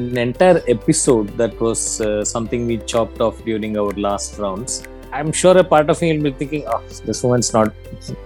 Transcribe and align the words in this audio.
an 0.00 0.16
entire 0.18 0.62
episode 0.68 1.28
that 1.36 1.58
was 1.60 2.00
uh, 2.00 2.24
something 2.24 2.66
we 2.66 2.78
chopped 2.78 3.20
off 3.20 3.44
during 3.44 3.76
our 3.76 3.90
last 3.92 4.38
rounds. 4.38 4.84
I'm 5.12 5.32
sure 5.32 5.56
a 5.56 5.64
part 5.64 5.88
of 5.90 6.00
me 6.02 6.16
will 6.16 6.24
be 6.24 6.32
thinking, 6.32 6.64
oh, 6.68 6.82
this 7.06 7.22
woman's 7.22 7.52
not, 7.52 7.72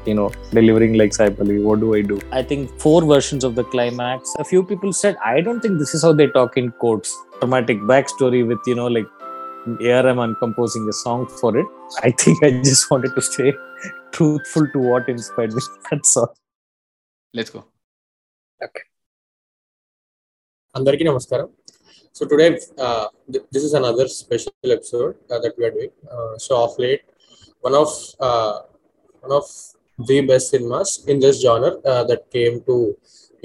you 0.04 0.14
know, 0.14 0.32
delivering 0.50 0.94
like 0.94 1.14
Sai 1.14 1.28
Pallavi. 1.28 1.62
What 1.62 1.80
do 1.80 1.94
I 1.94 2.02
do? 2.02 2.20
I 2.32 2.42
think 2.42 2.78
four 2.78 3.02
versions 3.02 3.44
of 3.44 3.54
the 3.54 3.64
climax. 3.64 4.34
A 4.38 4.44
few 4.44 4.64
people 4.64 4.92
said, 4.92 5.16
I 5.24 5.40
don't 5.40 5.60
think 5.60 5.78
this 5.78 5.94
is 5.94 6.02
how 6.02 6.12
they 6.12 6.26
talk 6.26 6.56
in 6.56 6.72
courts. 6.72 7.16
Dramatic 7.40 7.78
backstory 7.78 8.46
with, 8.46 8.58
you 8.66 8.74
know, 8.74 8.88
like 8.88 9.06
ARM 9.66 10.18
and 10.18 10.36
composing 10.38 10.88
a 10.88 10.92
song 10.92 11.26
for 11.26 11.56
it. 11.56 11.66
I 12.02 12.10
think 12.10 12.42
I 12.42 12.50
just 12.62 12.90
wanted 12.90 13.14
to 13.14 13.22
stay 13.22 13.52
truthful 14.10 14.66
to 14.72 14.78
what 14.78 15.08
inspired 15.08 15.54
me. 15.54 15.62
That's 15.90 16.16
all. 16.16 16.34
Let's 17.32 17.50
go. 17.50 17.64
Okay. 18.62 18.82
అందరికీ 20.78 21.04
నమస్కారం 21.04 21.48
so 22.14 22.26
today, 22.30 22.48
uh, 22.86 23.06
th 23.32 23.42
this 23.54 23.62
is 23.68 23.74
another 23.80 24.06
special 24.14 24.70
episode 24.76 25.14
uh, 25.32 25.38
that 25.44 25.52
we 25.58 25.62
are 25.68 25.74
doing. 25.76 25.92
Uh, 26.14 26.32
so 26.44 26.52
of 26.64 26.72
late, 26.84 27.02
one 27.66 27.76
of 27.82 27.90
uh, 28.28 28.54
one 29.24 29.32
of 29.38 29.46
the 30.10 30.18
best 30.30 30.50
cinemas 30.52 30.90
in 31.12 31.16
this 31.24 31.36
genre 31.44 31.70
uh, 31.92 32.02
that 32.10 32.22
came 32.36 32.56
to 32.68 32.76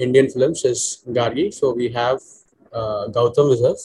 Indian 0.06 0.28
films 0.34 0.60
is 0.72 0.80
Gargi. 1.18 1.46
So 1.60 1.72
we 1.80 1.88
have 2.00 2.18
uh, 2.80 3.04
Gautam 3.16 3.48
Visas, 3.52 3.84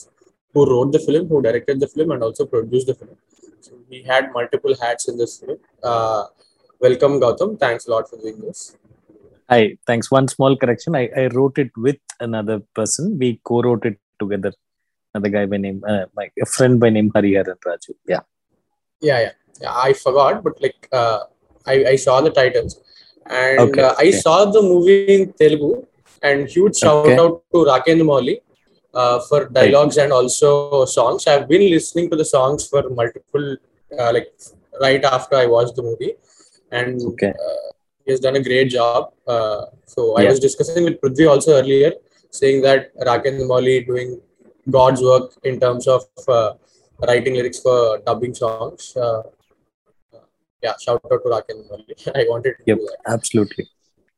who 0.52 0.66
wrote 0.70 0.90
the 0.96 1.02
film, 1.06 1.24
who 1.30 1.40
directed 1.48 1.80
the 1.84 1.90
film, 1.94 2.10
and 2.16 2.22
also 2.28 2.44
produced 2.54 2.88
the 2.90 2.96
film. 3.00 3.16
So 3.66 3.72
he 3.92 4.02
had 4.12 4.32
multiple 4.38 4.76
hats 4.82 5.08
in 5.12 5.16
this 5.22 5.32
film. 5.44 5.60
welcome, 6.86 7.14
Gautam. 7.24 7.56
Thanks 7.64 7.88
a 7.88 7.92
lot 7.94 8.10
for 8.10 8.18
doing 8.26 8.38
this. 8.46 8.60
Hi, 9.54 9.62
thanks. 9.86 10.12
One 10.18 10.28
small 10.36 10.58
correction. 10.64 11.00
I, 11.02 11.04
I 11.22 11.24
wrote 11.38 11.56
it 11.64 11.72
with 11.86 12.00
another 12.28 12.58
person. 12.80 13.18
We 13.24 13.30
co-wrote 13.50 13.86
it 13.92 13.98
together 14.18 14.52
Another 15.14 15.28
guy 15.28 15.46
by 15.46 15.58
name, 15.58 15.82
uh, 15.86 16.06
my 16.16 16.28
a 16.42 16.46
friend 16.46 16.80
by 16.80 16.90
name 16.90 17.08
Hariharan 17.14 17.58
Raju. 17.66 17.92
Yeah. 18.08 18.22
Yeah, 19.00 19.20
yeah, 19.20 19.32
yeah. 19.60 19.74
I 19.88 19.92
forgot, 19.92 20.42
but 20.42 20.60
like 20.60 20.88
uh, 20.92 21.20
I, 21.66 21.74
I 21.92 21.96
saw 21.96 22.20
the 22.20 22.30
titles, 22.30 22.80
and 23.26 23.60
Okay, 23.60 23.82
uh, 23.82 23.94
I 23.96 24.08
okay. 24.08 24.10
saw 24.24 24.44
the 24.56 24.62
movie 24.62 25.06
in 25.16 25.32
Telugu. 25.42 25.72
And 26.28 26.48
huge 26.48 26.76
shout 26.82 27.06
Okay. 27.06 27.18
out 27.22 27.34
to 27.52 27.58
Rakendu 27.70 28.04
Mouli 28.10 28.34
uh, 29.00 29.18
for 29.28 29.40
dialogues 29.58 29.96
and 30.02 30.10
also 30.18 30.84
songs. 30.86 31.26
I've 31.26 31.46
been 31.52 31.64
listening 31.74 32.06
to 32.12 32.16
the 32.20 32.24
songs 32.24 32.66
for 32.70 32.82
multiple, 33.00 33.46
uh, 33.98 34.10
like 34.16 34.28
right 34.84 35.04
after 35.04 35.34
I 35.42 35.46
watched 35.54 35.76
the 35.78 35.82
movie, 35.88 36.12
and 36.80 36.96
Okay. 37.10 37.32
uh, 37.46 37.66
he 38.04 38.10
has 38.14 38.20
done 38.26 38.36
a 38.36 38.44
great 38.48 38.68
job. 38.78 39.12
Uh, 39.34 39.60
so 39.94 40.00
I 40.18 40.22
Yeah. 40.22 40.30
was 40.32 40.40
discussing 40.46 40.84
with 40.88 40.96
Prithvi 41.02 41.26
also 41.34 41.52
earlier, 41.60 41.92
saying 42.40 42.62
that 42.68 42.80
Rakendu 43.10 43.44
Mouli 43.52 43.76
doing 43.90 44.10
God's 44.70 45.02
work 45.02 45.32
in 45.44 45.60
terms 45.60 45.86
of 45.86 46.04
uh, 46.28 46.54
writing 47.06 47.34
lyrics 47.34 47.60
for 47.60 47.98
dubbing 48.06 48.34
songs. 48.34 48.96
Uh, 48.96 49.22
yeah, 50.62 50.74
shout 50.80 51.00
out 51.12 51.20
to 51.24 51.28
Rakendu 51.34 51.64
Mouli. 51.70 51.94
I 52.14 52.24
wanted 52.28 52.54
to 52.58 52.62
Yep. 52.66 52.78
do 52.78 52.84
that. 52.90 53.12
Absolutely. 53.12 53.68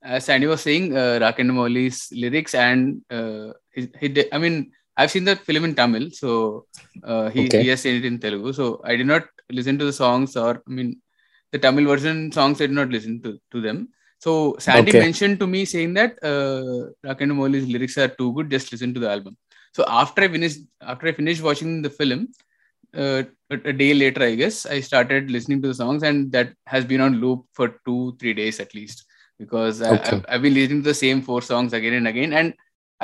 As 0.02 0.24
Sandy 0.24 0.46
was 0.46 0.60
saying, 0.62 0.96
uh, 0.96 1.18
Rakendu 1.24 1.52
Mouli's 1.52 2.08
lyrics 2.12 2.54
and 2.54 3.02
uh, 3.10 3.52
he, 3.74 3.88
he 4.00 4.08
did, 4.08 4.28
I 4.32 4.38
mean, 4.38 4.70
I've 4.96 5.10
seen 5.10 5.24
that 5.24 5.40
film 5.40 5.64
in 5.64 5.74
Tamil, 5.74 6.10
so 6.10 6.66
uh, 7.04 7.28
he, 7.30 7.46
Okay. 7.46 7.62
he 7.62 7.68
has 7.68 7.80
seen 7.82 7.96
it 7.96 8.04
in 8.04 8.18
Telugu. 8.18 8.52
So 8.52 8.80
I 8.84 8.96
did 8.96 9.06
not 9.06 9.24
listen 9.50 9.78
to 9.78 9.84
the 9.84 9.92
songs, 9.92 10.36
or 10.36 10.62
I 10.66 10.70
mean, 10.70 11.00
the 11.52 11.58
Tamil 11.58 11.86
version 11.86 12.32
songs. 12.32 12.60
I 12.60 12.66
did 12.66 12.76
not 12.80 12.88
listen 12.88 13.20
to, 13.22 13.38
to 13.52 13.60
them. 13.60 13.88
So 14.18 14.56
Sandy 14.58 14.92
Okay. 14.92 15.00
mentioned 15.00 15.38
to 15.40 15.46
me 15.46 15.64
saying 15.66 15.92
that 15.94 16.12
uh, 16.22 16.92
Rakendu 17.06 17.34
Mouli's 17.34 17.66
lyrics 17.68 17.98
are 17.98 18.08
too 18.08 18.32
good. 18.32 18.50
Just 18.50 18.72
listen 18.72 18.94
to 18.94 19.00
the 19.00 19.10
album. 19.10 19.36
So 19.76 19.84
after 20.02 20.22
I 20.24 20.28
finished 20.34 20.60
after 20.92 21.06
I 21.08 21.12
finished 21.20 21.42
watching 21.46 21.72
the 21.86 21.90
film, 21.90 22.20
uh, 23.02 23.24
a, 23.50 23.72
day 23.80 23.92
later, 24.02 24.22
I 24.26 24.34
guess 24.42 24.56
I 24.74 24.78
started 24.80 25.30
listening 25.34 25.60
to 25.62 25.68
the 25.68 25.78
songs, 25.80 26.02
and 26.10 26.32
that 26.36 26.52
has 26.74 26.84
been 26.92 27.02
on 27.06 27.16
loop 27.24 27.40
for 27.58 27.66
two 27.88 28.16
three 28.20 28.32
days 28.40 28.60
at 28.64 28.74
least 28.78 29.04
because 29.42 29.82
I, 29.82 29.90
Okay. 29.96 30.22
I've, 30.30 30.42
been 30.46 30.54
listening 30.54 30.82
to 30.82 30.88
the 30.92 30.94
same 31.02 31.20
four 31.28 31.42
songs 31.50 31.74
again 31.78 31.92
and 32.00 32.08
again, 32.12 32.32
and 32.32 32.54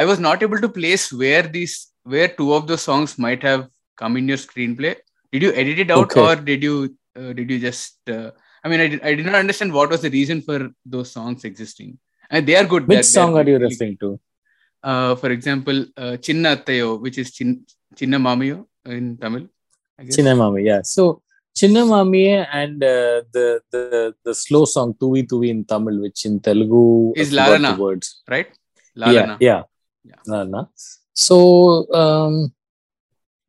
I 0.03 0.07
was 0.13 0.19
not 0.29 0.43
able 0.47 0.61
to 0.65 0.71
place 0.79 1.13
where 1.23 1.43
these 1.57 1.75
where 2.15 2.29
two 2.39 2.49
of 2.59 2.67
those 2.73 2.83
songs 2.91 3.19
might 3.27 3.43
have 3.51 3.69
come 4.03 4.17
in 4.23 4.27
your 4.35 4.41
screenplay. 4.47 4.95
Did 5.33 5.43
you 5.43 5.53
edit 5.53 5.79
it 5.87 5.91
out, 5.91 6.05
Okay. 6.17 6.21
or 6.27 6.35
did 6.51 6.63
you 6.71 6.75
uh, 7.19 7.33
did 7.35 7.51
you 7.51 7.59
just? 7.69 7.99
Uh, 8.17 8.31
I 8.65 8.69
mean, 8.71 8.81
I 8.81 8.89
did, 8.93 9.01
I 9.11 9.15
did 9.19 9.27
not 9.27 9.35
understand 9.45 9.75
what 9.79 9.91
was 9.91 10.03
the 10.09 10.11
reason 10.19 10.41
for 10.41 10.59
those 10.97 11.11
songs 11.21 11.45
existing. 11.45 11.99
And 12.31 12.47
they 12.47 12.57
are 12.57 12.65
good. 12.65 12.89
Which 12.89 12.97
They're- 12.97 13.17
song 13.17 13.35
they're 13.35 13.43
are 13.45 13.51
you 13.55 13.59
really- 13.59 13.75
referring 13.75 13.99
to? 14.05 14.19
Uh, 14.83 15.15
for 15.17 15.31
example, 15.31 15.87
uh, 15.97 16.17
Chinna 16.25 16.57
Attayo, 16.57 17.01
which 17.01 17.19
is 17.19 17.33
Chin, 17.33 17.65
Chinna 17.95 18.65
in 18.87 19.17
Tamil. 19.17 19.49
I 19.99 20.05
guess. 20.05 20.17
Chinnamami, 20.17 20.65
yeah. 20.65 20.81
So 20.83 21.23
Chinnamami 21.57 22.47
and 22.53 22.83
uh, 22.83 23.23
the 23.33 23.61
the 23.71 24.15
the 24.25 24.35
slow 24.35 24.65
song 24.65 24.95
Tuvi 24.95 25.27
Tuvi 25.27 25.49
in 25.51 25.65
Tamil, 25.65 26.01
which 26.01 26.25
in 26.25 26.41
Telugu 26.41 27.13
Is 27.17 27.37
I 27.37 27.45
forgot 27.45 27.61
Lalana. 27.61 27.77
the 27.77 27.83
words. 27.83 28.23
right? 28.29 28.49
Yeah, 28.97 29.07
Lalana. 29.07 29.37
yeah, 29.41 29.63
Yeah. 30.05 30.15
Lalana. 30.27 30.69
So 31.15 31.93
um, 31.93 32.53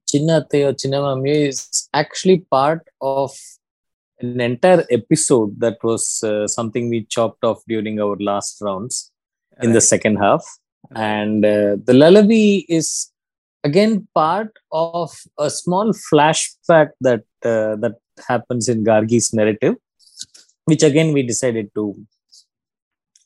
Chinna 0.09 0.45
Attayo, 0.45 1.25
is 1.25 1.89
actually 1.93 2.39
part 2.39 2.87
of 3.01 3.31
an 4.19 4.39
entire 4.39 4.85
episode 4.89 5.59
that 5.59 5.77
was 5.83 6.23
uh, 6.23 6.47
something 6.47 6.89
we 6.89 7.05
chopped 7.05 7.43
off 7.43 7.61
during 7.67 7.99
our 7.99 8.17
last 8.19 8.61
rounds 8.61 9.11
in 9.61 9.71
the 9.71 9.81
second 9.81 10.17
half. 10.17 10.43
And 10.91 11.45
uh, 11.45 11.77
the 11.83 11.93
lullaby 11.93 12.65
is 12.67 13.11
again 13.63 14.07
part 14.13 14.51
of 14.71 15.11
a 15.39 15.49
small 15.49 15.93
flashback 15.93 16.89
that 17.01 17.23
uh, 17.43 17.75
that 17.77 17.95
happens 18.27 18.69
in 18.69 18.83
Gargi's 18.83 19.33
narrative, 19.33 19.75
which 20.65 20.83
again 20.83 21.13
we 21.13 21.23
decided 21.23 21.73
to 21.75 21.95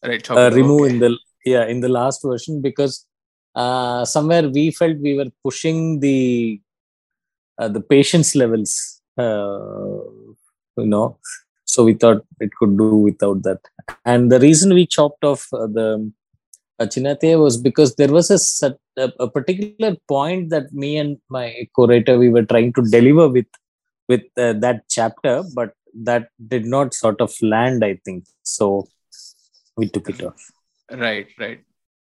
right. 0.03 0.29
uh, 0.29 0.51
remove 0.53 0.81
okay. 0.81 0.93
in 0.93 0.99
the 0.99 1.17
yeah 1.45 1.65
in 1.65 1.81
the 1.81 1.89
last 1.89 2.21
version 2.23 2.61
because 2.61 3.05
uh, 3.55 4.05
somewhere 4.05 4.47
we 4.49 4.71
felt 4.71 4.97
we 4.99 5.15
were 5.15 5.31
pushing 5.43 5.99
the 5.99 6.61
uh, 7.57 7.67
the 7.67 7.81
patience 7.81 8.35
levels, 8.35 9.01
uh, 9.17 10.03
you 10.77 10.85
know. 10.85 11.17
So 11.65 11.83
we 11.83 11.95
thought 11.95 12.23
it 12.39 12.51
could 12.59 12.77
do 12.77 12.95
without 12.97 13.43
that. 13.43 13.59
And 14.05 14.31
the 14.31 14.39
reason 14.39 14.73
we 14.73 14.85
chopped 14.85 15.23
off 15.23 15.47
uh, 15.51 15.67
the 15.67 16.11
uh, 16.79 16.85
Chinate 16.85 17.39
was 17.39 17.57
because 17.57 17.95
there 17.95 18.11
was 18.11 18.29
a, 18.31 18.37
sat- 18.37 18.77
a 18.97 19.11
a 19.19 19.29
particular 19.29 19.95
point 20.07 20.49
that 20.49 20.73
me 20.73 20.97
and 20.97 21.17
my 21.29 21.67
co-writer 21.75 22.17
we 22.17 22.29
were 22.29 22.45
trying 22.45 22.71
to 22.73 22.83
deliver 22.97 23.27
with 23.27 23.47
with 24.07 24.25
uh, 24.37 24.53
that 24.53 24.83
chapter, 24.89 25.43
but 25.53 25.73
that 26.09 26.29
did 26.47 26.65
not 26.65 26.93
sort 26.93 27.19
of 27.21 27.33
land. 27.41 27.83
I 27.83 27.99
think 28.05 28.25
so. 28.43 28.87
We 29.75 29.89
took 29.89 30.09
it 30.09 30.23
off. 30.23 30.51
Right, 30.91 31.27
right. 31.39 31.59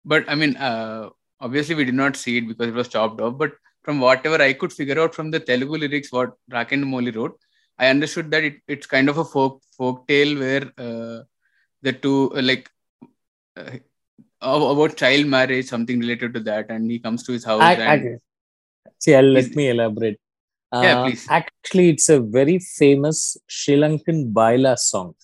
But 0.06 0.29
I 0.29 0.35
mean, 0.35 0.56
uh, 0.56 1.09
obviously 1.40 1.75
we 1.75 1.85
did 1.85 1.96
not 1.96 2.16
see 2.16 2.38
it 2.38 2.47
because 2.47 2.68
it 2.68 2.74
was 2.74 2.88
chopped 2.88 3.22
off. 3.22 3.38
But 3.38 3.53
from 3.84 4.00
whatever 4.00 4.41
I 4.41 4.53
could 4.53 4.74
figure 4.74 5.00
out 5.00 5.13
from 5.13 5.31
the 5.31 5.40
Telugu 5.40 5.78
lyrics, 5.78 6.12
what 6.12 6.34
Rakendu 6.52 6.85
Mouli 6.85 7.16
wrote, 7.16 7.38
I 7.78 7.88
understood 7.90 8.31
that 8.31 8.44
it, 8.44 8.58
it's 8.68 8.88
kind 8.88 9.09
of 9.09 9.18
a 9.18 9.25
folk 9.25 9.62
folk 9.78 10.08
tale 10.08 10.38
where 10.38 10.66
uh, 10.78 11.24
the 11.81 11.94
two 11.94 12.31
uh, 12.35 12.41
like 12.41 12.69
uh, 13.58 13.72
about 14.41 14.95
child 14.95 15.27
marriage, 15.27 15.67
something 15.67 16.00
related 16.00 16.33
to 16.35 16.39
that, 16.41 16.69
and 16.69 16.89
he 16.89 17.00
comes 17.00 17.23
to 17.23 17.31
his 17.31 17.44
house 17.44 17.61
I, 17.61 17.73
and 17.73 18.07
I, 18.07 18.91
see, 19.00 19.16
I'll 19.16 19.23
let 19.23 19.55
me 19.55 19.69
elaborate. 19.69 20.19
Yeah, 20.72 21.00
Uh, 21.00 21.05
please. 21.05 21.25
Actually, 21.29 21.89
it's 21.89 22.09
a 22.09 22.19
very 22.19 22.59
famous 22.59 23.38
Sri 23.47 23.75
Lankan 23.75 24.31
Baila 24.31 24.78
song 24.78 25.16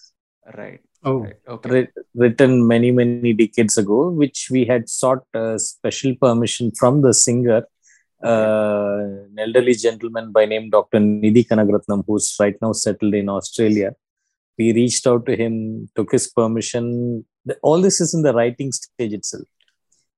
right, 0.54 0.82
Oh, 1.04 1.20
right, 1.20 1.36
okay, 1.48 1.70
writ- 1.70 1.94
written 2.16 2.68
many, 2.68 2.92
many 2.92 3.34
decades 3.34 3.78
ago, 3.78 4.10
which 4.10 4.50
we 4.52 4.66
had 4.66 4.90
sought 4.90 5.24
uh, 5.34 5.58
special 5.58 6.16
permission 6.16 6.72
from 6.72 7.02
the 7.02 7.14
singer, 7.14 7.64
uh, 8.24 8.98
an 9.30 9.36
elderly 9.38 9.74
gentleman 9.76 10.32
by 10.32 10.46
name 10.46 10.70
Dr. 10.70 11.00
Nithi 11.00 11.48
Kanagaratnam, 11.48 12.04
who's 12.08 12.36
right 12.40 12.56
now 12.62 12.72
settled 12.72 13.14
in 13.14 13.30
Australia. 13.30 13.94
We 14.58 14.74
reached 14.74 15.06
out 15.06 15.26
to 15.28 15.36
him, 15.36 15.90
took 15.96 16.12
his 16.12 16.28
permission. 16.28 17.26
The- 17.46 17.58
All 17.62 17.82
this 17.82 18.02
is 18.02 18.14
in 18.14 18.22
the 18.24 18.34
writing 18.34 18.72
stage 18.72 19.14
itself. 19.14 19.44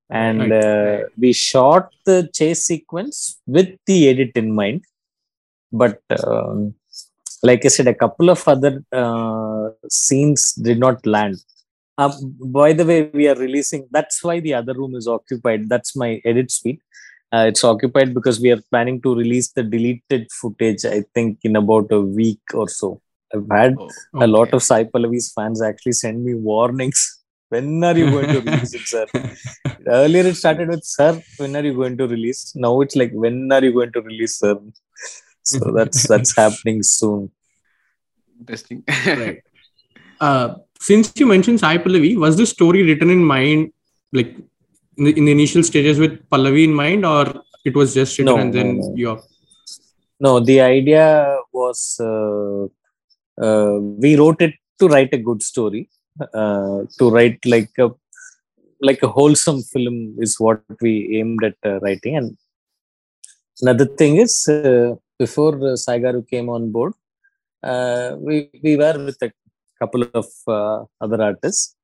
And 0.09 0.51
Right, 0.51 0.63
uh, 0.63 1.03
we 1.18 1.33
shot 1.33 1.94
the 2.06 2.29
chase 2.33 2.65
sequence 2.65 3.39
with 3.45 3.77
the 3.85 4.07
edit 4.09 4.31
in 4.35 4.53
mind. 4.56 4.85
But 5.71 6.01
um, 6.25 6.75
like 7.44 7.65
I 7.65 7.68
said, 7.68 7.88
a 7.88 7.94
couple 7.94 8.29
of 8.29 8.47
other 8.47 8.83
uh, 8.91 9.69
scenes 9.89 10.53
did 10.53 10.79
not 10.79 11.06
land. 11.06 11.38
Um, 11.97 12.12
by 12.39 12.74
the 12.74 12.85
way, 12.85 13.09
we 13.13 13.27
are 13.27 13.35
releasing. 13.35 13.88
That's 13.91 14.24
why 14.24 14.39
the 14.39 14.53
other 14.53 14.74
room 14.74 14.95
is 14.95 15.07
occupied. 15.07 15.68
That's 15.68 15.95
my 15.95 16.21
edit 16.24 16.51
suite. 16.51 16.81
Uh, 17.33 17.45
it's 17.50 17.63
occupied 17.63 18.13
because 18.13 18.39
we 18.39 18.51
are 18.51 18.62
planning 18.69 19.01
to 19.01 19.13
release 19.13 19.51
the 19.51 19.63
deleted 19.63 20.31
footage. 20.31 20.85
I 20.85 21.03
think 21.13 21.39
in 21.44 21.56
about 21.57 21.91
a 21.91 22.00
week 22.00 22.39
or 22.53 22.69
so. 22.69 23.01
I've 23.33 23.47
had 23.51 23.75
Oh, 23.77 23.89
a 24.21 24.27
lot 24.27 24.53
of 24.53 24.63
Sai 24.63 24.85
Pallavi's 24.85 25.33
fans 25.33 25.62
actually 25.62 25.91
send 25.91 26.24
me 26.24 26.33
warnings 26.33 27.17
When 27.50 27.84
are 27.84 27.98
you 27.98 28.12
going 28.12 28.28
to 28.28 28.42
release 28.42 28.74
it, 28.74 28.82
sir? 28.82 29.06
Earlier 29.88 30.26
it 30.28 30.36
started 30.36 30.68
with, 30.68 30.84
sir, 30.84 31.22
when 31.38 31.56
are 31.56 31.64
you 31.64 31.74
going 31.74 31.98
to 31.98 32.08
release? 32.08 32.54
Now 32.56 32.82
it's 32.82 32.96
like, 32.96 33.12
when 33.14 33.50
are 33.52 33.64
you 33.64 33.72
going 33.72 33.94
to 33.94 34.02
release, 34.02 34.40
sir? 34.40 34.60
So 35.44 35.72
that's 35.72 36.08
that's 36.08 36.36
happening 36.42 36.84
soon. 36.84 37.32
Interesting. 38.40 38.84
right. 39.06 39.42
Uh, 40.20 40.56
since 40.80 41.14
you 41.16 41.28
mentioned 41.28 41.60
Sai 41.60 41.78
Pallavi, 41.78 42.18
was 42.18 42.38
the 42.38 42.46
story 42.48 42.82
written 42.82 43.12
in 43.12 43.24
mind, 43.24 43.72
like 44.12 44.36
in 44.98 45.04
the, 45.04 45.12
in 45.16 45.26
the 45.26 45.32
initial 45.32 45.62
stages 45.62 46.00
with 46.00 46.28
Pallavi 46.32 46.64
in 46.64 46.74
mind, 46.74 47.06
or 47.06 47.44
it 47.64 47.76
was 47.76 47.94
just 47.94 48.18
written 48.18 48.34
No, 48.34 48.42
and 48.42 48.52
then 48.52 48.80
no, 48.80 48.88
no. 48.88 48.96
you 48.96 49.20
No, 50.20 50.40
the 50.40 50.62
idea 50.62 51.38
was 51.54 52.00
uh, 52.00 52.64
uh, 53.40 53.78
we 53.80 54.16
wrote 54.16 54.42
it 54.42 54.56
to 54.80 54.88
write 54.88 55.14
a 55.14 55.20
good 55.20 55.44
story, 55.44 55.88
uh, 56.34 56.84
to 56.98 57.10
write 57.10 57.40
like 57.46 57.72
a 57.80 57.90
like 58.81 59.02
a 59.02 59.08
wholesome 59.08 59.62
film 59.64 60.16
is 60.19 60.40
what 60.40 60.62
we 60.81 61.18
aimed 61.18 61.44
at 61.44 61.56
uh, 61.66 61.80
writing. 61.80 62.16
And 62.16 62.38
another 63.62 63.86
thing 63.86 64.18
is, 64.18 64.48
uh, 64.48 64.96
before 65.18 65.56
uh, 65.56 65.75
Saigaru 65.86 66.28
came 66.30 66.50
on 66.50 66.72
board, 66.72 66.94
uh, 67.64 68.16
we 68.19 68.50
we 68.64 68.78
were 68.78 68.98
with 69.06 69.22
a 69.22 69.31
couple 69.80 70.04
of 70.14 70.28
uh, 70.48 70.84
other 71.02 71.22
artists, 71.22 71.75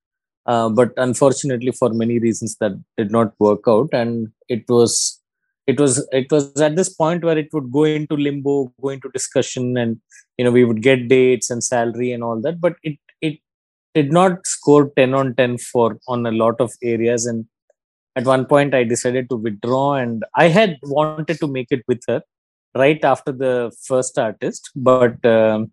but 0.45 0.91
unfortunately, 0.97 1.71
for 1.71 1.89
many 1.89 2.19
reasons, 2.19 2.57
that 2.57 2.73
did 2.97 3.11
not 3.11 3.33
work 3.39 3.63
out, 3.67 3.89
and 3.91 4.31
it 4.49 4.63
was 4.69 5.19
it 5.65 5.79
was 5.79 6.05
it 6.11 6.31
was 6.31 6.59
at 6.61 6.75
this 6.75 6.89
point 6.89 7.23
where 7.23 7.37
it 7.37 7.49
would 7.53 7.71
go 7.71 7.83
into 7.85 8.15
limbo 8.15 8.73
go 8.81 8.89
into 8.89 9.09
discussion 9.09 9.77
and 9.77 9.99
you 10.37 10.43
know 10.43 10.51
we 10.51 10.65
would 10.65 10.81
get 10.81 11.07
dates 11.07 11.49
and 11.49 11.63
salary 11.63 12.11
and 12.11 12.23
all 12.23 12.39
that. 12.41 12.59
But 12.59 12.75
it 12.83 12.97
did 13.95 14.11
not 14.11 14.45
score 14.45 14.91
10 14.95 15.13
on 15.13 15.35
10 15.35 15.57
for 15.57 15.99
on 16.07 16.25
a 16.25 16.31
lot 16.31 16.59
of 16.59 16.71
areas. 16.81 17.25
And 17.25 17.45
at 18.15 18.25
one 18.25 18.45
point 18.45 18.75
i 18.75 18.83
decided 18.83 19.27
to 19.27 19.35
withdraw 19.35 19.95
and 19.95 20.23
i 20.35 20.47
had 20.47 20.77
wanted 20.83 21.39
to 21.39 21.47
make 21.47 21.69
it 21.71 21.83
with 21.87 22.01
her 22.07 22.21
right 22.75 23.03
after 23.03 23.31
the 23.31 23.71
first 23.87 24.19
artist 24.19 24.69
but 24.75 25.25
um, 25.25 25.71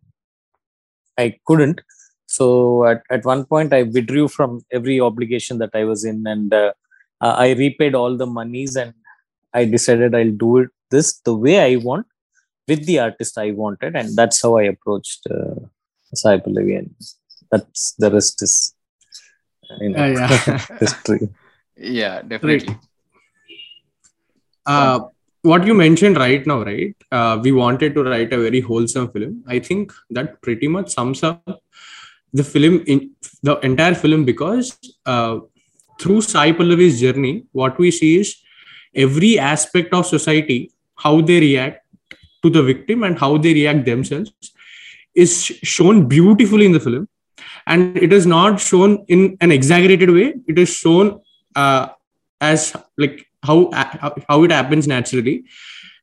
i 1.18 1.36
couldn't. 1.46 1.82
So 2.26 2.86
at, 2.86 3.02
at 3.10 3.24
one 3.24 3.44
point 3.44 3.74
i 3.74 3.82
withdrew 3.82 4.28
from 4.28 4.62
every 4.72 5.00
obligation 5.00 5.58
that 5.58 5.74
i 5.74 5.84
was 5.84 6.04
in 6.04 6.26
and 6.26 6.54
uh, 6.54 6.72
i 7.20 7.50
repaid 7.50 7.94
all 7.94 8.16
the 8.16 8.26
monies 8.26 8.74
and 8.74 8.94
I 9.52 9.64
decided 9.64 10.14
I'll 10.14 10.30
do 10.30 10.58
it 10.58 10.68
this 10.90 11.20
the 11.20 11.34
way 11.34 11.58
I 11.60 11.76
want 11.76 12.06
with 12.68 12.86
the 12.86 13.00
artist 13.00 13.36
I 13.36 13.50
wanted, 13.50 13.96
and 13.96 14.16
that's 14.16 14.42
how 14.42 14.58
I 14.58 14.64
approached 14.64 15.26
uh, 15.28 15.56
and 16.24 16.96
that's 17.50 17.94
the 17.98 18.10
rest 18.10 18.42
is 18.42 18.74
you 19.80 19.90
know 19.90 20.06
yeah. 20.06 20.58
history. 20.80 21.28
yeah, 21.76 22.22
definitely. 22.22 22.76
uh, 24.66 25.00
what 25.42 25.66
you 25.66 25.74
mentioned 25.74 26.16
right 26.16 26.46
now, 26.46 26.62
right? 26.62 26.94
Uh, 27.10 27.38
we 27.42 27.52
wanted 27.52 27.94
to 27.94 28.02
write 28.04 28.32
a 28.32 28.38
very 28.38 28.60
wholesome 28.60 29.10
film. 29.10 29.42
I 29.46 29.58
think 29.58 29.92
that 30.10 30.40
pretty 30.42 30.68
much 30.68 30.92
sums 30.92 31.22
up 31.22 31.62
the 32.32 32.44
film 32.44 32.82
in 32.86 33.10
the 33.42 33.58
entire 33.60 33.94
film 33.94 34.24
because 34.24 34.78
uh, 35.06 35.38
through 35.98 36.20
Sai 36.22 36.52
Pallavi's 36.52 37.00
journey, 37.00 37.44
what 37.52 37.78
we 37.78 37.90
see 37.90 38.18
is 38.20 38.36
every 38.94 39.38
aspect 39.38 39.92
of 39.94 40.06
society, 40.06 40.72
how 40.96 41.20
they 41.20 41.40
react 41.40 41.86
to 42.42 42.50
the 42.50 42.62
victim 42.62 43.02
and 43.02 43.18
how 43.18 43.36
they 43.36 43.54
react 43.54 43.84
themselves, 43.84 44.32
is 45.14 45.42
shown 45.44 46.06
beautifully 46.06 46.66
in 46.66 46.72
the 46.72 46.80
film. 46.80 47.08
And 47.70 47.96
it 47.96 48.12
is 48.12 48.26
not 48.26 48.60
shown 48.60 49.04
in 49.08 49.36
an 49.40 49.52
exaggerated 49.52 50.10
way. 50.10 50.34
It 50.46 50.58
is 50.58 50.68
shown 50.68 51.20
uh, 51.56 51.88
as 52.40 52.76
like 52.98 53.26
how 53.42 53.58
how 54.28 54.42
it 54.44 54.50
happens 54.50 54.86
naturally 54.86 55.44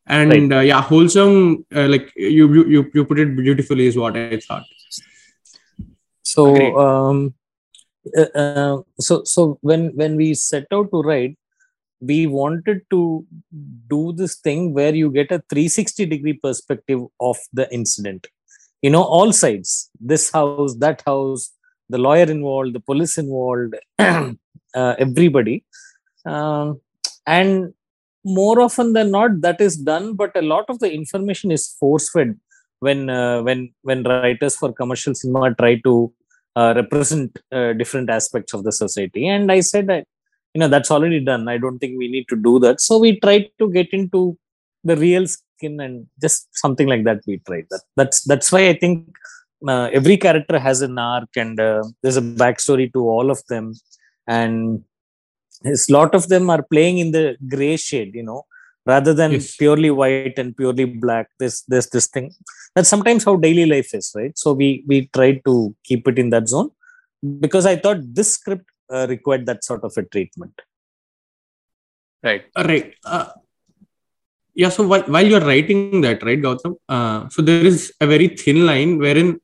and 0.07 0.53
uh, 0.53 0.59
yeah 0.59 0.81
wholesome 0.81 1.65
uh, 1.75 1.87
like 1.87 2.11
you, 2.15 2.45
you 2.69 2.89
you 2.93 3.05
put 3.05 3.19
it 3.19 3.35
beautifully 3.35 3.87
is 3.87 3.97
what 3.97 4.17
i 4.17 4.39
thought 4.47 4.63
So 6.27 6.43
um, 6.83 7.19
uh, 8.21 8.31
uh, 8.39 8.77
so 8.99 9.23
so 9.23 9.57
when 9.61 9.83
when 9.99 10.15
we 10.21 10.33
set 10.33 10.65
out 10.77 10.89
to 10.91 11.01
write, 11.01 11.37
we 12.09 12.17
wanted 12.27 12.81
to 12.93 12.99
do 13.93 13.99
this 14.21 14.35
thing 14.47 14.73
where 14.73 14.93
you 14.93 15.09
get 15.09 15.31
a 15.31 15.39
360 15.49 16.05
degree 16.05 16.33
perspective 16.33 17.05
of 17.19 17.37
the 17.53 17.67
incident. 17.77 18.27
You 18.81 18.91
know, 18.91 19.03
all 19.03 19.31
sides. 19.31 19.89
This 19.99 20.29
house, 20.31 20.75
that 20.83 21.01
house, 21.05 21.47
the 21.89 21.97
lawyer 21.97 22.25
involved, 22.25 22.73
the 22.73 22.79
police 22.79 23.17
involved, 23.17 23.75
uh, 23.99 24.33
everybody. 24.75 25.63
Um, 26.25 26.81
and 27.25 27.73
more 28.23 28.59
often 28.61 28.93
than 28.93 29.11
not, 29.11 29.41
that 29.41 29.61
is 29.61 29.77
done. 29.77 30.15
But 30.15 30.35
a 30.35 30.41
lot 30.41 30.65
of 30.69 30.79
the 30.79 30.91
information 30.91 31.51
is 31.51 31.67
force 31.79 32.09
fed 32.09 32.37
when 32.79 33.09
uh, 33.09 33.41
when 33.41 33.73
when 33.81 34.03
writers 34.03 34.55
for 34.55 34.71
commercial 34.73 35.15
cinema 35.15 35.53
try 35.55 35.75
to 35.87 36.13
uh, 36.55 36.73
represent 36.75 37.37
uh, 37.51 37.73
different 37.73 38.09
aspects 38.09 38.53
of 38.53 38.63
the 38.63 38.71
society 38.71 39.27
and 39.27 39.51
i 39.51 39.59
said 39.59 39.87
that 39.87 40.05
you 40.53 40.59
know 40.59 40.67
that's 40.73 40.91
already 40.95 41.19
done 41.31 41.47
i 41.47 41.57
don't 41.63 41.79
think 41.79 41.97
we 41.97 42.07
need 42.15 42.27
to 42.27 42.35
do 42.35 42.53
that 42.59 42.79
so 42.87 42.97
we 42.97 43.19
tried 43.19 43.47
to 43.59 43.71
get 43.77 43.89
into 43.99 44.37
the 44.83 44.95
real 45.05 45.25
skin 45.27 45.79
and 45.85 46.07
just 46.21 46.47
something 46.63 46.87
like 46.87 47.03
that 47.03 47.19
we 47.27 47.37
tried 47.47 47.67
that 47.71 47.83
that's 47.95 48.21
that's 48.31 48.51
why 48.51 48.63
i 48.69 48.75
think 48.83 49.05
uh, 49.67 49.89
every 49.93 50.17
character 50.17 50.59
has 50.59 50.81
an 50.81 50.97
arc 50.97 51.29
and 51.35 51.59
uh, 51.59 51.83
there's 52.01 52.17
a 52.17 52.21
backstory 52.21 52.91
to 52.93 52.99
all 53.07 53.31
of 53.31 53.41
them. 53.49 53.73
And 54.27 54.83
a 55.65 55.75
lot 55.89 56.13
of 56.13 56.27
them 56.27 56.49
are 56.49 56.63
playing 56.63 56.97
in 56.99 57.11
the 57.11 57.35
gray 57.49 57.77
shade 57.77 58.13
you 58.13 58.23
know 58.23 58.43
rather 58.85 59.13
than 59.13 59.31
Yes. 59.31 59.55
purely 59.55 59.89
white 59.89 60.37
and 60.37 60.55
purely 60.55 60.85
black. 60.85 61.27
This 61.39 61.63
this 61.63 61.89
this 61.89 62.07
thing. 62.07 62.31
That's 62.75 62.89
sometimes 62.89 63.23
how 63.23 63.35
daily 63.35 63.65
life 63.65 63.93
is 63.93 64.11
right? 64.15 64.37
So 64.37 64.53
we 64.53 64.83
we 64.87 65.07
tried 65.07 65.41
to 65.45 65.75
keep 65.83 66.07
it 66.07 66.19
in 66.19 66.29
that 66.31 66.47
zone. 66.47 66.69
Because 67.39 67.65
i 67.65 67.75
thought 67.75 67.97
this 68.17 68.33
script 68.35 68.65
uh, 68.93 69.07
required 69.09 69.45
that 69.47 69.63
sort 69.63 69.83
of 69.83 69.93
a 69.97 70.03
treatment. 70.03 70.53
Right. 72.23 72.45
Right. 72.55 72.93
Uh, 73.03 73.29
yeah 74.61 74.69
so 74.75 74.83
while, 74.91 75.05
while 75.13 75.27
you're 75.31 75.47
writing 75.49 76.01
that 76.05 76.23
right 76.27 76.41
gautam? 76.45 76.73
Uh, 76.89 77.29
so 77.29 77.41
there 77.41 77.65
is 77.71 77.93
a 78.01 78.07
very 78.13 78.27
thin 78.41 78.65
line 78.65 78.97
wherein 78.97 79.39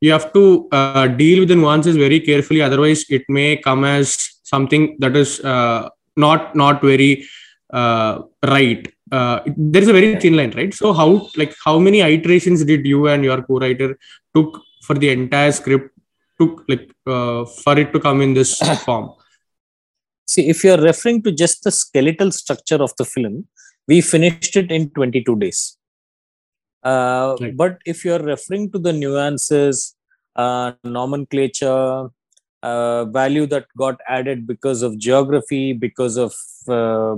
you 0.00 0.10
have 0.16 0.32
to 0.32 0.68
uh, 0.72 1.06
deal 1.22 1.40
with 1.40 1.48
the 1.48 1.56
nuances 1.56 1.96
very 1.96 2.20
carefully. 2.20 2.60
Otherwise 2.60 3.04
it 3.08 3.24
may 3.28 3.56
come 3.56 3.84
as 3.84 4.06
something 4.42 4.96
that 4.98 5.16
is 5.16 5.40
uh, 5.40 5.88
not 6.16 6.54
not 6.62 6.80
very 6.82 7.12
uh, 7.72 8.22
right. 8.56 8.92
Uh, 9.10 9.40
there 9.56 9.82
is 9.82 9.88
a 9.88 9.96
very 9.98 10.10
thin 10.22 10.36
line 10.36 10.52
right? 10.60 10.74
So 10.74 10.92
how 10.92 11.28
like 11.36 11.54
how 11.64 11.78
many 11.78 12.00
iterations 12.00 12.64
did 12.64 12.84
you 12.86 13.06
and 13.08 13.24
your 13.24 13.40
co-writer 13.42 13.96
took 14.34 14.60
for 14.82 14.94
the 14.94 15.10
entire 15.10 15.52
script 15.52 15.90
took 16.40 16.64
like 16.68 16.90
uh, 17.06 17.44
for 17.62 17.78
it 17.78 17.92
to 17.92 18.00
come 18.00 18.20
in 18.26 18.34
this 18.34 18.58
form? 18.84 19.10
See 20.26 20.48
if 20.48 20.62
you're 20.64 20.82
referring 20.90 21.22
to 21.22 21.32
just 21.32 21.64
the 21.64 21.70
skeletal 21.70 22.30
structure 22.32 22.82
of 22.86 22.92
the 22.98 23.04
film 23.04 23.46
we 23.88 24.00
finished 24.00 24.56
it 24.56 24.70
in 24.70 24.90
22 24.90 25.36
days. 25.36 25.76
Uh, 26.84 27.36
Right. 27.40 27.56
but 27.56 27.78
if 27.84 28.04
you're 28.04 28.22
referring 28.32 28.70
to 28.72 28.78
the 28.78 28.92
nuances 28.92 29.96
uh, 30.36 30.72
nomenclature 30.84 32.08
uh, 32.62 33.04
value 33.06 33.46
that 33.46 33.66
got 33.76 33.96
added 34.08 34.46
because 34.46 34.82
of 34.82 34.96
geography 34.96 35.72
because 35.72 36.16
of 36.16 36.32
uh, 36.68 37.16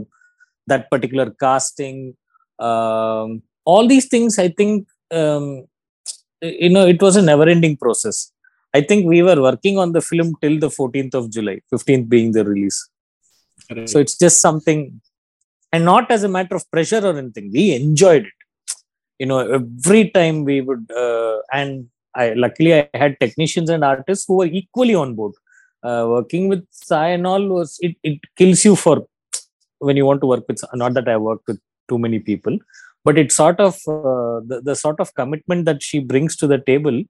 that 0.67 0.91
particular 0.91 1.31
casting 1.39 2.17
um, 2.59 3.43
all 3.65 3.87
these 3.87 4.09
things 4.09 4.39
i 4.39 4.49
think 4.49 4.89
um, 5.11 5.67
you 6.43 6.71
know 6.71 6.87
it 6.87 7.00
was 7.03 7.17
a 7.17 7.23
never 7.23 7.49
ending 7.49 7.77
process. 7.77 8.33
I 8.73 8.81
think 8.81 9.05
we 9.07 9.23
were 9.23 9.41
working 9.43 9.79
on 9.79 9.93
the 9.93 10.00
film 10.00 10.35
till 10.41 10.59
the 10.59 10.69
14th 10.69 11.15
of 11.15 11.31
july 11.31 11.61
15th 11.73 12.09
being 12.09 12.33
the 12.33 12.45
release. 12.45 12.89
So 13.87 13.99
it's 13.99 14.17
just 14.17 14.41
something 14.41 15.00
and 15.73 15.85
not 15.85 16.11
as 16.11 16.23
a 16.25 16.29
matter 16.29 16.57
of 16.57 16.71
pressure 16.71 17.05
or 17.05 17.17
anything. 17.17 17.50
We 17.53 17.75
enjoyed 17.75 18.27
it. 18.27 18.33
You 19.19 19.27
know 19.27 19.39
every 19.39 20.11
time 20.11 20.45
we 20.45 20.61
would 20.62 20.91
uh, 20.91 21.39
and 21.53 21.89
i 22.15 22.33
luckily 22.33 22.75
i 22.75 22.89
had 22.95 23.19
technicians 23.21 23.69
and 23.69 23.85
artists 23.85 24.25
who 24.27 24.37
were 24.39 24.53
equally 24.61 24.95
on 24.95 25.15
board. 25.15 25.35
Uh, 25.83 26.05
working 26.09 26.49
with 26.49 26.67
Sai 26.71 27.09
and 27.09 27.27
all 27.27 27.47
was 27.49 27.79
it, 27.81 27.97
it 28.03 28.19
kills 28.37 28.65
you 28.67 28.77
for 28.77 29.07
when 29.79 29.97
you 29.97 30.05
want 30.05 30.21
to 30.21 30.27
work 30.27 30.45
with 30.49 30.61
not 30.75 30.93
that 30.93 31.09
i 31.09 31.17
worked 31.17 31.47
with 31.49 31.59
too 31.89 31.99
many 31.99 32.19
people 32.19 32.59
but 33.05 33.19
it's 33.19 33.35
sort 33.35 33.59
of 33.61 33.75
uh, 33.89 34.41
the, 34.50 34.61
the 34.62 34.75
sort 34.75 35.00
of 35.00 35.15
commitment 35.15 35.65
that 35.65 35.83
she 35.83 35.99
brings 35.99 36.37
to 36.37 36.47
the 36.47 36.59
table 36.59 37.03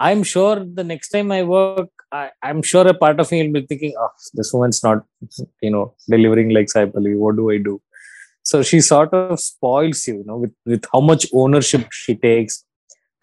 i'm 0.00 0.22
sure 0.22 0.56
the 0.78 0.84
next 0.84 1.08
time 1.10 1.30
i 1.32 1.42
work 1.42 1.90
I, 2.12 2.30
i'm 2.42 2.62
sure 2.62 2.86
a 2.86 2.94
part 2.94 3.20
of 3.20 3.30
me 3.32 3.42
will 3.42 3.60
be 3.60 3.66
thinking 3.66 3.94
oh 3.98 4.10
this 4.34 4.52
woman's 4.52 4.82
not 4.82 5.04
you 5.62 5.70
know 5.70 5.94
delivering 6.08 6.50
like 6.50 6.70
Sai 6.70 6.86
Pallavi. 6.86 7.16
what 7.16 7.36
do 7.36 7.50
i 7.50 7.58
do 7.58 7.80
so 8.42 8.62
she 8.62 8.80
sort 8.80 9.12
of 9.12 9.40
spoils 9.40 10.06
you 10.08 10.18
you 10.18 10.24
know 10.24 10.36
with, 10.36 10.54
with 10.64 10.84
how 10.92 11.00
much 11.00 11.26
ownership 11.32 11.86
she 11.90 12.14
takes 12.14 12.64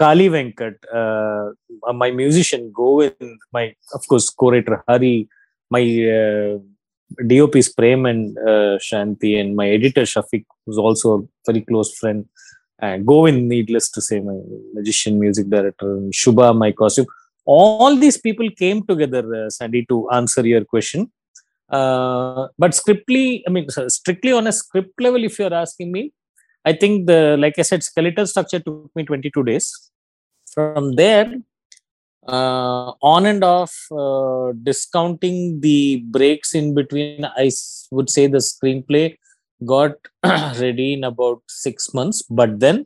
kali 0.03 0.27
venkat 0.35 0.75
uh, 1.01 1.45
my 2.03 2.11
musician 2.11 2.71
govind 2.81 3.39
my 3.57 3.65
of 3.97 4.05
course 4.11 4.29
co-writer 4.29 4.77
hari 4.87 5.15
my 5.75 5.83
uh, 6.17 6.57
DOP 7.27 7.55
is 7.55 7.69
Prem 7.69 8.05
and 8.05 8.37
uh, 8.37 8.77
Shanti, 8.79 9.39
and 9.39 9.55
my 9.55 9.69
editor 9.69 10.01
Shafiq, 10.01 10.43
who's 10.65 10.77
also 10.77 11.17
a 11.17 11.21
very 11.45 11.61
close 11.61 11.95
friend. 11.97 12.25
And 12.79 13.05
Govind, 13.05 13.47
needless 13.47 13.89
to 13.91 14.01
say, 14.01 14.19
my 14.19 14.37
magician, 14.73 15.19
music 15.19 15.49
director, 15.49 15.97
and 15.97 16.13
Shubha, 16.13 16.55
my 16.55 16.71
costume. 16.71 17.05
All 17.45 17.95
these 17.95 18.17
people 18.17 18.49
came 18.51 18.85
together, 18.85 19.45
uh, 19.45 19.49
Sandy, 19.49 19.85
to 19.85 20.09
answer 20.11 20.45
your 20.45 20.65
question. 20.65 21.11
Uh, 21.69 22.47
but 22.57 22.71
scriptly, 22.71 23.43
I 23.47 23.49
mean, 23.49 23.67
strictly 23.87 24.31
on 24.31 24.47
a 24.47 24.51
script 24.51 24.99
level, 24.99 25.23
if 25.23 25.39
you're 25.39 25.53
asking 25.53 25.91
me, 25.91 26.11
I 26.65 26.73
think 26.73 27.07
the, 27.07 27.37
like 27.37 27.57
I 27.57 27.61
said, 27.61 27.83
skeletal 27.83 28.27
structure 28.27 28.59
took 28.59 28.91
me 28.95 29.03
22 29.03 29.43
days. 29.43 29.91
From 30.53 30.93
there, 30.93 31.35
uh, 32.27 32.91
on 33.01 33.25
and 33.25 33.43
off, 33.43 33.75
uh, 33.91 34.51
discounting 34.63 35.61
the 35.61 36.03
breaks 36.07 36.55
in 36.55 36.73
between, 36.73 37.25
I 37.25 37.51
would 37.91 38.09
say 38.09 38.27
the 38.27 38.39
screenplay 38.39 39.17
got 39.63 39.93
ready 40.23 40.93
in 40.93 41.03
about 41.03 41.41
six 41.47 41.93
months. 41.93 42.21
But 42.23 42.59
then, 42.59 42.85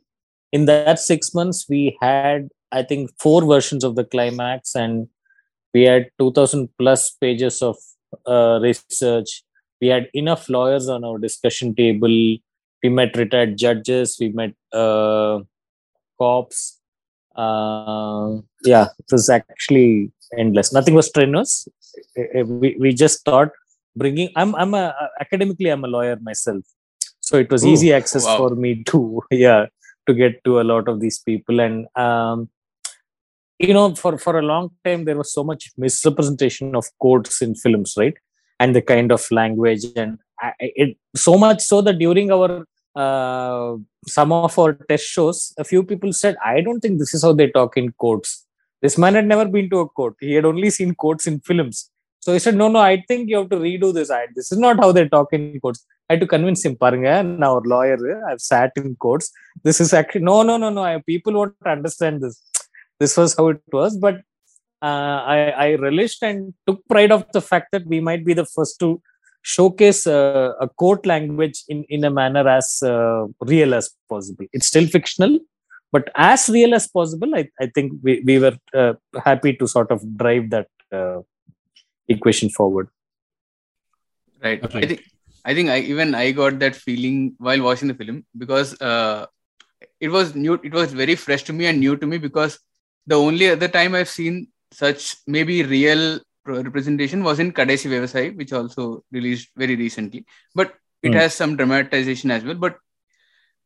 in 0.52 0.66
that 0.66 0.98
six 0.98 1.34
months, 1.34 1.66
we 1.68 1.96
had, 2.00 2.50
I 2.72 2.82
think, 2.82 3.10
four 3.18 3.44
versions 3.44 3.84
of 3.84 3.96
the 3.96 4.04
climax, 4.04 4.74
and 4.74 5.08
we 5.72 5.82
had 5.82 6.10
2000 6.18 6.68
plus 6.78 7.10
pages 7.10 7.62
of 7.62 7.76
uh, 8.26 8.58
research. 8.60 9.42
We 9.80 9.88
had 9.88 10.08
enough 10.12 10.48
lawyers 10.48 10.88
on 10.88 11.04
our 11.04 11.18
discussion 11.18 11.74
table. 11.74 12.08
We 12.08 12.88
met 12.88 13.16
retired 13.16 13.56
judges. 13.56 14.16
We 14.20 14.30
met 14.30 14.54
uh, 14.72 15.40
cops. 16.18 16.78
Uh, 17.36 18.38
yeah, 18.64 18.88
it 18.98 19.06
was 19.10 19.28
actually 19.30 20.12
endless. 20.36 20.72
Nothing 20.72 20.94
was 20.94 21.06
strenuous. 21.06 21.68
We, 22.16 22.76
we 22.78 22.92
just 22.92 23.24
thought 23.24 23.50
bringing. 23.96 24.30
I'm 24.36 24.54
I'm 24.54 24.74
a 24.74 24.94
academically 25.20 25.70
I'm 25.70 25.84
a 25.84 25.88
lawyer 25.88 26.18
myself, 26.20 26.64
so 27.20 27.38
it 27.38 27.50
was 27.50 27.64
Ooh, 27.64 27.68
easy 27.68 27.92
access 27.92 28.24
wow. 28.24 28.36
for 28.38 28.54
me 28.54 28.82
to 28.84 29.22
yeah 29.30 29.66
to 30.06 30.14
get 30.14 30.42
to 30.44 30.60
a 30.60 30.64
lot 30.64 30.88
of 30.88 31.00
these 31.00 31.18
people. 31.18 31.60
And 31.60 31.86
um, 31.96 32.48
you 33.58 33.74
know 33.74 33.94
for 33.94 34.16
for 34.18 34.38
a 34.38 34.42
long 34.42 34.70
time 34.84 35.04
there 35.04 35.16
was 35.16 35.32
so 35.32 35.44
much 35.44 35.70
misrepresentation 35.76 36.74
of 36.74 36.86
courts 36.98 37.42
in 37.42 37.54
films 37.54 37.94
right? 37.96 38.14
And 38.58 38.74
the 38.76 38.82
kind 38.82 39.10
of 39.10 39.30
language 39.30 39.84
and 39.96 40.18
I- 40.40 40.54
it 40.60 40.96
so 41.14 41.36
much 41.38 41.62
so 41.62 41.80
that 41.82 41.98
during 41.98 42.30
our 42.30 42.64
uh, 42.96 43.76
some 44.06 44.32
of 44.32 44.58
our 44.58 44.72
test 44.72 45.04
shows 45.04 45.54
a 45.58 45.64
few 45.64 45.84
people 45.84 46.12
said 46.12 46.36
i 46.44 46.60
don't 46.60 46.80
think 46.80 46.98
this 46.98 47.14
is 47.14 47.22
how 47.22 47.32
they 47.32 47.48
talk 47.48 47.76
in 47.76 47.92
courts. 47.92 48.46
This 48.82 48.96
man 48.96 49.14
had 49.14 49.26
never 49.26 49.44
been 49.44 49.68
to 49.70 49.80
a 49.80 49.88
court. 49.88 50.14
He 50.20 50.32
had 50.32 50.46
only 50.46 50.70
seen 50.70 50.94
courts 50.94 51.26
in 51.26 51.40
films 51.40 51.90
so 52.24 52.32
he 52.34 52.40
said 52.44 52.56
no 52.60 52.68
no 52.74 52.80
i 52.92 52.96
think 53.08 53.28
you 53.30 53.36
have 53.38 53.50
to 53.54 53.60
redo 53.68 53.92
this 53.98 54.10
I, 54.10 54.26
this 54.36 54.52
is 54.52 54.58
not 54.58 54.78
how 54.82 54.92
they 54.92 55.08
talk 55.08 55.28
in 55.32 55.58
courts. 55.60 55.84
I 56.08 56.14
had 56.14 56.20
to 56.20 56.26
convince 56.26 56.64
him 56.64 56.76
paranga 56.76 57.14
now 57.42 57.54
our 57.56 57.66
lawyer 57.72 57.98
i've 58.28 58.40
sat 58.40 58.72
in 58.76 58.96
courts. 58.96 59.30
This 59.66 59.80
is 59.84 59.92
actually 59.92 60.24
no 60.30 60.42
no 60.42 60.56
no 60.56 60.70
no 60.70 60.82
I, 60.82 61.02
people 61.12 61.34
won't 61.34 61.54
understand 61.66 62.20
this. 62.22 62.36
This 62.98 63.16
was 63.16 63.36
how 63.36 63.48
it 63.48 63.62
was 63.72 63.96
but 63.96 64.16
uh, 64.82 65.18
I, 65.34 65.38
I 65.66 65.74
relished 65.74 66.22
and 66.22 66.54
took 66.66 66.86
pride 66.88 67.12
of 67.12 67.24
the 67.32 67.40
fact 67.40 67.68
that 67.72 67.86
we 67.86 68.00
might 68.00 68.24
be 68.24 68.34
the 68.34 68.46
first 68.46 68.78
to 68.80 69.00
showcase 69.42 70.06
uh, 70.06 70.52
a 70.60 70.68
court 70.68 71.06
language 71.06 71.62
in, 71.68 71.84
in 71.88 72.04
a 72.04 72.10
manner 72.10 72.46
as 72.48 72.82
uh, 72.82 73.26
real 73.40 73.74
as 73.74 73.90
possible. 74.08 74.46
It's 74.52 74.66
still 74.66 74.86
fictional 74.86 75.38
but 75.92 76.08
as 76.14 76.48
real 76.48 76.74
as 76.74 76.86
possible 76.86 77.34
i, 77.34 77.48
I 77.60 77.66
think 77.74 77.92
we, 78.02 78.22
we 78.24 78.38
were 78.38 78.56
uh, 78.74 78.94
happy 79.24 79.54
to 79.56 79.66
sort 79.66 79.90
of 79.90 80.00
drive 80.16 80.50
that 80.50 80.68
uh, 80.92 81.20
equation 82.10 82.50
forward. 82.50 82.88
Right. 84.42 84.62
I 84.74 84.86
think 84.86 85.00
i 85.44 85.54
think 85.54 85.70
i 85.70 85.78
even 85.78 86.14
i 86.14 86.30
got 86.32 86.58
that 86.60 86.76
feeling 86.76 87.34
while 87.38 87.62
watching 87.62 87.88
the 87.88 87.94
film 87.94 88.24
because 88.36 88.78
uh, 88.82 89.24
it 90.00 90.10
was 90.16 90.34
new 90.34 90.54
it 90.62 90.74
was 90.78 90.92
very 90.92 91.14
fresh 91.14 91.44
to 91.44 91.54
me 91.58 91.66
and 91.66 91.80
new 91.80 91.96
to 91.96 92.06
me 92.06 92.18
because 92.18 92.58
the 93.06 93.18
only 93.28 93.48
other 93.48 93.68
time 93.68 93.94
i've 93.94 94.08
seen 94.08 94.48
such 94.80 95.16
maybe 95.26 95.62
real 95.62 96.20
representation 96.46 97.22
was 97.24 97.38
in 97.38 97.52
Kadaisi 97.52 97.88
Vivasayi, 97.90 98.36
which 98.36 98.52
also 98.52 99.04
released 99.12 99.50
very 99.56 99.76
recently. 99.76 100.24
But 100.54 100.74
it 101.02 101.12
Hmm. 101.12 101.18
has 101.20 101.34
some 101.34 101.56
dramatization 101.56 102.30
as 102.30 102.44
well 102.44 102.54
but 102.66 102.76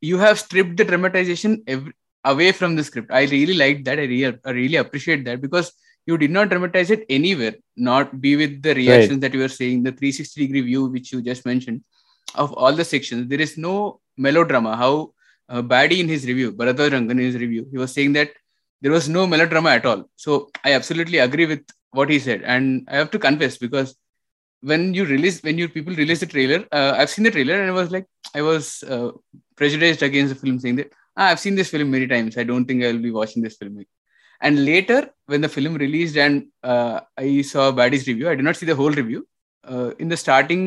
you 0.00 0.18
have 0.18 0.38
stripped 0.38 0.76
the 0.76 0.84
dramatization 0.84 1.62
ev- 1.66 1.92
away 2.24 2.52
from 2.52 2.76
the 2.76 2.84
script. 2.84 3.10
I 3.12 3.24
really 3.24 3.54
liked 3.54 3.84
that. 3.86 3.98
I 3.98 4.02
really, 4.04 4.38
I 4.44 4.50
really 4.50 4.76
appreciate 4.76 5.24
that 5.24 5.40
because 5.40 5.72
you 6.06 6.18
did 6.18 6.30
not 6.30 6.48
dramatize 6.50 6.90
it 6.90 7.04
anywhere 7.08 7.54
not 7.76 8.20
be 8.20 8.36
with 8.36 8.62
the 8.62 8.74
reactions 8.74 9.20
that 9.20 9.32
you 9.34 9.40
were 9.40 9.48
saying 9.48 9.82
the 9.82 9.92
360 9.92 10.46
degree 10.46 10.60
view 10.60 10.86
which 10.86 11.12
you 11.12 11.22
just 11.22 11.46
mentioned 11.46 11.82
of 12.34 12.52
all 12.52 12.72
the 12.72 12.84
sections 12.84 13.28
there 13.28 13.40
is 13.40 13.56
no 13.56 14.00
melodrama. 14.16 14.76
How 14.76 15.12
uh, 15.48 15.62
Badi 15.62 16.00
in 16.00 16.08
his 16.08 16.26
review 16.26 16.52
Bharadwaj 16.52 16.90
Rangan 16.90 17.12
in 17.12 17.18
his 17.18 17.36
review 17.36 17.66
he 17.70 17.78
was 17.78 17.92
saying 17.92 18.12
that 18.14 18.30
there 18.80 18.92
was 18.92 19.08
no 19.08 19.26
melodrama 19.26 19.70
at 19.70 19.86
all. 19.86 20.04
So 20.16 20.50
i 20.64 20.72
absolutely 20.72 21.18
agree 21.18 21.46
with 21.46 21.64
what 21.90 22.10
he 22.10 22.18
said. 22.18 22.42
And 22.42 22.86
i 22.90 22.96
have 22.96 23.10
to 23.12 23.18
confess 23.18 23.56
because 23.58 23.96
when 24.60 24.94
you 24.94 25.04
release 25.04 25.42
when 25.42 25.58
you 25.58 25.68
people 25.68 25.94
release 25.94 26.20
the 26.20 26.26
trailer 26.26 26.64
uh, 26.72 26.94
i've 26.96 27.10
seen 27.10 27.22
the 27.22 27.30
trailer 27.30 27.60
and 27.60 27.70
i 27.70 27.74
was 27.78 27.90
like 27.90 28.06
i 28.34 28.40
was 28.40 28.82
uh, 28.84 29.10
prejudiced 29.56 30.00
against 30.00 30.32
the 30.32 30.40
film 30.40 30.58
saying 30.58 30.76
that 30.76 30.90
ah, 31.18 31.26
i've 31.28 31.40
seen 31.40 31.54
this 31.54 31.70
film 31.70 31.90
many 31.90 32.06
times. 32.06 32.38
I 32.38 32.44
don't 32.44 32.64
think 32.64 32.84
i'll 32.84 32.98
be 32.98 33.10
watching 33.10 33.42
this 33.42 33.56
film 33.56 33.84
and 34.44 34.64
later 34.70 35.00
when 35.30 35.40
the 35.44 35.52
film 35.56 35.74
released 35.84 36.16
and 36.24 36.36
uh, 36.72 37.00
i 37.24 37.28
saw 37.52 37.64
Badi's 37.78 38.06
review 38.10 38.28
i 38.30 38.34
did 38.38 38.46
not 38.48 38.58
see 38.60 38.68
the 38.70 38.80
whole 38.80 38.94
review 39.00 39.20
uh, 39.72 39.90
in 40.02 40.08
the 40.12 40.20
starting 40.24 40.64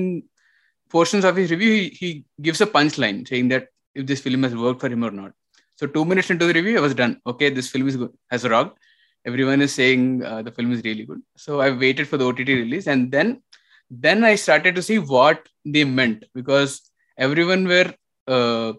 portions 0.95 1.25
of 1.29 1.35
his 1.35 1.51
review 1.51 1.71
he, 1.77 1.89
he 2.01 2.09
gives 2.41 2.61
a 2.61 2.69
punchline 2.75 3.19
saying 3.31 3.47
that 3.53 3.67
if 3.99 4.05
this 4.09 4.21
film 4.25 4.43
has 4.43 4.55
worked 4.55 4.81
for 4.81 4.89
him 4.89 5.03
or 5.03 5.11
not. 5.11 5.31
So 5.79 5.87
two 5.87 6.05
minutes 6.05 6.29
into 6.33 6.45
the 6.47 6.53
review 6.53 6.77
i 6.77 6.81
was 6.81 6.95
done. 7.01 7.13
Okay 7.31 7.49
this 7.49 7.69
film 7.69 7.87
is 7.87 7.97
good 7.97 8.13
has 8.31 8.47
rocked. 8.47 8.77
Everyone 9.25 9.61
is 9.61 9.73
saying 9.73 10.23
uh, 10.23 10.41
the 10.41 10.51
film 10.51 10.71
is 10.71 10.81
really 10.83 11.05
good. 11.05 11.21
So 11.35 11.61
i 11.61 11.69
waited 11.71 12.07
for 12.07 12.17
the 12.17 12.25
ott 12.25 12.39
release 12.39 12.87
and 12.87 13.11
then 13.11 13.41
then 13.89 14.23
i 14.29 14.35
started 14.35 14.75
to 14.75 14.83
see 14.89 14.99
what 14.99 15.47
they 15.65 15.83
meant 15.83 16.25
because 16.33 16.71
everyone 17.17 17.67
were 17.73 17.89
uh, 18.35 18.73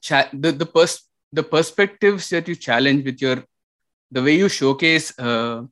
cha- 0.00 0.30
the 0.32 0.52
the 0.62 0.66
pers- 0.76 1.04
the 1.32 1.42
perspectives 1.42 2.28
that 2.30 2.48
you 2.48 2.56
challenge 2.68 3.04
with 3.04 3.20
your 3.26 3.38
the 4.10 4.22
way 4.22 4.36
you 4.36 4.48
showcase 4.48 5.16
uh, 5.18 5.62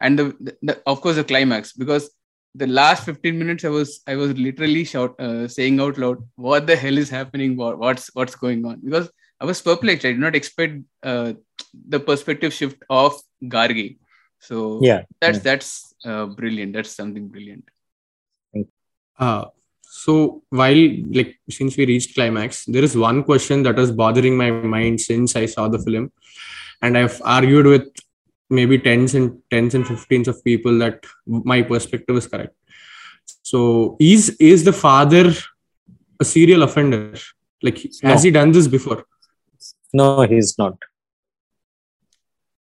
and 0.00 0.18
the, 0.18 0.24
the, 0.40 0.56
the 0.62 0.82
of 0.86 1.00
course 1.00 1.16
the 1.16 1.24
climax 1.24 1.72
because 1.72 2.10
the 2.54 2.66
last 2.66 3.04
15 3.04 3.38
minutes 3.38 3.64
i 3.64 3.68
was 3.68 4.00
i 4.06 4.16
was 4.16 4.36
literally 4.36 4.84
shout 4.84 5.18
uh, 5.20 5.46
saying 5.46 5.80
out 5.80 5.98
loud 5.98 6.18
what 6.36 6.66
the 6.66 6.76
hell 6.76 6.98
is 6.98 7.10
happening? 7.10 7.56
What, 7.56 7.78
what's 7.78 8.10
what's 8.14 8.34
going 8.34 8.64
on? 8.66 8.80
Because 8.84 9.10
i 9.40 9.44
was 9.44 9.62
perplexed. 9.62 10.04
I 10.04 10.12
did 10.12 10.20
not 10.20 10.36
expect 10.36 10.82
uh, 11.02 11.32
the 11.88 12.00
perspective 12.00 12.52
shift 12.52 12.82
of 12.90 13.14
gargi. 13.44 13.98
So 14.40 14.80
yeah 14.82 15.02
that's 15.20 15.38
yeah. 15.38 15.42
that's 15.42 15.94
uh, 16.04 16.26
brilliant. 16.26 16.72
That's 16.72 16.90
something 16.90 17.28
brilliant. 17.28 17.64
Uh, 19.18 19.44
so 19.82 20.42
while 20.50 20.82
like 21.10 21.38
since 21.50 21.76
we 21.76 21.84
reached 21.86 22.14
climax, 22.14 22.64
there 22.64 22.82
is 22.82 22.96
one 22.96 23.22
question 23.22 23.62
that 23.64 23.76
was 23.76 23.90
bothering 23.92 24.36
my 24.36 24.50
mind 24.50 25.00
since 25.00 25.36
I 25.36 25.46
saw 25.46 25.68
the 25.68 25.78
film, 25.78 26.12
and 26.82 26.96
I've 26.96 27.20
argued 27.24 27.66
with 27.66 27.88
maybe 28.48 28.78
tens 28.78 29.14
and 29.14 29.40
tens 29.50 29.74
and 29.74 29.86
fifteens 29.86 30.28
of 30.28 30.42
people 30.44 30.78
that 30.78 31.04
my 31.26 31.62
perspective 31.62 32.16
is 32.16 32.26
correct. 32.26 32.54
So 33.42 33.96
is 34.00 34.30
is 34.40 34.64
the 34.64 34.72
father 34.72 35.32
a 36.18 36.24
serial 36.24 36.62
offender? 36.62 37.14
Like 37.62 37.78
has 38.02 38.22
he 38.22 38.30
done 38.30 38.52
this 38.52 38.68
before? 38.68 39.04
no 39.92 40.22
he's 40.22 40.56
not 40.58 40.76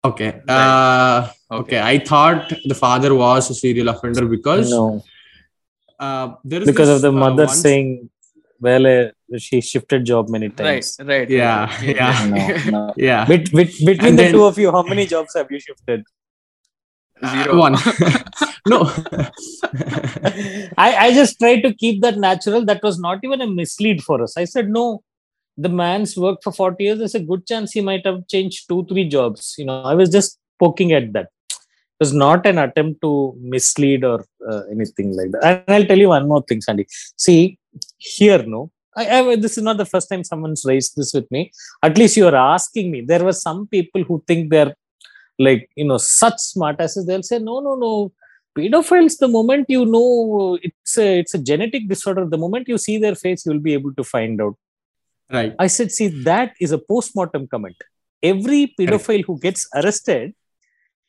Okay. 0.06 0.42
Uh, 0.50 1.30
okay. 1.50 1.80
I 1.80 1.98
thought 2.00 2.52
the 2.66 2.76
father 2.76 3.16
was 3.16 3.50
a 3.50 3.56
serial 3.56 3.88
offender 3.88 4.26
because 4.26 4.70
no 4.70 5.02
uh, 5.98 6.36
there 6.44 6.62
is 6.62 6.68
because 6.68 6.90
this, 6.90 6.96
of 6.98 7.02
the 7.02 7.10
uh, 7.18 7.22
mother 7.26 7.46
one- 7.46 7.56
saying 7.56 8.10
well 8.60 8.86
uh, 8.88 9.38
she 9.38 9.62
shifted 9.62 10.06
job 10.06 10.30
many 10.30 10.50
times 10.50 10.96
right 11.04 11.30
Yeah, 11.30 11.66
right. 11.66 11.96
yeah. 11.96 12.62
no, 12.70 12.72
no. 12.88 12.94
Yeah. 12.96 13.26
Bet, 13.32 13.52
bet, 13.52 13.68
between 13.68 14.00
And 14.06 14.20
the 14.20 14.24
then- 14.24 14.32
two 14.34 14.44
of 14.46 14.58
you 14.58 14.72
how 14.72 14.84
many 14.84 15.06
jobs 15.06 15.34
have 15.36 15.48
you 15.52 15.60
shifted 15.60 16.04
Zero. 17.26 17.54
Uh, 17.54 17.58
one. 17.58 17.74
no. 18.68 18.80
I, 20.78 20.96
I 21.06 21.14
just 21.14 21.40
tried 21.40 21.62
to 21.62 21.74
keep 21.74 22.02
that 22.02 22.18
natural. 22.18 22.66
That 22.66 22.84
was 22.84 23.00
not 23.00 23.20
even 23.24 23.40
a 23.40 23.48
mislead 23.48 24.02
for 24.04 24.22
us. 24.22 24.36
I 24.36 24.44
said, 24.44 24.70
no, 24.70 25.04
the 25.58 25.70
man's 25.70 26.18
worked 26.18 26.44
for 26.44 26.52
40 26.52 26.84
years. 26.84 26.98
There's 27.00 27.16
a 27.16 27.22
good 27.22 27.48
chance 27.48 27.72
he 27.72 27.82
might 27.82 28.06
have 28.06 28.28
changed 28.28 28.68
two, 28.68 28.86
three 28.90 29.08
jobs. 29.08 29.56
You 29.58 29.66
know, 29.66 29.84
I 29.84 29.94
was 29.94 30.10
just 30.10 30.38
poking 30.60 30.92
at 30.92 31.14
that. 31.14 31.30
It 31.52 31.58
was 32.00 32.14
not 32.14 32.46
an 32.46 32.58
attempt 32.58 33.02
to 33.04 33.36
mislead 33.40 34.04
or 34.04 34.26
uh, 34.50 34.64
anything 34.72 35.16
like 35.16 35.32
that. 35.32 35.64
And 35.68 35.76
I'll 35.76 35.86
tell 35.86 35.98
you 36.00 36.10
one 36.10 36.28
more 36.28 36.42
thing, 36.42 36.60
Sandy. 36.60 36.88
See, 37.16 37.58
here, 37.98 38.44
no, 38.44 38.72
I, 38.96 39.20
I, 39.20 39.36
this 39.36 39.58
is 39.58 39.64
not 39.64 39.78
the 39.78 39.86
first 39.86 40.10
time 40.10 40.24
someone's 40.24 40.66
raised 40.66 40.96
this 40.96 41.14
with 41.14 41.30
me. 41.32 41.52
At 41.82 41.98
least 41.98 42.18
you 42.18 42.28
are 42.28 42.36
asking 42.36 42.92
me. 42.92 43.02
There 43.02 43.24
were 43.24 43.34
some 43.34 43.68
people 43.68 44.04
who 44.04 44.24
think 44.28 44.50
they're 44.50 44.76
like, 45.40 45.70
you 45.76 45.86
know, 45.86 45.98
such 45.98 46.40
smart 46.40 46.80
asses. 46.80 47.06
They'll 47.06 47.24
say, 47.24 47.40
no, 47.40 47.60
no, 47.60 47.76
no. 47.76 48.12
Pedophiles 48.56 49.18
the 49.18 49.28
moment 49.28 49.66
you 49.68 49.84
know 49.84 50.60
it's 50.62 50.96
a 51.00 51.18
it's 51.18 51.34
a 51.34 51.40
genetic 51.40 51.88
disorder 51.90 52.28
the 52.28 52.38
moment 52.38 52.68
you 52.68 52.78
see 52.78 53.00
their 53.00 53.16
face 53.16 53.48
you'll 53.48 53.58
be 53.58 53.74
able 53.74 53.92
to 53.96 54.04
find 54.04 54.40
out. 54.40 54.56
Right. 55.32 55.56
I 55.58 55.66
said 55.66 55.92
see 55.92 56.10
that 56.24 56.54
is 56.62 56.72
a 56.72 56.78
post-mortem 56.78 57.48
comment. 57.48 57.76
Every 58.22 58.76
pedophile 58.80 59.26
who 59.26 59.40
gets 59.40 59.68
arrested 59.74 60.36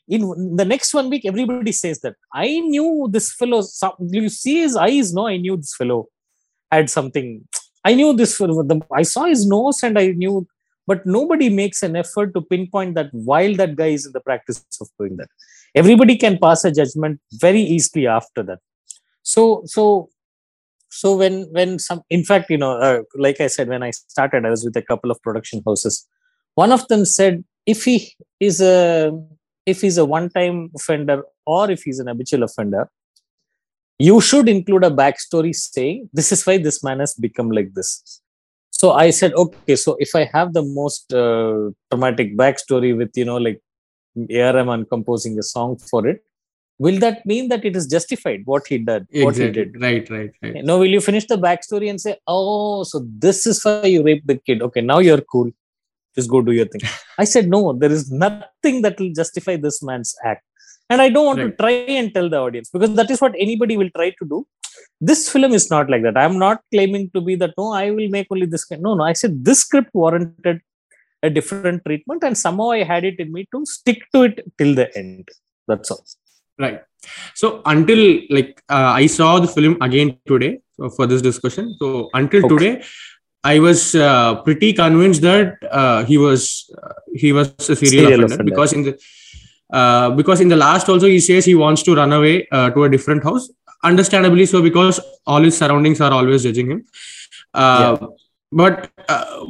in 0.09 0.57
the 0.57 0.65
next 0.65 0.95
one 0.95 1.11
week 1.11 1.27
everybody 1.27 1.73
says 1.73 2.01
that. 2.01 2.15
I 2.33 2.61
knew 2.61 3.09
this 3.13 3.31
fellow. 3.31 3.63
You 4.01 4.31
see 4.31 4.63
his 4.63 4.75
eyes 4.75 5.13
no? 5.13 5.27
I 5.27 5.37
knew 5.37 5.59
this 5.59 5.75
fellow 5.77 6.09
had 6.77 6.91
something. 6.91 7.47
I 7.85 7.95
knew 7.95 8.15
this 8.15 8.39
the, 8.39 8.81
i 8.95 9.03
saw 9.03 9.25
his 9.25 9.47
nose 9.47 9.83
and 9.83 9.99
i 9.99 10.07
knew 10.13 10.47
but 10.87 11.05
nobody 11.07 11.49
makes 11.49 11.83
an 11.83 11.97
effort 11.97 12.35
to 12.35 12.43
pinpoint 12.43 12.95
that 12.95 13.09
while 13.13 13.55
that 13.55 13.77
guy 13.77 13.89
is 13.89 14.07
in 14.07 14.13
the 14.13 14.21
practice 14.21 14.65
of 14.81 14.89
doing 14.99 15.17
that. 15.17 15.29
Everybody 15.75 16.17
can 16.17 16.39
pass 16.39 16.65
a 16.65 16.71
judgment 16.71 17.21
very 17.33 17.61
easily 17.61 18.07
after 18.07 18.43
that. 18.43 18.59
So 19.23 19.63
so 19.67 20.11
so 20.91 21.17
when 21.17 21.45
when 21.53 21.79
some 21.79 22.03
in 22.11 22.25
fact 22.25 22.51
you 22.51 22.59
know 22.59 22.73
uh, 22.79 23.03
like 23.17 23.41
i 23.41 23.49
said 23.49 23.69
when 23.69 23.83
i 23.83 23.91
started 23.91 24.47
i 24.47 24.51
was 24.51 24.65
with 24.65 24.77
a 24.77 24.83
couple 24.83 25.11
of 25.11 25.21
production 25.23 25.63
houses. 25.67 26.07
One 26.55 26.71
of 26.71 26.87
them 26.89 27.05
said 27.05 27.45
if 27.67 27.85
he 27.85 28.13
is 28.39 28.61
a 28.61 29.11
if 29.67 29.81
he's 29.81 29.99
a 29.99 30.05
one 30.05 30.29
time 30.29 30.71
offender 30.77 31.25
or 31.47 31.71
if 31.71 31.83
he's 31.83 31.99
an 31.99 32.09
habitual 32.09 32.43
offender 32.43 32.89
you 33.99 34.21
should 34.21 34.49
include 34.49 34.85
a 34.85 34.91
backstory 34.91 35.55
saying 35.55 36.09
this 36.13 36.33
is 36.33 36.45
why 36.47 36.59
this 36.59 36.83
man 36.83 37.01
has 37.01 37.15
become 37.15 37.51
like 37.51 37.73
this. 37.75 38.21
So 38.71 38.91
i 38.93 39.11
said 39.11 39.35
okay 39.35 39.77
so 39.77 39.97
if 40.05 40.15
i 40.21 40.25
have 40.33 40.53
the 40.53 40.63
most 40.79 41.13
uh, 41.13 41.71
traumatic 41.91 42.37
backstory 42.37 42.91
with 43.01 43.11
you 43.21 43.25
know 43.25 43.37
like 43.37 43.61
arman 44.19 44.83
composing 44.89 45.39
a 45.39 45.43
song 45.43 45.77
for 45.91 46.07
it 46.07 46.23
will 46.79 46.99
that 46.99 47.25
mean 47.25 47.49
that 47.49 47.65
it 47.65 47.77
is 47.77 47.87
justified 47.87 48.43
what 48.45 48.67
he 48.67 48.79
did 48.79 49.07
what 49.13 49.37
he 49.37 49.51
did? 49.51 49.81
Right 49.81 50.11
right 50.11 50.33
right. 50.43 50.65
No 50.65 50.79
will 50.79 50.95
you 50.97 51.01
finish 51.01 51.27
the 51.27 51.37
backstory 51.37 51.89
and 51.89 52.01
say 52.01 52.17
oh 52.27 52.83
so 52.83 53.07
this 53.27 53.47
is 53.47 53.65
why 53.65 53.85
you 53.85 54.03
raped 54.03 54.27
the 54.27 54.37
kid. 54.37 54.63
Okay 54.63 54.81
now 54.81 54.99
you're 54.99 55.21
cool. 55.21 55.51
Just 56.17 56.31
go 56.31 56.43
do 56.43 56.53
your 56.53 56.67
thing. 56.67 56.83
I 57.19 57.25
said 57.25 57.49
no 57.49 57.73
there 57.73 57.93
is 57.93 58.11
nothing 58.11 58.83
that 58.83 58.99
will 58.99 59.13
justify 59.15 59.57
this 59.57 59.83
man's 59.83 60.15
act 60.25 60.45
and 60.91 61.01
i 61.05 61.09
don't 61.15 61.27
want 61.31 61.41
Right. 61.41 61.51
to 61.53 61.63
try 61.63 61.73
and 62.01 62.09
tell 62.17 62.29
the 62.35 62.41
audience 62.47 62.69
because 62.75 62.93
that 63.01 63.11
is 63.15 63.21
what 63.25 63.35
anybody 63.47 63.77
will 63.81 63.91
try 63.99 64.11
to 64.21 64.27
do. 64.35 64.39
This 65.09 65.21
film 65.33 65.53
is 65.59 65.67
not 65.73 65.89
like 65.93 66.03
that. 66.07 66.17
I'm 66.23 66.37
not 66.39 66.59
claiming 66.73 67.05
to 67.15 67.21
be 67.29 67.35
that 67.43 67.53
no 67.61 67.67
i 67.81 67.91
will 67.97 68.09
make 68.17 68.29
only 68.35 68.47
this 68.55 68.65
no 68.87 68.93
no 69.01 69.05
i 69.11 69.15
said 69.21 69.33
this 69.49 69.61
script 69.65 69.91
warranted 70.03 70.59
a 71.29 71.31
different 71.37 71.81
treatment 71.87 72.23
and 72.29 72.37
somehow 72.45 72.69
i 72.79 72.83
had 72.93 73.05
it 73.11 73.19
in 73.25 73.29
me 73.37 73.43
to 73.55 73.61
stick 73.77 74.01
to 74.15 74.23
it 74.29 74.37
till 74.59 74.73
the 74.81 74.87
end. 75.03 75.29
That's 75.69 75.91
all. 75.93 76.05
Right. 76.65 76.81
So 77.41 77.47
until 77.75 78.03
like 78.37 78.53
uh, 78.77 78.93
i 79.03 79.07
saw 79.19 79.31
the 79.45 79.49
film 79.57 79.75
again 79.89 80.11
today 80.33 80.53
for 80.97 81.07
this 81.13 81.23
discussion. 81.31 81.65
So 81.81 82.11
until 82.21 82.45
Okay. 82.47 82.55
today 82.55 82.75
i 83.53 83.59
was 83.67 83.81
uh, 84.09 84.31
pretty 84.47 84.71
convinced 84.85 85.23
that 85.31 85.49
uh, 85.81 86.01
he 86.11 86.17
was 86.27 86.43
uh, 86.83 86.95
he 87.23 87.31
was 87.39 87.49
a 87.75 87.77
serial, 87.77 87.91
Serial 87.91 88.25
offender, 88.25 88.35
offender. 88.35 88.51
because 88.51 88.73
in 88.79 88.83
the 88.89 88.95
uh, 89.79 90.11
because 90.19 90.41
in 90.41 90.49
the 90.49 90.57
last 90.65 90.89
also 90.89 91.07
he 91.07 91.21
says 91.21 91.45
he 91.45 91.55
wants 91.55 91.83
to 91.83 91.95
run 92.01 92.13
away 92.13 92.47
uh, 92.53 92.71
to 92.71 92.85
a 92.85 92.89
different 92.89 93.25
house. 93.25 93.51
Understandably 93.83 94.47
so 94.47 94.63
because 94.63 95.01
all 95.27 95.43
his 95.43 95.57
surroundings 95.59 96.01
are 96.01 96.13
always 96.13 96.45
judging 96.45 96.71
him. 96.71 96.85
Uh, 97.53 97.97
but 98.61 98.91
uh, 99.09 99.47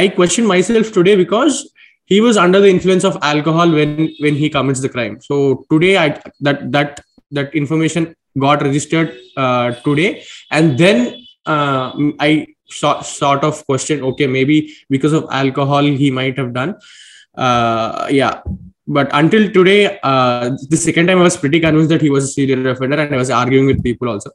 i 0.00 0.06
question 0.08 0.46
myself 0.46 0.92
today 0.96 1.16
because 1.16 1.70
he 2.12 2.20
was 2.20 2.36
under 2.36 2.60
the 2.64 2.68
influence 2.68 3.04
of 3.10 3.16
alcohol 3.22 3.70
when 3.78 4.10
when 4.24 4.34
he 4.42 4.50
commits 4.50 4.80
the 4.80 4.90
crime. 4.96 5.16
So 5.28 5.64
today 5.70 5.96
i 5.96 6.08
that 6.40 6.70
that 6.72 7.00
that 7.30 7.54
information 7.62 8.14
got 8.46 8.62
registered 8.62 9.16
uh, 9.36 9.72
today. 9.86 10.24
And 10.50 10.78
then 10.78 11.00
uh, 11.46 11.92
i 12.20 12.46
so, 12.66 13.00
sort 13.00 13.44
of 13.44 13.64
question 13.66 14.04
okay 14.10 14.26
maybe 14.26 14.74
because 14.90 15.12
of 15.12 15.26
alcohol 15.30 15.84
he 16.04 16.10
might 16.10 16.38
have 16.38 16.52
done. 16.52 16.76
Uh, 17.34 18.06
yeah 18.10 18.42
but 18.86 19.08
until 19.12 19.50
today 19.50 19.98
uh, 20.02 20.50
the 20.68 20.76
second 20.76 21.06
time 21.06 21.18
i 21.18 21.22
was 21.22 21.36
pretty 21.36 21.60
convinced 21.60 21.88
that 21.88 22.02
he 22.02 22.10
was 22.10 22.24
a 22.24 22.28
serial 22.28 22.66
offender 22.66 22.98
and 23.00 23.14
i 23.14 23.18
was 23.18 23.30
arguing 23.30 23.66
with 23.66 23.82
people 23.82 24.08
also 24.08 24.30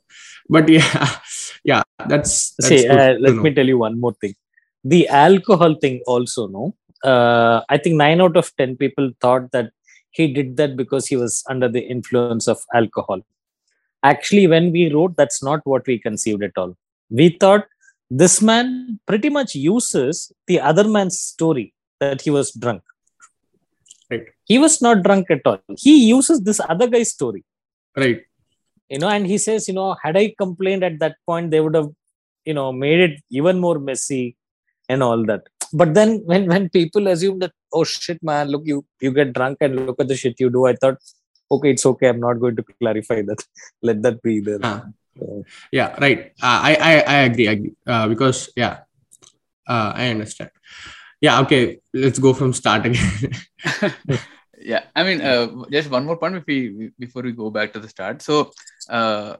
but 0.50 0.68
yeah 0.68 1.18
yeah 1.64 1.84
that's, 2.08 2.56
that's 2.56 2.68
See, 2.68 2.88
uh, 2.88 3.14
let 3.20 3.36
know. 3.36 3.42
me 3.42 3.54
tell 3.54 3.68
you 3.68 3.78
one 3.78 4.00
more 4.00 4.14
thing. 4.14 4.36
The 4.84 5.08
alcohol 5.10 5.76
thing 5.76 6.02
also, 6.08 6.48
no. 6.48 6.76
Uh, 7.04 7.62
I 7.70 7.78
think 7.78 7.96
nine 7.96 8.22
out 8.22 8.38
of 8.38 8.56
ten 8.58 8.76
people 8.78 9.12
thought 9.22 9.52
that 9.52 9.72
he 10.12 10.32
did 10.34 10.58
that 10.58 10.76
because 10.76 11.08
he 11.08 11.16
was 11.16 11.44
under 11.50 11.68
the 11.68 11.82
influence 11.82 12.48
of 12.48 12.60
alcohol. 12.74 13.22
Actually, 14.04 14.48
when 14.48 14.72
we 14.72 14.92
wrote, 14.94 15.16
that's 15.18 15.44
not 15.44 15.60
what 15.66 15.86
we 15.86 16.00
conceived 16.00 16.42
at 16.42 16.58
all. 16.58 16.76
We 17.10 17.38
thought 17.40 17.66
this 18.10 18.42
man 18.42 19.00
pretty 19.06 19.30
much 19.30 19.56
uses 19.56 20.32
the 20.48 20.60
other 20.60 20.88
man's 20.88 21.20
story 21.20 21.74
that 22.00 22.22
he 22.22 22.30
was 22.30 22.52
drunk. 22.54 22.82
Right. 24.10 24.26
He 24.46 24.58
was 24.58 24.82
not 24.82 25.04
drunk 25.04 25.30
at 25.30 25.42
all. 25.46 25.60
He 25.78 26.10
uses 26.10 26.42
this 26.42 26.60
other 26.68 26.88
guy's 26.88 27.12
story. 27.12 27.44
Right. 27.96 28.22
You 28.90 29.00
know 29.00 29.10
and 29.10 29.28
he 29.28 29.38
says 29.38 29.68
you 29.68 29.76
know 29.76 29.96
had 30.04 30.18
i 30.18 30.34
complained 30.38 30.84
at 30.84 30.98
that 31.00 31.16
point 31.28 31.52
they 31.52 31.60
would 31.60 31.76
have 31.76 31.90
you 32.44 32.56
know 32.56 32.72
made 32.72 33.00
it 33.08 33.16
even 33.30 33.60
more 33.60 33.78
messy 33.78 34.36
and 34.88 35.04
all 35.04 35.24
that. 35.28 35.44
But 35.72 35.94
then 35.94 36.24
when 36.26 36.48
when 36.48 36.70
people 36.70 37.08
assume 37.08 37.38
that 37.40 37.52
oh 37.72 37.84
shit 37.84 38.22
man 38.24 38.48
look 38.48 38.64
you 38.66 38.84
you 39.00 39.12
get 39.12 39.34
drunk 39.34 39.60
and 39.62 39.86
look 39.86 40.00
at 40.00 40.08
the 40.08 40.18
shit 40.22 40.40
you 40.40 40.50
do 40.50 40.66
i 40.66 40.74
thought 40.74 40.98
okay 41.52 41.72
it's 41.72 41.86
okay. 41.86 42.10
I'm 42.10 42.20
not 42.20 42.40
going 42.40 42.56
to 42.56 42.64
clarify 42.82 43.22
that. 43.22 43.44
Let 43.84 44.02
that 44.02 44.22
be 44.24 44.40
there. 44.40 44.60
So, 45.20 45.44
yeah 45.72 45.96
right. 46.00 46.34
Uh, 46.42 46.60
I, 46.70 46.74
I 46.90 46.94
i 47.16 47.18
agree 47.30 47.48
i 47.48 47.52
agree. 47.52 47.76
Uh, 47.86 48.08
because 48.08 48.50
yeah. 48.56 48.80
Uh, 49.68 49.92
i 49.96 50.10
understand 50.10 50.50
yeah 51.22 51.40
okay 51.42 51.80
let's 51.94 52.20
go 52.20 52.34
from 52.34 52.54
start 52.54 52.86
again. 52.86 53.32
Yeah 54.62 54.84
i 54.94 55.04
mean 55.04 55.22
uh, 55.22 55.48
just 55.72 55.90
one 55.90 56.06
more 56.06 56.18
point 56.18 56.46
we 56.46 56.92
before 57.00 57.22
we 57.22 57.32
go 57.32 57.50
back 57.50 57.72
to 57.74 57.80
the 57.80 57.88
start. 57.88 58.22
So 58.22 58.52
uh, 58.90 59.38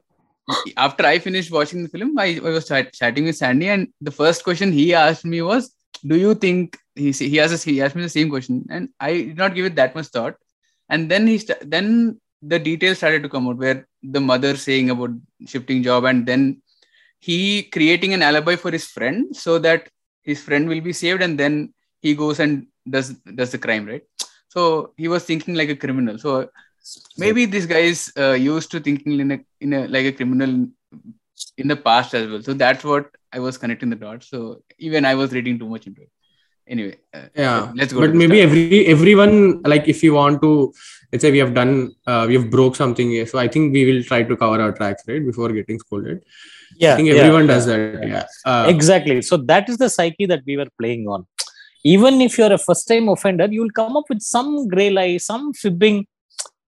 after 0.76 1.04
i 1.06 1.18
finished 1.18 1.50
watching 1.50 1.82
the 1.82 1.88
film 1.88 2.18
i, 2.18 2.40
I 2.44 2.50
was 2.50 2.66
chat, 2.68 2.92
chatting 2.92 3.24
with 3.24 3.36
sandy 3.36 3.68
and 3.68 3.88
the 4.00 4.10
first 4.10 4.42
question 4.44 4.72
he 4.72 4.94
asked 4.94 5.24
me 5.24 5.42
was 5.42 5.74
do 6.06 6.16
you 6.16 6.34
think 6.34 6.78
he 6.94 7.12
he 7.12 7.38
asked 7.38 7.64
he 7.64 7.82
asked 7.82 7.94
me 7.94 8.02
the 8.02 8.08
same 8.08 8.30
question 8.30 8.64
and 8.70 8.88
i 8.98 9.12
did 9.12 9.36
not 9.36 9.54
give 9.54 9.66
it 9.66 9.76
that 9.76 9.94
much 9.94 10.06
thought. 10.06 10.36
And 10.88 11.08
then 11.08 11.26
he 11.26 11.38
st- 11.38 11.70
then 11.70 12.18
the 12.42 12.58
details 12.58 12.98
started 12.98 13.22
to 13.22 13.28
come 13.28 13.46
out 13.48 13.58
where 13.58 13.86
the 14.02 14.20
mother 14.20 14.56
saying 14.56 14.90
about 14.90 15.10
shifting 15.46 15.82
job 15.82 16.04
and 16.04 16.26
then 16.26 16.62
he 17.20 17.62
creating 17.62 18.12
an 18.14 18.22
alibi 18.22 18.56
for 18.56 18.70
his 18.70 18.86
friend 18.86 19.36
so 19.36 19.58
that 19.58 19.88
his 20.22 20.42
friend 20.42 20.68
will 20.68 20.80
be 20.80 20.92
saved 20.92 21.22
and 21.22 21.38
then 21.38 21.72
he 22.00 22.14
goes 22.14 22.40
and 22.40 22.66
does 22.88 23.10
does 23.34 23.52
the 23.52 23.58
crime 23.58 23.86
right? 23.86 24.02
So 24.48 24.92
he 24.96 25.08
was 25.08 25.24
thinking 25.24 25.54
like 25.54 25.68
a 25.68 25.76
criminal. 25.76 26.18
So 26.18 26.48
maybe 27.16 27.46
this 27.46 27.66
guy 27.66 27.84
is 27.94 28.12
uh, 28.16 28.32
used 28.32 28.70
to 28.72 28.80
thinking 28.80 29.20
in 29.20 29.30
a, 29.32 29.40
in 29.60 29.72
a 29.72 29.86
like 29.88 30.06
a 30.06 30.12
criminal 30.12 30.66
in 31.56 31.68
the 31.68 31.76
past 31.76 32.14
as 32.14 32.28
well. 32.30 32.42
So 32.42 32.54
that's 32.54 32.84
what 32.84 33.10
i 33.32 33.38
was 33.38 33.56
connecting 33.56 33.90
the 33.90 33.96
dots. 33.96 34.28
So 34.28 34.62
even 34.78 35.04
i 35.04 35.14
was 35.14 35.32
reading 35.32 35.58
too 35.58 35.68
much 35.68 35.86
into 35.86 36.02
it. 36.02 36.10
Anyway 36.68 36.96
uh, 37.14 37.26
yeah. 37.34 37.72
let's 37.74 37.92
go 37.92 38.00
but 38.00 38.14
maybe 38.14 38.36
start. 38.36 38.48
every 38.48 38.86
everyone 38.86 39.60
like 39.62 39.88
if 39.88 40.04
you 40.04 40.14
want 40.14 40.40
to 40.40 40.72
let's 41.12 41.22
say 41.22 41.32
we 41.32 41.38
have 41.38 41.52
done 41.52 41.92
uh, 42.06 42.24
we 42.28 42.34
have 42.34 42.48
broke 42.48 42.76
something 42.76 43.10
here 43.10 43.26
so 43.26 43.40
i 43.40 43.48
think 43.48 43.72
we 43.72 43.84
will 43.88 44.04
try 44.04 44.22
to 44.22 44.36
cover 44.36 44.60
our 44.62 44.70
tracks 44.70 45.02
right 45.08 45.24
before 45.26 45.48
getting 45.48 45.80
scolded 45.80 46.22
yeah 46.84 46.94
i 46.94 46.96
think 46.96 47.08
everyone 47.22 47.46
yeah. 47.46 47.54
does 47.54 47.66
that 47.70 48.08
yeah. 48.12 48.26
Uh, 48.50 48.64
exactly. 48.74 49.20
So 49.30 49.36
that 49.50 49.68
is 49.70 49.76
the 49.82 49.90
psyche 49.96 50.26
that 50.32 50.42
we 50.48 50.56
were 50.60 50.70
playing 50.80 51.04
on. 51.14 51.26
Even 51.94 52.14
if 52.26 52.32
you're 52.38 52.54
a 52.58 52.62
first 52.68 52.84
time 52.90 53.08
offender 53.14 53.46
you 53.54 53.60
will 53.64 53.76
come 53.80 53.96
up 53.98 54.06
with 54.12 54.22
some 54.34 54.50
gray 54.72 54.90
lie 54.98 55.16
some 55.30 55.44
fibbing 55.62 55.98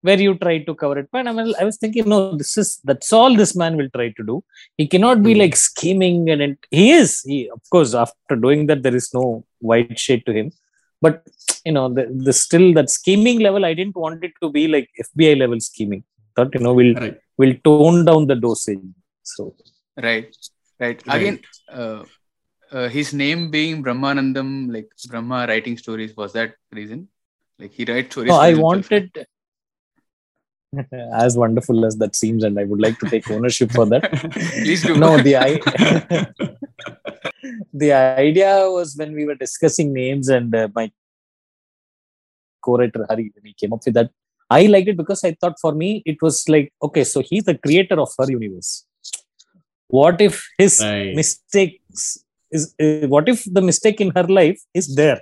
where 0.02 0.20
you 0.26 0.34
try 0.44 0.56
to 0.68 0.74
cover 0.82 1.00
it. 1.00 1.08
But 1.12 1.28
I, 1.28 1.32
mean, 1.32 1.54
I 1.60 1.66
was 1.70 1.78
thinking 1.78 2.08
no 2.14 2.20
this 2.42 2.58
is 2.62 2.70
that's 2.90 3.12
all 3.12 3.36
this 3.42 3.54
man 3.62 3.76
will 3.80 3.90
try 3.98 4.08
to 4.18 4.24
do. 4.32 4.44
He 4.78 4.88
cannot 4.94 5.22
be 5.28 5.34
Hmm. 5.34 5.42
like 5.44 5.56
scheming 5.56 6.30
and 6.34 6.42
it, 6.48 6.58
he 6.80 6.92
is. 7.02 7.22
He 7.32 7.50
of 7.58 7.62
course 7.70 7.94
after 8.04 8.36
doing 8.46 8.68
that 8.68 8.84
there 8.86 8.96
is 9.02 9.10
no 9.14 9.26
white 9.60 9.98
shade 10.06 10.26
to 10.28 10.34
him. 10.40 10.52
But 11.02 11.18
you 11.66 11.74
know 11.76 11.88
the, 11.98 12.04
the 12.28 12.34
still 12.44 12.68
that 12.78 12.90
scheming 12.90 13.40
level 13.46 13.66
i 13.70 13.74
didn't 13.80 13.98
want 14.04 14.24
it 14.28 14.34
to 14.42 14.48
be 14.58 14.64
like 14.76 14.90
fbi 15.08 15.38
level 15.44 15.60
scheming. 15.70 16.04
Thought 16.36 16.54
you 16.56 16.62
know 16.66 16.74
we'll 16.80 16.96
right. 16.96 17.18
we'll 17.38 17.58
tone 17.70 18.06
down 18.10 18.28
the 18.32 18.36
dosage. 18.36 18.86
So 19.24 19.56
right. 20.02 20.36
Right. 20.80 21.02
Again 21.08 21.40
uh, 21.72 22.04
uh, 22.72 22.88
his 22.88 23.14
name 23.14 23.50
being 23.52 23.84
brahmanandam 23.84 24.72
like 24.74 24.90
brahma 25.10 25.46
writing 25.48 25.78
stories 25.78 26.16
was 26.16 26.34
that 26.34 26.54
reason? 26.72 27.08
Like 27.58 27.74
he 27.74 27.84
writes 27.86 28.12
stories 28.12 28.30
No, 28.30 28.36
I 28.36 28.54
wanted, 28.54 29.12
as 31.14 31.38
wonderful 31.38 31.86
as 31.86 31.98
that 31.98 32.16
seems, 32.16 32.44
and 32.44 32.60
I 32.60 32.64
would 32.64 32.82
like 32.82 33.00
to 33.00 33.10
take 33.10 33.30
ownership 33.32 33.72
for 33.72 33.86
that. 33.88 34.12
please 34.64 34.84
do. 34.84 34.98
No, 34.98 35.18
the 35.18 35.36
I, 35.36 35.60
the 37.74 37.92
idea 37.94 38.70
was 38.70 38.96
when 38.96 39.14
we 39.14 39.26
were 39.26 39.36
discussing 39.36 39.94
names, 39.94 40.30
and 40.30 40.54
uh, 40.54 40.68
my 40.76 40.92
co-writer 42.64 43.06
Hari, 43.10 43.32
when 43.36 43.46
he 43.46 43.54
came 43.54 43.74
up 43.74 43.82
with 43.86 43.96
that, 43.96 44.12
I 44.50 44.68
liked 44.68 44.90
it 44.90 44.98
because 44.98 45.24
I 45.24 45.36
thought 45.40 45.58
for 45.60 45.74
me 45.74 46.04
it 46.06 46.22
was 46.22 46.48
like 46.48 46.72
okay, 46.82 47.04
so 47.04 47.22
he's 47.22 47.44
the 47.44 47.58
creator 47.58 48.00
of 48.00 48.10
her 48.18 48.30
universe. 48.30 48.86
What 49.90 50.22
if 50.22 50.48
his 50.58 50.80
Right. 50.82 51.16
mistakes 51.16 52.24
is 52.52 52.76
uh, 52.80 53.08
what 53.08 53.28
if 53.28 53.44
the 53.58 53.62
mistake 53.62 54.00
in 54.02 54.12
her 54.16 54.24
life 54.24 54.60
is 54.74 54.96
there? 54.96 55.20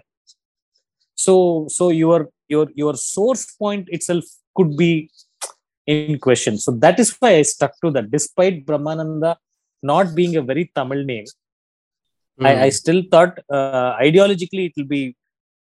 So 1.15 1.67
so 1.69 1.89
your 1.89 2.29
your 2.47 2.67
your 2.75 2.95
source 2.95 3.45
point 3.63 3.87
itself 3.89 4.23
could 4.55 4.75
be 4.77 5.09
in 5.85 6.19
question. 6.19 6.57
So 6.57 6.71
that 6.85 6.99
is 6.99 7.15
why 7.19 7.35
I 7.35 7.41
stuck 7.43 7.73
to 7.83 7.91
that, 7.91 8.11
despite 8.11 8.65
Brahmananda 8.65 9.37
not 9.81 10.13
being 10.15 10.35
a 10.35 10.41
very 10.41 10.71
Tamil 10.75 11.03
name. 11.05 11.25
I, 12.39 12.51
I 12.65 12.69
Mm. 12.69 12.73
still 12.73 13.03
thought 13.11 13.39
uh, 13.49 13.95
ideologically 14.07 14.63
it 14.67 14.73
will 14.77 14.85
be 14.85 15.15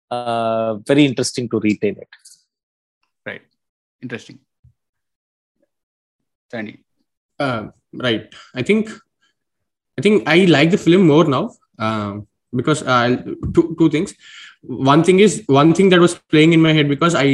uh, 0.09 0.75
very 0.91 1.05
interesting 1.05 1.49
to 1.49 1.59
retain 1.59 1.97
it. 1.97 2.07
Right 3.25 3.41
interesting. 4.01 4.39
Sandy. 6.51 6.83
Uh, 7.41 7.61
right. 8.07 8.23
I 8.53 8.61
think 8.61 8.89
I 9.97 10.01
think 10.01 10.27
I 10.27 10.45
like 10.57 10.71
the 10.71 10.77
film 10.77 11.07
more 11.07 11.25
now 11.25 11.43
um, 11.79 12.27
because 12.59 12.83
uh, 12.83 13.17
two 13.55 13.75
two 13.79 13.89
things. 13.89 14.13
One 14.63 15.03
thing 15.03 15.19
is 15.19 15.43
one 15.47 15.73
thing 15.73 15.89
that 15.89 15.99
was 15.99 16.13
playing 16.33 16.53
in 16.53 16.61
my 16.65 16.71
head 16.77 16.87
because 16.87 17.15
i 17.21 17.29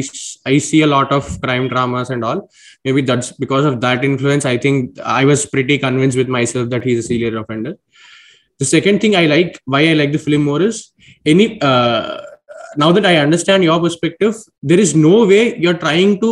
i 0.51 0.57
see 0.67 0.81
a 0.83 0.87
lot 0.91 1.11
of 1.17 1.25
crime 1.41 1.67
dramas 1.73 2.09
and 2.09 2.23
all. 2.27 2.49
Maybe 2.85 3.01
that's 3.09 3.31
because 3.43 3.65
of 3.71 3.81
that 3.81 4.05
influence. 4.09 4.45
I 4.45 4.57
think 4.65 4.99
I 4.99 5.25
was 5.31 5.45
pretty 5.45 5.77
convinced 5.77 6.17
with 6.21 6.29
myself 6.37 6.69
that 6.69 6.85
he's 6.89 6.99
a 7.03 7.07
serial 7.09 7.41
offender. 7.41 7.73
The 8.59 8.65
second 8.65 9.01
thing 9.01 9.15
I 9.15 9.25
like, 9.25 9.59
why 9.65 9.81
I 9.89 9.93
like 9.93 10.13
the 10.13 10.23
film 10.27 10.43
more 10.51 10.61
is 10.61 10.91
any. 11.25 11.61
Uh, 11.61 12.21
now 12.83 12.91
that 12.91 13.05
I 13.05 13.17
understand 13.17 13.63
your 13.63 13.79
perspective, 13.81 14.35
there 14.61 14.79
is 14.79 14.95
no 14.95 15.25
way 15.25 15.57
you're 15.57 15.81
trying 15.85 16.19
to. 16.21 16.31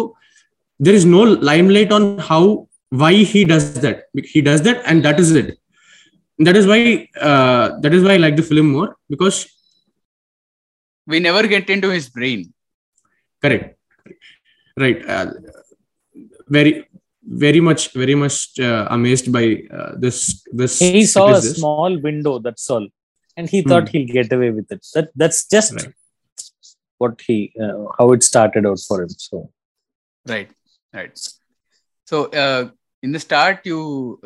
There 0.79 0.93
is 0.93 1.05
no 1.05 1.23
limelight 1.49 1.91
on 1.97 2.17
how 2.29 2.67
why 3.01 3.13
he 3.33 3.41
does 3.51 3.65
that 3.85 3.97
he 4.33 4.41
does 4.49 4.61
that 4.67 4.77
and 4.89 5.03
that 5.07 5.19
is 5.23 5.29
it 5.41 5.47
that 6.47 6.55
is 6.59 6.65
why 6.71 6.79
uh, 7.29 7.65
that 7.83 7.93
is 7.97 8.03
why 8.05 8.13
i 8.15 8.21
like 8.25 8.35
the 8.41 8.47
film 8.51 8.69
more 8.77 8.89
because 9.15 9.37
We 11.11 11.17
never 11.19 11.41
get 11.47 11.69
into 11.73 11.89
his 11.95 12.05
brain. 12.13 12.39
correct 13.43 13.65
right 14.83 14.99
uh, 15.15 15.25
very 16.55 16.71
very 17.43 17.59
much 17.67 17.83
very 17.93 18.15
much 18.23 18.35
uh, 18.59 18.87
amazed 18.97 19.27
by 19.35 19.43
uh, 19.77 19.91
this 20.03 20.17
this 20.61 20.73
He 20.79 21.03
saw 21.05 21.25
it 21.29 21.37
a 21.37 21.41
this. 21.41 21.57
small 21.59 21.93
window, 22.07 22.33
that's 22.45 22.65
all, 22.75 22.87
and 23.37 23.49
he 23.53 23.59
thought 23.69 23.89
he'll 23.93 24.11
get 24.19 24.31
away 24.37 24.49
with 24.57 24.71
it. 24.75 24.81
That 24.95 25.07
that's 25.21 25.39
just 25.55 25.73
Right. 25.77 25.93
what 27.03 27.15
he 27.27 27.37
uh, 27.65 27.85
how 27.97 28.07
it 28.15 28.23
started 28.31 28.65
out 28.71 28.81
for 28.87 28.97
him. 29.03 29.09
So 29.27 29.37
Right. 30.33 30.49
Right. 30.97 31.13
So 32.11 32.17
uh, 32.43 32.69
in 33.05 33.11
the 33.11 33.19
start, 33.19 33.59
you 33.71 33.79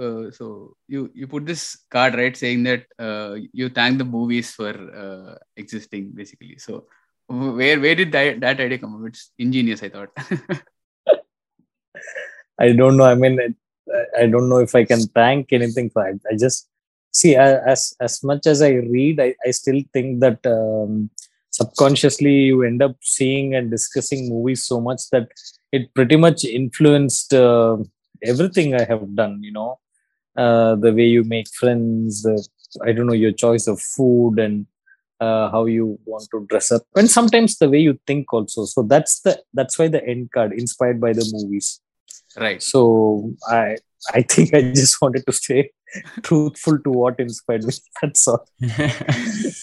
uh, 0.06 0.32
so 0.38 0.46
you 0.88 1.12
you 1.14 1.28
put 1.34 1.46
this 1.46 1.64
card 1.96 2.16
right 2.22 2.36
saying 2.44 2.64
that 2.70 2.84
uh, 3.08 3.36
you 3.60 3.68
thank 3.78 3.98
the 4.02 4.10
movies 4.18 4.52
for 4.60 4.74
uh, 5.04 5.36
existing 5.64 6.12
basically. 6.20 6.58
So 6.66 6.86
where 7.28 7.80
where 7.84 7.96
did 8.02 8.12
that, 8.14 8.40
that 8.40 8.62
idea 8.66 8.78
come 8.78 8.94
from? 8.94 9.08
It's 9.08 9.32
ingenious, 9.38 9.84
I 9.84 9.90
thought. 9.90 10.12
I 12.66 12.72
don't 12.80 12.96
know. 12.98 13.06
I 13.06 13.16
mean, 13.16 13.38
I 14.18 14.26
don't 14.28 14.50
know 14.50 14.60
if 14.60 14.74
I 14.76 14.84
can 14.86 15.02
thank 15.20 15.52
anything 15.52 15.90
for 15.90 16.08
it. 16.08 16.22
I 16.32 16.36
just 16.38 16.70
see 17.12 17.36
as 17.36 17.94
as 18.00 18.24
much 18.24 18.48
as 18.48 18.62
I 18.62 18.72
read, 18.96 19.20
I, 19.20 19.36
I 19.46 19.52
still 19.52 19.82
think 19.94 20.22
that 20.22 20.40
um, 20.46 21.10
subconsciously 21.52 22.36
you 22.50 22.64
end 22.64 22.82
up 22.82 22.96
seeing 23.02 23.56
and 23.56 23.70
discussing 23.70 24.30
movies 24.30 24.64
so 24.66 24.80
much 24.80 25.02
that 25.12 25.28
it 25.72 25.94
pretty 25.94 26.16
much 26.16 26.46
influenced 26.46 27.34
uh, 27.34 27.78
everything 28.24 28.76
I 28.76 28.84
have 28.86 29.16
done. 29.16 29.42
You 29.44 29.52
know, 29.52 29.80
uh, 30.36 30.76
the 30.76 30.94
way 30.94 31.06
you 31.06 31.24
make 31.24 31.50
friends, 31.50 32.26
I 32.86 32.92
don't 32.92 33.08
know 33.08 33.14
your 33.14 33.32
choice 33.32 33.68
of 33.68 33.80
food 33.82 34.40
and 34.40 34.66
uh, 35.20 35.50
how 35.52 35.66
you 35.66 36.00
want 36.06 36.28
to 36.32 36.46
dress 36.50 36.72
up, 36.72 36.84
and 36.96 37.10
sometimes 37.10 37.58
the 37.58 37.70
way 37.70 37.80
you 37.80 38.00
think 38.08 38.32
also. 38.32 38.66
So 38.66 38.84
that's 38.84 39.20
the 39.22 39.42
that's 39.54 39.78
why 39.78 39.88
the 39.90 40.06
end 40.06 40.32
card 40.32 40.54
inspired 40.54 41.02
by 41.02 41.14
the 41.14 41.30
movies 41.34 41.82
right. 42.38 42.62
so 42.62 43.32
i 43.50 43.76
i 44.14 44.22
think 44.22 44.54
i 44.54 44.62
just 44.62 45.02
wanted 45.02 45.26
to 45.26 45.34
stay 45.34 45.72
truthful 46.22 46.78
to 46.80 46.92
what 46.92 47.20
inspired 47.20 47.64
me 47.64 47.74
that's 48.02 48.28
all 48.28 48.46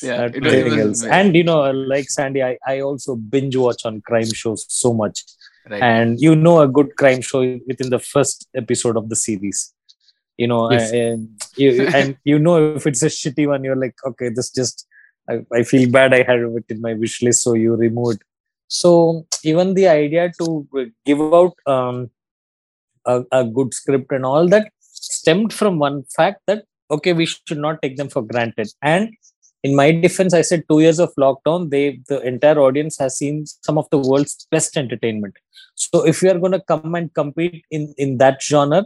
Yeah. 0.02 0.26
Not 0.26 0.34
It 0.36 0.42
was, 0.42 0.52
it 0.52 0.58
anything 0.58 0.88
was 0.88 1.04
else. 1.04 1.12
and 1.12 1.34
you 1.36 1.44
know 1.44 1.70
like 1.70 2.10
sandy 2.10 2.42
I, 2.42 2.58
I 2.66 2.80
also 2.80 3.16
binge 3.16 3.56
watch 3.56 3.84
on 3.86 4.00
crime 4.02 4.32
shows 4.32 4.66
so 4.68 4.92
much 4.92 5.24
right. 5.70 5.82
and 5.82 6.20
you 6.20 6.34
know 6.34 6.60
a 6.60 6.68
good 6.68 6.96
crime 6.96 7.20
show 7.20 7.40
within 7.66 7.90
the 7.90 7.98
first 7.98 8.48
episode 8.54 8.96
of 8.96 9.08
the 9.08 9.16
series 9.16 9.72
you 10.36 10.46
know 10.46 10.70
Yes. 10.70 10.92
and 10.92 11.28
you 11.56 11.86
and 11.88 12.16
you 12.24 12.38
know 12.38 12.74
if 12.74 12.86
it's 12.86 13.02
a 13.02 13.06
shitty 13.06 13.46
one 13.46 13.64
you're 13.64 13.76
like 13.84 13.94
okay 14.06 14.28
this 14.28 14.50
just 14.50 14.86
I, 15.28 15.40
I 15.52 15.62
feel 15.62 15.90
bad 15.90 16.14
i 16.14 16.22
had 16.22 16.40
it 16.40 16.64
in 16.68 16.80
my 16.80 16.94
wish 16.94 17.22
list 17.22 17.42
so 17.42 17.54
you 17.54 17.74
removed 17.74 18.22
so 18.68 19.26
even 19.44 19.74
the 19.74 19.88
idea 19.88 20.32
to 20.40 20.66
give 21.04 21.20
out 21.20 21.54
um, 21.66 22.10
a, 23.04 23.24
a 23.30 23.44
good 23.44 23.72
script 23.74 24.10
and 24.12 24.26
all 24.26 24.48
that 24.48 24.70
stemmed 24.80 25.52
from 25.52 25.78
one 25.78 26.02
fact 26.16 26.40
that 26.46 26.64
okay 26.90 27.12
we 27.12 27.26
should 27.26 27.58
not 27.58 27.80
take 27.82 27.96
them 27.96 28.08
for 28.08 28.22
granted 28.22 28.68
and 28.82 29.10
in 29.66 29.74
my 29.80 29.86
defense 30.06 30.32
i 30.38 30.42
said 30.48 30.62
two 30.70 30.80
years 30.84 30.98
of 31.04 31.12
lockdown 31.22 31.70
they 31.74 31.84
the 32.10 32.18
entire 32.30 32.58
audience 32.66 32.96
has 33.02 33.12
seen 33.20 33.36
some 33.66 33.78
of 33.82 33.86
the 33.92 34.00
world's 34.08 34.46
best 34.50 34.76
entertainment. 34.82 35.34
So 35.74 36.06
if 36.10 36.22
you 36.22 36.30
are 36.32 36.38
going 36.42 36.56
to 36.56 36.64
come 36.72 36.94
and 36.98 37.12
compete 37.20 37.64
in 37.76 37.82
in 38.04 38.18
that 38.22 38.42
genre 38.50 38.82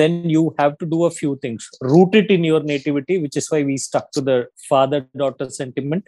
then 0.00 0.12
you 0.34 0.42
have 0.58 0.74
to 0.78 0.86
do 0.86 1.04
a 1.04 1.10
few 1.10 1.32
things. 1.42 1.68
Root 1.94 2.14
it 2.20 2.30
in 2.36 2.44
your 2.50 2.62
nativity 2.72 3.16
which 3.22 3.36
is 3.40 3.50
why 3.50 3.62
we 3.70 3.76
stuck 3.76 4.10
to 4.12 4.22
the 4.28 4.36
father 4.68 5.00
daughter 5.22 5.48
sentiment 5.60 6.04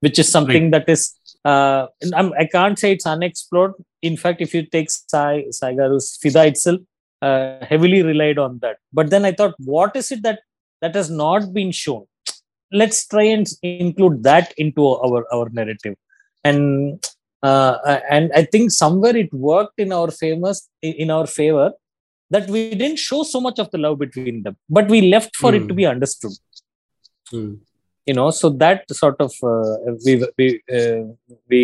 which 0.00 0.18
is 0.22 0.30
something 0.36 0.70
that 0.74 0.88
is 0.94 1.02
uh, 1.50 1.86
I'm, 2.20 2.32
i 2.44 2.46
can't 2.54 2.78
say 2.78 2.92
it's 2.92 3.10
unexplored. 3.16 3.74
In 4.10 4.16
fact 4.22 4.40
if 4.46 4.54
you 4.54 4.62
take 4.76 4.90
sai 4.90 5.44
saigaru's 5.60 6.08
Fidaa 6.22 6.46
itself 6.52 6.80
uh, 7.26 7.64
heavily 7.72 8.02
relied 8.12 8.38
on 8.46 8.58
that. 8.64 8.78
But 8.92 9.10
then 9.10 9.24
i 9.30 9.32
thought 9.40 9.54
what 9.74 9.94
is 10.02 10.10
it 10.16 10.22
that 10.28 10.40
that 10.82 10.96
has 11.00 11.10
not 11.24 11.52
been 11.58 11.72
shown 11.84 12.04
let's 12.72 13.06
try 13.06 13.24
and 13.36 13.46
include 13.62 14.22
that 14.24 14.52
into 14.56 14.86
our 15.06 15.20
our 15.34 15.48
narrative. 15.50 15.96
And 16.44 17.04
uh, 17.42 17.98
and 18.16 18.30
i 18.40 18.42
think 18.52 18.70
somewhere 18.70 19.16
it 19.22 19.32
worked 19.50 19.78
in 19.84 19.92
our 19.92 20.10
famous 20.22 20.58
in 20.82 21.10
our 21.16 21.26
favor 21.26 21.68
that 22.34 22.48
we 22.54 22.60
didn't 22.80 22.98
show 22.98 23.22
so 23.24 23.40
much 23.46 23.58
of 23.62 23.68
the 23.72 23.78
love 23.84 23.98
between 24.02 24.36
them 24.44 24.56
but 24.76 24.88
we 24.94 25.00
left 25.14 25.32
for 25.42 25.50
it 25.58 25.64
to 25.68 25.74
Hmm. 25.74 25.80
be 25.82 25.86
understood. 25.94 26.34
Hmm. 27.30 27.52
you 28.06 28.14
know 28.18 28.30
so 28.30 28.48
that 28.62 28.80
sort 29.00 29.18
of 29.26 29.32
uh, 29.52 29.74
we 30.06 30.12
we 30.38 30.46
uh, 30.78 31.02
we 31.50 31.62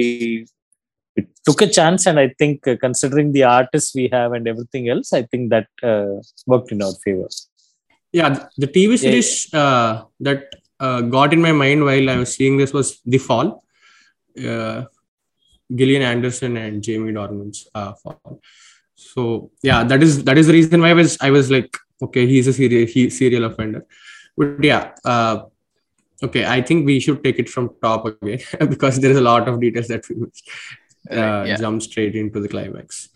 we 1.16 1.20
took 1.46 1.60
a 1.66 1.70
chance. 1.78 2.06
And 2.10 2.18
i 2.24 2.28
think 2.40 2.66
uh, 2.72 2.76
considering 2.86 3.28
the 3.36 3.44
artists 3.44 3.94
we 4.00 4.06
have 4.16 4.32
and 4.38 4.46
everything 4.52 4.88
else 4.94 5.12
i 5.20 5.22
think 5.30 5.44
that 5.54 5.68
uh, 5.92 6.14
worked 6.52 6.70
in 6.76 6.82
our 6.86 6.96
favor. 7.04 7.28
Yeah 8.20 8.30
the 8.64 8.70
tv 8.76 8.90
series 9.04 9.30
uh, 9.62 9.92
that 10.28 10.42
uh, 10.80 11.00
got 11.00 11.32
in 11.32 11.40
my 11.40 11.52
mind 11.52 11.84
while 11.84 12.10
i 12.10 12.16
was 12.16 12.34
seeing 12.34 12.56
this 12.56 12.72
was 12.72 13.00
the 13.04 13.18
fall 13.18 13.64
uh, 14.52 14.84
gillian 15.74 16.02
anderson 16.02 16.56
and 16.56 16.82
jamie 16.82 17.12
dornan's 17.18 17.60
uh, 17.74 17.92
fall 18.02 18.40
so 18.94 19.50
yeah 19.62 19.82
that 19.84 20.02
is 20.02 20.24
that 20.24 20.38
is 20.38 20.46
the 20.46 20.56
reason 20.58 20.80
why 20.80 20.90
i 20.90 20.98
was 21.02 21.18
i 21.20 21.30
was 21.30 21.50
like 21.50 21.76
okay 22.02 22.26
he's 22.26 22.46
a 22.46 22.52
serial 22.52 22.86
he 22.94 23.10
serial 23.10 23.44
offender 23.50 23.84
but 24.36 24.64
yeah 24.70 24.92
uh, 25.04 25.36
okay 26.22 26.44
i 26.46 26.60
think 26.60 26.86
we 26.86 26.98
should 27.04 27.22
take 27.22 27.38
it 27.38 27.48
from 27.48 27.70
top 27.82 28.06
again 28.06 28.40
because 28.74 28.98
there 29.00 29.10
is 29.10 29.20
a 29.24 29.26
lot 29.32 29.48
of 29.48 29.60
details 29.60 29.88
that 29.88 30.08
we 30.08 30.16
missed. 30.16 30.48
Uh, 31.10 31.44
yeah. 31.46 31.56
jump 31.56 31.80
straight 31.80 32.14
into 32.16 32.40
the 32.40 32.48
climax 32.48 33.08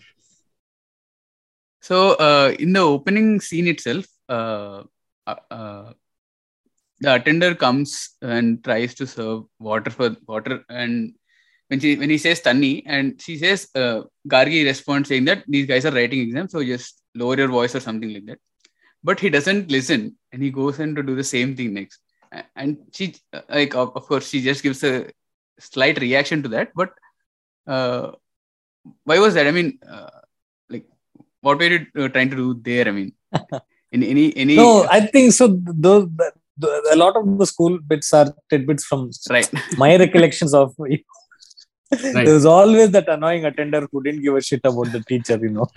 So 1.83 2.15
uh, 2.15 2.55
in 2.59 2.73
the 2.73 2.81
opening 2.81 3.41
scene 3.41 3.67
itself, 3.67 4.07
uh, 4.29 4.85
uh, 5.27 5.35
uh, 5.51 5.93
the 7.03 7.15
attender 7.15 7.55
comes 7.55 7.91
and 8.23 8.63
tries 8.67 8.95
to 8.95 9.07
serve 9.07 9.45
water 9.59 9.91
for 9.91 10.17
water, 10.27 10.65
and 10.69 11.15
when 11.69 11.81
she 11.81 11.91
when 11.97 12.11
he 12.15 12.19
says 12.25 12.41
Tanni, 12.41 12.75
and 12.87 13.21
she 13.25 13.35
says 13.43 13.69
uh, 13.75 14.03
Gargi 14.29 14.65
responds 14.65 15.09
saying 15.09 15.27
that 15.31 15.43
these 15.49 15.67
guys 15.67 15.85
are 15.87 15.97
writing 15.99 16.21
exams, 16.21 16.53
so 16.53 16.63
just 16.73 17.03
lower 17.15 17.37
your 17.37 17.49
voice 17.49 17.75
or 17.75 17.81
something 17.81 18.13
like 18.15 18.27
that. 18.27 18.39
But 19.03 19.19
he 19.19 19.31
doesn't 19.31 19.71
listen, 19.77 20.17
and 20.33 20.43
he 20.43 20.51
goes 20.51 20.79
in 20.79 20.95
to 20.95 21.03
do 21.03 21.17
the 21.17 21.29
same 21.37 21.57
thing 21.57 21.75
next. 21.75 21.99
And 22.57 22.79
she, 22.93 23.15
uh, 23.33 23.43
like, 23.49 23.75
of, 23.75 24.07
course, 24.07 24.29
she 24.29 24.41
just 24.41 24.63
gives 24.63 24.83
a 24.85 25.11
slight 25.59 26.01
reaction 26.01 26.43
to 26.45 26.49
that. 26.51 26.71
But 26.75 26.91
uh, 27.67 28.13
why 29.05 29.19
was 29.19 29.35
that? 29.35 29.47
I 29.47 29.51
mean, 29.51 29.81
uh, 29.87 30.09
like, 30.71 30.87
what 31.41 31.59
were 31.59 31.65
you 31.65 31.87
uh, 31.99 32.09
trying 32.09 32.31
to 32.31 32.37
do 32.37 32.55
there? 32.55 32.89
I 32.89 32.93
mean, 32.93 33.13
in 33.93 34.03
any 34.03 34.35
any 34.37 34.57
no 34.57 34.87
i 34.97 35.01
think 35.01 35.33
so 35.39 35.47
those 35.87 36.09
the- 36.57 36.91
a 36.93 36.97
lot 36.97 37.17
of 37.17 37.39
the 37.39 37.47
school 37.47 37.79
bits 37.79 38.13
are 38.13 38.35
tidbits 38.51 38.85
from 38.85 39.11
right, 39.31 39.51
my 39.79 39.97
recollections 39.97 40.55
of 40.55 40.75
Right. 42.15 42.25
There 42.25 42.35
was 42.35 42.47
always 42.47 42.91
that 42.93 43.09
annoying 43.09 43.45
attender 43.45 43.87
who 43.93 44.03
didn't 44.03 44.23
give 44.23 44.35
a 44.35 44.41
shit 44.41 44.61
about 44.65 44.91
the 44.93 45.01
teacher, 45.07 45.37
you 45.37 45.51
know. 45.51 45.67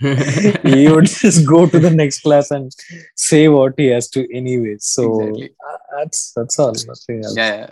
he 0.62 0.88
would 0.88 1.04
just 1.06 1.46
go 1.46 1.66
to 1.68 1.78
the 1.78 1.90
next 1.90 2.20
class 2.22 2.50
and 2.50 2.72
say 3.14 3.48
what 3.48 3.74
he 3.76 3.88
has 3.88 4.08
to 4.10 4.26
anyway. 4.34 4.76
So 4.78 5.20
Exactly. 5.20 5.50
uh, 5.68 5.76
that's 5.98 6.32
that's 6.34 6.58
all, 6.58 6.72
nothing 6.72 7.22
else. 7.22 7.36
Yeah, 7.36 7.56
yeah. 7.56 7.70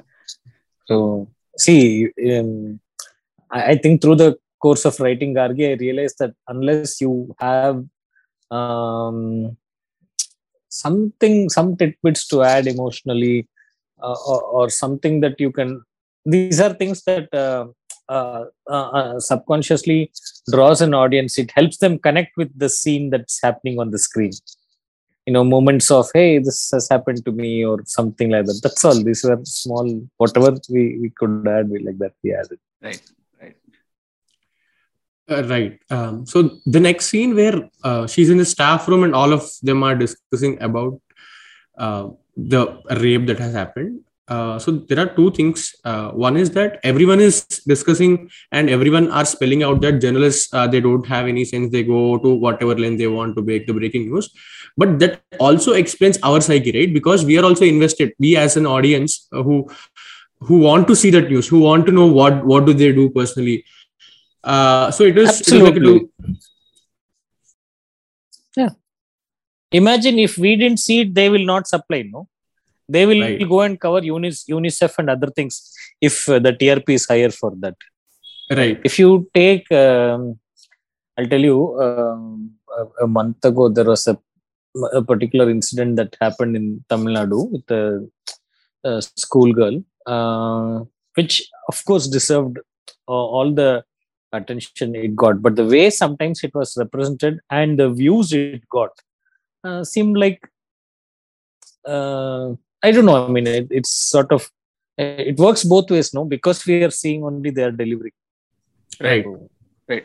So 0.87 1.29
see, 1.57 2.11
um, 2.39 2.81
I, 3.51 3.63
I 3.73 3.77
think 3.79 4.03
through 4.03 4.17
the 4.17 4.37
course 4.61 4.85
of 4.85 5.01
writing 5.01 5.35
Gargi, 5.35 5.71
I 5.71 5.77
realized 5.77 6.19
that 6.19 6.35
unless 6.47 7.01
you 7.01 7.35
have 7.39 7.83
um, 8.51 9.57
something, 10.75 11.49
some 11.49 11.77
tidbits 11.77 12.27
to 12.29 12.43
add 12.43 12.67
emotionally, 12.67 13.49
uh, 14.03 14.17
or, 14.27 14.43
or 14.43 14.71
something 14.71 15.21
that 15.21 15.39
you 15.39 15.51
can. 15.51 15.83
These 16.27 16.61
are 16.61 16.73
things 16.73 17.03
that 17.05 17.33
uh, 17.35 17.67
uh, 18.09 18.45
uh, 18.69 18.89
uh, 18.99 19.21
subconsciously 19.21 20.13
draws 20.51 20.81
an 20.81 20.95
audience. 20.95 21.39
It 21.39 21.51
helps 21.59 21.79
them 21.79 21.99
connect 21.99 22.37
with 22.37 22.51
the 22.59 22.69
scene 22.69 23.11
that's 23.11 23.41
happening 23.43 23.79
on 23.79 23.91
the 23.91 23.99
screen. 23.99 24.33
You 25.27 25.33
know, 25.33 25.45
moments 25.45 25.91
of 25.91 26.11
hey, 26.13 26.39
this 26.39 26.71
has 26.73 26.89
happened 26.91 27.25
to 27.25 27.33
me, 27.33 27.65
or 27.65 27.79
something 27.87 28.31
like 28.31 28.47
that. 28.47 28.61
That's 28.63 28.85
all. 28.85 29.03
These 29.03 29.25
were 29.25 29.41
small, 29.45 29.87
whatever 30.19 30.51
we, 30.69 30.99
we 31.01 31.11
could 31.19 31.49
add, 31.49 31.71
we 31.71 31.79
like 31.79 31.99
that 31.99 32.13
we 32.23 32.35
added. 32.35 32.59
Right. 32.83 33.01
Right. 35.29 35.39
Uh, 35.39 35.49
right. 35.49 35.81
Um, 35.91 36.27
so 36.27 36.51
the 36.67 36.81
next 36.81 37.07
scene 37.07 37.35
where 37.35 37.69
uh, 37.83 38.07
she's 38.07 38.31
in 38.31 38.39
the 38.39 38.45
staff 38.45 38.89
room 38.89 39.05
and 39.05 39.15
all 39.15 39.33
of 39.33 39.51
them 39.63 39.83
are 39.83 39.95
discussing 39.95 40.61
about 40.63 41.01
uh, 41.79 42.09
the 42.37 42.81
rape 43.01 43.27
that 43.27 43.39
has 43.39 43.55
happened. 43.55 44.01
Uh, 44.27 44.59
so 44.59 44.73
there 44.73 44.99
are 44.99 45.15
two 45.15 45.31
things. 45.31 45.75
Uh, 45.85 46.11
one 46.11 46.37
is 46.37 46.51
that 46.53 46.81
everyone 46.83 47.21
is 47.21 47.43
discussing 47.67 48.31
and 48.53 48.71
everyone 48.71 49.11
are 49.11 49.25
spelling 49.25 49.63
out 49.63 49.83
that 49.83 50.01
journalists 50.01 50.53
uh, 50.55 50.67
they 50.67 50.81
don't 50.81 51.07
have 51.07 51.27
any 51.27 51.45
sense. 51.45 51.71
They 51.71 51.83
go 51.83 52.17
to 52.19 52.35
whatever 52.35 52.75
length 52.75 52.99
they 52.99 53.07
want 53.07 53.37
to 53.37 53.43
make 53.43 53.67
the 53.67 53.75
breaking 53.75 54.11
news. 54.11 54.31
But 54.79 54.99
that 55.01 55.23
also 55.39 55.73
explains 55.73 56.19
our 56.23 56.41
psyche, 56.41 56.73
right? 56.73 56.93
Because 56.93 57.25
we 57.25 57.39
are 57.39 57.45
also 57.45 57.67
invested. 57.67 58.13
We 58.19 58.37
as 58.37 58.57
an 58.57 58.67
audience 58.67 59.29
who 59.31 59.69
who 60.41 60.59
want 60.59 60.89
to 60.89 60.97
see 60.97 61.11
that 61.11 61.29
news, 61.31 61.47
who 61.49 61.61
want 61.61 61.87
to 61.87 61.93
know 61.93 62.07
what 62.07 62.45
what 62.47 62.65
do 62.65 62.73
they 62.73 62.93
do 62.93 63.11
personally. 63.11 63.65
Uh, 64.53 64.91
so 64.91 65.05
it 65.11 65.17
is 65.19 65.41
it 65.41 65.47
is 65.49 65.53
like 65.53 65.75
Absolutely. 65.75 66.01
two- 66.01 66.11
Imagine 69.73 70.19
if 70.21 70.39
we 70.39 70.51
didn't 70.61 70.79
see 70.79 71.01
it, 71.01 71.15
they 71.15 71.29
will 71.29 71.45
not 71.45 71.67
supply. 71.67 72.03
No, 72.03 72.21
they 72.89 73.07
will 73.07 73.21
Right. 73.23 73.49
go 73.53 73.61
and 73.63 73.81
cover 73.85 74.01
UNICEF, 74.01 74.45
UNICEF 74.57 74.93
and 74.99 75.11
other 75.15 75.29
things 75.39 75.55
if 76.01 76.29
uh, 76.29 76.39
the 76.39 76.53
TRP 76.53 76.91
is 76.99 77.07
higher 77.13 77.31
for 77.41 77.51
that. 77.65 77.75
right. 78.59 78.79
if 78.89 78.95
you 79.01 79.09
take 79.39 79.67
um, 79.83 80.23
i'll 81.19 81.29
tell 81.33 81.45
you 81.49 81.59
um, 81.85 82.25
a, 82.81 83.05
a 83.05 83.07
month 83.17 83.43
ago 83.51 83.65
there 83.77 83.87
was 83.93 84.03
a, 84.13 84.15
a 84.99 85.03
particular 85.11 85.47
incident 85.55 85.93
that 86.01 86.11
happened 86.25 86.55
in 86.61 86.67
tamil 86.91 87.15
nadu 87.19 87.39
with 87.55 87.71
a, 87.79 87.85
a 88.91 88.93
schoolgirl 89.25 89.77
uh, 90.15 90.75
which 91.19 91.37
of 91.73 91.79
course 91.89 92.07
deserved 92.17 92.59
uh, 93.13 93.25
all 93.37 93.51
the 93.61 93.71
attention 94.39 94.95
it 95.05 95.15
got 95.23 95.41
but 95.45 95.55
the 95.61 95.67
way 95.75 95.85
sometimes 96.03 96.43
it 96.49 96.55
was 96.61 96.71
represented 96.83 97.39
and 97.59 97.79
the 97.83 97.89
views 98.01 98.33
it 98.33 98.63
got 98.77 98.93
uh, 99.69 99.83
seemed 99.93 100.17
like 100.25 100.41
uh, 101.95 102.47
i 102.83 102.91
don't 102.95 103.07
know 103.11 103.19
i 103.27 103.31
mean 103.37 103.47
it, 103.47 103.67
it's 103.71 103.93
sort 104.15 104.31
of 104.37 104.51
it 104.97 105.37
works 105.47 105.65
both 105.75 105.91
ways 105.95 106.13
no 106.19 106.25
because 106.35 106.65
we 106.67 106.77
are 106.89 106.95
seeing 107.03 107.23
only 107.31 107.51
their 107.61 107.73
delivery 107.83 108.15
Right. 109.07 109.27
Right. 109.89 110.05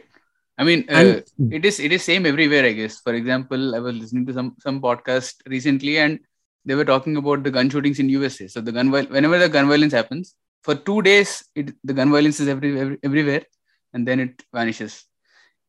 I 0.58 0.64
mean, 0.68 0.80
uh, 0.90 0.94
And- 1.00 1.54
it 1.58 1.64
is 1.70 1.76
it 1.80 1.92
is 1.96 2.02
same 2.04 2.26
everywhere. 2.26 2.66
I 2.70 2.72
guess. 2.78 2.96
For 3.06 3.14
example, 3.14 3.76
I 3.76 3.80
was 3.86 3.96
listening 3.96 4.26
to 4.30 4.34
some 4.38 4.48
some 4.66 4.78
podcast 4.86 5.36
recently, 5.54 5.94
and 6.04 6.20
they 6.66 6.76
were 6.80 6.88
talking 6.92 7.16
about 7.22 7.44
the 7.44 7.52
gun 7.58 7.70
shootings 7.70 8.00
in 8.04 8.10
USA. 8.16 8.48
So 8.54 8.62
the 8.62 8.72
gun 8.78 8.90
whenever 8.90 9.38
the 9.44 9.48
gun 9.58 9.68
violence 9.74 9.94
happens, 10.00 10.34
for 10.64 10.74
two 10.88 11.04
days, 11.10 11.46
it, 11.56 11.70
the 11.84 11.94
gun 12.00 12.10
violence 12.16 12.40
is 12.40 12.48
every, 12.56 12.72
every 12.84 12.98
everywhere, 13.10 13.44
and 13.94 14.08
then 14.08 14.20
it 14.20 14.44
vanishes. 14.54 15.06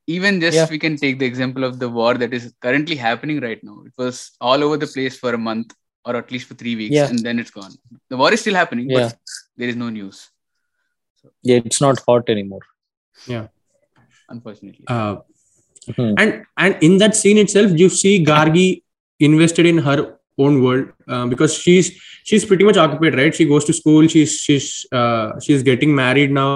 Even 0.06 0.40
just 0.40 0.56
Yeah. 0.56 0.68
we 0.70 0.78
can 0.85 0.96
take 0.96 1.18
the 1.18 1.26
example 1.26 1.64
of 1.64 1.78
the 1.83 1.88
war 1.88 2.14
that 2.22 2.33
is 2.38 2.52
currently 2.61 2.96
happening 2.96 3.38
right 3.40 3.62
now. 3.62 3.76
It 3.87 3.92
was 4.02 4.33
all 4.40 4.62
over 4.64 4.76
the 4.76 4.88
place 4.94 5.16
for 5.22 5.33
a 5.35 5.38
month 5.38 5.72
or 6.04 6.16
at 6.16 6.30
least 6.33 6.46
for 6.48 6.54
three 6.54 6.74
weeks, 6.80 6.94
Yeah. 6.98 7.09
and 7.09 7.18
then 7.26 7.38
it's 7.38 7.50
gone. 7.50 7.72
The 8.09 8.16
war 8.16 8.33
is 8.33 8.40
still 8.40 8.54
happening, 8.54 8.88
Yeah. 8.90 9.09
but 9.09 9.18
there 9.56 9.68
is 9.68 9.76
no 9.76 9.88
news, 9.90 10.28
yeah 11.48 11.61
it's 11.70 11.80
not 11.85 11.98
hot 12.06 12.28
anymore 12.35 12.62
Yeah. 13.33 13.46
unfortunately. 14.28 14.85
Uh, 14.87 15.16
Hmm. 15.96 16.12
and 16.22 16.33
and 16.64 16.76
in 16.87 16.98
that 17.02 17.14
scene 17.18 17.38
itself 17.42 17.70
you 17.83 17.88
see 18.00 18.12
gargi 18.24 18.64
invested 19.28 19.66
in 19.70 19.78
her 19.87 19.98
own 20.44 20.62
world 20.64 20.88
uh, 21.12 21.26
because 21.33 21.54
she's 21.62 21.87
she's 22.30 22.44
pretty 22.50 22.64
much 22.68 22.76
occupied 22.83 23.14
right 23.20 23.35
she 23.38 23.46
goes 23.52 23.64
to 23.68 23.74
school 23.78 24.06
she's 24.14 24.35
she's 24.46 24.66
uh, 25.00 25.28
she's 25.46 25.62
getting 25.70 25.94
married 26.02 26.30
now 26.40 26.50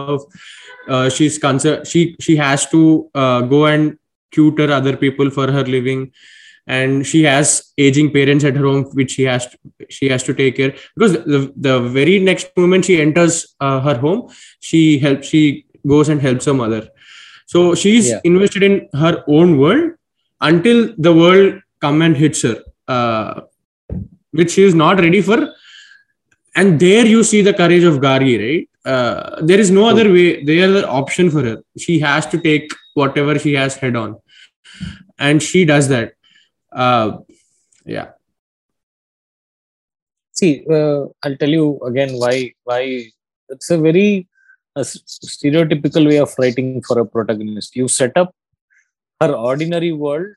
uh, 0.88 1.08
she's 1.08 1.38
concerned 1.38 1.86
she 1.86 2.16
she 2.20 2.36
has 2.36 2.66
to 2.70 3.10
uh, 3.14 3.40
go 3.42 3.66
and 3.66 3.98
tutor 4.30 4.70
other 4.72 4.96
people 4.96 5.30
for 5.30 5.50
her 5.50 5.64
living. 5.64 6.12
And 6.66 7.06
she 7.06 7.22
has 7.24 7.72
aging 7.76 8.10
parents 8.10 8.42
at 8.42 8.56
her 8.56 8.64
home 8.64 8.84
which 8.94 9.10
she 9.12 9.24
has 9.24 9.46
to, 9.48 9.58
she 9.90 10.08
has 10.08 10.22
to 10.22 10.32
take 10.32 10.56
care. 10.56 10.74
Because 10.96 11.12
the, 11.12 11.52
the 11.56 11.80
very 11.80 12.18
next 12.18 12.56
moment 12.56 12.86
she 12.86 13.00
enters 13.00 13.54
uh, 13.60 13.80
her 13.80 13.98
home 13.98 14.30
she 14.60 14.98
helps 14.98 15.28
she 15.28 15.66
goes 15.86 16.08
and 16.08 16.20
helps 16.22 16.46
her 16.46 16.54
mother. 16.54 16.88
So 17.46 17.74
she's 17.74 18.08
Yeah. 18.08 18.20
invested 18.24 18.62
in 18.62 18.88
her 18.94 19.22
own 19.28 19.58
world 19.58 19.92
until 20.40 20.94
the 20.96 21.12
world 21.12 21.60
come 21.80 22.00
and 22.00 22.16
hits 22.16 22.42
her 22.42 22.62
uh, 22.88 23.42
which 24.32 24.52
she 24.52 24.62
is 24.62 24.74
not 24.74 24.98
ready 24.98 25.20
for. 25.20 25.52
And 26.56 26.80
there 26.80 27.04
you 27.04 27.22
see 27.24 27.42
the 27.42 27.52
courage 27.52 27.84
of 27.84 28.00
gargi 28.00 28.38
right 28.44 28.68
uh, 28.84 29.40
there 29.42 29.58
is 29.58 29.70
no 29.70 29.88
other 29.88 30.12
way 30.12 30.44
there 30.44 30.68
is 30.68 30.84
option 30.84 31.30
for 31.30 31.42
her. 31.42 31.62
She 31.78 31.98
has 32.00 32.26
to 32.26 32.38
take 32.38 32.70
whatever 32.94 33.38
she 33.38 33.54
has 33.54 33.76
head 33.76 33.96
on. 33.96 34.20
And 35.18 35.42
she 35.42 35.64
does 35.64 35.88
that. 35.88 36.14
Uh, 36.72 37.18
yeah. 37.86 38.10
See 40.32 40.66
uh, 40.68 41.04
i'll 41.22 41.36
tell 41.36 41.48
you 41.48 41.80
again 41.86 42.14
why 42.14 42.52
why 42.64 43.06
it's 43.48 43.70
a 43.70 43.78
very 43.78 44.26
uh, 44.74 44.80
stereotypical 44.80 46.08
way 46.08 46.18
of 46.18 46.34
writing 46.38 46.82
for 46.82 46.98
a 46.98 47.06
protagonist. 47.06 47.76
You 47.76 47.86
set 47.86 48.16
up 48.16 48.34
her 49.20 49.32
ordinary 49.32 49.92
world 49.92 50.34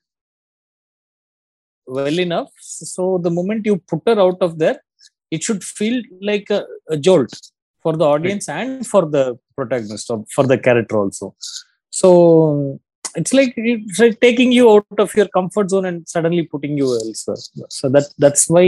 well 1.87 2.19
enough 2.19 2.51
so 2.59 3.17
the 3.17 3.31
moment 3.31 3.65
you 3.65 3.77
put 3.77 4.01
her 4.05 4.19
out 4.19 4.37
of 4.41 4.59
there 4.59 4.79
it 5.31 5.41
should 5.41 5.63
feel 5.63 6.03
like 6.21 6.49
a, 6.49 6.65
a 6.89 6.97
jolt 6.97 7.33
for 7.87 7.95
the 8.01 8.07
audience 8.15 8.47
and 8.49 8.85
for 8.93 9.03
the 9.15 9.23
protagonist 9.57 10.11
or 10.13 10.19
for 10.35 10.45
the 10.51 10.57
character 10.67 10.97
also. 11.03 11.27
So 12.01 12.09
it's 13.19 13.33
like 13.39 13.53
it's 13.57 13.99
like 14.03 14.19
taking 14.27 14.51
you 14.57 14.65
out 14.73 14.99
of 15.05 15.13
your 15.19 15.27
comfort 15.37 15.69
zone 15.73 15.85
and 15.89 16.07
suddenly 16.15 16.43
putting 16.53 16.73
you 16.81 16.87
elsewhere. 17.01 17.41
So 17.77 17.89
that 17.95 18.07
that's 18.23 18.43
why 18.55 18.65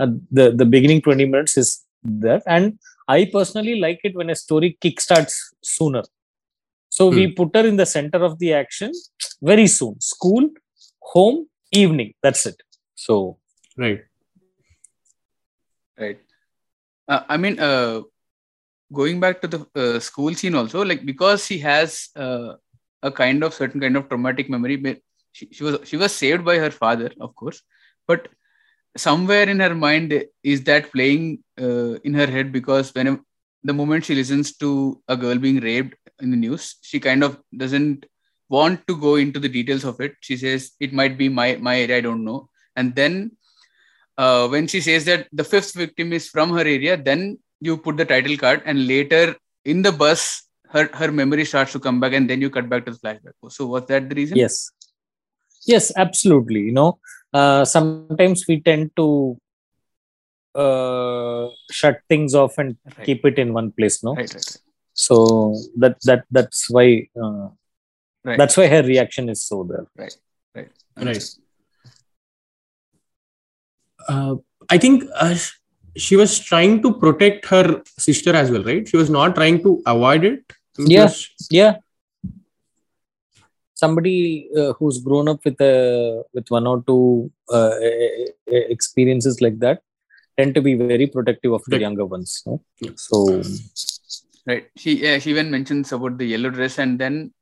uh, 0.00 0.10
the 0.38 0.46
the 0.60 0.68
beginning 0.74 1.02
20 1.02 1.26
minutes 1.32 1.56
is 1.62 1.70
there. 2.02 2.42
And 2.56 2.78
i 3.16 3.20
personally 3.36 3.76
like 3.84 4.00
it 4.08 4.14
when 4.18 4.30
a 4.30 4.38
story 4.44 4.70
kickstarts 4.82 5.36
sooner. 5.76 6.02
So 6.96 7.04
we 7.16 7.24
put 7.40 7.54
her 7.58 7.66
in 7.70 7.76
the 7.82 7.86
center 7.96 8.20
of 8.28 8.38
the 8.42 8.50
action 8.62 8.92
very 9.50 9.66
soon. 9.78 9.94
School 10.00 10.44
home 11.12 11.38
evening. 11.82 12.10
That's 12.22 12.44
it. 12.50 12.58
So 13.06 13.38
right. 13.84 14.00
Right. 16.04 16.20
Uh, 17.12 17.22
i 17.34 17.36
mean 17.42 17.54
uh, 17.66 18.00
going 18.92 19.20
back 19.20 19.40
to 19.40 19.48
the 19.48 19.66
uh, 19.74 19.98
school 20.00 20.34
scene 20.34 20.54
also 20.54 20.84
like 20.84 21.04
because 21.04 21.44
she 21.46 21.58
has 21.58 22.08
uh, 22.16 22.54
a 23.02 23.10
kind 23.10 23.42
of 23.44 23.54
certain 23.54 23.80
kind 23.80 23.96
of 23.96 24.08
traumatic 24.08 24.48
memory 24.48 25.02
she, 25.32 25.48
she 25.52 25.62
was 25.64 25.78
she 25.84 25.96
was 25.96 26.14
saved 26.14 26.44
by 26.44 26.58
her 26.58 26.70
father 26.70 27.10
of 27.20 27.34
course 27.34 27.62
but 28.06 28.28
somewhere 28.96 29.48
in 29.48 29.60
her 29.60 29.74
mind 29.74 30.24
is 30.42 30.64
that 30.64 30.92
playing 30.92 31.42
uh, 31.60 31.94
in 32.04 32.14
her 32.14 32.26
head 32.26 32.50
because 32.52 32.94
when 32.94 33.20
the 33.64 33.74
moment 33.74 34.04
she 34.04 34.14
listens 34.14 34.56
to 34.56 35.00
a 35.08 35.16
girl 35.16 35.36
being 35.36 35.60
raped 35.60 35.96
in 36.20 36.30
the 36.30 36.36
news 36.36 36.76
she 36.82 36.98
kind 36.98 37.22
of 37.22 37.38
doesn't 37.56 38.06
want 38.48 38.86
to 38.86 38.96
go 38.96 39.16
into 39.16 39.38
the 39.38 39.48
details 39.48 39.84
of 39.84 40.00
it. 40.00 40.14
She 40.20 40.36
says 40.36 40.72
it 40.80 40.92
might 40.92 41.18
be 41.18 41.28
my 41.28 41.56
my 41.56 41.80
area 41.80 41.98
i 41.98 42.00
don't 42.00 42.24
know. 42.24 42.48
And 42.76 42.94
then 42.94 43.32
uh, 44.16 44.48
when 44.48 44.66
she 44.66 44.80
says 44.80 45.04
that 45.04 45.28
the 45.32 45.44
fifth 45.44 45.74
victim 45.74 46.12
is 46.12 46.28
from 46.28 46.50
her 46.50 46.60
area, 46.60 46.96
then 46.96 47.38
you 47.60 47.76
put 47.76 47.96
the 47.96 48.04
title 48.04 48.36
card, 48.36 48.62
and 48.64 48.86
later 48.86 49.36
in 49.64 49.82
the 49.82 49.92
bus, 49.92 50.46
her 50.70 50.88
her 50.94 51.10
memory 51.10 51.44
starts 51.44 51.72
to 51.72 51.80
come 51.80 52.00
back, 52.00 52.12
and 52.12 52.28
then 52.30 52.40
you 52.40 52.50
cut 52.50 52.68
back 52.68 52.84
to 52.86 52.92
the 52.92 52.98
flashback. 52.98 53.32
So 53.50 53.66
was 53.66 53.86
that 53.86 54.08
the 54.08 54.14
reason? 54.14 54.38
yes 54.38 54.70
yes 55.66 55.92
absolutely 55.96 56.60
you 56.60 56.72
know 56.72 56.98
uh, 57.34 57.64
sometimes 57.64 58.44
we 58.48 58.60
tend 58.60 58.90
to 58.96 59.36
uh, 60.54 61.48
shut 61.70 62.00
things 62.08 62.34
off 62.34 62.56
and 62.58 62.76
Right. 62.96 63.04
keep 63.06 63.24
it 63.24 63.38
in 63.38 63.52
one 63.52 63.72
place 63.72 64.02
no 64.02 64.14
Right, 64.14 64.32
right, 64.34 64.34
right. 64.34 64.58
so 64.94 65.54
that 65.76 65.96
that 66.04 66.24
that's 66.30 66.70
why 66.70 67.08
uh, 67.22 67.48
Right. 68.24 68.38
that's 68.38 68.56
why 68.56 68.66
her 68.68 68.82
reaction 68.82 69.28
is 69.28 69.42
so 69.42 69.64
there 69.64 69.86
right 69.96 70.16
Right. 70.54 70.70
Uh, 74.08 74.36
I 74.70 74.78
think 74.78 75.04
uh, 75.14 75.34
sh- 75.34 75.52
she 76.06 76.16
was 76.22 76.32
trying 76.50 76.74
to 76.84 76.90
protect 77.04 77.46
her 77.46 77.82
sister 78.06 78.32
as 78.40 78.50
well, 78.52 78.64
right? 78.70 78.86
She 78.90 78.96
was 79.02 79.10
not 79.18 79.34
trying 79.38 79.58
to 79.66 79.70
avoid 79.94 80.24
it. 80.32 80.40
Yes, 80.78 80.96
Yeah. 80.96 81.04
was- 81.04 81.48
yeah 81.60 81.74
somebody 83.74 84.48
uh, 84.60 84.72
who's 84.78 84.98
grown 85.08 85.28
up 85.32 85.40
with 85.44 85.60
a 85.60 85.74
with 86.36 86.48
one 86.56 86.66
or 86.66 86.82
two 86.88 87.30
uh, 87.56 87.74
experiences 88.76 89.40
like 89.44 89.58
that 89.64 89.78
tend 90.36 90.54
to 90.56 90.62
be 90.68 90.74
very 90.74 91.06
protective 91.06 91.52
of 91.52 91.60
the 91.62 91.70
Protect- 91.70 91.82
younger 91.86 92.06
ones 92.14 92.42
no? 92.46 92.54
Yeah. 92.80 92.90
so 92.96 93.18
right 94.50 94.66
she 94.76 94.90
yeah, 95.04 95.18
she 95.18 95.30
even 95.30 95.50
mentions 95.56 95.92
about 95.96 96.18
the 96.18 96.26
yellow 96.34 96.50
dress 96.50 96.78
and 96.84 96.98
then 97.04 97.32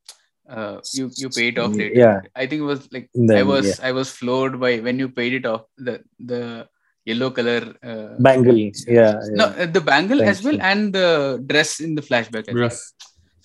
uh, 0.56 0.76
you 0.98 1.10
you 1.22 1.28
pay 1.38 1.46
it 1.52 1.58
off 1.64 1.72
Mm, 1.72 1.78
later 1.82 1.98
yeah. 2.04 2.20
i 2.42 2.46
think 2.46 2.60
it 2.64 2.70
was 2.74 2.82
like 2.96 3.08
Then, 3.14 3.36
i 3.38 3.42
was 3.52 3.66
yeah. 3.68 3.88
i 3.88 3.92
was 3.98 4.08
floored 4.18 4.56
by 4.64 4.72
when 4.86 4.98
you 5.02 5.08
paid 5.20 5.32
it 5.40 5.46
off 5.52 5.64
the 5.88 5.94
the 6.32 6.42
yellow 7.10 7.30
color 7.38 7.62
uh, 7.90 8.08
bangle 8.28 8.58
yeah, 8.98 9.14
no 9.40 9.46
yeah. 9.46 9.62
uh, 9.62 9.66
the 9.76 9.84
bangle 9.90 10.22
as 10.30 10.42
well 10.44 10.56
yeah. 10.56 10.70
and 10.70 10.92
the 10.98 11.08
dress 11.50 11.80
in 11.86 11.94
the 11.98 12.04
flashback. 12.08 12.46
Dress. 12.58 12.92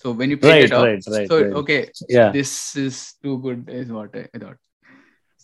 so 0.02 0.12
when 0.18 0.30
you 0.32 0.38
paid 0.44 0.50
right 0.54 0.64
it 0.64 0.72
off 0.72 0.84
right 0.84 1.04
right, 1.14 1.28
so 1.30 1.36
right. 1.42 1.52
okay 1.60 1.80
yeah 2.16 2.30
this 2.38 2.52
is 2.86 3.14
too 3.22 3.38
good 3.46 3.60
is 3.80 3.88
what 3.98 4.10
i, 4.22 4.26
I 4.34 4.38
thought 4.44 4.58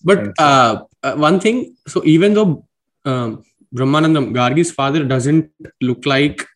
But 0.04 0.38
uh, 0.38 0.84
uh, 1.02 1.14
one 1.16 1.40
thing, 1.40 1.76
so 1.86 2.02
even 2.04 2.34
though 2.34 2.66
um, 3.04 3.42
Brahmanandam, 3.74 4.32
Gargi's 4.32 4.70
father, 4.70 5.04
doesn't 5.04 5.50
look 5.80 6.06
like 6.06 6.46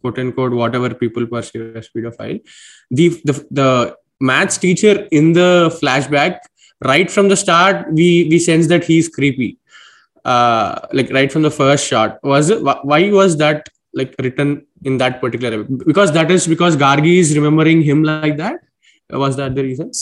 quote 0.00 0.18
unquote 0.18 0.52
whatever 0.52 0.92
people 0.94 1.26
perceive 1.26 1.76
as 1.76 1.88
pedophile, 1.96 2.40
the, 2.90 3.08
the 3.24 3.46
the 3.50 3.96
maths 4.20 4.58
teacher 4.58 5.08
in 5.10 5.32
the 5.32 5.74
flashback, 5.80 6.38
right 6.84 7.10
from 7.10 7.28
the 7.28 7.36
start, 7.36 7.92
we 7.92 8.28
we 8.30 8.38
sense 8.38 8.66
that 8.68 8.84
he's 8.84 9.08
creepy. 9.08 9.58
Uh, 10.24 10.80
like 10.92 11.10
right 11.10 11.30
from 11.30 11.42
the 11.42 11.50
first 11.50 11.86
shot, 11.86 12.18
was 12.22 12.50
it? 12.50 12.62
Why 12.62 13.10
was 13.10 13.36
that 13.38 13.68
like 13.92 14.14
written 14.18 14.66
in 14.82 14.98
that 14.98 15.20
particular? 15.20 15.64
Because 15.64 16.12
that 16.12 16.30
is 16.30 16.46
because 16.46 16.76
Gargi 16.76 17.18
is 17.18 17.36
remembering 17.36 17.82
him 17.82 18.02
like 18.02 18.36
that. 18.38 18.60
Was 19.10 19.36
that 19.36 19.54
the 19.54 19.62
reason? 19.62 19.92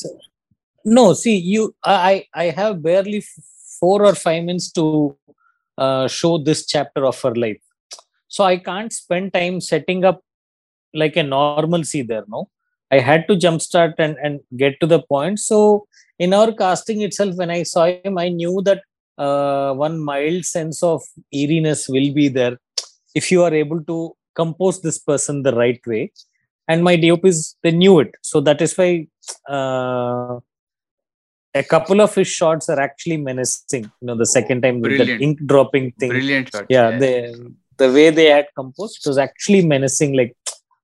no 0.84 1.12
see 1.12 1.36
you 1.36 1.74
i 1.84 2.24
i 2.34 2.44
have 2.44 2.82
barely 2.82 3.22
four 3.80 4.04
or 4.04 4.14
five 4.14 4.42
minutes 4.42 4.70
to 4.72 5.16
uh, 5.78 6.06
show 6.08 6.38
this 6.38 6.66
chapter 6.66 7.06
of 7.06 7.20
her 7.22 7.34
life 7.34 7.60
so 8.28 8.44
i 8.44 8.56
can't 8.56 8.92
spend 8.92 9.32
time 9.32 9.60
setting 9.60 10.04
up 10.04 10.22
like 10.94 11.16
a 11.16 11.22
normalcy 11.22 12.02
there 12.02 12.24
no 12.28 12.48
i 12.90 12.98
had 12.98 13.26
to 13.28 13.34
jumpstart 13.34 13.94
and 13.98 14.16
and 14.22 14.40
get 14.56 14.78
to 14.80 14.86
the 14.86 15.00
point 15.02 15.38
so 15.38 15.86
in 16.18 16.34
our 16.34 16.52
casting 16.52 17.00
itself 17.02 17.36
when 17.36 17.50
i 17.50 17.62
saw 17.62 17.86
him 17.86 18.18
i 18.18 18.28
knew 18.28 18.60
that 18.62 18.82
uh, 19.18 19.72
one 19.72 19.98
mild 20.00 20.44
sense 20.44 20.82
of 20.82 21.02
eeriness 21.32 21.88
will 21.88 22.12
be 22.14 22.28
there 22.28 22.56
if 23.14 23.30
you 23.30 23.42
are 23.42 23.54
able 23.54 23.82
to 23.84 24.14
compose 24.34 24.80
this 24.80 24.98
person 24.98 25.42
the 25.42 25.54
right 25.54 25.80
way 25.86 26.10
and 26.68 26.82
my 26.82 26.96
dop 26.96 27.24
is 27.24 27.56
they 27.62 27.70
knew 27.70 27.98
it 28.00 28.14
so 28.22 28.40
that 28.40 28.62
is 28.62 28.76
why 28.78 29.06
uh, 29.48 30.38
a 31.54 31.62
couple 31.62 32.00
of 32.00 32.14
his 32.14 32.28
shots 32.28 32.68
are 32.68 32.80
actually 32.80 33.16
menacing. 33.16 33.84
You 34.00 34.06
know, 34.06 34.16
the 34.16 34.26
second 34.26 34.62
time 34.62 34.80
with 34.80 34.96
Brilliant. 34.96 35.22
ink 35.22 35.38
dropping 35.46 35.92
thing. 35.92 36.10
brilliant 36.10 36.50
shot 36.50 36.66
Yeah, 36.68 36.98
the 36.98 37.54
the 37.78 37.92
way 37.92 38.10
they 38.10 38.26
had 38.26 38.46
composed 38.54 39.02
was 39.06 39.18
actually 39.18 39.64
menacing. 39.66 40.16
Like 40.16 40.36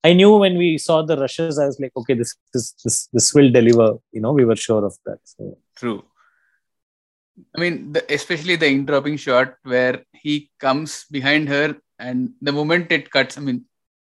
I 0.05 0.13
knew 0.13 0.37
when 0.37 0.57
we 0.57 0.79
saw 0.79 1.03
the 1.03 1.17
rushes, 1.17 1.59
I 1.59 1.67
was 1.67 1.79
like, 1.81 1.93
okay, 1.97 2.15
this 2.15 2.35
this 2.53 2.73
this 2.85 3.09
this 3.13 3.35
will 3.35 3.51
deliver. 3.51 3.99
You 4.13 4.21
know, 4.21 4.33
we 4.33 4.45
were 4.45 4.57
sure 4.57 4.85
of 4.85 4.97
that. 5.07 5.19
So, 5.25 5.59
True. 5.77 6.05
I 7.57 7.61
mean, 7.61 7.93
the, 7.93 8.05
especially 8.13 8.57
the 8.57 8.69
ink 8.69 8.87
dropping 8.87 9.17
shot 9.17 9.55
where 9.63 10.05
he 10.13 10.51
comes 10.59 11.05
behind 11.11 11.49
her, 11.49 11.77
and 11.99 12.31
the 12.41 12.53
moment 12.53 12.91
it 12.93 13.11
cuts, 13.11 13.39
I 13.39 13.41
mean, 13.41 13.65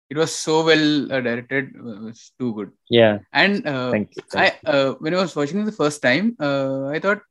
it 0.10 0.18
was 0.18 0.34
so 0.34 0.66
well 0.66 1.12
uh, 1.12 1.22
directed. 1.22 1.76
It 1.76 1.82
was 1.82 2.32
too 2.40 2.54
good. 2.54 2.72
yeah, 2.90 3.20
And 3.32 3.66
uh, 3.66 3.92
thank 3.92 4.16
you. 4.16 4.24
thank 4.30 4.56
I 4.66 4.70
uh, 4.70 4.94
when 5.00 5.14
I 5.14 5.22
was 5.22 5.36
watching 5.36 5.62
it 5.62 5.66
the 5.66 5.72
first 5.72 6.02
time, 6.02 6.36
uh, 6.40 6.88
I 6.88 7.00
thought 7.00 7.22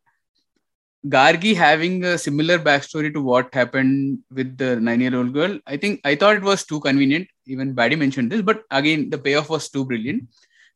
Gargi 1.06 1.54
having 1.54 2.04
a 2.04 2.18
similar 2.18 2.58
backstory 2.58 3.12
to 3.12 3.22
what 3.22 3.54
happened 3.54 4.18
with 4.30 4.56
the 4.58 4.76
nine-year-old 4.76 5.32
girl. 5.32 5.58
I 5.66 5.76
think 5.76 6.00
I 6.04 6.14
thought 6.14 6.36
it 6.36 6.42
was 6.42 6.64
too 6.64 6.80
convenient. 6.80 7.28
Even 7.46 7.74
Baddy 7.74 7.98
mentioned 7.98 8.30
this, 8.30 8.42
but 8.42 8.62
again, 8.70 9.08
the 9.10 9.18
payoff 9.18 9.48
was 9.48 9.68
too 9.70 9.84
brilliant. 9.84 10.24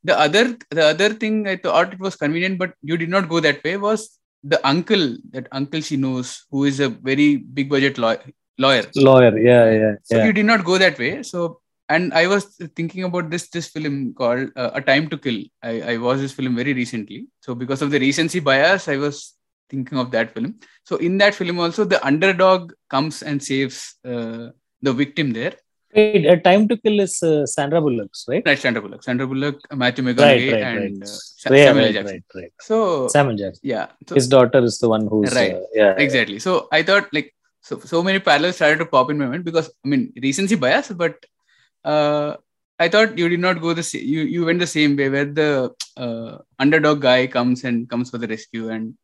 The 0.03 0.19
other, 0.19 0.57
the 0.71 0.87
other 0.87 1.11
thing 1.11 1.47
I 1.47 1.57
thought 1.57 1.93
it 1.93 2.01
was 2.01 2.17
convenient, 2.17 2.59
but 2.59 2.75
you 2.83 2.97
did 2.97 3.09
not 3.09 3.29
go 3.29 3.41
that 3.41 3.63
way. 3.65 3.77
Was 3.77 4.19
the 4.45 4.61
uncle 4.67 5.17
that 5.31 5.49
uncle 5.53 5.81
she 5.81 5.97
knows, 5.97 6.45
who 6.51 6.65
is 6.65 6.79
a 6.81 6.89
very 6.89 7.37
big 7.37 7.69
budget 7.71 7.99
law- 7.99 8.17
lawyer. 8.59 8.85
Lawyer, 8.95 9.37
yeah, 9.39 9.71
yeah, 9.73 9.95
So 10.03 10.19
yeah. 10.19 10.27
you 10.27 10.33
did 10.33 10.47
not 10.47 10.65
go 10.65 10.79
that 10.79 10.99
way. 10.99 11.23
So 11.23 11.61
and 11.89 12.15
I 12.15 12.27
was 12.27 12.45
thinking 12.77 13.05
about 13.05 13.31
this 13.31 13.49
this 13.49 13.69
film 13.69 14.15
called 14.15 14.51
uh, 14.57 14.71
A 14.75 14.81
Time 14.81 15.09
to 15.09 15.19
Kill. 15.19 15.43
I, 15.63 15.93
I 15.93 15.97
watched 15.97 16.21
this 16.23 16.33
film 16.33 16.57
very 16.57 16.73
recently. 16.73 17.27
So 17.41 17.55
because 17.55 17.83
of 17.83 17.91
the 17.91 18.01
recency 18.01 18.41
bias, 18.41 18.89
I 18.89 18.97
was 18.97 19.35
thinking 19.71 19.99
of 19.99 20.11
that 20.13 20.35
film. 20.35 20.57
So 20.85 20.97
in 20.97 21.19
that 21.19 21.35
film 21.35 21.59
also, 21.59 21.85
the 21.85 22.05
underdog 22.07 22.73
comes 22.89 23.23
and 23.23 23.43
saves 23.43 23.97
uh, 24.05 24.49
the 24.83 24.93
victim 24.93 25.33
there. 25.33 25.55
Wait, 25.95 26.27
a 26.27 26.37
time 26.41 26.67
to 26.69 26.77
kill 26.77 26.99
is 27.01 27.23
uh, 27.23 27.47
Sandra 27.47 27.81
Bullock's, 27.81 28.25
right? 28.29 28.43
Right, 28.45 28.59
Sandra 28.59 28.83
Bullock, 28.83 29.03
Sandra 29.03 29.27
Bullock, 29.27 29.61
Matthew 29.73 30.05
McConaughey, 30.05 30.53
right, 30.53 30.63
and 30.63 30.81
right. 30.81 31.03
Uh, 31.03 31.07
Sa- 31.07 31.55
Yeah, 31.55 31.67
Samuel 31.67 31.85
right, 31.85 31.95
Jackson. 31.95 32.25
right, 32.35 32.43
right. 32.43 32.53
So 32.61 33.09
Samuel 33.09 33.37
Jackson. 33.37 33.61
yeah, 33.63 33.87
so, 34.09 34.15
His 34.17 34.29
daughter 34.29 34.59
is 34.59 34.79
the 34.79 34.89
one 34.89 35.07
who's 35.07 35.33
Right. 35.35 35.55
Uh, 35.55 35.61
yeah, 35.73 35.95
exactly. 35.97 36.39
So 36.39 36.69
I 36.73 36.83
thought 36.83 37.09
like 37.13 37.33
so 37.61 37.79
so 37.79 38.03
many 38.03 38.19
parallels 38.19 38.57
started 38.57 38.79
to 38.81 38.87
pop 38.87 39.11
in 39.11 39.19
my 39.19 39.27
mind 39.27 39.45
because 39.45 39.71
I 39.85 39.89
mean 39.89 40.13
recency 40.21 40.57
bias, 40.57 40.89
but 40.89 41.15
uh, 41.85 42.37
I 42.79 42.89
thought 42.89 43.17
you 43.17 43.29
did 43.29 43.41
not 43.41 43.61
go 43.61 43.73
the 43.73 43.85
you 43.99 44.23
you 44.23 44.45
went 44.45 44.59
the 44.59 44.67
same 44.67 44.97
way 44.97 45.09
where 45.09 45.27
the 45.41 45.71
uh, 45.97 46.39
underdog 46.59 47.01
guy 47.03 47.27
comes 47.27 47.63
and 47.65 47.89
comes 47.89 48.11
for 48.11 48.19
the 48.19 48.27
rescue 48.27 48.69
and 48.71 48.95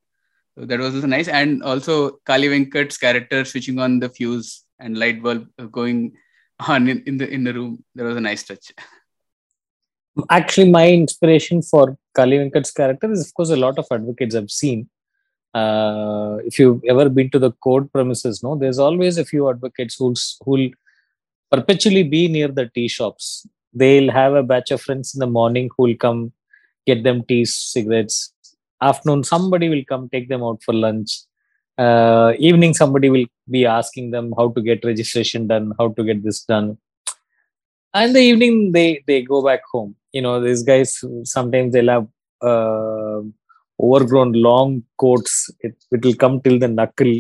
so 0.59 0.65
that 0.67 0.81
was 0.81 0.95
also 0.95 1.07
nice 1.07 1.29
and 1.29 1.63
also 1.63 2.19
Kali 2.27 2.49
Venkat's 2.49 2.99
character 2.99 3.45
switching 3.45 3.79
on 3.79 4.01
the 4.01 4.09
fuse 4.09 4.65
and 4.81 4.99
light 4.99 5.23
bulb 5.23 5.47
uh, 5.59 5.67
going 5.67 6.13
on 6.69 6.89
in, 6.93 7.03
in 7.07 7.17
the 7.19 7.29
in 7.29 7.45
the 7.45 7.55
room 7.55 7.85
that 7.95 8.05
was 8.05 8.17
a 8.17 8.21
nice 8.21 8.43
touch. 8.43 8.73
actually 10.29 10.71
my 10.71 10.89
inspiration 10.91 11.63
for 11.63 11.97
Kali 12.15 12.39
Venkat's 12.39 12.73
character 12.73 13.11
is 13.11 13.27
of 13.27 13.35
course 13.35 13.51
a 13.51 13.57
lot 13.57 13.79
of 13.79 13.87
advocates 13.91 14.35
I've 14.35 14.51
seen. 14.51 14.89
Uh, 15.53 16.37
if 16.45 16.59
you've 16.59 16.83
ever 16.89 17.09
been 17.09 17.29
to 17.31 17.39
the 17.39 17.51
court 17.53 17.93
premises, 17.93 18.43
no, 18.43 18.55
there's 18.57 18.79
always 18.79 19.19
a 19.19 19.25
few 19.25 19.49
advocates 19.51 19.97
who'll 19.97 20.15
who'll 20.45 20.71
perpetually 21.51 22.05
be 22.05 22.29
near 22.29 22.49
the 22.49 22.67
tea 22.75 22.89
shops. 22.89 23.47
They'll 23.73 24.13
have 24.13 24.35
a 24.35 24.43
batch 24.43 24.71
of 24.71 24.81
friends 24.81 25.15
in 25.15 25.21
the 25.21 25.27
morning 25.27 25.71
who'll 25.77 25.97
come 25.97 26.33
get 26.87 27.03
them 27.03 27.25
tea, 27.25 27.45
cigarettes. 27.45 28.33
Afternoon, 28.81 29.25
somebody 29.25 29.69
will 29.69 29.85
come 29.89 30.09
take 30.09 30.29
them 30.29 30.43
out 30.43 30.63
for 30.63 30.73
lunch. 30.73 31.11
Uh, 31.85 32.35
evening, 32.39 32.75
somebody 32.75 33.09
will 33.09 33.27
be 33.49 33.65
asking 33.65 34.11
them 34.11 34.33
how 34.37 34.47
to 34.55 34.61
get 34.61 34.85
registration 34.85 35.47
done, 35.47 35.73
how 35.79 35.89
to 35.97 36.05
get 36.05 36.23
this 36.23 36.41
done. 36.45 36.77
And 37.95 38.15
the 38.15 38.21
evening 38.21 38.73
they 38.73 39.03
they 39.07 39.23
go 39.23 39.43
back 39.43 39.63
home. 39.73 39.97
You 40.13 40.23
know 40.23 40.35
these 40.47 40.63
guys 40.63 40.91
sometimes 41.25 41.73
they'll 41.73 41.95
have 41.97 42.09
uh, 42.43 43.21
overgrown 43.81 44.33
long 44.49 44.83
coats. 44.99 45.51
It, 45.61 45.75
will 45.91 46.15
come 46.15 46.41
till 46.43 46.59
the 46.59 46.69
knuckle 46.69 47.15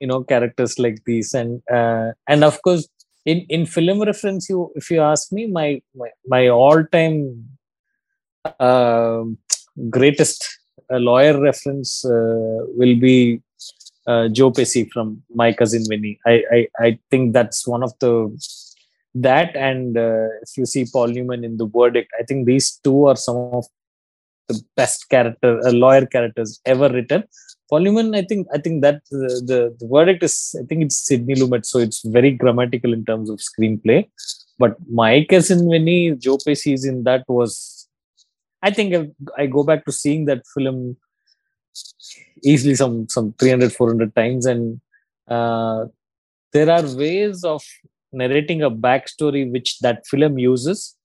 you 0.00 0.06
know 0.10 0.22
characters 0.22 0.78
like 0.78 0.98
these. 1.04 1.34
And 1.34 1.62
uh, 1.78 2.12
and 2.28 2.44
of 2.44 2.62
course 2.62 2.88
in 3.26 3.38
in 3.48 3.66
film 3.66 4.02
reference 4.02 4.48
you 4.48 4.72
if 4.76 4.90
you 4.90 5.00
ask 5.00 5.32
me 5.32 5.46
my 5.46 5.82
my, 5.94 6.10
my 6.26 6.48
all 6.48 6.84
time 6.96 7.16
uh, 8.44 9.24
greatest 9.90 10.46
uh, 10.92 10.98
lawyer 10.98 11.40
reference 11.40 12.04
uh, 12.04 12.58
will 12.78 12.96
be 13.08 13.40
uh, 14.06 14.28
Joe 14.28 14.50
Pesci 14.50 14.90
from 14.90 15.22
My 15.34 15.52
Cousin 15.52 15.84
Vinny. 15.88 16.18
I, 16.26 16.44
I 16.52 16.68
I 16.86 16.98
think 17.10 17.32
that's 17.32 17.66
one 17.66 17.82
of 17.82 17.92
the 18.00 18.12
that 19.14 19.54
and 19.54 19.96
uh, 19.96 20.26
if 20.42 20.56
you 20.56 20.66
see 20.66 20.84
Paul 20.92 21.08
Newman 21.08 21.44
in 21.44 21.56
the 21.56 21.66
verdict, 21.66 22.10
I 22.18 22.24
think 22.24 22.46
these 22.46 22.80
two 22.82 23.06
are 23.06 23.16
some 23.16 23.36
of 23.36 23.64
the 24.48 24.60
best 24.76 25.08
character 25.08 25.60
uh, 25.66 25.72
lawyer 25.72 26.06
characters 26.06 26.60
ever 26.66 26.88
written. 26.88 27.24
Paul 27.70 27.80
Newman, 27.80 28.14
I 28.14 28.22
think 28.22 28.46
I 28.52 28.58
think 28.58 28.82
that 28.82 28.96
uh, 29.12 29.40
the 29.50 29.74
the 29.78 29.88
verdict 29.90 30.22
is 30.22 30.54
I 30.60 30.64
think 30.66 30.82
it's 30.84 30.96
Sidney 31.06 31.34
Lumet, 31.34 31.64
so 31.64 31.78
it's 31.78 32.02
very 32.02 32.32
grammatical 32.32 32.92
in 32.92 33.04
terms 33.04 33.30
of 33.30 33.38
screenplay. 33.38 34.08
But 34.58 34.76
my 34.90 35.24
cousin 35.28 35.68
Vinny, 35.70 36.12
Joe 36.12 36.36
Pesci 36.36 36.74
is 36.74 36.84
in 36.84 37.04
that 37.04 37.24
was 37.28 37.88
I 38.62 38.70
think 38.70 38.94
I, 38.94 39.42
I 39.42 39.46
go 39.46 39.62
back 39.62 39.84
to 39.84 39.92
seeing 39.92 40.24
that 40.26 40.42
film 40.54 40.96
easily 42.42 42.74
some 42.74 43.08
some 43.08 43.34
300 43.38 43.72
400 43.72 44.14
times. 44.14 44.46
And 44.46 44.80
uh, 45.28 45.86
there 46.52 46.70
are 46.70 46.82
ways 46.96 47.44
of 47.44 47.62
narrating 48.12 48.62
a 48.62 48.70
backstory 48.70 49.50
which 49.50 49.78
that 49.80 50.06
film 50.06 50.38
uses. 50.38 50.96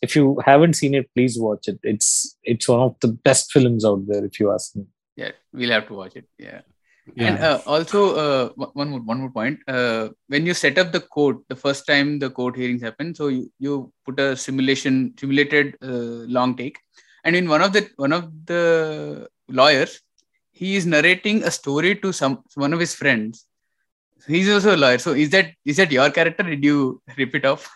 If 0.00 0.14
you 0.14 0.40
haven't 0.44 0.74
seen 0.74 0.94
it 0.94 1.10
please 1.14 1.38
watch 1.38 1.68
it. 1.68 1.78
It's 1.82 2.36
it's 2.42 2.68
one 2.68 2.80
of 2.80 2.96
the 3.00 3.08
best 3.08 3.52
films 3.52 3.84
out 3.84 4.06
there 4.06 4.24
if 4.24 4.38
you 4.40 4.52
ask 4.52 4.76
me. 4.76 4.84
Yeah 5.16 5.32
we'll 5.52 5.70
have 5.70 5.88
to 5.88 5.94
watch 5.94 6.16
it. 6.16 6.26
Yeah. 6.38 6.60
Yeah. 7.14 7.26
And 7.28 7.38
uh, 7.42 7.60
also, 7.66 8.00
uh, 8.16 8.48
one- 8.54 8.70
one 8.74 8.88
more 8.90 9.00
one 9.00 9.20
more 9.20 9.30
point. 9.30 9.60
Uh, 9.66 10.10
when 10.26 10.44
you 10.44 10.54
set 10.54 10.76
up 10.78 10.92
the 10.92 11.00
court, 11.00 11.38
the 11.48 11.56
first 11.56 11.86
time 11.86 12.18
the 12.18 12.30
court 12.30 12.56
hearings 12.56 12.82
happen, 12.82 13.14
so 13.14 13.28
you, 13.28 13.50
you 13.58 13.92
put 14.04 14.20
a 14.20 14.36
simulation 14.36 15.14
simulated 15.18 15.76
uh, 15.82 16.26
long 16.36 16.54
take, 16.56 16.78
and 17.24 17.34
in 17.34 17.48
one 17.48 17.62
of 17.62 17.72
the 17.72 17.88
one 17.96 18.12
of 18.12 18.24
the 18.44 19.26
lawyers, 19.48 20.00
he 20.60 20.76
is 20.78 20.86
narrating 20.94 21.38
a 21.44 21.50
story 21.50 21.94
to 22.02 22.12
some 22.20 22.34
one 22.54 22.72
of 22.72 22.80
his 22.80 22.94
friends. 23.00 23.44
He's 24.26 24.50
also 24.54 24.74
a 24.74 24.80
lawyer. 24.84 24.98
So 24.98 25.12
is 25.24 25.30
that 25.30 25.52
is 25.64 25.76
that 25.80 25.92
your 25.92 26.10
character? 26.10 26.42
Did 26.42 26.64
you 26.64 27.00
rip 27.16 27.34
it 27.40 27.44
off? 27.44 27.68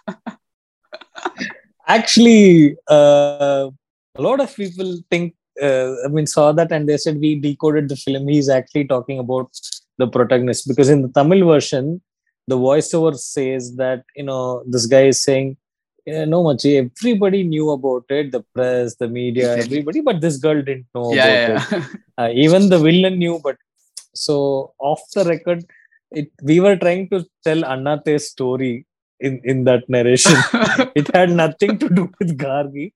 actually 1.87 2.76
uh, 2.89 3.68
a 4.14 4.22
lot 4.22 4.41
of 4.41 4.55
people 4.55 4.91
think 5.11 5.35
uh, 5.61 5.91
i 6.05 6.09
mean 6.09 6.26
saw 6.26 6.53
that 6.53 6.72
and 6.72 6.89
they 6.89 6.97
said 6.97 7.18
we 7.18 7.35
decoded 7.47 7.89
the 7.89 7.97
film 7.97 8.28
he's 8.28 8.49
actually 8.49 8.87
talking 8.93 9.18
about 9.18 9.51
the 9.99 10.07
protagonist 10.07 10.66
because 10.68 10.89
in 10.95 11.03
the 11.03 11.12
tamil 11.16 11.43
version 11.53 12.01
the 12.49 12.59
voiceover 12.68 13.14
says 13.16 13.76
that 13.83 14.03
you 14.16 14.26
know 14.28 14.62
this 14.74 14.87
guy 14.95 15.05
is 15.12 15.22
saying 15.22 15.57
yeah, 16.07 16.24
no 16.24 16.42
much 16.42 16.64
everybody 16.66 17.42
knew 17.42 17.70
about 17.70 18.05
it 18.09 18.32
the 18.32 18.42
press 18.55 18.94
the 18.96 19.09
media 19.09 19.57
everybody 19.64 20.00
but 20.00 20.20
this 20.20 20.36
girl 20.36 20.61
didn't 20.62 20.86
know 20.94 21.12
yeah, 21.12 21.26
about 21.26 21.72
it. 21.72 21.84
Uh, 22.18 22.30
even 22.34 22.68
the 22.68 22.78
villain 22.78 23.18
knew 23.18 23.40
but 23.42 23.57
so 24.14 24.74
off 24.78 25.00
the 25.14 25.24
record 25.24 25.64
it 26.11 26.28
we 26.42 26.61
were 26.64 26.76
trying 26.76 27.09
to 27.12 27.18
tell 27.46 27.64
annate's 27.74 28.26
story 28.34 28.86
in 29.26 29.40
in 29.50 29.59
that 29.68 29.82
narration. 29.94 30.36
It 31.00 31.09
had 31.16 31.30
nothing 31.30 31.72
to 31.82 31.88
do 31.98 32.05
with 32.18 32.36
gargi. 32.44 32.86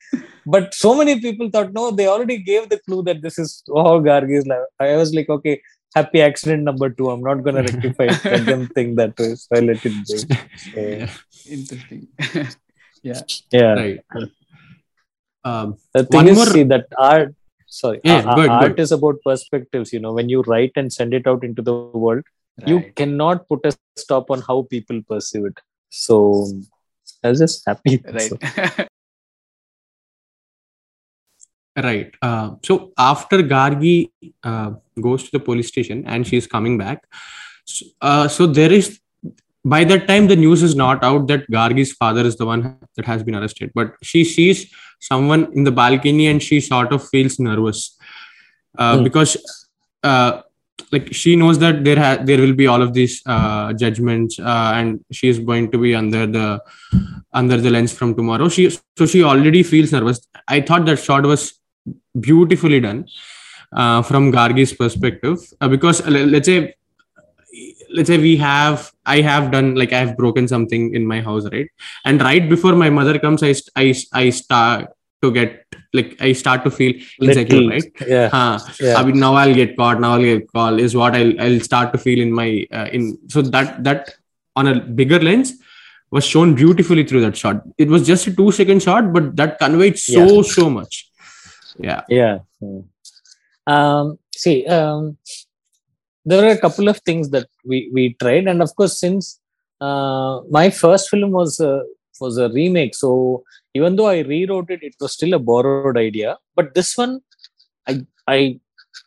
But 0.54 0.74
so 0.74 0.90
many 1.00 1.14
people 1.26 1.48
thought 1.50 1.72
no 1.72 1.84
they 1.98 2.08
already 2.14 2.38
gave 2.50 2.68
the 2.72 2.80
clue 2.86 3.02
that 3.08 3.22
this 3.22 3.38
is 3.42 3.50
how 3.68 3.94
gargi 4.08 4.36
is 4.40 4.46
like 4.52 4.66
i 4.86 4.96
was 5.00 5.14
like 5.18 5.30
okay 5.36 5.54
happy 5.96 6.20
accident 6.20 6.62
number 6.62 6.90
two. 6.90 7.08
I'm 7.10 7.22
not 7.22 7.42
going 7.42 7.56
to 7.56 7.62
rectify 7.72 8.04
it. 8.04 8.24
Let 8.24 8.44
them 8.46 8.66
think 8.74 8.96
that 8.96 9.18
way. 9.18 9.34
So 9.34 9.48
i 9.54 9.60
let 9.60 9.86
it 9.86 9.94
be. 10.06 10.16
So, 10.18 10.26
Yeah. 10.76 11.10
Interesting. 11.48 12.08
Yeah 13.10 13.74
Right. 13.80 14.00
Um, 15.50 15.76
the 15.94 16.02
thing 16.04 16.28
is 16.28 16.36
more- 16.38 16.46
see 16.54 16.64
that 16.74 16.86
art 16.98 17.34
sorry 17.80 18.00
Yeah, 18.04 18.22
uh, 18.30 18.34
good, 18.38 18.50
art 18.50 18.68
good. 18.76 18.80
is 18.84 18.92
about 18.96 19.16
perspectives 19.24 19.92
you 19.92 20.00
know 20.04 20.12
when 20.18 20.28
you 20.28 20.42
write 20.50 20.72
and 20.76 20.92
send 20.92 21.14
it 21.18 21.26
out 21.32 21.44
into 21.48 21.62
the 21.68 21.74
world 22.04 22.24
you 22.70 22.78
cannot 23.00 23.46
put 23.48 23.64
a 23.70 23.72
stop 24.04 24.30
on 24.36 24.40
how 24.48 24.56
people 24.74 25.00
perceive 25.12 25.44
it 25.50 25.58
so 25.90 26.16
i 27.24 27.28
was 27.32 27.40
just 27.44 27.64
happy 27.70 27.94
right. 28.18 28.30
So, 28.30 28.36
Right. 31.76 32.14
Uh, 32.22 32.52
so 32.64 32.92
after 32.96 33.38
Gargi 33.42 34.10
uh, 34.42 34.70
goes 35.00 35.24
to 35.24 35.30
the 35.32 35.40
police 35.40 35.68
station 35.68 36.04
and 36.06 36.26
she's 36.26 36.46
coming 36.46 36.78
back, 36.78 37.04
so, 37.66 37.84
uh, 38.00 38.28
so 38.28 38.46
there 38.46 38.72
is 38.72 38.98
by 39.72 39.82
that 39.90 40.02
time 40.08 40.26
the 40.30 40.36
news 40.44 40.62
is 40.68 40.74
not 40.80 41.04
out 41.08 41.22
that 41.30 41.50
Gargi's 41.50 41.92
father 42.00 42.24
is 42.30 42.36
the 42.40 42.46
one 42.46 42.60
that 42.96 43.06
has 43.12 43.22
been 43.28 43.34
arrested, 43.38 43.70
but 43.74 43.94
she 44.10 44.24
sees 44.24 44.58
someone 45.00 45.42
in 45.54 45.64
the 45.68 45.72
balcony 45.82 46.26
and 46.32 46.42
she 46.48 46.58
sort 46.60 46.92
of 46.96 47.06
feels 47.14 47.38
nervous 47.38 47.80
uh, 48.78 48.96
Hmm. 48.96 49.04
because 49.04 49.32
uh, 50.02 50.32
like 50.92 51.12
she 51.20 51.34
knows 51.40 51.58
that 51.64 51.82
there 51.86 51.98
ha- 52.04 52.22
there 52.30 52.40
will 52.44 52.56
be 52.62 52.66
all 52.72 52.82
of 52.86 52.92
these 52.98 53.14
uh, 53.34 53.72
judgments 53.82 54.38
uh, 54.38 54.72
and 54.76 55.04
she 55.10 55.28
is 55.32 55.38
going 55.50 55.70
to 55.72 55.78
be 55.84 55.94
under 56.02 56.22
the 56.38 56.46
under 57.42 57.56
the 57.66 57.70
lens 57.76 57.92
from 58.00 58.14
tomorrow. 58.14 58.48
She 58.48 58.70
so 58.98 59.06
she 59.14 59.22
already 59.24 59.62
feels 59.72 59.92
nervous. 59.92 60.20
I 60.56 60.60
thought 60.60 60.86
that 60.86 60.98
shot 61.08 61.24
was 61.32 61.44
beautifully 62.28 62.80
done 62.88 63.06
uh, 63.72 64.02
from 64.02 64.32
Gargi's 64.32 64.72
perspective 64.72 65.38
uh, 65.60 65.68
because 65.68 66.06
let's 66.06 66.46
say 66.46 66.58
let's 67.96 68.08
say 68.12 68.18
we 68.18 68.34
have 68.36 68.92
I 69.14 69.20
have 69.30 69.44
done 69.54 69.68
like 69.80 69.92
I 69.92 70.00
have 70.04 70.16
broken 70.20 70.46
something 70.54 70.82
in 70.98 71.06
my 71.12 71.20
house 71.28 71.44
right 71.54 71.68
and 72.04 72.20
right 72.28 72.48
before 72.54 72.74
my 72.84 72.90
mother 72.98 73.18
comes 73.24 73.42
I 73.42 73.52
st- 73.52 73.72
I, 73.84 73.86
I 74.22 74.30
start 74.30 74.88
to 75.22 75.32
get 75.36 75.64
like 75.98 76.10
I 76.28 76.32
start 76.40 76.64
to 76.64 76.70
feel 76.78 76.92
insecure 77.26 77.60
little- 77.60 77.70
right 77.74 78.08
yeah 78.14 78.28
huh. 78.28 78.58
yeah 78.80 78.96
I 79.00 79.04
mean, 79.04 79.18
now 79.18 79.34
I'll 79.42 79.54
get 79.60 79.76
caught. 79.76 80.00
Now 80.04 80.10
I'll 80.14 80.26
get 80.30 80.50
called. 80.52 80.78
Is 80.86 80.94
what 81.00 81.14
I'll 81.20 81.32
I'll 81.44 81.60
start 81.68 81.92
to 81.94 81.98
feel 82.06 82.20
in 82.26 82.32
my 82.40 82.48
uh, 82.80 82.88
in. 82.98 83.16
So 83.28 83.42
that 83.56 83.82
that 83.84 84.10
on 84.54 84.66
a 84.72 84.74
bigger 85.00 85.20
lens 85.28 85.54
was 86.16 86.24
shown 86.32 86.54
beautifully 86.54 87.04
through 87.04 87.22
that 87.22 87.36
shot. 87.36 87.62
It 87.78 87.88
was 87.88 88.06
just 88.06 88.26
a 88.26 88.34
two 88.40 88.50
second 88.58 88.82
shot, 88.82 89.12
but 89.14 89.34
that 89.36 89.58
conveyed 89.58 89.98
so 89.98 90.42
so 90.42 90.68
much. 90.78 91.08
Yeah. 91.88 92.02
yeah 92.18 92.38
um 93.66 94.18
see 94.42 94.66
um 94.66 95.16
there 96.28 96.42
were 96.42 96.52
a 96.52 96.58
couple 96.64 96.88
of 96.92 96.98
things 97.08 97.30
that 97.30 97.48
we 97.64 97.78
we 97.96 98.04
tried. 98.22 98.46
And 98.52 98.60
of 98.66 98.74
course 98.76 98.98
since 99.04 99.40
uh, 99.80 100.40
my 100.50 100.68
first 100.70 101.08
film 101.08 101.30
was 101.30 101.60
a, 101.60 101.82
was 102.20 102.36
a 102.38 102.48
remake. 102.50 102.94
So 102.94 103.44
even 103.74 103.96
though 103.96 104.10
i 104.16 104.20
rewrote 104.32 104.70
it 104.70 104.82
it 104.82 104.94
was 105.00 105.12
still 105.12 105.34
a 105.34 105.38
borrowed 105.38 105.98
idea. 106.08 106.36
But 106.56 106.74
this 106.74 106.96
one 106.96 107.20
i 107.88 107.94
i 108.26 108.58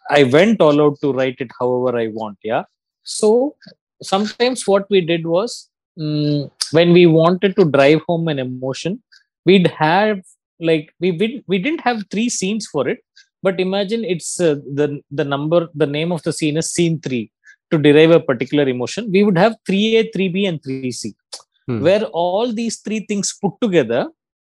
i 0.09 0.23
went 0.23 0.61
all 0.61 0.81
out 0.81 0.97
to 1.01 1.11
write 1.11 1.39
it 1.45 1.51
however 1.59 1.97
i 1.97 2.07
want 2.07 2.37
yeah. 2.43 2.63
So 3.03 3.55
sometimes 4.01 4.67
what 4.67 4.89
we 4.89 5.01
did 5.01 5.25
was 5.25 5.69
mm, 5.99 6.49
when 6.71 6.93
we 6.93 7.05
wanted 7.05 7.55
to 7.57 7.65
drive 7.65 8.01
home 8.07 8.27
an 8.27 8.39
emotion 8.39 9.01
we'd 9.45 9.67
have 9.67 10.21
like 10.59 10.93
we 10.99 11.43
we 11.47 11.57
didn't 11.57 11.81
have 11.81 12.03
three 12.11 12.29
scenes 12.29 12.67
for 12.67 12.87
it 12.87 12.99
but 13.41 13.59
imagine 13.59 14.03
it's 14.03 14.39
uh, 14.39 14.55
the 14.79 15.01
the 15.11 15.23
number 15.23 15.69
the 15.73 15.87
name 15.97 16.11
of 16.11 16.21
the 16.23 16.33
scene 16.33 16.57
is 16.57 16.71
scene 16.71 16.99
3 16.99 17.31
to 17.71 17.77
derive 17.77 18.11
a 18.11 18.19
particular 18.19 18.67
emotion. 18.67 19.11
We 19.11 19.23
would 19.23 19.37
have 19.37 19.55
3a 19.67 20.11
3b 20.13 20.47
and 20.47 20.61
3c 20.63 21.13
Hmm. 21.69 21.81
where 21.85 22.05
all 22.21 22.51
these 22.51 22.77
three 22.85 23.01
things 23.09 23.37
put 23.39 23.53
together 23.61 24.07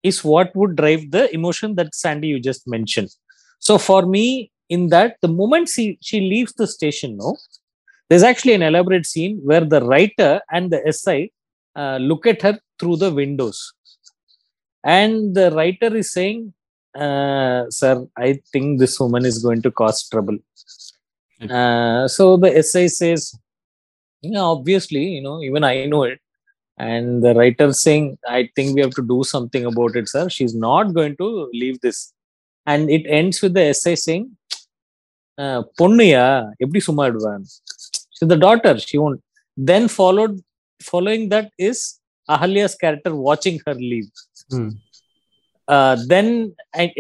is 0.03 0.21
what 0.31 0.53
would 0.53 0.75
drive 0.75 1.11
the 1.11 1.33
emotion 1.33 1.75
that 1.75 1.95
sandy 1.95 2.27
you 2.27 2.39
just 2.41 2.67
mentioned. 2.67 3.09
So 3.59 3.77
for 3.77 4.05
me 4.05 4.51
in 4.67 4.89
that 4.89 5.15
the 5.21 5.29
moment 5.29 5.69
she 5.69 5.97
she 6.01 6.19
leaves 6.31 6.53
the 6.53 6.67
station 6.67 7.15
no 7.15 7.37
there's 8.09 8.27
actually 8.29 8.55
an 8.55 8.63
elaborate 8.69 9.05
scene 9.05 9.39
where 9.49 9.63
the 9.73 9.81
writer 9.91 10.41
and 10.51 10.71
the 10.71 10.79
si 10.91 11.31
uh, 11.81 11.97
look 12.09 12.27
at 12.27 12.41
her 12.41 12.59
through 12.79 12.97
the 12.97 13.11
windows. 13.21 13.73
And 14.83 15.33
the 15.35 15.51
writer 15.51 15.95
is 15.95 16.11
saying 16.11 16.53
uh, 16.94 17.60
sir 17.78 17.94
i 18.26 18.30
think 18.52 18.66
this 18.82 18.94
woman 19.02 19.24
is 19.30 19.38
going 19.46 19.62
to 19.62 19.72
cause 19.82 20.00
trouble 20.14 20.38
Okay. 21.42 21.54
uh, 21.58 22.02
so 22.14 22.24
the 22.42 22.50
essay 22.60 22.86
says 23.00 23.22
yeah 24.32 24.46
obviously 24.54 25.04
you 25.16 25.22
know 25.26 25.36
even 25.46 25.62
i 25.64 25.86
know 25.92 26.02
it 26.10 26.18
and 26.88 27.06
the 27.24 27.32
writer 27.38 27.68
saying 27.84 28.04
i 28.38 28.40
think 28.54 28.68
we 28.76 28.82
have 28.84 28.96
to 28.98 29.04
do 29.14 29.18
something 29.30 29.64
about 29.70 29.94
it 30.00 30.06
sir 30.12 30.24
she's 30.34 30.54
not 30.66 30.92
going 30.98 31.14
to 31.22 31.28
leave 31.62 31.78
this 31.86 32.00
and 32.66 32.90
it 32.96 33.04
ends 33.20 33.38
with 33.44 33.54
the 33.58 33.64
essay 33.72 33.94
saying 34.06 34.26
uh, 35.38 35.60
பொண்ணுயா 35.80 36.24
எப்படி 36.64 36.80
சும்மா 36.88 37.04
விடுவான் 37.08 37.46
so 38.16 38.26
the 38.32 38.38
daughter 38.46 38.74
she 38.88 38.96
won't 39.02 39.20
then 39.70 39.84
followed 39.98 40.34
following 40.90 41.22
that 41.34 41.48
is 41.68 41.78
ahalya's 42.34 42.74
character 42.82 43.12
watching 43.28 43.56
her 43.66 43.76
leave 43.92 44.10
Hmm. 44.52 44.68
uh, 45.67 45.95
then 46.13 46.27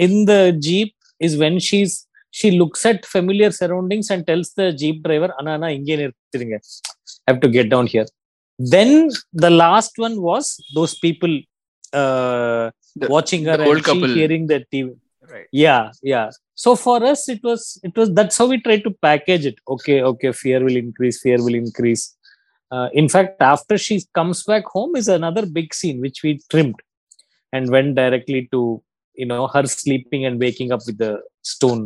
in 0.05 0.25
the 0.25 0.41
jeep 0.67 0.93
is 1.19 1.37
when 1.37 1.59
she's 1.59 2.07
she 2.31 2.51
looks 2.51 2.85
at 2.85 3.05
familiar 3.05 3.49
surroundings 3.51 4.09
and 4.09 4.25
tells 4.27 4.49
the 4.59 4.67
jeep 4.81 4.97
driver 5.07 5.29
inge 5.75 5.93
nirthirunga 6.01 6.59
i 7.25 7.31
have 7.31 7.39
to 7.45 7.49
get 7.57 7.69
down 7.73 7.87
here. 7.87 8.07
Then 8.73 9.09
the 9.33 9.49
last 9.49 9.93
one 9.97 10.15
was 10.29 10.45
those 10.77 10.93
people 11.05 11.33
uh, 12.01 12.71
The- 13.01 13.07
watching 13.15 13.43
her 13.49 13.57
and 13.61 13.77
she 13.77 13.83
couple. 13.89 14.13
hearing 14.19 14.47
the 14.47 14.59
tv 14.73 14.87
Right. 15.33 15.47
yeah 15.51 15.91
yeah. 16.03 16.27
So 16.63 16.75
for 16.75 16.97
us 17.11 17.21
it 17.33 17.41
was 17.49 17.61
it 17.87 17.93
was 17.99 18.09
that's 18.17 18.37
how 18.39 18.45
we 18.51 18.57
tried 18.65 18.83
to 18.87 18.91
package 19.07 19.45
it. 19.51 19.55
Okay 19.75 19.97
okay 20.09 20.31
fear 20.41 20.59
will 20.65 20.75
increase 20.75 21.17
fear 21.23 21.39
will 21.45 21.55
increase. 21.55 22.03
Uh, 22.75 22.89
in 22.93 23.07
fact 23.13 23.41
after 23.41 23.75
she 23.85 23.95
comes 24.19 24.43
back 24.51 24.65
home 24.75 24.95
is 25.01 25.07
another 25.07 25.43
big 25.57 25.73
scene 25.79 25.99
which 26.05 26.19
we 26.25 26.31
trimmed 26.51 26.79
and 27.55 27.63
went 27.75 27.91
directly 28.01 28.41
to 28.53 28.59
you 29.21 29.27
know 29.31 29.43
her 29.55 29.65
sleeping 29.79 30.21
and 30.27 30.35
waking 30.45 30.69
up 30.75 30.81
with 30.87 30.97
the 31.05 31.13
stone 31.53 31.83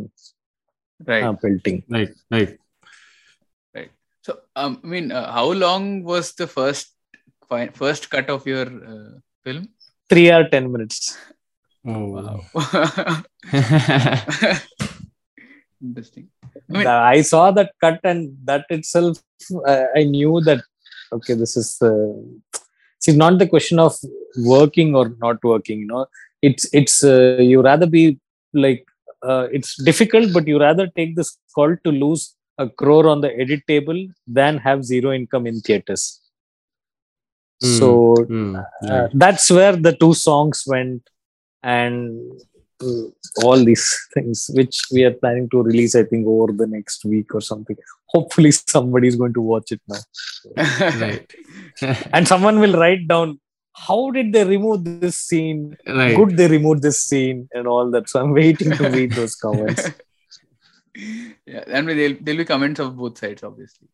Right. 1.10 1.24
uh, 1.26 1.34
pelting 1.42 1.78
Right. 1.96 2.12
Right. 2.34 2.52
right 3.76 3.90
So, 4.26 4.32
um, 4.60 4.72
I 4.84 4.86
mean, 4.94 5.06
uh, 5.18 5.28
how 5.36 5.48
long 5.64 5.84
was 6.12 6.26
the 6.40 6.48
first 6.56 6.86
fi- 7.48 7.72
first 7.82 8.02
cut 8.14 8.26
of 8.36 8.42
your 8.52 8.66
uh, 8.92 9.12
film? 9.44 9.62
three 10.12 10.28
or 10.38 10.44
ten 10.54 10.64
minutes 10.74 10.98
Oh. 11.92 12.04
Wow. 12.14 12.38
Interesting. 15.86 16.26
I 16.68 16.72
mean- 16.78 16.88
Uh, 16.94 17.02
I 17.16 17.18
saw 17.32 17.44
that 17.58 17.70
cut 17.84 17.98
and 18.10 18.20
that 18.48 18.64
itself 18.76 19.14
uh, 19.70 19.84
I 20.00 20.02
knew 20.14 20.32
that 20.48 20.60
okay 21.16 21.34
this 21.42 21.54
is 21.62 21.68
see 23.00 23.14
not 23.16 23.38
the 23.38 23.48
question 23.54 23.78
of 23.86 23.94
working 24.54 24.94
or 25.00 25.06
not 25.24 25.42
working 25.52 25.80
you 25.80 25.86
know 25.92 26.06
it's 26.42 26.66
it's 26.80 26.96
uh, 27.04 27.36
you 27.52 27.60
rather 27.62 27.86
be 27.98 28.04
like 28.64 28.84
uh, 29.22 29.46
it's 29.56 29.72
difficult 29.90 30.32
but 30.36 30.46
you 30.52 30.58
rather 30.58 30.86
take 30.98 31.14
this 31.16 31.30
call 31.54 31.76
to 31.84 31.90
lose 32.04 32.34
a 32.58 32.68
crore 32.80 33.06
on 33.08 33.20
the 33.20 33.32
edit 33.42 33.62
table 33.66 34.00
than 34.38 34.56
have 34.68 34.84
zero 34.92 35.12
income 35.20 35.46
in 35.52 35.60
theaters 35.60 36.04
Hmm. 37.62 37.68
so 37.78 37.88
Hmm, 38.28 38.56
uh, 38.56 38.62
right. 38.88 39.10
that's 39.22 39.50
where 39.50 39.76
the 39.76 39.92
two 40.02 40.14
songs 40.14 40.64
went 40.66 41.02
and 41.62 42.40
all 43.44 43.64
these 43.64 43.86
things 44.14 44.50
which 44.54 44.82
we 44.92 45.04
are 45.04 45.12
planning 45.12 45.48
to 45.50 45.62
release 45.62 45.94
i 45.94 46.02
think 46.02 46.26
over 46.26 46.52
the 46.52 46.66
next 46.66 47.04
week 47.04 47.34
or 47.34 47.40
something. 47.40 47.76
Hopefully 48.06 48.50
somebody 48.50 49.06
is 49.06 49.14
going 49.14 49.32
to 49.34 49.40
watch 49.40 49.70
it 49.72 49.80
now. 49.88 50.00
Right. 51.00 51.32
And 52.12 52.26
someone 52.26 52.58
will 52.58 52.76
write 52.78 53.06
down 53.06 53.38
how 53.72 54.10
did 54.10 54.32
they 54.32 54.44
remove 54.44 54.84
this 54.84 55.16
scene? 55.16 55.76
Right. 55.86 56.16
Good 56.16 56.36
they 56.36 56.48
removed 56.48 56.82
this 56.82 57.00
scene? 57.02 57.48
and 57.54 57.66
all 57.66 57.90
that. 57.92 58.08
So 58.08 58.20
i'm 58.20 58.32
waiting 58.32 58.72
to 58.72 58.88
read 58.90 59.12
those 59.12 59.36
comments. 59.44 59.90
Yeah, 61.46 61.64
and 61.66 61.88
there'll, 61.88 62.16
there'll 62.20 62.38
be 62.38 62.44
comments 62.44 62.80
of 62.80 62.96
both 62.96 63.18
sides, 63.18 63.42
obviously. 63.44 63.88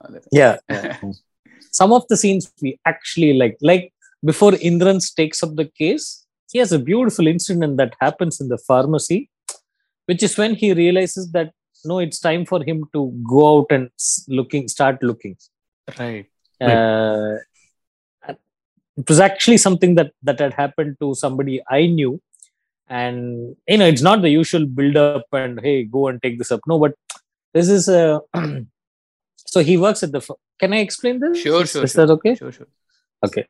Uh, 0.00 0.18
yeah, 0.32 0.56
yeah. 0.68 0.98
some 1.70 1.92
of 1.92 2.06
the 2.08 2.16
scenes 2.16 2.52
we 2.60 2.78
actually 2.84 3.32
like 3.32 3.56
like 3.62 3.92
before 4.24 4.54
indrans 4.56 5.12
takes 5.12 5.42
up 5.42 5.54
the 5.56 5.64
case 5.64 6.25
he 6.56 6.60
has 6.62 6.72
a 6.76 6.82
beautiful 6.90 7.26
incident 7.34 7.76
that 7.82 7.94
happens 8.04 8.40
in 8.44 8.48
the 8.54 8.58
pharmacy 8.68 9.18
which 10.10 10.22
is 10.28 10.34
when 10.40 10.54
he 10.62 10.68
realizes 10.82 11.24
that 11.36 11.50
no 11.90 11.96
it's 12.04 12.20
time 12.28 12.44
for 12.50 12.58
him 12.68 12.78
to 12.94 13.00
go 13.32 13.40
out 13.50 13.72
and 13.78 13.90
looking 14.40 14.64
start 14.76 15.02
looking 15.10 15.36
Right. 15.98 16.26
uh, 16.68 17.34
it 19.00 19.08
was 19.10 19.20
actually 19.26 19.58
something 19.64 19.92
that 19.98 20.10
that 20.28 20.38
had 20.44 20.54
happened 20.62 20.94
to 21.02 21.08
somebody 21.24 21.56
i 21.78 21.82
knew 21.96 22.12
and 23.00 23.18
you 23.72 23.78
know 23.80 23.88
it's 23.92 24.06
not 24.08 24.22
the 24.24 24.30
usual 24.30 24.64
build 24.78 24.96
up 25.02 25.26
and 25.40 25.60
hey 25.66 25.76
go 25.96 26.02
and 26.08 26.22
take 26.24 26.38
this 26.40 26.52
up 26.56 26.60
no 26.72 26.78
but 26.84 26.94
this 27.56 27.68
is 27.76 27.88
a 27.88 28.20
so 29.52 29.60
he 29.70 29.76
works 29.84 30.02
at 30.06 30.12
the 30.16 30.22
can 30.62 30.72
i 30.78 30.80
explain 30.88 31.20
this 31.24 31.36
Sure, 31.44 31.64
sure. 31.66 31.84
is 31.88 31.92
sure. 31.92 32.06
that 32.06 32.12
okay 32.16 32.34
Sure, 32.42 32.52
sure. 32.58 32.70
okay 33.28 33.44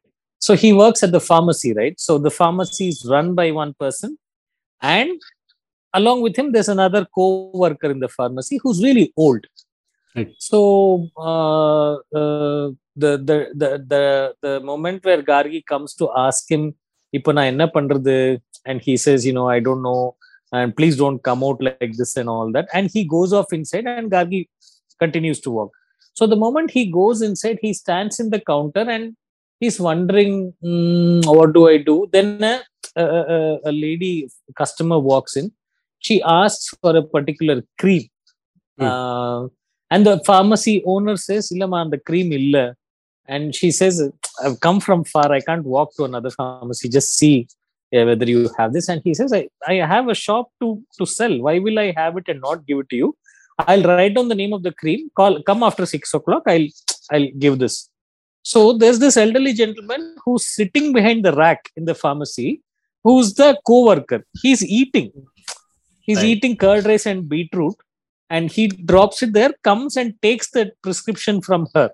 so 0.45 0.53
he 0.63 0.69
works 0.83 1.01
at 1.05 1.11
the 1.11 1.23
pharmacy 1.29 1.71
right 1.81 1.97
so 1.99 2.17
the 2.27 2.33
pharmacy 2.39 2.87
is 2.93 2.99
run 3.13 3.27
by 3.39 3.47
one 3.61 3.73
person 3.83 4.11
and 4.81 5.11
along 5.99 6.21
with 6.25 6.35
him 6.39 6.51
there's 6.53 6.71
another 6.77 7.03
co-worker 7.17 7.89
in 7.95 7.99
the 8.05 8.11
pharmacy 8.19 8.57
who's 8.63 8.81
really 8.87 9.07
old 9.17 9.45
Right. 10.15 10.31
so 10.37 11.07
uh, 11.17 11.93
uh, 12.19 12.65
the, 13.01 13.11
the 13.27 13.37
the 13.61 13.69
the 13.91 14.03
the 14.45 14.53
moment 14.59 15.05
where 15.05 15.21
gargi 15.23 15.61
comes 15.65 15.91
to 16.01 16.05
ask 16.27 16.43
him 16.53 16.63
இப்போ 17.17 17.31
நான் 17.37 17.49
என்ன 17.53 17.63
பண்றது 17.75 18.13
and 18.69 18.79
he 18.87 18.93
says 19.03 19.21
you 19.27 19.33
know 19.37 19.47
i 19.55 19.59
don't 19.67 19.83
know 19.87 20.01
and 20.57 20.75
please 20.77 20.95
don't 21.01 21.21
come 21.27 21.41
out 21.47 21.59
like 21.67 21.93
this 21.99 22.11
and 22.21 22.29
all 22.33 22.49
that 22.55 22.67
and 22.77 22.85
he 22.95 23.01
goes 23.15 23.31
off 23.39 23.49
inside 23.57 23.87
and 23.93 24.09
gargi 24.15 24.41
continues 25.03 25.39
to 25.45 25.51
walk 25.57 25.71
so 26.17 26.25
the 26.33 26.39
moment 26.45 26.69
he 26.77 26.83
goes 26.99 27.19
inside 27.29 27.59
he 27.65 27.71
stands 27.81 28.17
in 28.23 28.29
the 28.35 28.41
counter 28.51 28.85
and 28.95 29.05
he's 29.60 29.78
wondering 29.80 30.52
"Hmm, 30.62 31.20
what 31.24 31.52
do 31.52 31.68
i 31.68 31.78
do? 31.78 32.08
Then 32.12 32.42
a, 32.96 33.58
a, 33.64 33.72
lady 33.72 34.28
customer 34.56 34.98
walks 34.98 35.36
in. 35.36 35.52
She 35.98 36.22
asks 36.22 36.74
for 36.80 36.96
a 36.96 37.02
particular 37.02 37.62
cream. 37.78 38.04
Hmm. 38.78 38.84
uh, 38.84 39.46
and 39.90 40.04
the 40.04 40.20
pharmacy 40.26 40.82
owner 40.84 41.16
says 41.16 41.50
illama 41.54 41.90
the 41.90 41.98
cream 41.98 42.32
illa. 42.32 42.74
And 43.28 43.54
she 43.54 43.70
says 43.70 43.94
i've 44.44 44.60
come 44.60 44.80
from 44.80 45.04
far. 45.04 45.30
I 45.32 45.40
can't 45.40 45.64
walk 45.64 45.94
to 45.96 46.04
another 46.04 46.30
pharmacy. 46.30 46.88
Just 46.88 47.16
see 47.16 47.48
uh, 47.96 48.04
whether 48.04 48.26
you 48.26 48.50
have 48.58 48.72
this. 48.72 48.88
And 48.88 49.00
he 49.04 49.14
says 49.14 49.32
I, 49.32 49.48
I 49.66 49.74
have 49.94 50.08
a 50.08 50.14
shop 50.14 50.50
to 50.60 50.82
to 50.98 51.06
sell. 51.06 51.38
Why 51.46 51.58
will 51.58 51.78
i 51.78 51.92
have 51.96 52.16
it 52.16 52.28
and 52.28 52.40
not 52.40 52.66
give 52.66 52.80
it 52.80 52.90
to 52.90 52.96
you? 52.96 53.16
I'll 53.58 53.82
write 53.82 54.14
down 54.14 54.28
the 54.28 54.34
name 54.34 54.52
of 54.52 54.62
the 54.62 54.72
cream. 54.72 55.10
Call 55.16 55.42
come 55.42 55.62
after 55.62 55.86
six 55.86 56.12
o'clock. 56.14 56.42
I'll 56.46 56.68
i'll 57.10 57.28
give 57.44 57.58
this 57.58 57.88
so 58.51 58.59
there's 58.81 58.99
this 59.05 59.17
elderly 59.23 59.53
gentleman 59.61 60.01
who's 60.23 60.45
sitting 60.57 60.87
behind 60.97 61.19
the 61.27 61.33
rack 61.43 61.61
in 61.79 61.85
the 61.89 61.95
pharmacy 62.03 62.49
who's 63.05 63.29
the 63.41 63.49
co-worker 63.69 64.19
he's 64.43 64.63
eating 64.79 65.09
he's 66.07 66.21
Right. 66.21 66.31
eating 66.31 66.53
curd 66.63 66.85
rice 66.91 67.05
and 67.11 67.21
beetroot 67.31 67.77
and 68.29 68.45
he 68.55 68.63
drops 68.91 69.17
it 69.25 69.31
there 69.39 69.53
comes 69.69 69.93
and 70.01 70.09
takes 70.27 70.47
the 70.57 70.63
prescription 70.85 71.35
from 71.47 71.63
her 71.75 71.87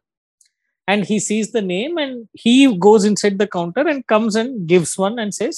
and 0.87 1.01
he 1.09 1.17
sees 1.29 1.47
the 1.57 1.63
name 1.75 1.95
and 2.03 2.13
he 2.43 2.53
goes 2.87 3.03
inside 3.09 3.37
the 3.43 3.49
counter 3.57 3.83
and 3.91 4.01
comes 4.13 4.35
and 4.41 4.51
gives 4.71 4.93
one 5.07 5.17
and 5.23 5.33
says 5.39 5.57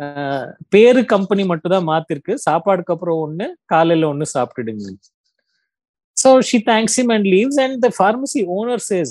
uh, 0.00 0.44
பேரு 0.74 1.02
company 1.12 1.44
மட்டும் 1.50 1.72
தான் 1.74 1.86
மாத்திருக்கு 1.90 2.32
சாப்பாடுக்கு 2.46 2.94
அப்புறம் 2.94 3.20
ஒண்ணு 3.26 3.46
காலையில 3.72 4.08
ஒண்ணு 4.12 4.26
சாப்பிட்டுடுங்க 4.36 4.90
so 6.16 6.30
she 6.48 6.58
thanks 6.68 6.92
him 6.98 7.08
and 7.14 7.24
leaves 7.34 7.56
and 7.64 7.74
the 7.84 7.90
pharmacy 8.00 8.42
owner 8.58 8.78
says 8.90 9.10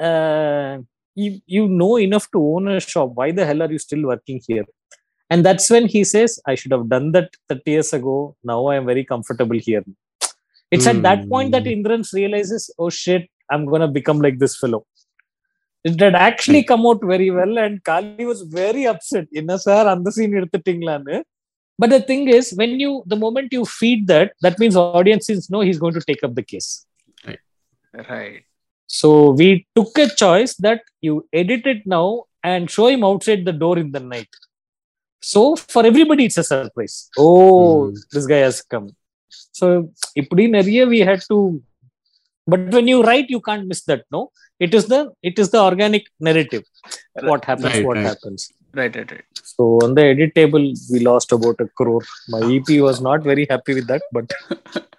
uh, 0.00 0.78
you, 1.14 1.40
you 1.46 1.68
know 1.68 1.96
enough 1.98 2.30
to 2.32 2.38
own 2.38 2.68
a 2.68 2.80
shop. 2.80 3.12
Why 3.14 3.30
the 3.32 3.44
hell 3.44 3.62
are 3.62 3.70
you 3.70 3.78
still 3.78 4.02
working 4.06 4.40
here? 4.46 4.64
And 5.28 5.44
that's 5.44 5.70
when 5.70 5.86
he 5.86 6.02
says 6.02 6.40
i 6.46 6.54
should 6.56 6.72
have 6.72 6.88
done 6.88 7.12
that 7.12 7.30
30 7.48 7.70
years 7.70 7.92
ago. 7.92 8.36
Now 8.42 8.66
i 8.66 8.76
am 8.76 8.86
very 8.86 9.04
comfortable 9.04 9.58
here. 9.58 9.84
It's 10.70 10.86
mm. 10.86 10.94
at 10.94 11.02
that 11.02 11.28
point 11.28 11.52
that 11.52 11.62
hmm. 11.62 11.74
Indrans 11.74 12.12
realizes 12.12 12.70
oh 12.78 12.90
shit 12.90 13.28
i'm 13.50 13.66
gonna 13.66 13.88
become 13.88 14.20
like 14.20 14.38
this 14.38 14.56
fellow. 14.58 14.86
It 15.82 15.98
had 15.98 16.14
actually 16.14 16.62
come 16.64 16.84
out 16.86 17.00
very 17.02 17.30
well 17.30 17.58
and 17.58 17.82
kali 17.82 18.26
was 18.26 18.42
very 18.42 18.86
upset. 18.86 19.28
Sir, 19.58 19.88
and 19.88 20.04
the 20.04 20.12
scene 20.12 21.24
but 21.80 21.88
the 21.88 22.00
thing 22.00 22.28
is 22.28 22.52
when 22.52 22.78
you 22.78 23.02
the 23.06 23.16
moment 23.16 23.52
you 23.52 23.64
feed 23.64 24.06
that 24.08 24.32
that 24.42 24.58
means 24.58 24.76
audiences 24.76 25.48
know 25.48 25.60
he's 25.60 25.78
going 25.78 25.94
to 25.94 26.00
take 26.00 26.22
up 26.22 26.34
the 26.34 26.42
case. 26.42 26.84
Right. 27.26 27.38
Right. 27.94 28.44
So 28.92 29.30
we 29.30 29.66
took 29.76 29.96
a 29.98 30.08
choice 30.22 30.54
that 30.66 30.80
you 31.00 31.24
edit 31.32 31.64
it 31.64 31.86
now 31.86 32.24
and 32.42 32.68
show 32.68 32.88
him 32.88 33.04
outside 33.04 33.44
the 33.44 33.52
door 33.52 33.78
in 33.78 33.92
the 33.92 34.00
night. 34.00 34.28
So 35.22 35.54
for 35.54 35.86
everybody, 35.86 36.24
it's 36.24 36.38
a 36.38 36.42
surprise. 36.42 37.08
Oh, 37.16 37.92
mm. 37.92 37.98
this 38.10 38.26
guy 38.26 38.38
has 38.38 38.62
come. 38.62 38.88
So 39.52 39.92
in 40.16 40.54
area 40.56 40.86
we 40.86 41.00
had 41.00 41.22
to, 41.28 41.62
but 42.48 42.72
when 42.72 42.88
you 42.88 43.04
write, 43.04 43.30
you 43.30 43.40
can't 43.40 43.68
miss 43.68 43.82
that. 43.84 44.06
No, 44.10 44.32
it 44.58 44.74
is 44.74 44.86
the 44.86 45.12
it 45.22 45.38
is 45.38 45.50
the 45.50 45.60
organic 45.60 46.06
narrative. 46.18 46.64
What 47.22 47.44
happens? 47.44 47.74
Right, 47.74 47.86
what 47.86 47.96
right. 47.96 48.06
happens? 48.06 48.50
Right, 48.74 48.94
right, 48.96 49.10
right. 49.10 49.24
So 49.44 49.78
on 49.84 49.94
the 49.94 50.04
edit 50.06 50.34
table, 50.34 50.72
we 50.92 50.98
lost 50.98 51.30
about 51.30 51.60
a 51.60 51.68
crore. 51.68 52.02
My 52.28 52.40
EP 52.40 52.80
was 52.80 53.00
not 53.00 53.22
very 53.22 53.46
happy 53.48 53.74
with 53.74 53.86
that, 53.86 54.02
but 54.10 54.32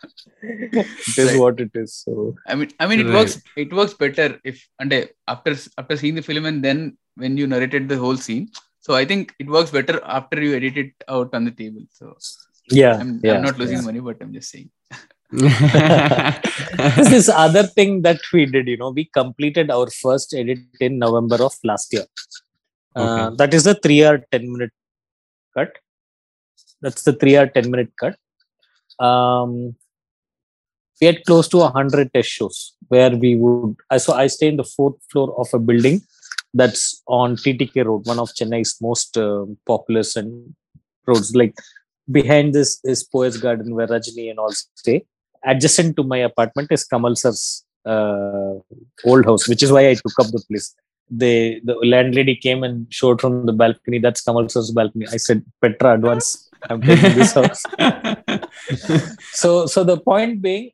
it 0.41 1.17
is 1.23 1.29
Right. 1.31 1.39
what 1.41 1.59
it 1.65 1.71
is 1.81 1.93
so 2.03 2.35
I 2.47 2.55
mean, 2.55 2.69
I 2.79 2.87
mean, 2.87 2.99
it 3.01 3.07
Right. 3.07 3.15
works. 3.19 3.41
It 3.63 3.71
works 3.79 3.93
better 3.93 4.27
if 4.43 4.57
and 4.79 4.91
uh, 4.93 5.05
after 5.27 5.53
after 5.77 5.95
seeing 6.01 6.15
the 6.15 6.25
film 6.29 6.45
and 6.51 6.63
then 6.67 6.97
when 7.15 7.37
you 7.37 7.47
narrated 7.47 7.89
the 7.89 7.97
whole 8.03 8.17
scene. 8.17 8.45
So 8.85 8.93
I 9.01 9.05
think 9.05 9.33
it 9.39 9.47
works 9.55 9.71
better 9.77 10.01
after 10.17 10.41
you 10.43 10.55
edit 10.59 10.77
it 10.83 10.93
out 11.07 11.33
on 11.33 11.45
the 11.45 11.51
table. 11.51 11.83
So 11.99 12.15
yeah 12.69 12.95
I'm, 13.01 13.19
yeah 13.23 13.35
I'm 13.35 13.43
not 13.43 13.57
losing 13.57 13.77
yeah. 13.79 13.89
money, 13.89 13.99
but 13.99 14.17
I'm 14.21 14.33
just 14.33 14.49
saying. 14.51 14.69
this 16.97 17.11
is 17.17 17.29
other 17.29 17.63
thing 17.63 18.01
that 18.01 18.19
we 18.33 18.45
did 18.45 18.67
you 18.67 18.75
know 18.81 18.89
we 18.89 19.05
completed 19.19 19.71
our 19.71 19.87
first 19.89 20.33
edit 20.33 20.59
in 20.81 20.99
november 20.99 21.37
of 21.45 21.53
last 21.63 21.93
year 21.93 22.03
uh, 22.97 23.29
that 23.39 23.53
is 23.53 23.63
the 23.63 23.73
3 23.75 24.05
hour 24.05 24.17
10 24.29 24.51
minute 24.51 24.73
cut 25.57 25.71
that's 26.81 27.03
the 27.03 27.13
3 27.13 27.37
hour 27.37 27.47
10 27.47 27.71
minute 27.73 27.91
cut 28.01 28.17
um 29.09 29.53
we 31.01 31.07
had 31.07 31.23
close 31.25 31.47
to 31.49 31.57
100 31.57 32.13
test 32.13 32.29
shows 32.29 32.73
where 32.89 33.15
we 33.15 33.35
would 33.35 33.75
I 33.89 33.97
so 33.97 34.13
i 34.13 34.27
stay 34.27 34.47
in 34.47 34.57
the 34.57 34.69
fourth 34.75 34.97
floor 35.11 35.33
of 35.43 35.47
a 35.53 35.59
building 35.59 36.01
that's 36.53 37.01
on 37.07 37.35
ttk 37.35 37.85
road 37.85 38.05
one 38.05 38.19
of 38.19 38.29
chennai's 38.39 38.73
most 38.81 39.17
uh, 39.17 39.45
populous 39.65 40.15
and 40.15 40.55
roads 41.07 41.35
like 41.35 41.55
behind 42.11 42.53
this 42.53 42.79
is 42.83 43.03
poets 43.03 43.37
garden 43.37 43.73
where 43.75 43.87
rajni 43.87 44.29
and 44.29 44.39
all 44.39 44.53
stay 44.83 44.99
adjacent 45.43 45.95
to 45.97 46.03
my 46.03 46.17
apartment 46.17 46.71
is 46.71 46.83
Kamal 46.83 47.15
sir's 47.15 47.63
uh, 47.85 48.53
old 49.05 49.25
house, 49.25 49.47
which 49.47 49.63
is 49.63 49.71
why 49.71 49.89
I 49.89 49.95
took 49.95 50.19
up 50.19 50.27
the 50.27 50.43
place. 50.47 50.75
The 51.09 51.61
landlady 51.83 52.35
came 52.35 52.63
and 52.63 52.91
showed 52.93 53.19
from 53.19 53.45
the 53.45 53.53
balcony. 53.53 53.99
That's 53.99 54.21
Kamal 54.21 54.49
sir's 54.49 54.71
balcony. 54.71 55.07
I 55.11 55.17
said, 55.17 55.43
Petra, 55.61 55.95
advance. 55.95 56.49
I'm 56.69 56.81
taking 56.81 57.15
this 57.15 57.33
house. 57.33 57.63
So, 59.33 59.65
so 59.65 59.83
the 59.83 59.97
point 59.99 60.41
being, 60.41 60.71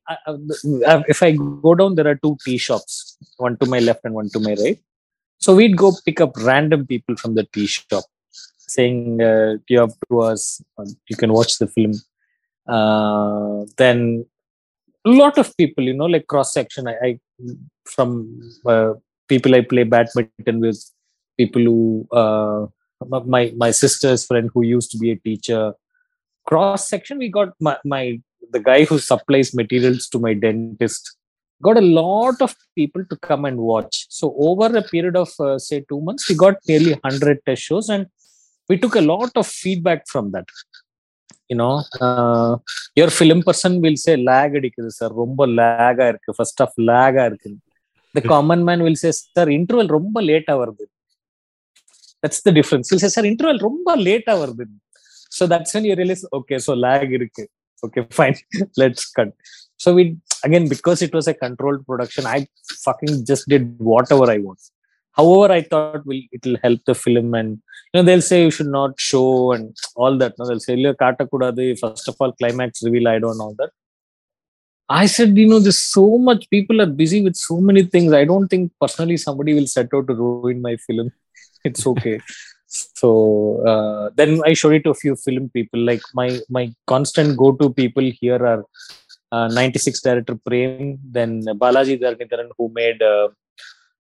if 1.08 1.24
I 1.24 1.32
go 1.32 1.76
down, 1.76 1.96
there 1.96 2.08
are 2.08 2.16
two 2.16 2.38
tea 2.44 2.58
shops, 2.58 3.18
one 3.38 3.58
to 3.58 3.66
my 3.66 3.80
left 3.80 4.02
and 4.04 4.14
one 4.14 4.30
to 4.30 4.40
my 4.40 4.56
right. 4.62 4.80
So 5.40 5.56
we'd 5.56 5.78
go 5.78 5.94
pick 6.06 6.20
up 6.20 6.36
random 6.38 6.86
people 6.86 7.16
from 7.16 7.36
the 7.36 7.44
tea 7.54 7.68
shop, 7.68 8.04
saying, 8.58 9.22
uh, 9.22 9.58
"You 9.68 9.80
have 9.80 9.94
to 10.10 10.22
us. 10.22 10.62
uh, 10.78 10.86
You 11.10 11.16
can 11.16 11.32
watch 11.32 11.58
the 11.60 11.68
film." 11.68 11.94
Uh, 12.68 13.66
then 13.78 14.26
a 15.06 15.10
lot 15.10 15.38
of 15.38 15.56
people, 15.58 15.84
you 15.84 15.94
know, 15.94 16.06
like 16.06 16.28
cross 16.28 16.54
section. 16.54 16.88
I, 16.88 16.96
I 17.08 17.20
from 17.86 18.42
uh, 18.66 18.94
people 19.28 19.56
I 19.56 19.62
play 19.62 19.84
badminton 19.84 20.60
with, 20.60 20.84
people 21.38 21.62
who 21.62 22.08
uh, 22.12 22.66
my 23.35 23.45
my 23.63 23.71
sister's 23.83 24.23
friend 24.29 24.49
who 24.53 24.63
used 24.77 24.91
to 24.93 24.99
be 25.05 25.11
a 25.13 25.19
teacher 25.27 25.63
cross 26.47 26.89
section 26.93 27.19
we 27.25 27.29
got 27.39 27.51
my, 27.67 27.77
my 27.85 28.05
the 28.55 28.63
guy 28.71 28.81
who 28.85 28.99
supplies 28.99 29.51
materials 29.55 30.09
to 30.13 30.19
my 30.19 30.35
dentist 30.45 31.17
got 31.67 31.77
a 31.77 31.89
lot 32.01 32.39
of 32.47 32.55
people 32.81 33.03
to 33.11 33.17
come 33.29 33.45
and 33.49 33.59
watch 33.73 33.97
so 34.19 34.35
over 34.49 34.69
a 34.77 34.85
period 34.95 35.17
of 35.25 35.31
uh, 35.47 35.59
say 35.67 35.79
2 35.81 36.01
months 36.07 36.29
we 36.31 36.37
got 36.45 36.57
nearly 36.71 36.93
100 36.93 37.41
test 37.47 37.63
shows 37.71 37.89
and 37.89 38.07
we 38.69 38.77
took 38.83 38.97
a 39.03 39.07
lot 39.13 39.33
of 39.41 39.47
feedback 39.63 40.01
from 40.13 40.27
that 40.35 40.49
you 41.51 41.57
know 41.61 41.75
uh, 42.07 42.53
your 43.01 43.11
film 43.19 43.41
person 43.49 43.73
will 43.85 43.99
say 44.05 44.15
lag 44.31 44.51
அடிக்குது 44.59 44.91
sir 44.99 45.13
ரொம்ப 45.23 45.47
lag 45.61 45.97
ஆ 46.05 46.09
இருக்கு 46.13 46.37
first 46.41 46.59
half 46.63 46.75
lag 46.91 47.15
ஆ 47.23 47.27
இருக்கு 47.31 47.51
the 48.17 48.25
common 48.33 48.61
man 48.69 48.81
will 48.87 48.99
say 49.03 49.13
sir 49.19 49.51
interval 49.59 49.89
ரொம்ப 49.99 50.23
லேட்டா 50.29 50.55
வருது 50.63 50.85
that's 52.27 52.41
the 52.47 52.53
difference 52.59 52.89
he'll 52.91 53.03
say 53.05 53.13
sir 53.17 53.25
interval 53.33 53.59
ரொம்ப 53.69 53.97
லேட்டா 54.07 54.35
வருது 54.43 54.67
so 55.37 55.43
that's 55.53 55.73
when 55.75 55.85
you 55.89 55.95
realize 56.01 56.25
okay 56.39 56.59
so 56.67 56.73
lag 56.87 57.11
இருக்கு 57.19 57.45
okay 57.87 58.03
fine 58.19 58.37
let's 58.81 59.05
cut 59.17 59.31
so 59.83 59.89
we 59.97 60.03
again 60.47 60.65
because 60.75 61.01
it 61.07 61.13
was 61.19 61.27
a 61.33 61.37
controlled 61.45 61.83
production 61.91 62.25
i 62.37 62.41
fucking 62.87 63.15
just 63.31 63.45
did 63.53 63.65
whatever 63.93 64.27
i 64.35 64.39
want 64.47 64.63
however 65.19 65.49
i 65.59 65.63
thought 65.71 66.03
will 66.11 66.23
it 66.37 66.43
will 66.47 66.59
help 66.67 66.81
the 66.91 66.97
film 67.05 67.29
and 67.41 67.51
you 67.89 67.95
know 67.97 68.05
they'll 68.09 68.29
say 68.31 68.39
you 68.45 68.53
should 68.57 68.73
not 68.81 68.93
show 69.11 69.29
and 69.55 69.69
all 70.03 70.17
that 70.23 70.35
no 70.39 70.47
they'll 70.49 70.67
say 70.67 70.75
இல்ல 70.79 70.93
காட்டக்கூடாது 71.03 71.65
first 71.83 72.09
of 72.13 72.21
all 72.21 72.35
climax 72.41 72.85
reveal 72.89 73.09
i 73.15 73.21
don't 73.25 73.41
know 73.45 73.53
that 73.61 73.73
I 74.89 75.07
said, 75.07 75.37
you 75.39 75.49
know, 75.49 75.59
there's 75.59 75.79
so 75.79 76.19
much 76.19 76.51
people 76.51 76.81
are 76.83 76.93
busy 77.03 77.23
with 77.27 77.37
so 77.37 77.61
many 77.69 77.83
things. 77.93 78.13
I 78.13 78.25
don't 78.31 78.49
think 78.49 78.73
personally 78.81 79.17
somebody 79.17 79.55
will 79.55 79.67
set 79.67 79.89
out 79.95 80.07
to 80.09 80.15
ruin 80.15 80.61
my 80.61 80.77
film. 80.77 81.11
It's 81.64 81.86
okay. 81.88 82.20
so 82.68 83.64
uh, 83.66 84.10
then 84.16 84.42
I 84.46 84.54
showed 84.54 84.74
it 84.74 84.84
to 84.86 84.92
a 84.92 85.02
few 85.04 85.16
film 85.16 85.50
people. 85.50 85.80
Like 85.80 86.02
my 86.14 86.40
my 86.50 86.72
constant 86.86 87.38
go-to 87.38 87.72
people 87.72 88.04
here 88.22 88.46
are 88.46 88.64
uh, 89.32 89.48
96 89.48 90.02
director 90.02 90.36
Prem, 90.36 91.00
then 91.04 91.42
Balaji 91.44 92.00
Tharaneetharan 92.02 92.50
who 92.58 92.72
made 92.74 93.02
uh, 93.02 93.28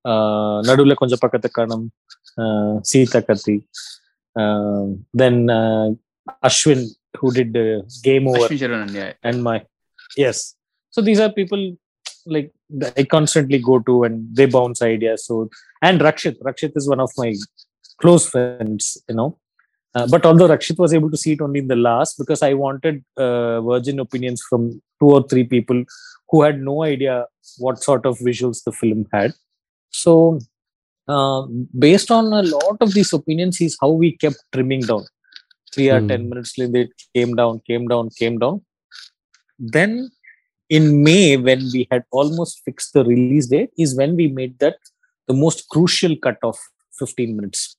uh, 0.05 0.61
Naduvula 0.63 0.95
Konjam 0.95 1.19
Pakkatha 1.19 1.49
Kaanom, 1.49 1.91
uh, 2.37 2.79
Seethakaathi, 2.81 3.63
uh, 4.39 4.95
then 5.13 5.49
uh, 5.49 5.89
Ashwin 6.43 6.87
who 7.17 7.31
did 7.31 7.55
uh, 7.55 7.81
Game 8.03 8.27
Over 8.27 8.53
yeah. 8.53 9.13
and 9.23 9.43
my 9.43 9.63
yes 10.15 10.55
so 10.89 11.01
these 11.01 11.19
are 11.19 11.31
people 11.31 11.75
like 12.25 12.51
i 12.97 13.03
constantly 13.03 13.59
go 13.59 13.79
to 13.79 14.03
and 14.03 14.35
they 14.35 14.45
bounce 14.45 14.81
ideas 14.81 15.25
so 15.25 15.49
and 15.81 16.01
rakshit. 16.01 16.37
Rakshit 16.41 16.73
is 16.75 16.87
one 16.87 16.99
of 16.99 17.11
my 17.17 17.33
close 18.01 18.29
friends 18.29 18.97
you 19.09 19.15
know. 19.15 19.37
Uh, 19.95 20.07
but 20.07 20.25
although 20.25 20.47
rakshit 20.47 20.77
was 20.77 20.93
able 20.93 21.09
to 21.09 21.17
see 21.17 21.33
it 21.33 21.41
only 21.41 21.59
in 21.59 21.67
the 21.67 21.75
last 21.75 22.17
because 22.19 22.43
i 22.43 22.53
wanted 22.53 23.03
uh, 23.17 23.59
virgin 23.61 23.99
opinions 23.99 24.43
from 24.47 24.79
two 24.99 25.09
or 25.17 25.23
three 25.27 25.43
people 25.43 25.83
who 26.29 26.43
had 26.43 26.59
no 26.61 26.83
idea 26.83 27.25
what 27.57 27.81
sort 27.81 28.05
of 28.05 28.17
visuals 28.19 28.63
the 28.63 28.71
film 28.71 29.05
had. 29.13 29.31
So 29.89 30.39
uh, 31.07 31.43
based 31.77 32.11
on 32.11 32.33
a 32.33 32.43
lot 32.43 32.77
of 32.81 32.93
these 32.93 33.13
opinions 33.13 33.61
is 33.61 33.77
how 33.79 33.89
we 33.89 34.17
kept 34.17 34.37
trimming 34.53 34.81
down. 34.81 35.05
Three 35.73 35.89
or 35.89 35.99
Hmm. 35.99 36.07
10 36.07 36.29
minutes 36.29 36.57
later 36.57 36.79
it 36.79 36.91
came 37.15 37.35
down 37.35 37.61
came 37.65 37.87
down 37.87 38.09
came 38.17 38.37
down. 38.39 38.61
Then 39.57 40.09
in 40.69 41.03
may 41.03 41.37
when 41.37 41.61
we 41.73 41.87
had 41.91 42.03
almost 42.11 42.61
fixed 42.65 42.93
the 42.93 43.03
release 43.05 43.47
date 43.47 43.69
is 43.77 43.95
when 43.95 44.15
we 44.15 44.27
made 44.27 44.59
that 44.59 44.75
the 45.27 45.33
most 45.33 45.67
crucial 45.69 46.15
cut 46.15 46.37
of 46.43 46.57
15 46.99 47.35
minutes. 47.35 47.77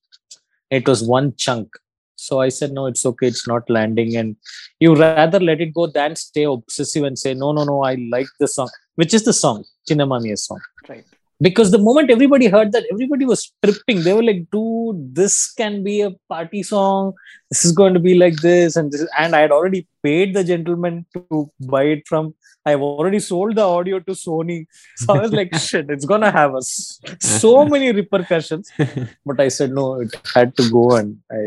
It 0.70 0.86
was 0.86 1.02
one 1.02 1.34
chunk. 1.36 1.68
So 2.16 2.40
i 2.40 2.48
said 2.48 2.72
no 2.72 2.86
it's 2.86 3.06
okay. 3.06 3.28
It's 3.28 3.46
not 3.46 3.68
landing. 3.70 4.16
And 4.16 4.36
you 4.80 4.94
rather 4.94 5.40
let 5.40 5.60
it 5.60 5.72
go 5.72 5.86
than 5.86 6.16
stay 6.16 6.44
obsessive 6.44 7.04
and 7.04 7.18
say 7.18 7.34
no 7.34 7.52
no 7.52 7.64
no. 7.64 7.82
I 7.84 7.94
like 8.10 8.26
the 8.40 8.48
song 8.48 8.68
which 8.96 9.14
is 9.14 9.24
the 9.24 9.32
song 9.32 9.64
Chinnamamiya 9.88 10.36
song. 10.38 10.60
Right. 10.88 11.04
Because 11.40 11.70
the 11.70 11.78
moment 11.78 12.10
everybody 12.10 12.46
heard 12.46 12.72
that 12.72 12.84
everybody 12.92 13.24
was 13.24 13.52
tripping. 13.64 14.02
They 14.02 14.12
were 14.12 14.22
like 14.22 14.50
dude 14.50 15.14
this 15.14 15.52
can 15.52 15.82
be 15.82 16.00
a 16.00 16.10
party 16.28 16.62
song. 16.62 17.12
This 17.50 17.64
is 17.64 17.72
going 17.72 17.94
to 17.94 18.00
be 18.00 18.14
like 18.14 18.36
this. 18.36 18.76
And 18.76 18.90
this 18.92 19.06
and 19.18 19.36
i 19.36 19.40
had 19.40 19.52
already 19.52 19.86
paid 20.02 20.34
the 20.34 20.44
gentleman 20.44 21.06
to 21.14 21.50
buy 21.60 21.84
it 21.84 22.06
from 22.06 22.34
i've 22.66 22.80
already 22.80 23.20
sold 23.20 23.56
the 23.56 23.62
audio 23.62 24.00
to 24.00 24.12
sony. 24.12 24.66
So 24.96 25.14
i 25.14 25.20
was 25.20 25.32
like 25.32 25.54
shit 25.68 25.90
it's 25.90 26.04
gonna 26.04 26.30
have 26.30 26.54
us 26.54 27.00
so 27.20 27.64
many 27.64 27.92
repercussions. 27.92 28.70
But 29.26 29.40
i 29.40 29.48
said 29.48 29.70
no 29.72 30.00
it 30.00 30.14
had 30.34 30.56
to 30.56 30.70
go 30.70 30.96
and 30.96 31.18
i 31.30 31.42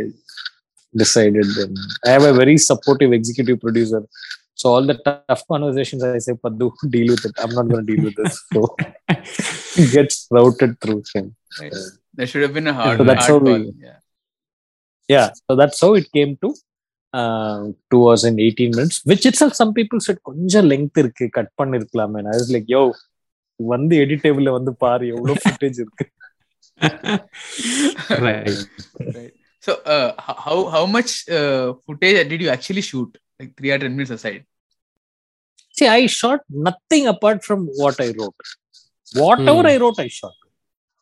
decided 0.96 1.46
then. 1.56 1.74
I 2.06 2.10
have 2.10 2.24
a 2.24 2.34
very 2.34 2.58
supportive 2.58 3.14
executive 3.14 3.62
producer 3.62 4.04
so 4.61 4.67
all 4.75 4.85
the 4.91 4.97
tough 5.07 5.43
conversations 5.53 6.03
i 6.09 6.21
say 6.27 6.35
paddu 6.45 6.67
deal 6.95 7.09
with 7.15 7.25
it 7.29 7.35
i'm 7.43 7.55
not 7.59 7.67
going 7.71 7.83
to 7.85 7.89
deal 7.93 8.05
with 8.09 8.17
this 8.21 8.37
so 8.55 8.61
it 9.83 9.89
gets 9.97 10.17
routed 10.39 10.75
through 10.85 11.03
him 11.15 11.29
Right. 11.61 11.75
There 12.19 12.29
should 12.31 12.43
have 12.45 12.55
been 12.57 12.69
a 12.73 12.77
hard, 12.79 12.97
So 13.01 13.05
that's 13.09 13.27
hard 13.27 13.35
how 13.35 13.49
call. 13.49 13.63
we- 13.67 13.75
Yeah. 13.89 13.99
yeah 15.15 15.27
so 15.45 15.53
that's 15.61 15.79
how 15.85 15.91
it 16.01 16.07
came 16.17 16.33
to 16.43 16.49
uh, 17.21 17.59
two 17.93 18.01
hours 18.07 18.23
and 18.29 18.39
18 18.47 18.71
minutes 18.79 18.97
which 19.11 19.25
itself 19.31 19.53
some 19.61 19.73
people 19.79 20.01
said 20.07 20.19
கொஞ்சம் 20.29 20.69
length 20.73 20.99
இருக்கு 21.03 21.27
cut 21.37 21.53
பண்ணிருக்கலாமே 21.61 22.23
I 22.33 22.37
was 22.41 22.51
like 22.57 22.69
yo 22.77 22.83
வந்து 23.73 23.95
எடிட்டபிள்ல 24.05 24.51
வந்து 24.59 24.73
பாரு 24.85 25.07
எவ்வளவு 25.15 25.43
footage 25.47 25.79
இருக்கு 25.83 26.07
right. 28.27 28.51
right. 29.17 29.33
So, 29.67 29.73
uh, 29.95 30.11
h- 30.29 30.41
how 30.47 30.57
how 30.75 30.83
much 30.97 31.11
uh, 31.39 31.75
footage 31.87 32.19
did 32.33 32.41
you 32.45 32.51
actually 32.57 32.85
shoot? 32.91 33.11
Like 33.41 33.53
300 33.57 33.91
minutes 33.97 34.13
aside. 34.19 34.43
See, 35.82 35.88
I 35.88 36.06
shot 36.06 36.42
nothing 36.48 37.08
apart 37.08 37.44
from 37.44 37.66
what 37.82 38.00
I 38.00 38.14
wrote. 38.18 38.36
Whatever. 39.16 39.62
Hmm. 39.62 39.74
I 39.74 39.78
wrote, 39.78 40.00
I 40.00 40.08
shot. 40.08 40.34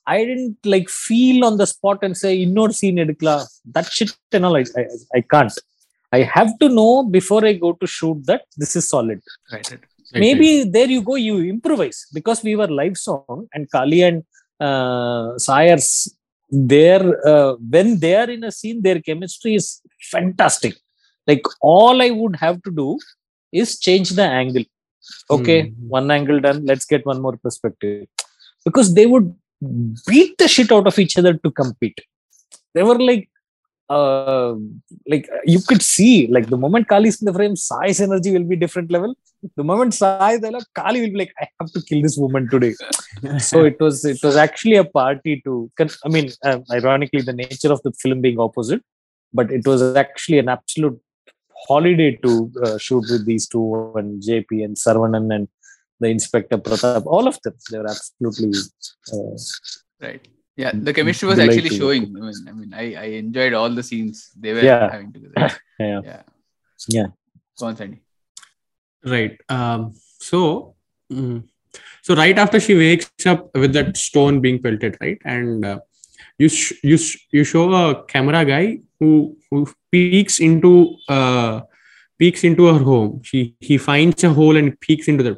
I 0.07 0.23
didn't 0.23 0.57
like 0.63 0.87
feel 0.89 1.43
on 1.47 1.57
the 1.57 1.67
spot 1.71 1.99
and 2.05 2.15
say, 2.21 2.31
"Innor 2.45 2.69
scene 2.77 2.99
edukla." 3.03 3.33
That 3.73 3.87
shit 3.95 4.13
and 4.31 4.45
all, 4.45 4.55
I, 4.59 4.63
I, 4.81 4.85
I 5.17 5.21
can't. 5.33 5.51
I 6.17 6.21
have 6.35 6.51
to 6.61 6.69
know 6.77 6.93
before 7.17 7.43
I 7.45 7.53
go 7.65 7.73
to 7.81 7.87
shoot 7.95 8.25
that 8.29 8.45
this 8.61 8.75
is 8.79 8.87
solid. 8.93 9.19
Right. 9.51 9.69
right. 9.71 9.83
Maybe 10.13 10.49
right. 10.61 10.71
there 10.75 10.89
you 10.95 11.01
go, 11.09 11.15
you 11.15 11.35
improvise 11.55 11.99
because 12.13 12.41
we 12.47 12.55
were 12.55 12.69
live 12.79 12.97
song 12.97 13.47
and 13.53 13.69
Kali 13.69 14.01
and 14.01 14.23
uh, 14.59 15.37
Sayers, 15.37 16.15
their 16.49 17.01
uh, 17.27 17.53
when 17.75 17.99
they 17.99 18.15
are 18.15 18.29
in 18.37 18.45
a 18.45 18.51
scene, 18.51 18.81
their 18.81 19.01
chemistry 19.01 19.55
is 19.55 19.81
fantastic. 20.15 20.75
Like 21.27 21.45
all 21.61 22.01
I 22.01 22.11
would 22.21 22.37
have 22.37 22.63
to 22.63 22.71
do 22.71 22.97
is 23.51 23.79
change 23.79 24.09
the 24.09 24.23
angle 24.23 24.63
okay 25.29 25.59
Hmm. 25.61 25.89
one 25.97 26.11
angle 26.11 26.39
done 26.39 26.65
let's 26.65 26.85
get 26.85 27.05
one 27.05 27.21
more 27.21 27.37
perspective 27.37 28.07
because 28.65 28.93
they 28.93 29.05
would 29.05 29.35
beat 30.07 30.37
the 30.37 30.47
shit 30.47 30.71
out 30.71 30.87
of 30.87 30.97
each 30.99 31.17
other 31.17 31.33
to 31.33 31.51
compete 31.51 31.99
they 32.73 32.83
were 32.83 32.99
like 32.99 33.29
uh, 33.89 34.55
like 35.07 35.27
you 35.45 35.59
could 35.67 35.81
see 35.81 36.27
like 36.27 36.47
the 36.49 36.57
moment 36.57 36.87
Kali 36.87 37.09
is 37.09 37.21
in 37.21 37.25
the 37.25 37.33
frame, 37.33 37.55
Sai's 37.55 37.99
energy 37.99 38.31
will 38.31 38.43
be 38.43 38.55
different 38.55 38.91
level. 38.91 39.15
The 39.55 39.63
moment 39.63 39.93
Sai 39.95 40.33
is 40.33 40.41
there, 40.41 40.51
Kali 40.75 41.01
will 41.01 41.09
be 41.09 41.17
like, 41.17 41.33
I 41.41 41.47
have 41.59 41.71
to 41.71 41.81
kill 41.81 42.01
this 42.01 42.17
woman 42.17 42.47
today. 42.49 42.75
so 43.39 43.65
it 43.65 43.79
was 43.79 44.05
it 44.05 44.21
was 44.23 44.35
actually 44.35 44.75
a 44.75 44.83
party 44.83 45.41
to. 45.45 45.71
I 46.05 46.09
mean, 46.09 46.29
uh, 46.43 46.59
ironically, 46.71 47.21
the 47.21 47.33
nature 47.33 47.71
of 47.71 47.81
the 47.81 47.91
film 47.93 48.21
being 48.21 48.39
opposite, 48.39 48.83
but 49.33 49.51
it 49.51 49.65
was 49.65 49.95
actually 49.95 50.37
an 50.37 50.49
absolute 50.49 51.01
holiday 51.67 52.15
to 52.23 52.51
uh, 52.63 52.77
shoot 52.77 53.03
with 53.09 53.25
these 53.25 53.47
two 53.47 53.93
and 53.95 54.21
JP 54.21 54.63
and 54.65 54.75
Sarvanan 54.75 55.33
and 55.35 55.47
the 55.99 56.07
Inspector 56.07 56.57
Pratap. 56.59 57.05
All 57.05 57.27
of 57.27 57.37
them, 57.43 57.53
they 57.71 57.77
were 57.77 57.89
absolutely. 57.89 58.51
Uh, 59.11 59.37
Right. 60.01 60.25
Yeah. 60.55 60.71
The 60.73 60.93
chemistry 60.93 61.27
was 61.27 61.37
Delight 61.37 61.57
actually 61.57 61.77
showing. 61.77 62.03
I 62.15 62.19
mean, 62.21 62.33
I 62.47 62.51
mean, 62.53 62.73
I, 62.73 62.85
I 62.95 63.05
enjoyed 63.23 63.53
all 63.53 63.69
the 63.69 63.83
scenes 63.83 64.29
they 64.39 64.53
were 64.53 64.61
Yeah. 64.61 64.89
having 64.91 65.11
together. 65.11 65.33
yeah. 65.79 66.01
Yeah. 66.03 66.21
Yeah. 66.87 67.07
Go 67.59 67.65
on, 67.67 67.75
Sandy. 67.75 68.01
right 69.13 69.35
um 69.49 69.93
so 70.29 70.75
mm, 71.11 71.41
so 72.01 72.15
right 72.15 72.37
after 72.43 72.59
she 72.59 72.75
wakes 72.75 73.25
up 73.25 73.49
with 73.61 73.71
that 73.77 73.95
stone 73.95 74.41
being 74.45 74.57
pelted 74.61 74.97
right 75.03 75.19
and 75.23 75.63
uh, 75.65 75.79
you 76.39 76.49
sh- 76.49 76.79
you 76.83 76.97
sh- 76.97 77.25
you 77.31 77.43
show 77.43 77.65
a 77.81 78.03
camera 78.13 78.43
guy 78.45 78.79
who 78.99 79.37
who 79.49 79.67
peeks 79.91 80.39
into 80.39 80.71
uh 81.07 81.61
peeks 82.17 82.43
into 82.43 82.65
her 82.71 82.79
home 82.89 83.21
she 83.23 83.55
he 83.59 83.77
finds 83.77 84.23
a 84.23 84.31
hole 84.39 84.57
and 84.61 84.79
peeks 84.85 85.07
into 85.07 85.23
the 85.27 85.33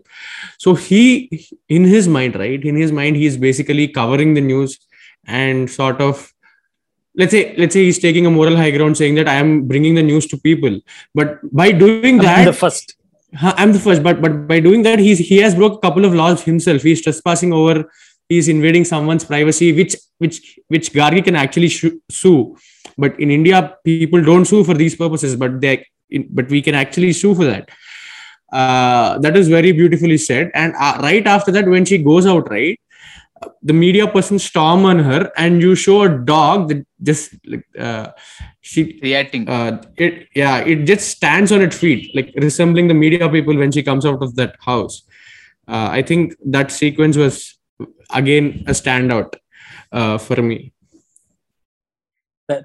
so 0.58 0.74
he 0.74 1.00
in 1.70 1.84
his 1.96 2.08
mind 2.08 2.36
right 2.44 2.64
in 2.72 2.76
his 2.84 2.92
mind 2.92 3.16
he's 3.16 3.38
basically 3.48 3.88
covering 3.88 4.34
the 4.34 4.46
news 4.52 4.80
and 5.26 5.70
sort 5.70 6.02
of 6.02 6.32
let's 7.16 7.32
say 7.32 7.44
let's 7.58 7.74
say 7.74 7.84
he's 7.84 8.00
taking 8.00 8.26
a 8.26 8.32
moral 8.38 8.56
high 8.56 8.72
ground 8.78 8.98
saying 9.02 9.16
that 9.20 9.28
i 9.28 9.38
am 9.44 9.52
bringing 9.68 9.96
the 10.00 10.08
news 10.12 10.26
to 10.26 10.38
people 10.38 10.80
but 11.14 11.40
by 11.62 11.72
doing 11.72 12.18
that 12.18 12.40
I'm 12.40 12.46
that 12.46 12.52
the 12.52 12.58
first. 12.66 12.96
I'm 13.42 13.72
the 13.72 13.80
first, 13.80 14.04
but 14.04 14.22
but 14.22 14.48
by 14.48 14.60
doing 14.60 14.82
that, 14.84 15.00
he's 15.00 15.20
he 15.20 15.38
has 15.38 15.56
broke 15.56 15.78
a 15.78 15.80
couple 15.80 16.06
of 16.06 16.14
laws 16.14 16.44
himself. 16.44 16.82
He's 16.82 17.02
trespassing 17.02 17.54
over. 17.54 17.90
He's 18.32 18.48
invading 18.56 18.86
someone's 18.94 19.26
privacy, 19.34 19.70
which 19.80 19.96
which 20.24 20.38
which 20.74 20.92
Gargi 21.00 21.24
can 21.30 21.36
actually 21.46 21.70
sh- 21.78 21.98
sue. 22.22 22.40
but 23.04 23.20
in 23.24 23.32
India, 23.36 23.58
people 23.90 24.22
don't 24.30 24.46
sue 24.52 24.64
for 24.70 24.76
these 24.82 24.96
purposes, 25.04 25.36
but 25.44 25.54
they 25.64 25.74
but 26.40 26.50
we 26.56 26.62
can 26.68 26.76
actually 26.84 27.12
sue 27.22 27.34
for 27.40 27.46
that. 27.52 27.70
Uh, 28.62 29.18
that 29.26 29.38
is 29.42 29.48
very 29.58 29.72
beautifully 29.72 30.18
said. 30.18 30.52
And 30.54 30.74
uh, 30.88 30.96
right 31.08 31.26
after 31.36 31.52
that, 31.58 31.68
when 31.74 31.86
she 31.92 31.98
goes 32.10 32.26
out, 32.34 32.50
right, 32.56 32.80
the 33.64 33.74
media 33.74 34.08
person 34.08 34.38
storm 34.40 34.86
on 34.86 35.00
her, 35.00 35.32
and 35.38 35.62
you 35.62 35.76
show 35.76 36.04
a 36.04 36.10
dog 36.10 36.68
that 36.70 36.86
just 37.02 37.36
like 37.46 37.66
uh, 37.80 38.08
she 38.62 39.00
reacting. 39.02 39.48
uh, 39.50 39.82
it 39.98 40.28
yeah 40.36 40.58
it 40.74 40.86
just 40.86 41.10
stands 41.10 41.52
on 41.52 41.62
its 41.68 41.78
feet 41.78 42.04
like 42.16 42.32
resembling 42.48 42.88
the 42.88 42.94
media 42.94 43.30
people 43.30 43.56
when 43.64 43.72
she 43.72 43.82
comes 43.82 44.06
out 44.06 44.22
of 44.22 44.36
that 44.36 44.56
house 44.70 45.02
uh, 45.68 45.90
i 45.92 46.02
think 46.10 46.36
that 46.46 46.72
sequence 46.72 47.18
was 47.18 47.58
again 48.14 48.64
a 48.68 48.72
standout 48.72 49.36
uh, 49.92 50.18
for 50.18 50.42
me. 50.42 50.74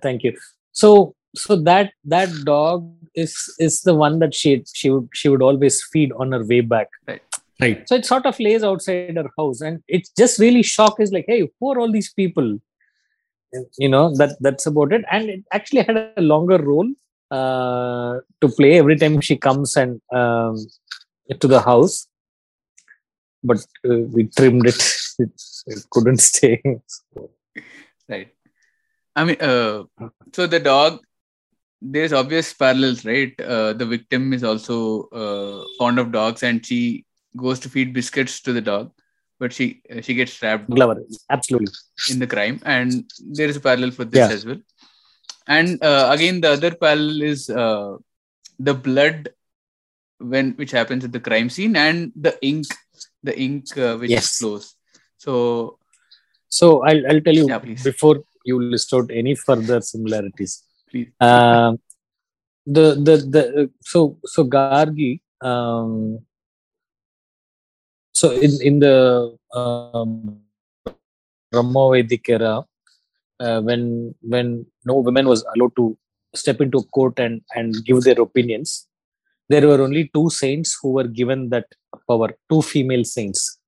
Thank 0.02 0.24
you. 0.24 0.36
So 0.72 1.14
so 1.34 1.56
that 1.62 1.92
that 2.04 2.28
dog 2.44 2.92
is 3.14 3.34
is 3.58 3.82
the 3.82 3.94
one 3.94 4.18
that 4.18 4.34
she 4.34 4.64
she 4.72 4.90
would 4.90 5.08
she 5.14 5.28
would 5.28 5.42
always 5.42 5.82
feed 5.92 6.12
on 6.12 6.32
her 6.32 6.44
way 6.44 6.60
back. 6.60 6.88
Right. 7.60 7.88
So 7.88 7.94
it 7.94 8.04
sort 8.04 8.26
of 8.26 8.38
lays 8.38 8.62
outside 8.62 9.16
her 9.16 9.30
house 9.38 9.60
and 9.62 9.82
it's 9.88 10.10
just 10.10 10.38
really 10.38 10.62
shock 10.62 11.00
is 11.00 11.12
like 11.12 11.24
hey 11.26 11.48
who 11.58 11.72
are 11.72 11.78
all 11.78 11.90
these 11.90 12.12
people? 12.12 12.58
You 13.78 13.88
know 13.88 14.14
that 14.16 14.36
that's 14.40 14.66
about 14.66 14.92
it. 14.92 15.04
And 15.10 15.30
it 15.30 15.44
actually 15.52 15.82
had 15.82 16.12
a 16.16 16.20
longer 16.20 16.58
role 16.58 16.90
uh, 17.30 18.18
to 18.40 18.48
play 18.48 18.78
every 18.78 18.96
time 18.96 19.20
she 19.20 19.36
comes 19.36 19.76
and 19.76 20.00
um, 20.12 20.66
to 21.40 21.46
the 21.46 21.60
house 21.60 22.06
but 23.42 23.58
uh, 23.88 23.98
we 24.14 24.24
trimmed 24.24 24.66
it 24.66 24.80
it, 25.18 25.42
it 25.66 25.84
couldn't 25.90 26.18
stay 26.18 26.60
Right. 28.08 28.28
I 29.16 29.24
mean, 29.24 29.36
uh, 29.40 29.84
so 30.32 30.46
the 30.46 30.60
dog, 30.60 31.00
there's 31.80 32.12
obvious 32.12 32.52
parallels, 32.52 33.04
right? 33.04 33.34
Uh, 33.40 33.72
the 33.72 33.84
victim 33.86 34.32
is 34.32 34.44
also 34.44 35.08
uh, 35.08 35.64
fond 35.78 35.98
of 35.98 36.12
dogs, 36.12 36.42
and 36.42 36.64
she 36.64 37.04
goes 37.36 37.58
to 37.60 37.68
feed 37.68 37.92
biscuits 37.92 38.40
to 38.42 38.52
the 38.52 38.60
dog, 38.60 38.92
but 39.38 39.52
she 39.52 39.82
uh, 39.90 40.00
she 40.02 40.14
gets 40.14 40.34
trapped 40.34 40.68
Glover, 40.70 41.02
absolutely 41.30 41.72
in 42.10 42.18
the 42.18 42.26
crime, 42.26 42.60
and 42.64 43.04
there 43.20 43.48
is 43.48 43.56
a 43.56 43.60
parallel 43.60 43.90
for 43.90 44.04
this 44.04 44.18
Yeah. 44.18 44.32
as 44.32 44.46
well. 44.46 44.60
And 45.48 45.82
uh, 45.82 46.10
again, 46.12 46.40
the 46.40 46.50
other 46.50 46.74
parallel 46.74 47.22
is 47.22 47.50
uh, 47.50 47.96
the 48.58 48.74
blood 48.74 49.30
when 50.18 50.52
which 50.52 50.70
happens 50.70 51.04
at 51.04 51.12
the 51.12 51.20
crime 51.20 51.50
scene, 51.50 51.76
and 51.76 52.12
the 52.14 52.38
ink, 52.42 52.66
the 53.28 53.34
ink 53.46 53.76
uh, 53.78 53.96
which 54.00 54.10
Yes. 54.16 54.38
flows. 54.38 54.66
So 55.24 55.34
So 56.48 56.66
I'll, 56.88 57.02
I'll 57.10 57.20
tell 57.26 57.34
you 57.34 57.48
Yeah, 57.48 57.58
before 57.84 58.16
you 58.44 58.56
list 58.72 58.92
out 58.96 59.10
any 59.20 59.34
further 59.34 59.78
similarities. 59.80 60.52
Please. 60.90 61.08
Um, 61.20 61.78
the 62.76 62.84
the 63.06 63.14
the 63.34 63.42
so 63.92 64.18
so 64.34 64.44
Gargi. 64.54 65.20
Um, 65.42 66.20
so 68.12 68.30
in 68.46 68.52
in 68.68 68.78
the 68.84 69.36
um, 69.54 70.40
Brahmavedic 71.52 72.28
era, 72.28 72.64
uh, 73.40 73.60
when 73.60 74.14
when 74.22 74.66
no 74.84 74.96
women 75.08 75.28
was 75.28 75.44
allowed 75.54 75.74
to 75.76 75.98
step 76.34 76.60
into 76.60 76.82
court 76.96 77.18
and 77.18 77.42
and 77.54 77.74
give 77.84 78.02
their 78.06 78.20
opinions, 78.20 78.86
there 79.48 79.66
were 79.66 79.80
only 79.82 80.10
two 80.14 80.28
saints 80.30 80.78
who 80.80 80.92
were 80.92 81.06
given 81.06 81.50
that 81.50 81.66
power. 82.08 82.30
Two 82.50 82.62
female 82.62 83.04
saints. 83.04 83.58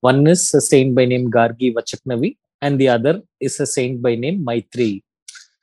One 0.00 0.26
is 0.26 0.52
a 0.54 0.60
saint 0.60 0.94
by 0.94 1.04
name 1.04 1.30
Gargi 1.30 1.74
Vachaknavi, 1.74 2.36
and 2.62 2.78
the 2.78 2.88
other 2.88 3.22
is 3.40 3.58
a 3.60 3.66
saint 3.66 4.02
by 4.02 4.14
name 4.14 4.44
Maitri. 4.44 5.02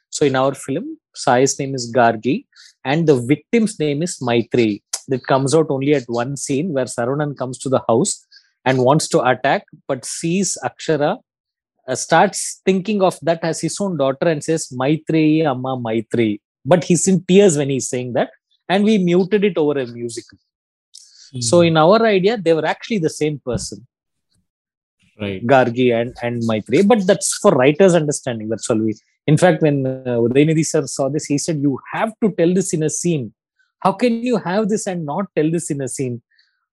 So 0.10 0.26
in 0.26 0.36
our 0.36 0.54
film, 0.54 0.98
Sai's 1.16 1.58
name 1.60 1.76
is 1.76 1.92
Gargi, 1.92 2.46
and 2.86 3.08
the 3.08 3.16
victim's 3.16 3.80
name 3.80 4.04
is 4.04 4.20
Maitri. 4.22 4.82
That 5.08 5.26
comes 5.28 5.54
out 5.54 5.68
only 5.70 5.94
at 5.96 6.04
one 6.08 6.38
scene 6.38 6.72
where 6.72 6.86
Sarunan 6.86 7.36
comes 7.38 7.58
to 7.60 7.70
the 7.70 7.82
house 7.88 8.26
and 8.64 8.80
wants 8.80 9.08
to 9.10 9.22
attack, 9.22 9.66
but 9.88 10.06
sees 10.06 10.58
Akshara, 10.64 11.18
uh, 11.88 11.96
starts 11.96 12.62
thinking 12.66 13.02
of 13.02 13.18
that 13.22 13.44
as 13.44 13.60
his 13.60 13.80
own 13.82 13.98
daughter 13.98 14.28
and 14.28 14.44
says, 14.44 14.70
Maitri, 14.72 15.46
Amma 15.46 15.78
Maitri. 15.78 16.40
But 16.66 16.86
he's 16.86 17.08
in 17.08 17.26
tears 17.26 17.58
when 17.58 17.70
he's 17.70 17.90
saying 17.90 18.14
that, 18.14 18.30
and 18.69 18.85
we 18.85 18.99
muted 18.99 19.45
it 19.45 19.57
over 19.57 19.79
a 19.81 19.87
musical. 19.87 20.39
So 21.41 21.61
in 21.61 21.77
our 21.77 22.01
idea, 22.07 22.37
they 22.39 22.55
were 22.55 22.67
actually 22.67 22.99
the 22.99 23.11
same 23.11 23.39
person. 23.51 23.87
right 25.21 25.47
Gargi 25.47 25.89
and, 25.99 26.17
and 26.23 26.43
Maitri. 26.43 26.87
But 26.87 27.07
that's 27.07 27.37
for 27.39 27.53
writers' 27.53 27.95
understanding. 27.95 28.49
That's 28.49 28.69
all 28.71 28.79
we. 28.79 28.95
In 29.27 29.37
fact, 29.37 29.63
when 29.63 29.87
uh, 29.87 30.19
Udaynidhi 30.27 30.65
sir 30.65 30.87
saw 30.87 31.09
this, 31.09 31.27
he 31.27 31.39
said, 31.39 31.59
You 31.59 31.79
have 31.93 32.13
to 32.23 32.31
tell 32.39 32.53
this 32.55 32.73
in 32.73 32.83
a 32.83 32.91
scene. 32.91 33.33
How 33.81 33.93
can 33.93 34.23
you 34.23 34.39
have 34.39 34.69
this 34.69 34.87
and 34.87 35.05
not 35.05 35.27
tell 35.37 35.51
this 35.51 35.71
in 35.71 35.81
a 35.83 35.89
scene? 35.89 36.23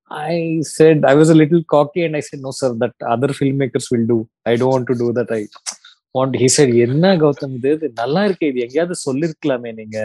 I 0.09 0.61
said, 0.61 1.03
I 1.05 1.15
was 1.15 1.29
a 1.29 1.35
little 1.35 1.63
cocky 1.63 2.03
and 2.05 2.15
I 2.15 2.19
said, 2.19 2.39
No, 2.39 2.51
sir, 2.51 2.73
that 2.75 2.93
other 3.05 3.29
filmmakers 3.29 3.91
will 3.91 4.05
do. 4.05 4.29
I 4.45 4.55
don't 4.55 4.69
want 4.69 4.87
to 4.87 4.95
do 4.95 5.11
that. 5.13 5.31
I 5.31 5.47
want. 6.13 6.35
He 6.43 6.47
said, 6.57 6.69
என்ன 6.87 7.15
கௌதம் 7.23 7.55
இது 7.59 7.71
இது 7.77 7.87
நல்லா 8.01 8.21
இருக்கு 8.27 8.47
இது 8.51 8.59
எங்கேயாவது 8.65 8.95
சொல்லிருக்கலாமே 9.05 9.71
நீங்க 9.81 9.97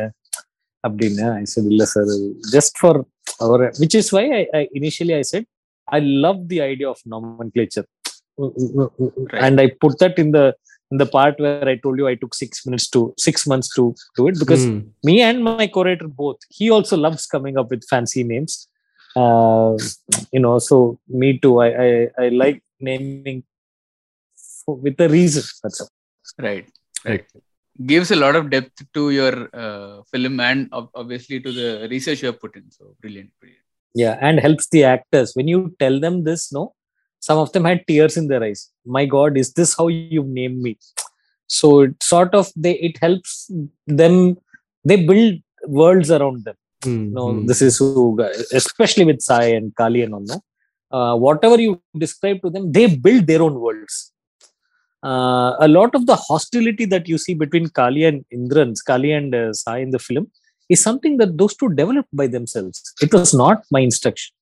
அப்படின்னு 0.84 1.24
ஐ 1.40 1.44
said 1.52 1.66
இல்ல 1.72 1.84
sir 1.94 2.10
just 2.54 2.76
for 2.80 2.98
hour 3.44 3.64
which 3.82 3.96
is 4.00 4.10
why 4.18 4.24
I 4.58 4.62
initially 4.80 5.14
I 5.20 5.24
said 5.32 5.48
I 5.88 6.00
love 6.26 6.40
the 6.52 6.60
idea 6.72 6.90
of 6.94 7.04
nomenclature 7.14 7.88
and 9.46 9.56
I 9.62 9.66
put 9.82 9.94
that 10.02 10.18
in 10.22 10.28
the 10.36 10.44
in 10.92 10.96
the 11.00 11.06
part 11.16 11.34
where 11.44 11.66
I 11.72 11.76
told 11.82 11.96
you 12.00 12.06
I 12.12 12.16
took 12.22 12.34
six 12.42 12.52
minutes 12.66 12.86
to 12.94 13.00
six 13.24 13.46
months 13.50 13.68
to 13.76 13.82
do 14.18 14.22
it 14.30 14.36
because 14.42 14.62
Hmm. 14.68 14.78
me 15.08 15.14
and 15.26 15.38
my 15.48 15.66
curator 15.74 16.08
both 16.22 16.40
he 16.58 16.66
also 16.76 16.96
loves 17.06 17.24
coming 17.34 17.56
up 17.60 17.68
with 17.74 17.84
fancy 17.92 18.22
names. 18.32 18.54
Uh, 19.22 19.72
you 20.34 20.40
know, 20.44 20.56
so 20.68 20.76
me 21.22 21.30
too. 21.44 21.54
I 21.66 21.70
I, 21.86 21.90
I 22.24 22.28
like 22.42 22.58
naming 22.88 23.38
for, 24.64 24.76
with 24.86 25.00
a 25.06 25.10
reason. 25.18 25.44
That's 25.62 25.80
all. 25.84 25.92
right 26.46 26.66
right 27.08 27.24
gives 27.91 28.11
a 28.11 28.15
lot 28.15 28.35
of 28.35 28.49
depth 28.49 28.83
to 28.93 29.09
your 29.11 29.49
uh, 29.53 30.01
film 30.11 30.39
and 30.39 30.69
ob- 30.71 30.91
obviously 30.95 31.39
to 31.39 31.51
the 31.51 31.87
research 31.89 32.21
you 32.21 32.27
have 32.27 32.39
put 32.39 32.55
in 32.55 32.69
so 32.71 32.95
brilliant 33.01 33.31
brilliant 33.39 33.63
Yeah, 34.01 34.15
and 34.27 34.39
helps 34.45 34.65
the 34.73 34.83
actors 34.83 35.29
when 35.35 35.47
you 35.51 35.59
tell 35.81 35.99
them 36.05 36.15
this. 36.23 36.41
No, 36.55 36.63
some 37.27 37.37
of 37.43 37.51
them 37.53 37.65
had 37.69 37.85
tears 37.87 38.17
in 38.21 38.27
their 38.31 38.43
eyes. 38.47 38.61
My 38.97 39.05
God, 39.05 39.37
is 39.41 39.53
this 39.59 39.71
how 39.77 39.87
you 39.87 40.23
name 40.39 40.61
me? 40.65 40.73
So 41.47 41.69
it 41.85 42.03
sort 42.03 42.33
of 42.39 42.51
they 42.55 42.73
it 42.87 42.97
helps 43.05 43.49
them. 44.01 44.37
They 44.89 44.97
build 45.11 45.35
worlds 45.79 46.11
around 46.17 46.43
them. 46.47 46.57
Hmm, 46.85 47.13
no 47.17 47.23
hmm. 47.31 47.45
this 47.49 47.61
is 47.67 47.77
who 47.77 48.19
especially 48.61 49.05
with 49.09 49.21
sai 49.27 49.45
and 49.57 49.75
kali 49.79 50.01
and 50.05 50.13
all 50.17 50.25
no 50.31 50.37
uh, 50.97 51.15
whatever 51.25 51.57
you 51.65 51.71
describe 52.03 52.39
to 52.43 52.49
them 52.55 52.71
they 52.77 52.85
build 53.05 53.23
their 53.29 53.41
own 53.45 53.55
worlds 53.65 53.95
uh, 55.09 55.51
a 55.65 55.67
lot 55.77 55.91
of 55.97 56.03
the 56.09 56.15
hostility 56.27 56.85
that 56.93 57.07
you 57.11 57.17
see 57.25 57.35
between 57.43 57.67
kali 57.79 58.03
and 58.09 58.25
Indran, 58.37 58.73
kali 58.89 59.11
and 59.11 59.33
uh, 59.35 59.53
sai 59.53 59.77
in 59.85 59.91
the 59.95 59.99
film 59.99 60.25
is 60.69 60.81
something 60.87 61.17
that 61.17 61.37
those 61.37 61.55
two 61.55 61.69
developed 61.81 62.13
by 62.21 62.27
themselves. 62.35 62.81
It 63.05 63.13
was 63.13 63.33
not 63.33 63.63
my 63.75 63.81
instruction. 63.89 64.33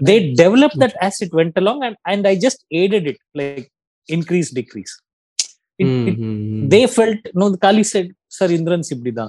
They 0.00 0.18
developed 0.42 0.78
that 0.78 0.94
as 1.00 1.20
it 1.20 1.32
went 1.38 1.54
along 1.56 1.84
and, 1.86 1.96
and 2.06 2.26
i 2.26 2.34
just 2.44 2.64
aided 2.70 3.06
it 3.06 3.18
like 3.34 3.70
increase 4.08 4.50
decrease. 4.50 4.92
It, 5.78 5.86
Hmm, 5.86 6.08
it 6.10 6.18
they 6.72 6.86
felt 6.86 7.22
no 7.40 7.46
kali 7.64 7.84
said 7.92 8.08
sir 8.36 8.48
indrans 8.56 8.90
ibdida 8.94 9.24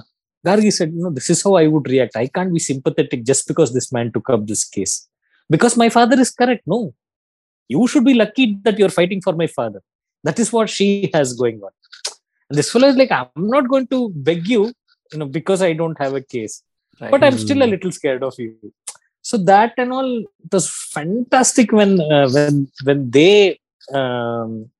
gargi 0.48 0.70
said 0.78 0.90
no 1.02 1.10
this 1.16 1.28
is 1.34 1.40
how 1.44 1.54
i 1.62 1.66
would 1.72 1.88
react. 1.94 2.16
I 2.16 2.28
can't 2.36 2.52
be 2.58 2.62
sympathetic 2.70 3.24
just 3.30 3.48
because 3.50 3.72
this 3.76 3.88
man 3.96 4.12
took 4.12 4.28
up 4.34 4.46
this 4.52 4.64
case. 4.76 4.94
Because 5.54 5.76
my 5.82 5.88
father 5.96 6.18
is 6.24 6.30
correct. 6.30 6.62
No. 6.74 6.94
You 7.74 7.82
should 7.90 8.06
be 8.10 8.14
lucky 8.22 8.46
that 8.66 8.78
you're 8.78 8.96
fighting 9.00 9.20
for 9.26 9.34
my 9.42 9.48
father 9.58 9.82
that 10.24 10.38
is 10.38 10.52
what 10.52 10.68
she 10.68 11.10
has 11.14 11.34
going 11.34 11.60
on. 11.62 11.70
And 12.48 12.58
this 12.58 12.70
fellow 12.72 12.88
is 12.88 12.96
like 12.96 13.12
i'm 13.12 13.48
not 13.56 13.68
going 13.68 13.86
to 13.94 14.10
beg 14.28 14.46
you 14.48 14.72
you 15.12 15.18
know 15.18 15.26
because 15.26 15.62
i 15.62 15.72
don't 15.72 15.98
have 16.04 16.14
a 16.14 16.20
case 16.20 16.62
right. 17.00 17.10
but 17.10 17.24
i'm 17.24 17.38
still 17.38 17.62
a 17.62 17.70
little 17.74 17.92
scared 17.92 18.22
of 18.22 18.34
you. 18.38 18.72
So 19.28 19.38
that 19.48 19.72
and 19.78 19.90
all 19.90 20.18
it 20.18 20.52
was 20.52 20.68
fantastic 20.70 21.72
when 21.72 21.98
uh, 21.98 22.28
when 22.28 22.68
when 22.86 23.10
they 23.10 23.58
um, 24.00 24.70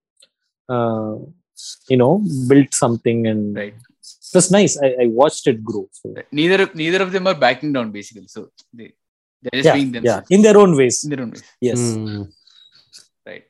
uh, 0.68 1.16
you 1.88 1.96
know 1.96 2.22
built 2.46 2.74
something 2.74 3.26
and 3.26 3.56
right. 3.56 3.72
it 3.72 4.34
was 4.34 4.50
nice. 4.50 4.76
I, 4.78 4.88
I 5.04 5.06
watched 5.06 5.46
it 5.46 5.64
grow 5.64 5.88
so, 5.92 6.14
neither 6.30 6.64
of 6.64 6.74
neither 6.74 7.00
of 7.02 7.10
them 7.12 7.26
are 7.26 7.34
backing 7.34 7.72
down 7.72 7.90
basically. 7.90 8.26
So 8.26 8.50
they 8.74 8.92
they're 9.40 9.62
just 9.62 9.64
yeah, 9.64 9.74
being 9.78 9.94
yeah 9.94 10.00
themselves 10.00 10.26
in 10.30 10.42
their 10.42 10.58
own 10.58 10.76
ways. 10.76 11.02
In 11.04 11.10
their 11.10 11.22
own 11.22 11.30
ways. 11.30 11.44
Yes. 11.62 11.80
Hmm. 11.94 12.22
right 13.26 13.44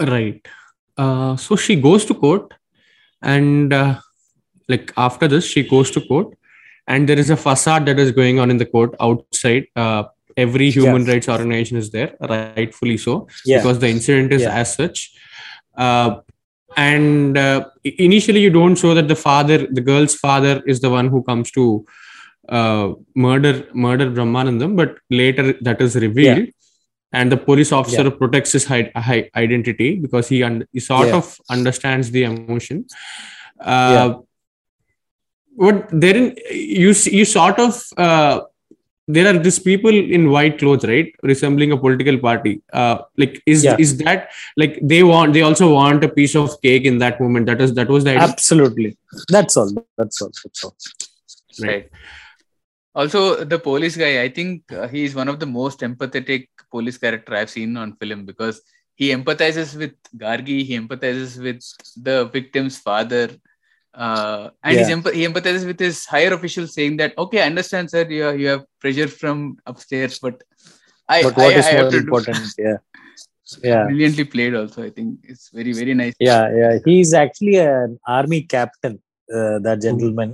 Right. 0.00 0.46
Uh, 0.96 1.36
so 1.36 1.56
she 1.56 1.76
goes 1.76 2.04
to 2.06 2.14
court, 2.14 2.54
and 3.22 3.72
uh, 3.72 4.00
like 4.68 4.92
after 4.96 5.28
this, 5.28 5.44
she 5.44 5.62
goes 5.62 5.90
to 5.92 6.00
court, 6.00 6.34
and 6.86 7.08
there 7.08 7.18
is 7.18 7.30
a 7.30 7.36
facade 7.36 7.86
that 7.86 7.98
is 7.98 8.12
going 8.12 8.38
on 8.38 8.50
in 8.50 8.56
the 8.56 8.66
court 8.66 8.94
outside. 9.00 9.66
Uh, 9.76 10.04
every 10.36 10.70
human 10.70 11.04
Yeah. 11.04 11.12
rights 11.12 11.28
organization 11.28 11.76
is 11.76 11.90
there, 11.90 12.14
rightfully 12.20 12.96
so, 12.96 13.26
yeah 13.44 13.58
because 13.58 13.78
the 13.80 13.88
incident 13.88 14.32
is 14.32 14.42
Yeah. 14.42 14.54
as 14.62 14.74
such. 14.74 15.10
uh, 15.76 16.20
and 16.76 17.36
uh, 17.36 17.64
initially 17.84 18.40
you 18.40 18.50
don't 18.50 18.76
show 18.76 18.94
that 18.94 19.08
the 19.08 19.16
father 19.16 19.56
the 19.78 19.80
girl's 19.80 20.14
father 20.14 20.52
is 20.72 20.80
the 20.84 20.90
one 20.90 21.08
who 21.08 21.20
comes 21.28 21.50
to 21.56 21.64
uh, 22.48 22.92
murder 23.26 23.52
murder 23.86 24.06
brahmanandam 24.16 24.76
but 24.80 24.92
later 25.20 25.44
that 25.68 25.80
is 25.86 25.96
revealed 26.06 26.48
and 27.12 27.32
the 27.32 27.36
police 27.36 27.72
officer 27.72 28.10
protects 28.10 28.52
his 28.52 28.64
hi- 28.64 28.90
hi- 28.96 29.28
identity 29.36 29.96
because 29.96 30.28
he, 30.28 30.42
un- 30.42 30.66
he 30.72 30.80
sort 30.80 31.08
Yeah. 31.08 31.16
of 31.16 31.38
understands 31.50 32.10
the 32.10 32.22
emotion 32.24 32.86
uh, 33.60 33.94
Yeah. 33.96 34.14
what 35.64 35.88
therein 36.04 36.26
you 36.50 36.90
you 37.18 37.24
sort 37.24 37.58
of 37.58 37.72
uh, 37.96 38.40
there 39.14 39.26
are 39.30 39.38
these 39.46 39.58
people 39.58 39.90
in 40.16 40.30
white 40.34 40.58
clothes 40.60 40.84
right 40.92 41.08
resembling 41.30 41.72
a 41.72 41.76
political 41.84 42.16
party 42.26 42.52
uh, 42.72 42.96
like 43.22 43.34
is 43.54 43.64
Yeah. 43.64 43.76
is 43.84 43.96
that 44.04 44.30
like 44.56 44.78
they 44.92 45.02
want 45.02 45.32
they 45.36 45.42
also 45.48 45.68
want 45.74 46.04
a 46.04 46.08
piece 46.18 46.36
of 46.42 46.54
cake 46.62 46.84
in 46.92 46.98
that 47.04 47.20
moment 47.20 47.46
that 47.46 47.60
is 47.60 47.74
that 47.80 47.88
was 47.88 48.04
the 48.04 48.12
idea 48.14 48.28
Absolutely. 48.28 48.90
That's 49.36 49.56
all. 49.56 49.70
That's 49.98 50.22
all. 50.22 50.32
That's 50.44 50.64
all. 50.64 50.74
right 51.66 51.90
also 52.94 53.44
the 53.44 53.58
police 53.58 53.96
guy 53.96 54.22
i 54.22 54.28
think 54.28 54.62
uh, 54.72 54.88
he 54.88 55.04
is 55.04 55.14
one 55.14 55.28
of 55.28 55.38
the 55.42 55.46
most 55.46 55.80
empathetic 55.88 56.48
police 56.70 56.98
character 56.98 57.34
i've 57.34 57.50
seen 57.50 57.76
on 57.76 57.94
film 58.02 58.24
because 58.30 58.60
he 58.94 59.06
empathizes 59.16 59.76
with 59.82 59.94
gargi 60.24 60.58
he 60.68 60.74
empathizes 60.78 61.32
with 61.46 61.60
the 62.08 62.16
victim's 62.36 62.76
father 62.78 63.26
uh, 63.94 64.50
and 64.64 64.78
he's 64.78 64.88
Yeah. 64.88 64.96
emp- 64.96 65.14
he 65.18 65.22
empathizes 65.26 65.64
with 65.70 65.80
his 65.86 66.04
higher 66.06 66.32
officials 66.38 66.74
saying 66.74 66.96
that 67.00 67.14
okay 67.18 67.40
i 67.42 67.46
understand 67.52 67.90
sir 67.90 68.04
you, 68.08 68.30
you 68.42 68.48
have 68.54 68.64
pressure 68.80 69.08
from 69.22 69.56
upstairs 69.66 70.18
but 70.26 70.42
i 71.08 71.22
But 71.22 71.36
what 71.36 71.54
I, 71.54 71.58
is 71.60 71.66
I 71.66 71.74
more 71.80 71.90
to 71.90 71.98
do- 71.98 72.04
important? 72.04 72.38
Yeah. 72.66 72.78
Yeah. 73.68 73.84
brilliantly 73.86 74.24
played 74.32 74.54
also 74.58 74.78
i 74.88 74.90
think 74.96 75.08
it's 75.30 75.46
very 75.58 75.72
very 75.78 75.94
nice 76.00 76.14
Yeah. 76.20 76.44
Yeah. 76.60 76.74
He's 76.84 77.12
actually 77.22 77.56
an 77.58 77.98
army 78.18 78.42
captain, 78.56 78.94
uh, 79.36 79.58
that 79.66 79.78
gentleman, 79.86 80.30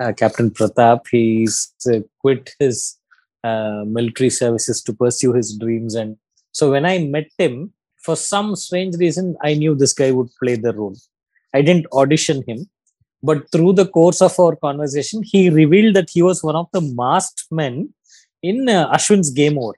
uh, 0.00 0.12
Captain 0.12 0.50
Pratap. 0.50 1.06
He's 1.10 1.72
uh, 1.92 2.00
quit 2.20 2.54
his 2.58 2.98
uh, 3.44 3.84
military 3.86 4.30
services 4.30 4.82
to 4.82 4.92
pursue 4.92 5.32
his 5.32 5.56
dreams. 5.56 5.94
And 5.94 6.16
so 6.52 6.70
when 6.72 6.84
I 6.84 6.98
met 6.98 7.28
him, 7.38 7.72
for 7.96 8.16
some 8.16 8.54
strange 8.56 8.96
reason, 8.96 9.36
I 9.42 9.54
knew 9.54 9.74
this 9.74 9.92
guy 9.92 10.12
would 10.12 10.28
play 10.40 10.56
the 10.56 10.72
role. 10.72 10.96
I 11.54 11.62
didn't 11.62 11.86
audition 11.92 12.44
him. 12.46 12.68
But 13.22 13.50
through 13.50 13.72
the 13.72 13.86
course 13.86 14.20
of 14.20 14.38
our 14.38 14.54
conversation, 14.54 15.22
he 15.24 15.50
revealed 15.50 15.96
that 15.96 16.10
he 16.10 16.22
was 16.22 16.42
one 16.42 16.54
of 16.54 16.68
the 16.72 16.80
masked 16.80 17.44
men 17.50 17.92
in 18.42 18.68
uh, 18.68 18.92
Ashwin's 18.92 19.30
Game 19.30 19.58
Over. 19.58 19.74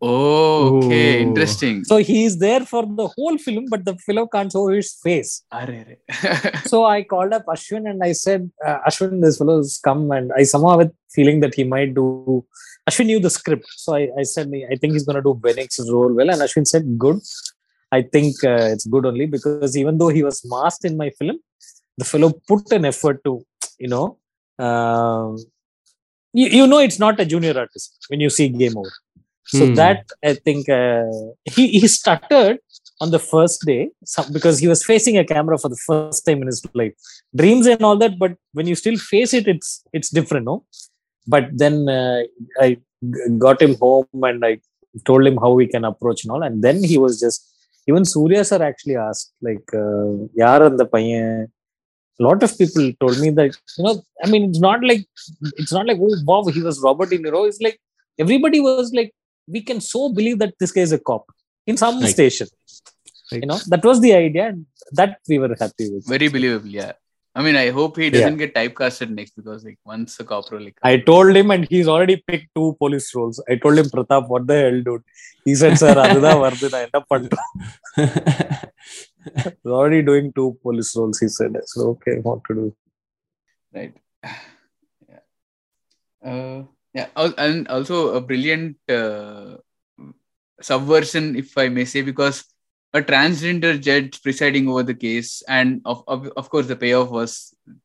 Oh 0.00 0.78
okay 0.78 1.16
Ooh. 1.16 1.22
interesting 1.26 1.84
So 1.84 1.96
he 1.96 2.24
is 2.24 2.38
there 2.38 2.64
for 2.64 2.84
the 2.86 3.08
whole 3.16 3.38
film, 3.38 3.66
but 3.68 3.84
the 3.84 3.96
fellow 3.96 4.26
can't 4.26 4.52
show 4.52 4.68
his 4.68 4.92
face. 4.92 5.42
Arre, 5.52 5.76
arre. 5.82 6.62
So 6.66 6.84
I 6.84 7.02
called 7.02 7.32
up 7.32 7.46
Ashwin 7.46 7.88
and 7.90 8.02
I 8.02 8.12
said, 8.12 8.50
uh, 8.66 8.78
Ashwin, 8.86 9.22
this 9.22 9.38
fellow 9.38 9.56
has 9.56 9.78
come, 9.82 10.10
and 10.10 10.32
I 10.36 10.42
somehow 10.42 10.78
have 10.78 10.88
a 10.88 10.92
feeling 11.10 11.40
that 11.40 11.54
he 11.54 11.64
might 11.64 11.94
do. 11.94 12.44
Ashwin 12.88 13.06
knew 13.06 13.20
the 13.20 13.30
script, 13.30 13.66
so 13.76 13.94
I, 13.94 14.08
I 14.18 14.22
said, 14.22 14.52
I 14.72 14.76
think 14.76 14.92
he's 14.92 15.04
going 15.04 15.16
to 15.16 15.22
do 15.22 15.34
Benix's 15.34 15.90
role 15.90 16.12
well. 16.12 16.30
And 16.30 16.40
Ashwin 16.42 16.66
said, 16.66 16.98
good. 16.98 17.20
I 17.90 18.02
think 18.02 18.44
uh, 18.44 18.68
it's 18.72 18.86
good 18.86 19.06
only 19.06 19.26
because 19.26 19.76
even 19.76 19.98
though 19.98 20.08
he 20.08 20.22
was 20.22 20.42
masked 20.44 20.84
in 20.84 20.96
my 20.96 21.10
film, 21.10 21.38
the 21.96 22.04
fellow 22.04 22.32
put 22.46 22.70
an 22.72 22.84
effort 22.84 23.24
to, 23.24 23.44
you 23.78 23.88
know, 23.88 24.18
um, 24.58 25.38
you, 26.32 26.48
you 26.48 26.66
know, 26.66 26.78
it's 26.78 26.98
not 26.98 27.18
a 27.18 27.24
junior 27.24 27.58
artist 27.58 28.06
when 28.08 28.20
you 28.20 28.30
see 28.30 28.48
Game 28.48 28.76
Over. 28.76 28.92
So 29.56 29.66
Hmm. 29.66 29.74
that 29.80 30.00
I 30.30 30.34
think 30.34 30.68
uh, 30.68 31.04
he 31.56 31.64
he 31.80 31.86
stuttered 31.88 32.58
on 33.00 33.10
the 33.10 33.18
first 33.18 33.64
day 33.70 33.90
because 34.32 34.58
he 34.58 34.68
was 34.68 34.84
facing 34.84 35.16
a 35.18 35.24
camera 35.24 35.56
for 35.58 35.70
the 35.74 35.80
first 35.86 36.24
time 36.26 36.40
in 36.42 36.48
his 36.52 36.60
life. 36.74 36.94
Dreams 37.34 37.66
and 37.66 37.82
all 37.82 37.96
that, 38.02 38.18
but 38.18 38.32
when 38.52 38.66
you 38.66 38.74
still 38.74 38.98
face 38.98 39.32
it, 39.38 39.46
it's 39.54 39.70
it's 39.92 40.10
different, 40.10 40.46
no. 40.46 40.56
But 41.26 41.46
then 41.62 41.88
uh, 41.88 42.22
I 42.60 42.78
got 43.38 43.62
him 43.62 43.74
home 43.76 44.06
and 44.30 44.44
I 44.44 44.60
told 45.06 45.26
him 45.26 45.36
how 45.36 45.52
we 45.52 45.66
can 45.66 45.84
approach 45.84 46.24
and 46.24 46.32
all, 46.32 46.42
and 46.42 46.62
then 46.62 46.82
he 46.82 46.98
was 46.98 47.20
just 47.20 47.46
even 47.86 48.04
Surya 48.04 48.44
sir 48.44 48.62
actually 48.62 48.96
asked 48.96 49.32
like, 49.40 49.66
uh, 49.74 50.08
"Yaar 50.42 50.66
and 50.66 50.78
the 50.78 50.86
paiyan." 50.86 51.46
A 52.20 52.24
lot 52.24 52.42
of 52.42 52.56
people 52.58 52.92
told 53.00 53.18
me 53.20 53.30
that 53.30 53.56
you 53.78 53.84
know, 53.84 54.02
I 54.24 54.28
mean, 54.28 54.50
it's 54.50 54.60
not 54.60 54.82
like 54.90 55.04
it's 55.62 55.72
not 55.72 55.86
like 55.86 55.98
oh 56.00 56.16
wow 56.30 56.42
he 56.56 56.62
was 56.68 56.80
Robert 56.82 57.10
De 57.10 57.18
Niro. 57.18 57.46
It's 57.48 57.60
like 57.60 57.78
everybody 58.18 58.60
was 58.60 58.92
like 58.92 59.12
we 59.55 59.61
can 59.69 59.79
so 59.91 60.01
believe 60.17 60.37
that 60.43 60.53
this 60.61 60.71
guy 60.75 60.83
is 60.89 60.93
a 60.99 61.01
cop 61.09 61.23
in 61.71 61.77
some 61.83 61.95
Right. 62.01 62.13
station. 62.17 62.47
Right. 63.31 63.41
You 63.43 63.47
know, 63.51 63.59
that 63.73 63.83
was 63.89 63.97
the 64.05 64.11
idea, 64.25 64.45
and 64.51 64.59
that 64.99 65.13
we 65.31 65.37
were 65.43 65.53
happy 65.63 65.85
with. 65.93 66.03
very 66.13 66.27
believable 66.35 66.71
yeah 66.79 66.91
i 67.39 67.43
mean 67.45 67.55
i 67.61 67.67
hope 67.77 67.93
he 68.01 68.07
doesn't 68.15 68.39
get 68.41 68.51
typecasted 68.57 69.09
next 69.19 69.33
because 69.39 69.59
like 69.67 69.77
once 69.91 70.11
a 70.23 70.25
cop 70.31 70.49
role 70.51 70.63
like 70.65 70.75
I 70.91 70.97
told 71.09 71.31
him, 71.39 71.47
and 71.55 71.63
he's 71.71 71.87
already 71.93 72.17
picked 72.29 72.47
two 72.57 72.67
police 72.81 73.07
roles. 73.17 73.37
I 73.53 73.55
told 73.63 73.77
him, 73.81 73.87
Pratap, 73.93 74.23
what 74.33 74.43
the 74.49 74.57
hell, 74.63 74.77
dude? 74.87 75.03
He 75.47 75.53
said, 75.61 75.73
Sir, 75.83 75.93
அதுதான் 76.05 76.41
வருது 76.43 76.69
நான் 76.73 76.85
என்ன 76.87 76.99
பண்றோம் 77.13 77.49
He's 79.63 79.73
already 79.79 80.01
doing 80.11 80.27
two 80.39 80.49
police 80.65 80.91
roles. 80.99 81.19
He 81.25 81.29
said, 81.37 81.53
so 81.73 81.81
okay, 81.95 82.15
what 82.27 82.39
to 82.49 82.53
do? 82.59 82.65
right 83.77 83.93
yeah 85.11 85.21
uh, 86.31 86.59
yeah 86.98 87.08
and 87.46 87.68
also 87.76 87.96
a 88.18 88.20
brilliant 88.28 88.76
uh, 88.98 89.56
subversion 90.68 91.26
if 91.42 91.50
i 91.64 91.68
may 91.76 91.84
say 91.92 92.02
because 92.10 92.38
a 92.98 93.00
transgender 93.10 93.72
judge 93.88 94.12
presiding 94.26 94.68
over 94.72 94.82
the 94.90 94.98
case 95.06 95.42
and 95.56 95.80
of, 95.84 96.02
of, 96.14 96.20
of 96.40 96.46
course 96.52 96.66
the 96.66 96.76
payoff 96.84 97.10
was 97.18 97.32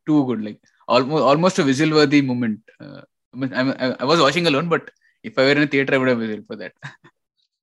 too 0.07 0.19
good 0.27 0.41
like 0.47 0.59
almost 0.87 1.23
almost 1.31 1.59
a 1.59 1.65
whistle 1.69 1.91
worthy 1.99 2.21
moment 2.21 2.59
uh, 2.83 3.01
I, 3.33 3.37
mean, 3.37 3.53
I, 3.53 3.95
I- 4.03 4.09
was 4.11 4.19
watching 4.25 4.47
alone 4.51 4.69
but 4.75 4.91
if 5.29 5.37
i 5.37 5.43
were 5.43 5.57
in 5.59 5.67
a 5.67 5.71
theater 5.73 5.93
i 5.95 5.97
would 5.97 6.11
have 6.13 6.23
whistled 6.23 6.47
for 6.51 6.57
that 6.63 6.73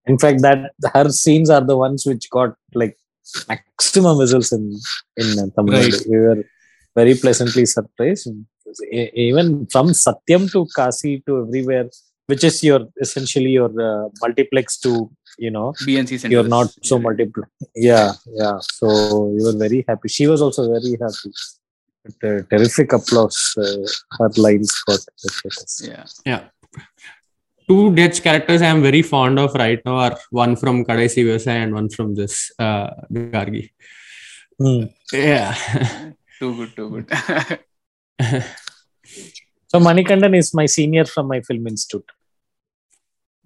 In 0.07 0.19
fact, 0.19 0.41
that 0.43 0.71
her 0.95 1.09
scenes 1.11 1.51
are 1.51 1.65
the 1.71 1.77
ones 1.77 2.07
which 2.07 2.29
got 2.31 2.55
like 2.75 2.97
maximum 3.49 4.19
results 4.19 4.51
in 4.57 4.63
in 5.17 5.29
Tamil 5.57 5.75
Right. 5.75 5.99
We 6.09 6.19
were 6.27 6.41
very 6.99 7.15
pleasantly 7.15 7.65
surprised. 7.67 8.29
Even 9.15 9.67
from 9.67 9.89
Satyam 9.89 10.51
to 10.53 10.67
Kasi 10.75 11.23
to 11.27 11.43
everywhere, 11.43 11.89
which 12.27 12.45
is 12.45 12.63
your 12.63 12.81
essentially 13.01 13.51
your 13.51 13.71
uh, 13.91 14.09
multiplex 14.23 14.79
to 14.79 15.11
you 15.39 15.51
know 15.51 15.73
bnc 15.87 16.09
centers. 16.09 16.33
you're 16.33 16.51
not 16.57 16.69
so 16.89 16.97
Yeah. 16.97 17.03
multiple 17.07 17.45
yeah 17.75 18.13
yeah 18.41 18.57
so 18.79 18.89
you 19.37 19.43
were 19.47 19.57
very 19.65 19.85
happy 19.89 20.09
she 20.17 20.27
was 20.33 20.41
also 20.47 20.63
very 20.77 20.93
happy 21.05 21.31
But, 22.05 22.29
uh, 22.29 22.41
terrific 22.51 22.93
applause 22.99 23.39
uh, 23.65 23.87
her 24.19 24.31
lines 24.45 24.71
got 24.89 25.01
yeah 25.89 26.05
yeah 26.31 26.43
two 27.69 27.95
Dutch 27.95 28.23
characters 28.27 28.63
I 28.63 28.71
am 28.75 28.83
very 28.83 29.03
fond 29.03 29.39
of 29.39 29.55
right 29.55 29.81
now 29.89 29.97
are 30.05 30.17
one 30.31 30.57
from 30.57 30.85
Kadaisi 30.85 31.25
Vivasayi 31.27 31.59
and 31.65 31.75
one 31.75 31.89
from 31.89 32.15
this 32.21 32.51
uh, 32.59 32.89
Gargi. 33.13 33.71
Hmm. 34.59 34.85
Yeah. 35.13 35.55
too 36.41 36.51
good 36.59 36.75
too 36.77 36.89
good 36.91 37.07
so 39.71 39.79
manikandan 39.89 40.35
is 40.41 40.49
my 40.61 40.67
senior 40.77 41.05
from 41.05 41.27
my 41.33 41.41
film 41.49 41.67
institute 41.67 42.09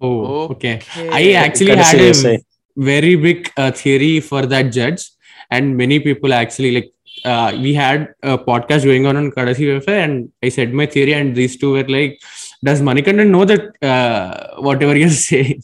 oh, 0.01 0.47
okay. 0.53 0.75
Okay. 0.77 1.09
I 1.11 1.23
actually 1.43 1.75
had 1.75 1.99
a 1.99 2.39
very 2.75 3.15
big 3.15 3.51
uh, 3.57 3.71
theory 3.71 4.19
for 4.19 4.45
that 4.45 4.71
judge, 4.71 5.09
and 5.49 5.77
many 5.77 5.99
people 5.99 6.33
actually 6.33 6.71
like. 6.71 6.91
Uh, 7.23 7.57
we 7.63 7.73
had 7.73 8.13
a 8.23 8.37
podcast 8.37 8.83
going 8.83 9.05
on 9.09 9.15
on 9.15 9.31
Kadaisi 9.31 9.65
Vivasayi, 9.67 10.03
and 10.03 10.31
I 10.43 10.49
said 10.49 10.73
my 10.73 10.85
theory, 10.85 11.13
and 11.13 11.33
these 11.33 11.55
two 11.61 11.71
were 11.71 11.87
like, 11.87 12.19
"Does 12.61 12.81
Manikandan 12.81 13.29
know 13.29 13.45
that 13.45 13.63
uh, 13.81 14.61
whatever 14.61 14.97
you're 14.97 15.09
saying?" 15.29 15.63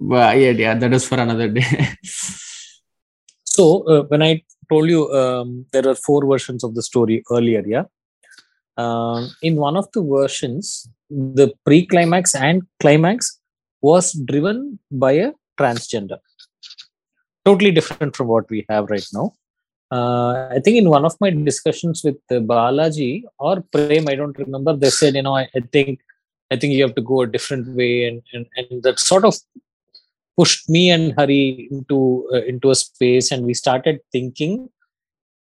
But 0.00 0.38
yeah, 0.38 0.50
yeah, 0.50 0.74
that 0.74 0.92
is 0.92 1.04
for 1.04 1.18
another 1.18 1.48
day. 1.48 1.66
so 3.56 3.64
uh, 3.92 4.02
when 4.10 4.22
i 4.22 4.32
told 4.70 4.88
you 4.94 5.02
um, 5.20 5.66
there 5.72 5.86
are 5.90 5.98
four 6.06 6.20
versions 6.32 6.62
of 6.66 6.74
the 6.78 6.82
story 6.90 7.16
earlier 7.36 7.62
yeah 7.74 7.86
um, 8.76 9.30
in 9.42 9.56
one 9.56 9.76
of 9.76 9.86
the 9.94 10.02
versions 10.02 10.88
the 11.10 11.48
pre-climax 11.64 12.34
and 12.34 12.62
climax 12.80 13.38
was 13.80 14.12
driven 14.30 14.78
by 14.90 15.12
a 15.12 15.32
transgender 15.60 16.18
totally 17.44 17.70
different 17.70 18.14
from 18.16 18.28
what 18.34 18.48
we 18.50 18.64
have 18.68 18.90
right 18.94 19.08
now 19.18 19.26
uh, 19.96 20.48
i 20.56 20.60
think 20.64 20.76
in 20.82 20.88
one 20.96 21.04
of 21.04 21.14
my 21.20 21.30
discussions 21.50 22.02
with 22.06 22.18
uh, 22.30 22.40
balaji 22.52 23.12
or 23.38 23.54
prem 23.74 24.08
i 24.12 24.16
don't 24.20 24.38
remember 24.44 24.74
they 24.74 24.90
said 25.00 25.14
you 25.14 25.22
know 25.22 25.36
i, 25.42 25.46
I 25.58 25.62
think 25.74 26.00
i 26.50 26.56
think 26.56 26.72
you 26.74 26.82
have 26.86 26.96
to 26.96 27.06
go 27.12 27.22
a 27.22 27.32
different 27.36 27.68
way 27.80 27.94
and 28.08 28.20
and, 28.32 28.46
and 28.58 28.82
that 28.82 28.98
sort 29.10 29.24
of 29.30 29.36
pushed 30.36 30.68
me 30.68 30.90
and 30.90 31.14
Hari 31.16 31.68
into 31.70 32.28
uh, 32.32 32.42
into 32.42 32.70
a 32.70 32.74
space, 32.74 33.32
and 33.32 33.44
we 33.44 33.54
started 33.54 34.00
thinking. 34.12 34.68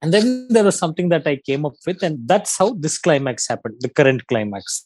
And 0.07 0.15
then 0.15 0.47
there 0.49 0.63
was 0.63 0.79
something 0.79 1.09
that 1.09 1.27
I 1.27 1.35
came 1.35 1.67
up 1.67 1.75
with, 1.85 2.01
and 2.01 2.17
that's 2.29 2.57
how 2.57 2.75
this 2.75 2.97
climax 2.97 3.49
happened, 3.49 3.75
the 3.81 3.89
current 3.89 4.25
climax. 4.29 4.85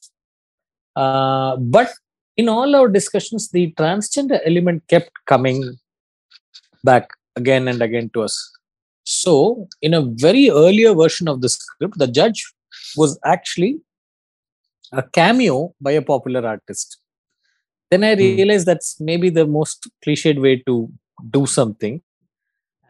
Uh, 0.97 1.57
but 1.59 1.91
in 2.39 2.49
all 2.49 2.75
our 2.75 2.89
discussions, 2.89 3.51
the 3.51 3.71
transgender 3.73 4.41
element 4.47 4.83
kept 4.89 5.11
coming 5.27 5.77
back 6.83 7.11
again 7.37 7.68
and 7.68 7.83
again 7.83 8.09
to 8.14 8.23
us. 8.23 8.35
So, 9.05 9.68
in 9.83 9.93
a 9.93 10.01
very 10.01 10.49
earlier 10.49 10.95
version 10.95 11.29
of 11.29 11.43
the 11.43 11.51
script, 11.51 11.99
the 11.99 12.07
judge 12.07 12.55
was 12.97 13.18
actually 13.23 13.81
a 14.91 15.03
cameo 15.03 15.75
by 15.83 15.91
a 15.91 16.01
popular 16.01 16.47
artist. 16.47 16.99
Then 17.91 18.05
I 18.05 18.14
Hmm. 18.14 18.21
realized 18.21 18.64
that's 18.64 18.99
maybe 18.99 19.29
the 19.29 19.47
most 19.47 19.87
cliched 20.03 20.41
way 20.41 20.62
to 20.66 20.91
do 21.29 21.45
something. 21.45 22.01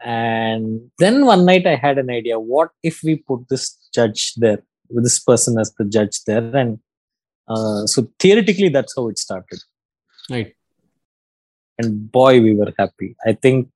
And 0.03 0.91
then 0.99 1.25
one 1.25 1.45
night 1.45 1.67
I 1.67 1.75
had 1.75 1.97
an 1.97 2.09
idea 2.09 2.39
what 2.39 2.69
if 2.83 3.03
we 3.03 3.17
put 3.17 3.47
this 3.49 3.77
judge 3.93 4.33
there, 4.35 4.63
with 4.89 5.03
this 5.03 5.19
person 5.19 5.59
as 5.59 5.73
the 5.77 5.85
judge 5.85 6.23
there? 6.25 6.55
And 6.55 6.79
uh, 7.47 7.85
so 7.85 8.07
theoretically, 8.19 8.69
that's 8.69 8.93
how 8.95 9.07
it 9.09 9.17
started 9.17 9.59
Right. 10.29 10.55
and 11.77 12.11
boy 12.11 12.41
we 12.41 12.53
were 12.53 12.71
happy 12.77 13.15
i 13.25 13.33
think 13.33 13.69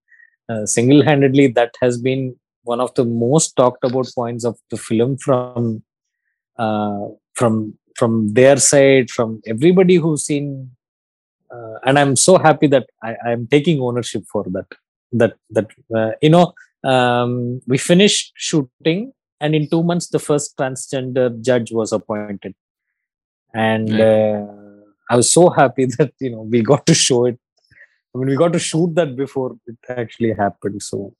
uh, 0.50 0.66
single-handedly 0.66 1.48
that 1.48 1.72
has 1.82 1.98
been 1.98 2.36
one 2.64 2.80
of 2.80 2.94
the 2.94 3.04
most 3.06 3.56
talked 3.56 3.84
about 3.84 4.08
points 4.16 4.46
of 4.46 4.58
the 4.70 4.78
film 4.78 5.18
from 5.18 5.84
uh, 6.58 7.06
from 7.34 7.78
from 7.96 8.34
their 8.34 8.58
side 8.58 9.10
from 9.10 9.42
everybody 9.48 9.96
who's 9.96 10.24
seen 10.26 10.72
uh, 11.52 11.76
and 11.86 11.98
i'm 12.00 12.16
so 12.16 12.38
happy 12.38 12.68
that 12.68 12.88
i 13.04 13.16
i'm 13.28 13.48
taking 13.48 13.82
ownership 13.82 14.24
for 14.32 14.44
that 14.56 14.68
that 15.20 15.34
that 15.50 15.68
uh, 16.00 16.12
you 16.22 16.32
know 16.36 16.54
um, 16.84 17.62
we 17.68 17.78
finished 17.78 18.34
shooting 18.36 19.14
and 19.40 19.56
in 19.56 19.70
2 19.70 19.84
months 19.84 20.08
the 20.16 20.24
first 20.28 20.58
transgender 20.58 21.28
judge 21.50 21.72
was 21.72 21.92
appointed 21.92 22.54
and 23.54 23.90
uh, 24.10 24.46
i 25.10 25.16
was 25.16 25.32
so 25.38 25.50
happy 25.50 25.86
that 25.98 26.14
you 26.20 26.32
know 26.34 26.44
we 26.54 26.62
got 26.62 26.86
to 26.86 26.96
show 27.08 27.26
it 27.32 27.40
I 28.14 28.18
mean, 28.18 28.30
we 28.30 28.38
got 28.38 28.54
to 28.54 28.60
shoot 28.60 28.96
that 28.96 29.18
before 29.18 29.58
it 29.68 29.76
actually 29.90 30.32
happened. 30.32 30.82
So 30.82 31.14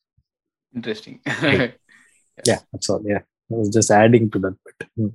Interesting. 0.76 1.22
yeah, 1.26 2.60
that's 2.72 2.90
all. 2.90 3.02
Yeah, 3.06 3.20
I 3.52 3.56
was 3.56 3.70
just 3.70 3.92
adding 3.92 4.30
to 4.32 4.40
that 4.40 4.58
bit. 4.66 5.12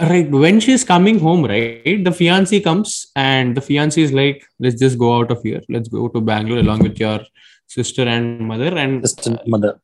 Right 0.00 0.28
when 0.30 0.58
she's 0.58 0.84
coming 0.84 1.18
home 1.18 1.44
right 1.44 2.02
the 2.04 2.10
fiancé 2.10 2.64
comes 2.64 3.12
and 3.14 3.56
the 3.56 3.60
fiancé 3.60 3.98
is 3.98 4.12
like 4.12 4.42
let's 4.58 4.80
just 4.80 4.98
go 4.98 5.16
out 5.18 5.30
of 5.30 5.42
here. 5.42 5.60
Let's 5.68 5.88
go 5.88 6.08
to 6.08 6.20
bangalore 6.20 6.58
along 6.58 6.80
with 6.80 6.98
your 6.98 7.20
sister 7.66 8.02
and 8.02 8.40
mother 8.40 8.76
and 8.76 9.04
a 9.04 9.38
mother. 9.46 9.80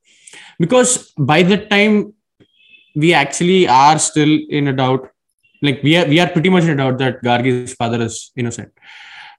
because 0.59 1.13
by 1.17 1.43
that 1.43 1.71
time 1.71 2.15
we 2.95 3.15
actually 3.15 3.69
are 3.69 3.99
still 3.99 4.39
in 4.49 4.69
a 4.69 4.73
doubt. 4.73 5.09
Like 5.63 5.83
we 5.83 5.97
are 5.97 6.07
we 6.07 6.21
are 6.21 6.29
pretty 6.29 6.49
much 6.49 6.65
in 6.65 6.71
a 6.71 6.77
doubt 6.77 6.99
that 6.99 7.23
gargi's 7.23 7.75
father 7.75 8.01
is 8.03 8.33
innocent. 8.37 8.73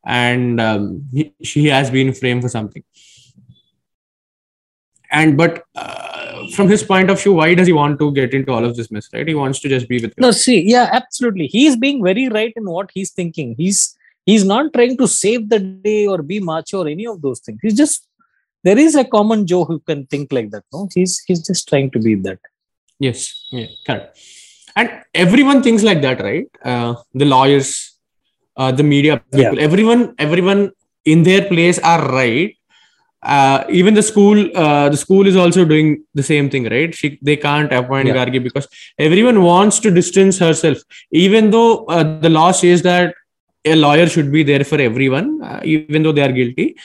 And 0.06 0.62
um, 0.62 1.08
he, 1.12 1.34
she 1.44 1.66
has 1.68 1.92
been 1.92 2.14
framed 2.14 2.44
for 2.44 2.50
something. 2.50 2.84
And 5.12 5.38
but 5.38 5.64
uh, 5.76 6.09
from 6.56 6.68
his 6.70 6.84
point 6.84 7.10
of 7.10 7.22
view 7.22 7.34
why 7.34 7.54
does 7.54 7.68
he 7.68 7.74
want 7.74 8.00
to 8.00 8.12
get 8.12 8.34
into 8.34 8.52
all 8.52 8.66
of 8.66 8.76
this 8.76 8.90
mess 8.92 9.10
right 9.14 9.28
he 9.28 9.36
wants 9.36 9.60
to 9.60 9.70
just 9.70 9.88
be 9.88 10.00
with 10.02 10.14
No, 10.18 10.32
see, 10.32 10.60
yeah, 10.62 10.90
absolutely. 10.92 11.48
He's 11.48 11.76
being 11.76 12.04
very 12.04 12.28
right 12.30 12.54
in 12.56 12.70
what 12.70 12.92
he's 12.94 13.12
thinking. 13.12 13.56
He's 13.58 13.96
he's 14.26 14.46
not 14.46 14.74
trying 14.74 14.98
to 14.98 15.08
save 15.08 15.50
the 15.50 15.60
day 15.60 16.08
or 16.08 16.22
be 16.22 16.40
macho 16.40 16.84
or 16.84 16.88
any 16.88 17.08
of 17.08 17.22
those 17.22 17.40
things. 17.40 17.60
He's 17.62 17.78
just 17.78 18.08
there 18.64 18.78
is 18.78 18.96
a 18.96 19.06
common 19.06 19.48
Joe 19.48 19.66
who 19.66 19.80
can 19.80 20.06
think 20.08 20.32
like 20.32 20.52
that. 20.52 20.64
No, 20.74 20.88
he's 20.94 21.20
he's 21.28 21.46
just 21.46 21.68
trying 21.70 21.92
to 21.92 22.00
be 22.00 22.16
that. 22.16 22.40
Yes, 23.00 23.46
yeah, 23.52 23.68
correct. 23.86 24.20
And 24.76 24.90
everyone 25.14 25.64
thinks 25.64 25.84
like 25.84 26.02
that, 26.02 26.22
right? 26.22 26.48
Uh, 26.64 26.96
the 27.14 27.26
lawyers, 27.26 27.98
uh, 28.56 28.72
the 28.72 28.84
media 28.84 29.22
people, 29.32 29.60
everyone, 29.60 30.16
everyone 30.18 30.72
in 31.06 31.24
their 31.24 31.46
place 31.48 31.80
are 31.80 32.12
right. 32.12 32.56
Uh, 33.22 33.64
even 33.70 33.94
the 33.94 34.02
school, 34.02 34.50
uh, 34.56 34.88
the 34.90 34.96
school 34.98 35.28
is 35.28 35.36
also 35.36 35.66
doing 35.66 36.04
the 36.14 36.24
same 36.24 36.50
thing, 36.50 36.64
right? 36.70 36.96
She, 36.96 37.20
they 37.22 37.36
can't 37.36 37.72
appoint 37.74 38.08
Yeah. 38.08 38.14
Gargi 38.14 38.42
because 38.42 38.68
everyone 38.98 39.44
wants 39.44 39.80
to 39.80 39.92
distance 39.92 40.38
herself, 40.40 40.78
even 41.12 41.52
though 41.52 41.86
uh, 41.86 42.20
the 42.20 42.30
law 42.30 42.52
says 42.52 42.82
that 42.84 43.16
a 43.66 43.76
lawyer 43.76 44.08
should 44.08 44.32
be 44.32 44.44
there 44.44 44.64
for 44.64 44.80
everyone, 44.80 45.42
uh, 45.44 45.60
even 45.66 46.02
though 46.04 46.14
they 46.14 46.22
are 46.22 46.32
guilty. 46.32 46.78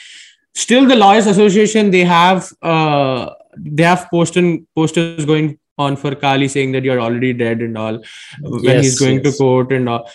Still, 0.53 0.85
the 0.87 0.95
lawyers 0.95 1.25
association 1.27 1.89
they 1.91 2.03
have 2.03 2.51
uh, 2.61 3.29
they 3.57 3.83
have 3.83 4.07
posted 4.11 4.65
posters 4.75 5.25
going 5.25 5.57
on 5.77 5.95
for 5.95 6.15
Kali 6.15 6.47
saying 6.47 6.71
that 6.73 6.83
you're 6.83 6.99
already 7.01 7.33
dead 7.33 7.61
and 7.61 7.77
all 7.77 8.01
when 8.41 8.63
Yes, 8.63 8.83
he's 8.83 8.99
going 8.99 9.21
yes. 9.23 9.33
to 9.33 9.37
court 9.37 9.71
and 9.71 9.87
all. 9.89 10.09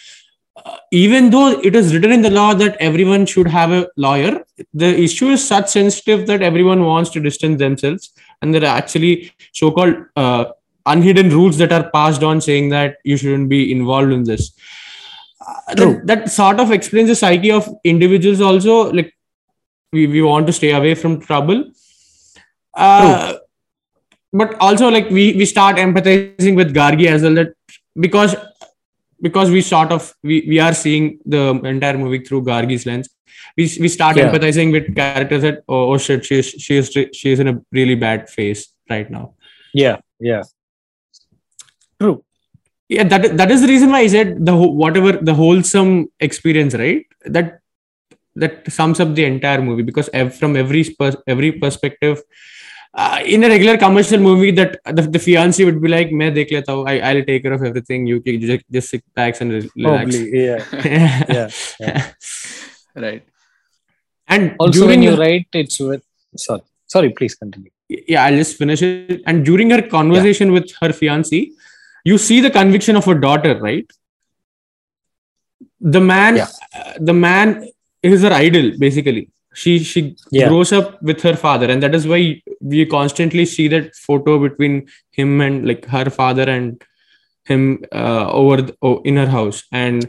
Uh, 0.64 0.76
even 0.90 1.30
though 1.30 1.48
it 1.60 1.74
is 1.74 1.94
written 1.94 2.12
in 2.12 2.22
the 2.22 2.30
law 2.30 2.52
that 2.54 2.76
everyone 2.80 3.24
should 3.26 3.46
have 3.46 3.70
a 3.70 3.88
lawyer, 3.96 4.44
the 4.74 4.98
issue 5.02 5.28
is 5.28 5.46
such 5.46 5.68
sensitive 5.68 6.26
that 6.26 6.42
everyone 6.42 6.84
wants 6.84 7.10
to 7.10 7.20
distance 7.20 7.58
themselves, 7.58 8.12
and 8.42 8.54
there 8.54 8.62
are 8.62 8.76
actually 8.76 9.32
so-called 9.52 9.94
uh, 10.16 10.44
unhidden 10.86 11.30
rules 11.30 11.58
that 11.58 11.72
are 11.72 11.90
passed 11.90 12.22
on 12.22 12.40
saying 12.40 12.68
that 12.70 12.96
you 13.04 13.16
shouldn't 13.16 13.48
be 13.48 13.70
involved 13.70 14.12
in 14.12 14.24
this. 14.24 14.52
Uh, 15.40 15.74
that, 15.74 16.06
that 16.06 16.30
sort 16.30 16.60
of 16.60 16.72
explains 16.72 17.08
the 17.08 17.14
psyche 17.14 17.50
of 17.50 17.68
individuals 17.84 18.40
also. 18.40 18.92
Like 18.92 19.14
we, 19.92 20.06
we 20.06 20.22
want 20.22 20.46
to 20.46 20.52
stay 20.52 20.72
away 20.72 20.94
from 20.94 21.20
trouble. 21.20 21.70
Uh, 22.74 23.34
but 24.32 24.54
also 24.60 24.88
like 24.88 25.10
we 25.10 25.32
we 25.34 25.44
start 25.44 25.76
empathizing 25.76 26.54
with 26.54 26.74
Gargi 26.74 27.06
as 27.06 27.22
well 27.22 27.34
that 27.34 27.54
because 27.98 28.36
because 29.22 29.50
we 29.50 29.60
sort 29.60 29.92
of 29.92 30.14
we, 30.22 30.44
we 30.48 30.58
are 30.60 30.74
seeing 30.74 31.18
the 31.24 31.50
entire 31.64 31.98
movie 31.98 32.20
through 32.24 32.42
Gargi's 32.44 32.86
lens. 32.86 33.08
We, 33.56 33.64
we 33.80 33.88
start 33.88 34.16
Yeah. 34.16 34.30
empathizing 34.30 34.72
with 34.72 34.94
characters 34.94 35.42
that 35.42 35.62
oh, 35.68 35.92
oh 35.92 35.98
shit 35.98 36.24
she's 36.24 36.48
she's 36.50 36.90
she's 37.12 37.40
in 37.40 37.48
a 37.48 37.60
really 37.72 37.94
bad 37.94 38.28
phase 38.30 38.68
right 38.88 39.10
now. 39.10 39.34
Yeah, 39.74 39.98
yeah. 40.18 40.42
True. 42.00 42.24
Yeah, 42.88 43.04
that 43.04 43.36
that 43.36 43.50
is 43.50 43.60
the 43.62 43.68
reason 43.68 43.90
why 43.90 44.00
I 44.00 44.06
said 44.08 44.44
the 44.44 44.56
whatever 44.56 45.12
the 45.12 45.34
wholesome 45.34 46.08
experience, 46.18 46.74
right? 46.74 47.06
That 47.24 47.60
that 48.36 48.70
sums 48.72 49.00
up 49.00 49.14
the 49.14 49.24
entire 49.24 49.60
movie 49.62 49.82
because 49.82 50.08
ev- 50.12 50.34
from 50.34 50.56
every 50.56 50.82
pers- 50.98 51.16
every 51.26 51.52
perspective, 51.52 52.22
uh, 52.94 53.20
in 53.24 53.44
a 53.44 53.48
regular 53.48 53.76
commercial 53.76 54.18
movie 54.18 54.50
that 54.50 54.80
the, 54.84 55.02
the 55.02 55.18
fiance 55.18 55.64
would 55.64 55.80
be 55.80 55.88
like 55.88 56.10
main 56.12 56.34
dekh 56.34 56.52
leta 56.56 56.72
I, 56.92 56.98
i'll 57.08 57.24
take 57.24 57.42
care 57.44 57.52
of 57.52 57.62
everything 57.62 58.06
you 58.06 58.20
can 58.20 58.40
just, 58.40 58.64
just 58.70 58.90
sit 58.90 59.04
back 59.14 59.40
and 59.40 59.52
relax 59.52 60.16
Probably, 60.16 60.44
yeah. 60.44 60.64
yeah. 60.84 61.20
yeah. 61.34 61.48
yeah 61.80 62.12
right 62.94 63.22
and 64.28 64.56
also 64.58 64.80
during 64.80 64.88
when 64.88 65.02
you 65.02 65.14
write 65.20 65.46
it's 65.52 65.78
with 65.78 66.02
sorry 66.36 66.62
sorry 66.86 67.10
please 67.10 67.34
continue 67.34 67.70
yeah 67.88 68.24
i'll 68.24 68.40
just 68.42 68.56
finish 68.56 68.82
it 68.82 69.22
and 69.26 69.44
during 69.44 69.70
her 69.70 69.82
conversation 69.82 70.48
yeah. 70.48 70.54
with 70.54 70.72
her 70.80 70.92
fiance 70.92 71.40
you 72.04 72.18
see 72.18 72.40
the 72.40 72.50
conviction 72.50 72.96
of 72.96 73.04
her 73.04 73.18
daughter 73.26 73.58
right 73.68 73.90
the 75.80 76.00
man 76.00 76.36
yeah. 76.36 76.48
uh, 76.78 76.94
the 76.98 77.12
man 77.12 77.68
is 78.02 78.22
her 78.22 78.32
idol 78.32 78.72
basically 78.78 79.30
she 79.54 79.78
she 79.80 80.16
Yeah. 80.30 80.48
grows 80.48 80.72
up 80.72 81.02
with 81.02 81.20
her 81.22 81.34
father, 81.34 81.66
and 81.70 81.82
that 81.82 81.94
is 81.94 82.06
why 82.06 82.40
we 82.60 82.86
constantly 82.86 83.44
see 83.46 83.66
that 83.68 83.94
photo 83.96 84.38
between 84.38 84.86
him 85.10 85.40
and 85.40 85.66
like 85.66 85.86
her 85.86 86.08
father 86.08 86.42
and 86.48 86.80
him 87.44 87.82
uh, 87.92 88.30
over 88.30 88.62
the, 88.62 88.76
oh, 88.82 89.00
in 89.02 89.16
her 89.16 89.26
house. 89.26 89.64
And 89.72 90.08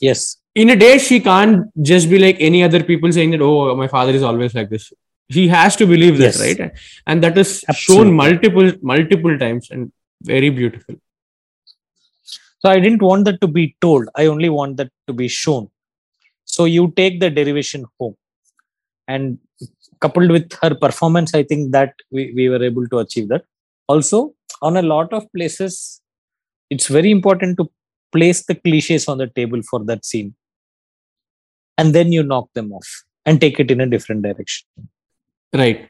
Yes. 0.00 0.38
in 0.54 0.70
a 0.70 0.76
day, 0.76 0.98
she 0.98 1.20
can't 1.20 1.66
just 1.82 2.10
be 2.10 2.18
like 2.18 2.36
any 2.40 2.62
other 2.64 2.82
people 2.82 3.12
saying 3.12 3.30
that, 3.32 3.40
oh, 3.42 3.76
my 3.76 3.86
father 3.86 4.12
is 4.12 4.22
always 4.22 4.54
like 4.54 4.70
this. 4.70 4.92
he 5.34 5.46
has 5.46 5.76
to 5.76 5.86
believe 5.86 6.16
this, 6.18 6.36
Yes. 6.38 6.58
right? 6.58 6.72
And 7.06 7.22
that 7.24 7.38
is 7.38 7.64
Absolutely. 7.68 8.06
shown 8.06 8.14
multiple, 8.16 8.72
multiple 8.82 9.38
times 9.38 9.70
and 9.70 9.92
very 10.30 10.50
beautiful. 10.50 10.96
So 12.58 12.68
I 12.68 12.80
didn't 12.80 13.00
want 13.00 13.24
that 13.26 13.40
to 13.40 13.46
be 13.46 13.76
told. 13.80 14.08
I 14.16 14.26
only 14.26 14.48
want 14.48 14.76
that 14.78 14.90
to 15.06 15.12
be 15.12 15.28
shown. 15.28 15.68
So 16.44 16.64
you 16.64 16.92
take 16.96 17.20
the 17.20 17.30
derivation 17.30 17.84
home. 18.00 18.16
And 19.14 19.38
coupled 20.04 20.30
with 20.36 20.48
her 20.62 20.72
performance, 20.84 21.30
I 21.40 21.42
think 21.50 21.72
that 21.76 21.92
we, 22.14 22.22
we 22.38 22.44
were 22.52 22.62
able 22.70 22.86
to 22.92 22.98
achieve 23.04 23.28
that. 23.32 23.44
Also, 23.92 24.18
on 24.68 24.76
a 24.82 24.82
lot 24.94 25.12
of 25.18 25.22
places, 25.36 26.00
it's 26.74 26.88
very 26.96 27.10
important 27.18 27.52
to 27.58 27.64
place 28.14 28.40
the 28.50 28.56
cliches 28.66 29.04
on 29.12 29.18
the 29.22 29.28
table 29.38 29.62
for 29.70 29.80
that 29.90 30.04
scene. 30.10 30.30
And 31.78 31.94
then 31.96 32.12
you 32.16 32.22
knock 32.22 32.48
them 32.58 32.72
off 32.78 32.88
and 33.26 33.40
take 33.44 33.58
it 33.62 33.70
in 33.74 33.80
a 33.80 33.88
different 33.94 34.22
direction. 34.28 34.66
Right. 35.62 35.80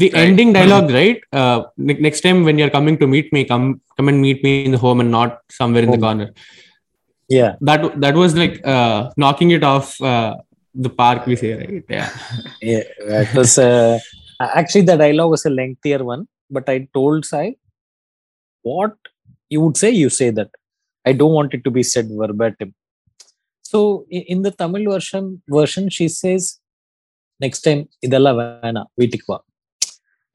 The 0.00 0.08
Right. 0.10 0.22
ending 0.26 0.50
dialogue, 0.56 0.90
right? 0.98 1.20
Uh, 1.40 1.58
next 1.76 2.20
time 2.26 2.38
when 2.46 2.58
you're 2.58 2.74
coming 2.78 2.96
to 3.02 3.06
meet 3.14 3.32
me, 3.36 3.44
come 3.52 3.66
come 3.96 4.08
and 4.12 4.20
meet 4.26 4.42
me 4.46 4.52
in 4.66 4.72
the 4.76 4.78
home 4.84 5.00
and 5.02 5.10
not 5.10 5.40
somewhere 5.58 5.84
in 5.86 5.90
the 5.94 6.02
corner. 6.06 6.28
Yeah. 7.38 7.52
That 7.68 8.00
that 8.04 8.14
was 8.22 8.36
like 8.42 8.56
uh, 8.74 8.98
knocking 9.24 9.50
it 9.56 9.64
off 9.72 9.88
uh, 10.12 10.32
the 10.75 10.89
park. 11.01 11.25
We 11.25 11.35
say, 11.35 11.51
right? 11.61 11.85
Yeah. 11.89 12.09
Yeah. 12.61 12.83
It 13.25 13.33
was 13.35 13.53
uh, 13.59 13.99
actually 14.59 14.85
the 14.91 14.97
dialogue 14.97 15.31
was 15.35 15.45
a 15.45 15.53
lengthier 15.59 16.01
one, 16.03 16.23
but 16.49 16.67
I 16.69 16.87
told 16.93 17.25
Sai, 17.25 17.47
what 18.65 18.95
you 19.49 19.61
would 19.61 19.77
say, 19.77 19.91
you 19.91 20.09
say 20.09 20.29
that. 20.31 20.51
I 21.05 21.13
don't 21.13 21.33
want 21.33 21.53
it 21.53 21.63
to 21.67 21.71
be 21.71 21.83
said 21.83 22.07
verbatim. 22.21 22.69
So 23.71 23.79
i- 24.17 24.25
in 24.33 24.41
the 24.45 24.51
Tamil 24.51 24.83
version, 24.93 25.25
version 25.57 25.89
she 25.89 26.07
says, 26.21 26.43
next 27.43 27.61
time 27.67 27.81
idella 28.05 28.31
vena 28.39 28.81
வீட்டுக்கு 28.99 29.27
வா 29.31 29.37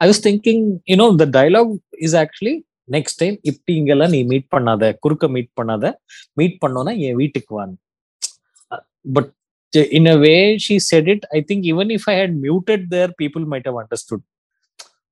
I 0.00 0.06
was 0.10 0.18
thinking, 0.26 0.60
you 0.90 0.96
know, 1.00 1.08
the 1.22 1.26
dialogue 1.38 1.72
is 2.06 2.12
actually 2.22 2.54
next 2.96 3.14
time 3.20 3.34
இப்படி 3.50 3.72
இங்கெல்லாம் 3.80 4.12
நீ 4.14 4.20
meet 4.32 4.48
பண்ணாத 4.54 4.90
குறுக்க 5.04 5.28
meet 5.36 5.52
பண்ணாத 5.58 5.84
meet 6.40 6.56
பண்ணோன்னா 6.64 6.92
என் 7.08 7.18
வீட்டுக்கு 7.22 7.52
வான்னு 7.58 7.76
but 9.16 9.30
in 9.75 10.07
a 10.07 10.17
way 10.17 10.57
she 10.57 10.79
said 10.79 11.07
it. 11.07 11.23
I 11.33 11.41
think 11.41 11.65
even 11.65 11.91
if 11.91 12.07
i 12.07 12.13
had 12.13 12.35
muted 12.35 12.89
there 12.89 13.09
people 13.17 13.45
might 13.45 13.65
have 13.65 13.75
understood 13.75 14.21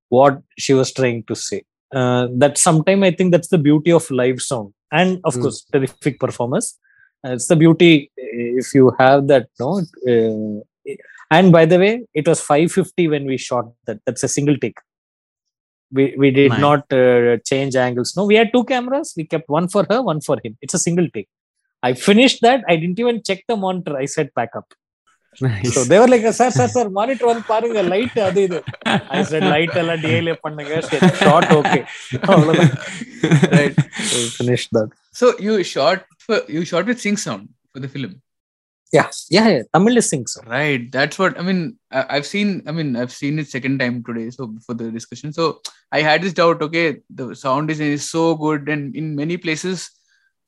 what 0.10 0.42
she 0.58 0.74
was 0.74 0.92
trying 0.92 1.24
to 1.24 1.36
say. 1.36 1.64
Uh, 1.94 2.28
that 2.42 2.58
sometime 2.58 3.02
i 3.02 3.10
think 3.12 3.32
that's 3.32 3.48
the 3.48 3.58
beauty 3.58 3.92
of 3.98 4.10
live 4.12 4.42
sound 4.42 4.74
and 4.92 5.22
of 5.24 5.34
Mm. 5.36 5.42
course 5.44 5.60
terrific 5.76 6.20
performance 6.26 6.68
Uh, 7.26 7.32
it's 7.36 7.48
the 7.52 7.56
beauty 7.62 7.92
uh, 8.24 8.50
if 8.62 8.68
you 8.78 8.86
have 9.00 9.22
that 9.30 9.46
no 9.62 9.70
uh, 10.14 10.96
and 11.38 11.52
by 11.56 11.64
the 11.72 11.80
way 11.84 11.94
it 12.14 12.26
was 12.32 12.40
550 12.42 13.08
when 13.14 13.26
we 13.32 13.38
shot 13.38 13.66
that. 13.88 13.98
That's 14.06 14.24
a 14.24 14.32
single 14.36 14.58
take. 14.66 14.80
We 15.98 16.04
we 16.22 16.30
did 16.40 16.52
Nice. 16.52 16.60
not 16.68 16.82
uh, 17.00 17.38
change 17.52 17.76
angles. 17.86 18.10
No 18.18 18.26
we 18.32 18.36
had 18.42 18.52
two 18.56 18.64
cameras. 18.74 19.14
We 19.18 19.24
kept 19.34 19.48
one 19.58 19.68
for 19.74 19.84
her 19.90 20.00
one 20.12 20.22
for 20.28 20.38
him. 20.44 20.54
It's 20.62 20.74
a 20.80 20.84
single 20.88 21.08
take 21.16 21.30
i 21.83 21.93
finished 22.09 22.41
that 22.47 22.61
i 22.73 22.77
didn't 22.83 23.01
even 23.05 23.19
check 23.29 23.41
the 23.53 23.57
monitor 23.67 23.97
i 24.05 24.09
said 24.15 24.31
pack 24.41 24.55
up 24.61 24.69
Nice. 25.45 25.69
so 25.75 25.83
they 25.91 25.99
were 26.01 26.09
like 26.13 26.25
sir 26.39 26.49
sir 26.57 26.67
sir 26.73 26.83
monitor 26.97 27.27
வந்து 27.29 27.45
பாருங்க 27.53 27.83
light 27.93 28.19
அது 28.27 28.41
இது 28.47 28.59
i 29.19 29.23
said 29.31 29.45
light 29.53 29.73
எல்லாம் 29.83 30.03
டிஏல 30.05 30.33
பண்ணுங்க 30.45 30.81
short 31.23 31.53
okay 31.61 31.81
அவ்வளவுதான் 32.33 32.75
right. 33.57 33.79
So 34.09 34.17
we 34.25 34.29
finished 34.41 34.71
that 34.79 34.91
So 35.21 35.27
you 35.47 35.55
shot 35.73 36.01
for, 36.25 36.37
you 36.57 36.63
shot 36.73 36.85
with 36.91 37.01
sync 37.07 37.19
sound 37.25 37.47
for 37.73 37.81
the 37.85 37.91
film. 37.95 38.13
yeah 38.97 39.09
yeah, 39.35 39.47
yeah. 39.53 39.63
tamil 39.75 39.99
is 40.01 40.07
sync 40.13 40.27
so 40.33 40.41
Right. 40.55 40.83
That's 40.97 41.17
what 41.23 41.33
I 41.41 41.45
mean. 41.49 41.61
I, 41.99 42.03
I've 42.15 42.27
seen. 42.33 42.49
I 42.69 42.73
mean, 42.79 42.89
I've 43.01 43.15
seen 43.21 43.35
it 43.43 43.47
second 43.57 43.77
time 43.83 43.97
today. 44.09 44.27
So 44.37 44.43
before 44.57 44.77
the 44.81 44.89
discussion, 44.97 45.31
so 45.39 45.45
I 45.99 46.03
had 46.09 46.21
this 46.25 46.35
doubt. 46.41 46.61
Okay, 46.67 46.87
the 47.21 47.27
sound 47.45 47.69
design 47.73 47.93
is 48.01 48.07
so 48.17 48.25
good, 48.45 48.63
and 48.75 48.85
in 49.03 49.07
many 49.23 49.37
places, 49.45 49.79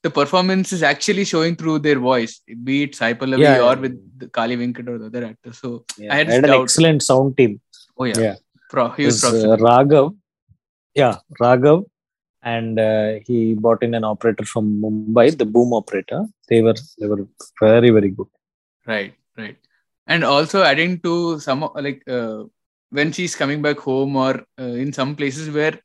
the 0.04 0.10
performance 0.10 0.72
is 0.72 0.84
actually 0.84 1.26
showing 1.26 1.56
through 1.56 1.80
their 1.80 2.00
voice, 2.00 2.42
be 2.64 2.84
it 2.84 2.96
Sai 2.96 3.14
Pallavi 3.14 3.40
Yeah, 3.40 3.62
or 3.68 3.74
yeah. 3.76 3.82
with 3.86 4.32
Kali 4.32 4.56
Venkat 4.58 4.88
or 4.88 4.98
the 4.98 5.08
other 5.08 5.26
actors. 5.26 5.58
So 5.60 5.86
yeah. 5.98 6.14
I 6.14 6.18
had 6.18 6.30
I 6.30 6.34
had 6.36 6.44
an 6.46 6.52
doubt. 6.52 6.64
excellent 6.64 7.04
sound 7.04 7.38
team 7.38 7.60
Oh 7.98 8.06
yeah. 8.06 8.20
Yeah. 8.20 8.36
Pro, 8.70 8.90
he 8.90 9.06
was 9.06 9.24
uh, 9.24 9.58
raghav 9.68 10.16
yeah 10.96 11.16
raghav 11.42 11.86
and 12.44 12.80
uh, 12.80 13.20
he 13.28 13.54
brought 13.54 13.82
in 13.88 13.94
an 14.00 14.04
operator 14.04 14.46
from 14.52 14.66
mumbai 14.84 15.26
the 15.42 15.46
boom 15.56 15.74
operator 15.80 16.20
they 16.50 16.62
were 16.62 16.76
they 17.00 17.08
were 17.08 17.28
very 17.62 17.90
very 17.98 18.10
good 18.10 18.30
right 18.92 19.14
right 19.42 19.58
and 20.08 20.24
also 20.24 20.64
adding 20.72 20.94
to 21.08 21.40
some 21.40 21.62
like 21.88 22.02
uh, 22.18 22.44
when 22.98 23.12
she's 23.12 23.36
coming 23.36 23.62
back 23.68 23.80
home 23.80 24.16
or 24.16 24.34
uh, 24.64 24.74
in 24.84 24.94
some 25.00 25.16
places 25.16 25.50
where 25.58 25.76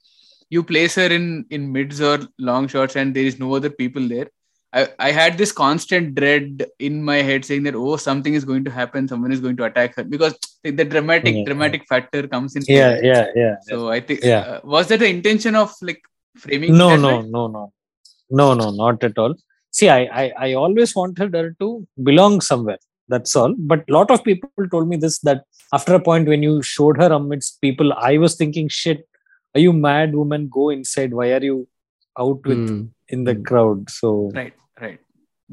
you 0.50 0.62
place 0.62 0.94
her 0.96 1.06
in 1.06 1.44
in 1.50 1.70
mids 1.72 2.00
or 2.00 2.18
long 2.38 2.68
shots 2.68 2.96
and 2.96 3.14
there 3.14 3.24
is 3.24 3.38
no 3.38 3.54
other 3.54 3.70
people 3.70 4.06
there. 4.08 4.28
I, 4.72 4.88
I 4.98 5.10
had 5.12 5.38
this 5.38 5.52
constant 5.52 6.14
dread 6.16 6.66
in 6.80 7.02
my 7.02 7.18
head 7.18 7.44
saying 7.44 7.62
that 7.64 7.76
oh 7.76 7.96
something 7.96 8.34
is 8.34 8.44
going 8.44 8.64
to 8.64 8.70
happen 8.70 9.06
someone 9.06 9.30
is 9.30 9.40
going 9.40 9.56
to 9.58 9.64
attack 9.64 9.94
her 9.96 10.04
because 10.04 10.34
the, 10.64 10.84
dramatic 10.84 11.34
Yeah. 11.36 11.44
dramatic 11.44 11.86
factor 11.88 12.26
comes 12.26 12.56
in. 12.56 12.62
Yeah 12.66 12.98
play. 12.98 13.08
yeah 13.08 13.26
yeah. 13.36 13.54
So 13.62 13.88
i 13.90 14.00
think 14.00 14.20
Yeah. 14.22 14.40
uh, 14.40 14.60
was 14.64 14.88
that 14.88 14.98
the 15.00 15.08
intention 15.08 15.54
of 15.54 15.72
like 15.82 16.02
framing 16.36 16.76
no 16.76 16.96
no 16.96 17.20
no 17.22 17.46
no. 17.46 17.72
No 18.30 18.54
no 18.54 18.70
not 18.70 19.04
at 19.04 19.16
all. 19.18 19.34
See 19.70 19.88
I, 19.88 20.00
I 20.22 20.32
i 20.46 20.52
always 20.54 20.94
wanted 20.96 21.34
her 21.34 21.54
to 21.60 21.86
belong 22.02 22.40
somewhere. 22.40 22.78
That's 23.08 23.36
all. 23.36 23.54
But 23.56 23.84
a 23.88 23.92
lot 23.92 24.10
of 24.10 24.24
people 24.24 24.68
told 24.70 24.88
me 24.88 24.96
this 24.96 25.18
that 25.20 25.44
after 25.72 25.94
a 25.94 26.00
point 26.00 26.26
when 26.28 26.42
you 26.42 26.62
showed 26.62 26.96
her 27.02 27.08
amidst 27.18 27.60
people 27.60 27.92
i 28.10 28.16
was 28.24 28.34
thinking 28.40 28.68
shit 28.68 29.00
are 29.54 29.60
you 29.66 29.72
mad 29.72 30.14
woman 30.14 30.48
go 30.58 30.70
inside 30.70 31.12
why 31.14 31.28
are 31.36 31.44
you 31.50 31.56
out 32.18 32.40
with 32.52 32.64
Mm. 32.68 32.88
in 33.08 33.24
the 33.28 33.34
Mm. 33.34 33.44
crowd 33.48 33.90
so 33.90 34.10
right 34.34 34.54
right 34.80 35.00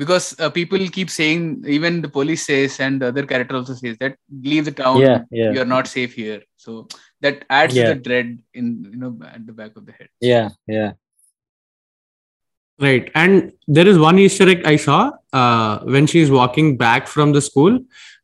because 0.02 0.28
uh, 0.40 0.50
people 0.50 0.82
keep 0.98 1.10
saying 1.10 1.42
even 1.78 2.02
the 2.06 2.12
police 2.18 2.44
says 2.50 2.80
and 2.80 3.02
the 3.02 3.08
other 3.12 3.26
character 3.32 3.56
also 3.60 3.74
says 3.82 3.98
that 4.04 4.16
leave 4.50 4.66
the 4.70 4.76
town 4.84 5.00
yeah 5.04 5.20
yeah 5.42 5.52
you're 5.56 5.72
not 5.76 5.88
safe 5.96 6.14
here 6.24 6.42
so 6.66 6.88
that 7.26 7.44
adds 7.50 7.76
Yeah. 7.76 7.90
to 7.90 7.94
the 7.96 8.02
dread 8.08 8.30
in 8.54 8.66
you 8.94 9.00
know 9.04 9.12
at 9.36 9.46
the 9.50 9.56
back 9.62 9.76
of 9.76 9.86
the 9.86 9.96
head 10.00 10.10
yeah 10.34 10.50
yeah 10.68 10.92
Right. 12.80 13.12
And 13.14 13.52
there 13.68 13.88
is 13.88 14.00
one 14.00 14.18
Easter 14.18 14.50
egg 14.50 14.64
I 14.66 14.76
saw 14.76 15.12
uh, 15.34 15.80
when 15.84 16.08
she's 16.08 16.32
walking 16.32 16.78
back 16.78 17.08
from 17.08 17.32
the 17.32 17.42
school. 17.42 17.80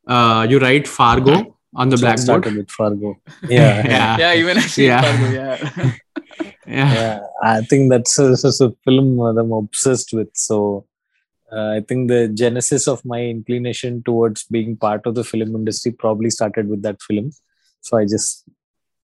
Uh, 0.08 0.48
you 0.50 0.58
write 0.60 0.88
Fargo 0.88 1.57
on 1.82 1.90
the 1.90 1.98
So 1.98 2.08
it 2.10 2.20
started 2.20 2.54
blackboard. 2.56 2.58
with 2.58 2.72
fargo 2.78 3.10
yeah 3.58 3.76
yeah, 3.94 3.94
Yeah. 3.96 4.18
yeah 4.24 4.34
even 4.42 4.58
I 4.58 4.68
Yeah. 4.90 5.02
Fargo, 5.08 5.28
yeah 5.40 5.56
Yeah. 6.78 6.94
yeah. 7.00 7.20
i 7.50 7.62
think 7.70 7.84
that's 7.92 8.14
a, 8.24 8.26
that's 8.30 8.62
a 8.68 8.72
film 8.86 9.10
that 9.26 9.38
i'm 9.44 9.54
obsessed 9.60 10.10
with 10.18 10.32
so 10.48 10.58
uh, 11.56 11.70
i 11.78 11.82
think 11.88 12.02
the 12.14 12.22
genesis 12.42 12.88
of 12.94 13.00
my 13.14 13.20
inclination 13.36 14.02
towards 14.10 14.44
being 14.56 14.72
part 14.88 15.06
of 15.10 15.16
the 15.20 15.24
film 15.32 15.52
industry 15.62 15.92
probably 16.06 16.32
started 16.40 16.68
with 16.74 16.82
that 16.88 17.00
film 17.08 17.28
so 17.88 17.98
i 18.02 18.04
just 18.16 18.44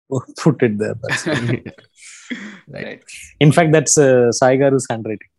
put 0.44 0.62
it 0.68 0.76
there 0.84 0.96
That's 1.04 1.28
all. 1.28 1.56
right 2.78 3.02
in 3.40 3.52
fact 3.58 3.72
that's 3.78 3.96
uh, 4.08 4.32
saigaru's 4.42 4.88
handwriting 4.90 5.32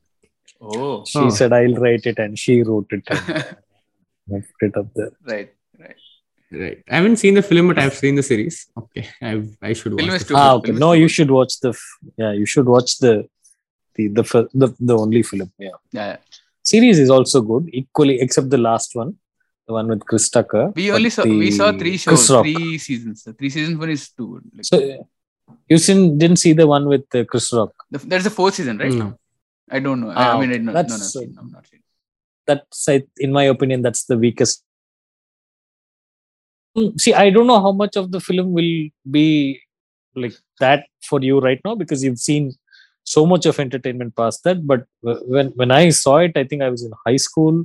oh 0.61 1.05
she 1.11 1.19
Oh. 1.19 1.29
said 1.39 1.53
i'll 1.59 1.79
write 1.85 2.07
it 2.13 2.19
and 2.25 2.39
she 2.45 2.55
wrote 2.69 2.91
it 2.99 3.05
and 3.17 4.37
I 4.37 4.41
put 4.59 4.63
it 4.69 4.77
up 4.81 4.89
there 4.99 5.13
right 5.33 5.51
Right. 6.53 6.79
I 6.89 6.97
haven't 6.97 7.17
seen 7.17 7.35
the 7.35 7.43
film, 7.43 7.69
but 7.69 7.79
I've 7.79 7.95
seen 7.95 8.15
the 8.15 8.23
series. 8.23 8.69
Okay. 8.81 9.09
I've, 9.21 9.49
I 9.61 9.73
should 9.73 9.93
watch 9.95 10.05
Film 10.05 10.15
is 10.17 10.23
the 10.23 10.29
too 10.29 10.35
film. 10.35 10.41
ah 10.47 10.55
okay 10.59 10.71
Film 10.73 10.79
no 10.85 10.93
you 10.93 11.09
should 11.09 11.31
watch 11.39 11.55
the 11.65 11.71
f- 11.71 11.99
yeah 12.17 12.33
you 12.41 12.47
should 12.47 12.67
watch 12.75 12.99
the 13.05 13.15
the 13.97 14.05
the 14.19 14.25
fir- 14.31 14.49
the, 14.63 14.69
the 14.89 14.97
only 15.05 15.23
film 15.31 15.51
yeah 15.67 15.77
yeah 15.99 16.17
series 16.63 16.99
is 17.05 17.11
also 17.17 17.39
good 17.51 17.65
equally 17.81 18.17
except 18.25 18.49
the 18.57 18.63
last 18.69 18.91
one 19.01 19.11
the 19.67 19.73
one 19.79 19.89
with 19.93 20.03
chris 20.09 20.27
tucker 20.37 20.65
we 20.77 20.85
but 20.91 20.97
only 20.99 21.11
saw 21.17 21.25
we 21.25 21.39
the 21.51 21.57
saw 21.59 21.69
three 21.83 21.97
Chris 21.99 22.03
shows 22.07 22.31
Rock. 22.35 22.45
three 22.47 22.79
seasons 22.87 23.25
the 23.27 23.33
three 23.39 23.51
seasons 23.57 23.77
one 23.85 23.91
is 23.97 24.05
too 24.19 24.27
good 24.35 24.45
like, 24.57 24.67
so 24.71 24.77
uh, 24.79 25.03
you 25.71 25.79
seen, 25.87 26.01
didn't 26.23 26.41
see 26.45 26.53
the 26.61 26.67
one 26.75 26.85
with 26.93 27.07
uh, 27.15 27.25
chris 27.31 27.49
rock 27.59 27.73
the, 27.91 27.99
there's 28.11 28.27
a 28.33 28.35
fourth 28.39 28.55
season 28.61 28.77
right 28.85 28.93
No. 29.05 29.09
I 29.77 29.79
don't 29.85 30.01
know 30.03 30.11
I, 30.11 30.15
Ah, 30.23 30.37
I 30.37 30.41
mean 30.41 30.51
I 30.51 30.55
okay. 30.55 30.59
don't, 30.59 30.67
no, 30.67 30.73
That's, 30.79 30.91
no, 30.91 31.07
uh, 31.07 31.15
seen, 31.25 31.31
I'm 31.41 31.51
not 31.57 31.65
seen. 31.71 31.83
that's 32.49 32.89
I, 32.95 33.03
in 33.27 33.33
my 33.39 33.45
opinion 33.55 33.79
that's 33.87 34.05
the 34.05 34.19
weakest 34.27 34.63
see 36.99 37.15
i 37.15 37.31
don't 37.31 37.47
know 37.47 37.61
how 37.61 37.73
much 37.73 37.97
of 37.97 38.13
the 38.13 38.21
film 38.21 38.53
will 38.53 38.75
be 39.11 39.61
like 40.15 40.35
that 40.61 40.85
for 41.03 41.21
you 41.21 41.39
right 41.41 41.61
now 41.65 41.75
because 41.75 42.03
you've 42.03 42.19
seen 42.19 42.53
so 43.05 43.25
much 43.25 43.47
of 43.47 43.61
entertainment 43.61 44.15
past 44.17 44.43
that 44.45 44.67
but 44.67 44.85
when 45.35 45.49
when 45.61 45.71
i 45.71 45.89
saw 45.89 46.17
it 46.17 46.37
i 46.37 46.45
think 46.45 46.63
i 46.63 46.69
was 46.69 46.83
in 46.83 46.93
high 47.07 47.17
school 47.17 47.65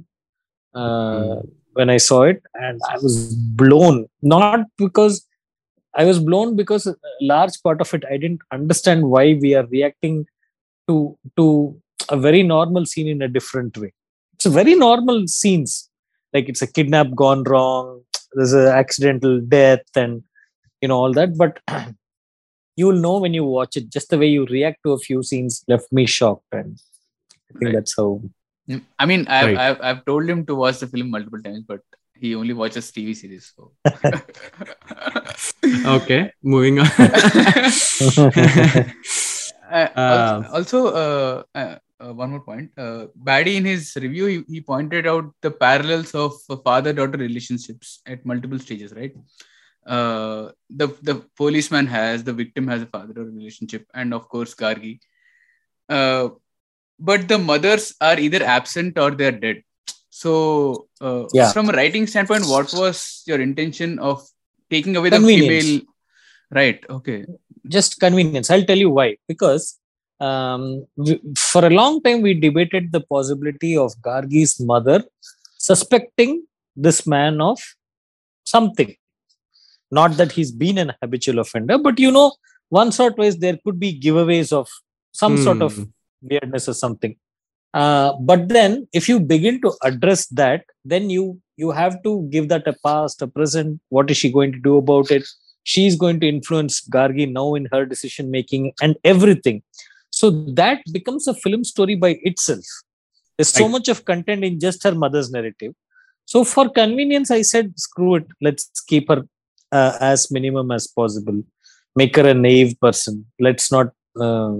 uh, 0.75 1.35
when 1.73 1.89
i 1.89 1.97
saw 1.97 2.21
it 2.23 2.41
and 2.55 2.79
i 2.89 2.95
was 2.95 3.33
blown. 3.61 4.05
Not 4.21 4.65
because 4.77 5.25
i 5.95 6.05
was 6.05 6.19
blown 6.19 6.55
because 6.55 6.85
a 6.87 6.95
large 7.21 7.55
part 7.63 7.81
of 7.81 7.93
it 7.93 8.03
i 8.09 8.17
didn't 8.17 8.41
understand 8.51 9.09
why 9.13 9.25
we 9.41 9.55
are 9.55 9.65
reacting 9.65 10.25
to 10.87 11.17
to 11.37 11.47
a 12.09 12.17
very 12.17 12.43
normal 12.43 12.85
scene 12.85 13.07
in 13.07 13.21
a 13.21 13.27
different 13.27 13.77
way. 13.77 13.93
It's 14.33 14.45
a 14.45 14.49
very 14.49 14.75
normal 14.75 15.27
scenes. 15.27 15.89
Like 16.33 16.49
it's 16.49 16.61
a 16.61 16.67
kidnap 16.67 17.13
gone 17.15 17.43
wrong 17.43 18.01
there's 18.33 18.53
an 18.53 18.67
accidental 18.67 19.39
death 19.41 19.83
and 19.95 20.23
you 20.81 20.87
know 20.87 20.97
all 20.97 21.13
that 21.13 21.37
but 21.37 21.59
you 22.75 22.87
will 22.87 23.01
know 23.05 23.17
when 23.19 23.33
you 23.33 23.43
watch 23.43 23.75
it 23.77 23.89
just 23.89 24.09
the 24.09 24.17
way 24.17 24.27
you 24.27 24.45
react 24.47 24.77
to 24.85 24.91
a 24.93 24.99
few 24.99 25.21
scenes 25.23 25.63
left 25.67 25.91
me 25.91 26.05
shocked 26.05 26.45
and 26.53 26.79
i 27.49 27.53
think 27.59 27.63
Right. 27.65 27.73
that's 27.75 27.95
how 27.97 28.21
Mm, 28.69 28.83
I 28.99 29.05
mean, 29.07 29.27
I've, 29.27 29.45
Right. 29.47 29.57
I've, 29.57 29.81
I've 29.81 30.05
told 30.05 30.29
him 30.29 30.45
to 30.45 30.53
watch 30.55 30.79
the 30.79 30.87
film 30.87 31.09
multiple 31.09 31.41
times, 31.41 31.65
but 31.67 31.79
he 32.15 32.35
only 32.35 32.53
watches 32.53 32.91
TV 32.91 33.15
series. 33.15 33.51
So. 33.55 33.71
Okay. 35.85 36.31
Moving 36.43 36.79
on. 36.79 36.87
Uh, 39.71 39.87
Uh, 39.95 40.43
also, 40.53 40.53
also 40.53 40.87
uh, 41.55 41.77
uh, 42.03 42.13
one 42.13 42.31
more 42.31 42.39
point. 42.41 42.71
Uh, 42.77 43.07
Baddy, 43.27 43.55
in 43.55 43.65
his 43.65 43.95
review, 43.95 44.25
he, 44.25 44.43
he 44.55 44.61
pointed 44.61 45.07
out 45.07 45.33
the 45.41 45.51
parallels 45.51 46.13
of 46.15 46.33
father-daughter 46.63 47.17
relationships 47.17 48.01
at 48.05 48.25
multiple 48.25 48.59
stages. 48.59 48.93
Right, 48.93 49.13
uh, 49.85 50.51
the 50.69 50.87
the 51.01 51.15
policeman 51.37 51.87
has, 51.87 52.23
the 52.23 52.33
victim 52.33 52.67
has 52.67 52.81
a 52.81 52.85
father-daughter 52.87 53.29
relationship, 53.29 53.85
and 53.93 54.13
of 54.13 54.27
course, 54.29 54.55
Gargi. 54.55 54.99
Uh, 55.89 56.29
but 56.99 57.27
the 57.27 57.37
mothers 57.37 57.93
are 57.99 58.19
either 58.19 58.43
absent 58.43 58.97
or 58.97 59.11
they're 59.11 59.31
dead. 59.31 59.63
So, 60.09 60.87
uh, 61.01 61.25
Yeah. 61.33 61.51
from 61.51 61.69
a 61.69 61.73
writing 61.73 62.05
standpoint, 62.07 62.45
what 62.45 62.73
was 62.73 63.23
your 63.25 63.39
intention 63.41 63.97
of 63.99 64.21
taking 64.69 64.95
away 64.95 65.09
the 65.09 65.19
female? 65.19 65.81
Right. 66.51 66.83
Okay. 66.89 67.25
just 67.73 67.99
convenience 67.99 68.49
i'll 68.53 68.63
tell 68.69 68.79
you 68.83 68.89
why 68.89 69.15
because 69.31 69.65
um, 70.27 70.85
for 71.37 71.65
a 71.65 71.69
long 71.79 72.01
time 72.03 72.21
we 72.21 72.33
debated 72.45 72.91
the 72.95 73.01
possibility 73.13 73.75
of 73.83 73.91
gargi's 74.07 74.59
mother 74.71 75.03
suspecting 75.57 76.45
this 76.75 77.05
man 77.07 77.41
of 77.41 77.59
something. 78.43 78.95
Not 79.91 80.17
that 80.17 80.31
he's 80.31 80.51
been 80.51 80.77
an 80.77 80.93
habitual 81.01 81.39
offender 81.39 81.77
but 81.77 81.99
you 81.99 82.11
know 82.11 82.33
once 82.69 82.99
or 82.99 83.11
twice 83.11 83.35
there 83.35 83.57
could 83.63 83.79
be 83.79 83.99
giveaways 83.99 84.53
of 84.53 84.67
some 85.11 85.35
sort 85.37 85.61
of 85.61 85.75
Hmm. 85.75 85.83
weirdness 86.21 86.69
or 86.69 86.73
something. 86.73 87.15
Uh, 87.73 88.13
but 88.29 88.47
then 88.49 88.87
if 88.93 89.09
you 89.09 89.19
begin 89.19 89.59
to 89.61 89.71
address 89.83 90.27
that 90.27 90.63
then 90.85 91.09
you 91.09 91.25
you 91.57 91.71
have 91.71 92.01
to 92.03 92.11
give 92.31 92.49
that 92.49 92.67
a 92.67 92.75
past 92.85 93.21
a 93.21 93.27
present. 93.27 93.79
What 93.89 94.09
is 94.11 94.17
she 94.17 94.31
going 94.31 94.51
to 94.53 94.59
do 94.59 94.77
about 94.77 95.11
it? 95.11 95.25
She's 95.63 95.95
going 95.95 96.19
to 96.21 96.27
influence 96.27 96.81
gargi 96.95 97.31
now 97.31 97.53
in 97.55 97.67
her 97.71 97.85
decision 97.85 98.31
making 98.31 98.73
and 98.81 98.95
everything 99.03 99.61
so 100.21 100.29
that 100.61 100.79
becomes 100.97 101.27
a 101.27 101.35
film 101.43 101.63
story 101.73 101.95
by 101.95 102.11
itself. 102.29 102.65
There's 103.37 103.53
so 103.61 103.67
much 103.75 103.87
of 103.93 104.05
content 104.09 104.43
in 104.47 104.59
just 104.65 104.83
her 104.87 104.93
mother's 105.03 105.29
narrative. 105.35 105.73
So 106.31 106.43
for 106.53 106.65
convenience 106.81 107.31
i 107.37 107.41
said 107.51 107.67
screw 107.85 108.11
it. 108.19 108.27
Let's 108.47 108.83
keep 108.91 109.09
her 109.13 109.21
uh, 109.71 109.93
as 110.11 110.29
minimum 110.37 110.69
as 110.77 110.85
possible. 110.99 111.39
Make 111.95 112.15
her 112.17 112.27
a 112.33 112.35
naive 112.35 112.73
person. 112.85 113.25
Let's 113.47 113.71
not 113.75 113.87
uh, 114.25 114.57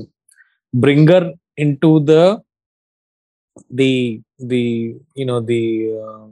bring 0.74 1.08
her 1.14 1.26
into 1.66 1.92
the 2.12 2.24
the 3.82 3.94
the 4.52 4.66
you 5.20 5.26
know 5.30 5.42
the 5.54 5.64
uh, 6.04 6.30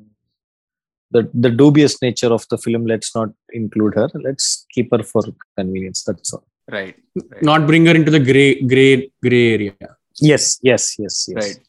the 1.12 1.22
the 1.46 1.52
dubious 1.62 2.02
nature 2.02 2.34
of 2.40 2.46
the 2.50 2.58
film. 2.58 2.86
Let's 2.94 3.14
not 3.20 3.30
include 3.62 3.96
her. 4.02 4.10
Let's 4.28 4.66
keep 4.74 4.90
her 4.96 5.04
for 5.04 5.24
convenience. 5.58 6.04
That's 6.04 6.34
all 6.34 6.49
Right. 6.78 6.96
Not 7.42 7.66
bring 7.70 7.86
her 7.90 7.96
into 8.00 8.12
the 8.16 8.20
gray 8.30 8.50
gray 8.72 9.12
gray 9.26 9.46
area. 9.56 9.74
yes 10.32 10.46
yes 10.70 10.84
yes 11.04 11.16
yes 11.34 11.38
Right. 11.42 11.60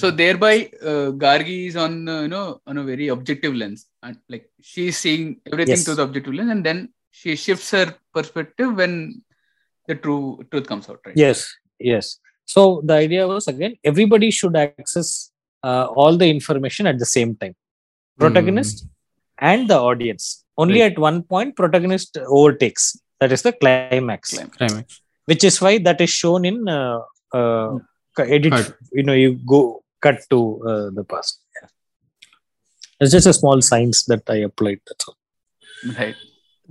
So 0.00 0.06
thereby, 0.20 0.54
uh, 0.90 1.08
Gargi 1.24 1.58
is 1.70 1.76
on 1.84 1.92
uh, 2.12 2.22
you 2.22 2.28
know 2.34 2.46
on 2.70 2.78
a 2.78 2.84
very 2.90 3.06
objective 3.14 3.54
lens, 3.60 3.80
and 4.06 4.16
like 4.32 4.46
she's 4.70 4.96
seeing 5.04 5.24
everything 5.50 5.74
Yes. 5.76 5.84
through 5.84 5.98
the 6.00 6.04
objective 6.08 6.34
lens, 6.38 6.50
and 6.54 6.62
then 6.68 6.78
she 7.18 7.32
shifts 7.44 7.68
her 7.76 7.86
perspective 8.16 8.70
when 8.80 8.94
the 9.88 9.94
true 10.04 10.22
truth 10.50 10.66
comes 10.70 10.88
out. 10.90 11.00
Right. 11.06 11.16
yes 11.24 11.38
yes 11.90 12.06
so 12.54 12.62
the 12.88 12.94
idea 13.04 13.22
was 13.32 13.44
again 13.52 13.72
everybody 13.90 14.30
should 14.38 14.56
access 14.62 15.10
uh, 15.68 15.84
all 16.00 16.14
the 16.22 16.28
information 16.36 16.84
at 16.92 16.98
the 17.02 17.08
same 17.16 17.30
time 17.42 17.54
protagonist 18.22 18.76
and 19.50 19.68
the 19.72 19.78
audience 19.90 20.24
only 20.62 20.80
Right. 20.80 20.92
at 20.92 20.98
one 21.08 21.18
point 21.32 21.50
protagonist 21.60 22.18
overtakes 22.38 22.84
that 23.20 23.32
is 23.32 23.42
the 23.42 23.52
climax 23.52 24.32
Climax. 24.34 24.56
Climax. 24.56 25.00
which 25.26 25.44
is 25.44 25.60
why 25.60 25.78
that 25.78 26.00
is 26.00 26.10
shown 26.10 26.44
in 26.44 26.68
uh, 26.68 26.98
uh, 27.32 27.70
edit 28.18 28.52
Cut. 28.52 28.74
you 28.92 29.02
know 29.02 29.12
you 29.24 29.30
go 29.54 29.82
cut 30.00 30.18
to 30.30 30.38
uh, 30.70 30.90
the 30.98 31.04
past 31.12 31.40
yeah. 31.60 31.68
it's 33.00 33.12
just 33.12 33.26
a 33.26 33.32
small 33.40 33.60
science 33.70 34.04
that 34.12 34.22
i 34.28 34.36
applied 34.50 34.80
that's 34.88 35.06
all 35.08 35.16
Right. 35.98 36.16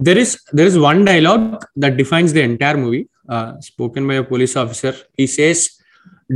there 0.07 0.17
is 0.17 0.29
there 0.57 0.65
is 0.65 0.75
one 0.89 1.05
dialogue 1.05 1.65
that 1.75 1.97
defines 1.97 2.31
the 2.37 2.41
entire 2.41 2.77
movie 2.83 3.03
uh, 3.29 3.59
spoken 3.59 4.07
by 4.07 4.15
a 4.15 4.23
police 4.23 4.55
officer 4.61 4.93
he 5.17 5.27
says 5.27 5.59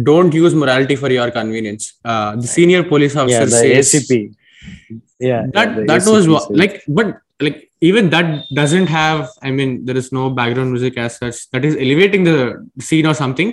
don't 0.09 0.34
use 0.34 0.53
morality 0.53 0.95
for 0.95 1.09
your 1.11 1.29
convenience 1.31 1.85
uh, 2.05 2.35
the 2.35 2.45
senior 2.57 2.84
police 2.84 3.15
officer 3.15 3.38
yeah 3.38 3.43
officer 3.43 3.67
the 3.73 3.81
says 3.84 4.03
acp 4.03 4.35
yeah 5.19 5.41
that 5.55 5.69
yeah, 5.77 5.84
that 5.91 6.03
was 6.15 6.25
ACP 6.27 6.31
what, 6.34 6.43
says- 6.43 6.57
like 6.61 6.75
but 6.88 7.07
like 7.45 7.66
even 7.82 8.10
that 8.10 8.44
doesn't 8.60 8.88
have 8.88 9.30
i 9.48 9.52
mean 9.52 9.86
there 9.86 9.98
is 10.02 10.12
no 10.12 10.30
background 10.30 10.72
music 10.72 10.98
as 10.98 11.18
such 11.18 11.38
that 11.52 11.64
is 11.64 11.76
elevating 11.76 12.24
the 12.24 12.38
scene 12.80 13.06
or 13.06 13.14
something. 13.14 13.49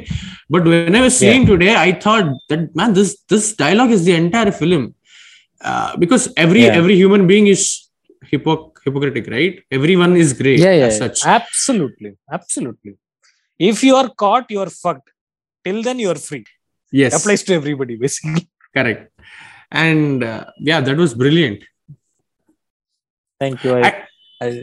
But 0.49 0.65
when 0.65 0.95
i 0.97 1.01
was 1.07 1.15
Yeah. 1.15 1.31
seeing 1.33 1.47
today 1.47 1.75
i 1.77 1.93
thought 2.05 2.27
that 2.51 2.75
man 2.79 2.95
this 2.99 3.11
this 3.33 3.53
dialogue 3.55 3.91
is 3.97 4.05
the 4.09 4.15
entire 4.15 4.53
film. 4.53 4.95
Uh, 5.61 5.97
because 6.03 6.25
every 6.45 6.63
Yeah. 6.65 6.79
every 6.81 6.97
human 7.03 7.27
being 7.27 7.47
is 7.55 7.63
hypoc- 8.31 8.79
hypocritic 8.85 9.27
right? 9.35 9.55
Everyone 9.71 10.15
is 10.23 10.33
great 10.41 10.59
yeah, 10.59 10.75
yeah, 10.81 10.87
as 10.89 10.95
yeah. 10.95 11.03
such. 11.03 11.19
Absolutely. 11.39 12.13
Absolutely. 12.39 12.95
If 13.59 13.83
you 13.87 13.95
are 14.01 14.09
caught 14.25 14.51
you 14.51 14.61
are 14.67 14.71
fucked. 14.83 15.09
Till 15.65 15.83
then 15.83 15.99
you 15.99 16.11
are 16.15 16.21
free. 16.29 16.45
Yes. 16.93 17.13
Applies 17.19 17.43
to 17.45 17.55
everybody 17.55 17.97
basically. 17.97 18.49
Correct. 18.77 19.05
And 19.71 20.23
uh, 20.33 20.45
yeah 20.71 20.81
that 20.87 20.97
was 21.05 21.15
brilliant. 21.15 21.63
Thank 23.41 23.65
you. 23.65 23.75
I, 23.77 23.81
I- 23.89 24.04
I, 24.41 24.63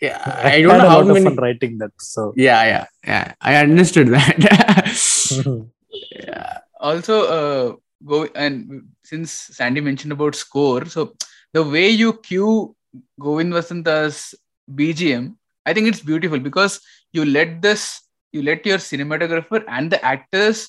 yeah 0.00 0.22
I 0.26 0.56
i 0.56 0.62
don't 0.62 0.70
had 0.72 0.82
know 0.82 0.88
how 0.88 0.98
lot 1.02 1.14
many 1.14 1.24
fun 1.24 1.36
writing 1.36 1.78
that 1.78 1.92
so 1.98 2.32
yeah 2.36 2.62
yeah 2.64 2.86
yeah 3.06 3.32
i 3.40 3.56
understood 3.56 4.08
that 4.08 4.36
yeah. 4.48 6.58
Also, 6.80 7.22
uh, 7.26 7.74
go 8.06 8.24
and 8.36 8.84
since 9.02 9.32
Sandy 9.32 9.80
mentioned 9.80 10.12
about 10.12 10.36
score, 10.36 10.84
so 10.86 11.14
the 11.52 11.62
way 11.62 11.88
you 11.88 12.12
cue 12.12 12.76
Govind 13.18 13.52
Vasantha's 13.52 14.34
BGM, 14.72 15.34
I 15.66 15.74
think 15.74 15.88
it's 15.88 16.00
beautiful 16.00 16.38
because 16.38 16.80
you 17.12 17.24
let 17.24 17.62
this, 17.62 18.00
you 18.32 18.42
let 18.42 18.64
your 18.64 18.78
cinematographer 18.78 19.64
and 19.66 19.90
the 19.90 20.02
actors, 20.04 20.68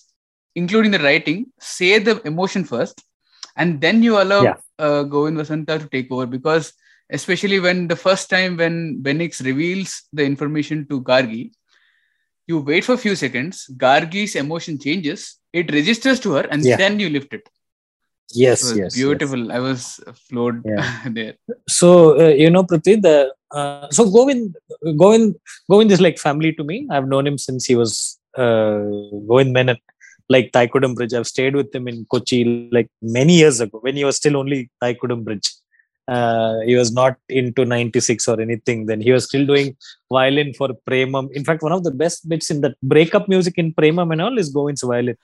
including 0.56 0.90
the 0.90 1.00
writing, 1.00 1.46
say 1.60 2.00
the 2.00 2.20
emotion 2.26 2.64
first, 2.64 3.04
and 3.56 3.80
then 3.80 4.02
you 4.02 4.20
allow 4.20 4.44
Yeah. 4.44 4.56
uh, 4.80 5.04
Govind 5.04 5.38
Vasantha 5.38 5.80
to 5.80 5.88
take 5.90 6.12
over 6.12 6.26
because 6.26 6.74
especially 7.10 7.60
when 7.60 7.88
the 7.88 7.96
first 7.96 8.30
time 8.30 8.58
when 8.58 9.02
Benix 9.02 9.44
reveals 9.44 10.04
the 10.14 10.24
information 10.24 10.88
to 10.90 11.02
Gargi, 11.02 11.52
you 12.48 12.60
wait 12.60 12.84
for 12.86 12.94
a 12.94 12.98
few 13.06 13.16
seconds, 13.16 13.70
Gargi's 13.78 14.36
emotion 14.36 14.78
changes, 14.80 15.38
it 15.54 15.72
registers 15.72 16.20
to 16.22 16.32
her, 16.38 16.46
and 16.52 16.64
Yeah. 16.64 16.78
then 16.84 17.00
you 17.00 17.10
lift 17.18 17.34
it. 17.40 17.46
yes 18.42 18.60
It 18.64 18.68
yes 18.70 18.78
yes. 18.80 18.96
beautiful. 19.02 19.44
I 19.58 19.60
was 19.68 19.84
floored 20.28 20.58
Yeah. 20.72 20.88
there. 21.18 21.34
so 21.78 21.88
uh, 22.24 22.34
you 22.42 22.50
know 22.56 22.64
Prithvi, 22.72 22.96
the 23.06 23.16
uh, 23.58 23.88
so 23.96 24.04
Govind 24.16 24.56
Govind 25.02 25.30
Govind 25.72 25.92
is 25.96 26.02
like 26.06 26.18
family 26.26 26.52
to 26.58 26.64
me 26.72 26.76
i've 26.96 27.08
known 27.14 27.26
him 27.30 27.38
since 27.46 27.64
he 27.72 27.76
was 27.82 27.92
uh, 28.44 28.78
Govind 29.30 29.52
Menon 29.58 29.80
like 30.36 30.48
Thaikudam 30.58 30.94
Bridge 31.00 31.16
i've 31.20 31.32
stayed 31.34 31.56
with 31.60 31.72
him 31.78 31.88
in 31.92 31.98
kochi 32.14 32.40
like 32.78 32.90
many 33.18 33.36
years 33.42 33.58
ago 33.66 33.80
when 33.88 33.96
he 34.02 34.06
was 34.10 34.18
still 34.22 34.38
only 34.42 34.60
Thaikudam 34.84 35.24
Bridge 35.30 35.50
uh, 36.16 36.54
he 36.70 36.76
was 36.82 36.92
not 37.00 37.16
into 37.40 37.64
96 37.66 38.28
or 38.32 38.38
anything 38.48 38.80
then 38.90 39.02
he 39.08 39.12
was 39.16 39.26
still 39.30 39.46
doing 39.52 39.68
violin 40.18 40.50
for 40.60 40.70
Premam 40.88 41.26
in 41.40 41.44
fact 41.50 41.62
one 41.68 41.76
of 41.78 41.84
the 41.88 41.96
best 42.04 42.28
bits 42.32 42.50
in 42.54 42.60
that 42.66 42.76
breakup 42.94 43.28
music 43.34 43.58
in 43.64 43.70
Premam 43.80 44.12
and 44.14 44.22
all 44.28 44.38
is 44.44 44.54
Govind's 44.60 44.86
violin 44.94 45.18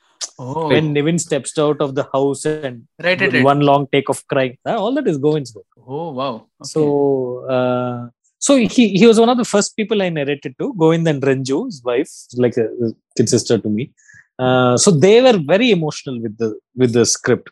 Oh, 0.44 0.68
when 0.72 0.86
Nivin 0.96 1.18
steps 1.26 1.52
out 1.66 1.80
of 1.86 1.90
the 1.98 2.06
house 2.14 2.44
and 2.46 2.76
right, 3.06 3.20
right, 3.22 3.34
right. 3.34 3.44
one 3.52 3.62
long 3.70 3.84
take 3.94 4.10
of 4.14 4.20
crying 4.32 4.56
uh, 4.70 4.78
all 4.84 4.94
that 4.98 5.08
is 5.14 5.18
Govind's 5.28 5.54
work 5.56 5.66
Oh, 5.88 6.12
wow. 6.12 6.36
Okay. 6.62 6.70
so, 6.74 7.46
uh, 7.56 8.10
so 8.40 8.58
he, 8.58 8.98
he 9.00 9.06
was 9.08 9.20
one 9.20 9.30
of 9.30 9.38
the 9.38 9.46
first 9.46 9.76
people 9.76 10.02
I 10.02 10.10
narrated 10.10 10.56
to. 10.60 10.74
Govind 10.80 11.08
and 11.08 11.22
Ranju, 11.22 11.66
his 11.68 11.84
wife, 11.84 12.12
like 12.36 12.58
a 12.58 12.68
kid 13.18 13.30
sister 13.30 13.58
to 13.58 13.70
me. 13.70 13.92
Uh, 14.38 14.78
so 14.78 14.92
they 14.92 15.22
were 15.22 15.38
very 15.54 15.72
emotional 15.72 16.22
with 16.22 16.38
the 16.38 16.50
with 16.76 16.94
the 16.94 17.06
script. 17.06 17.50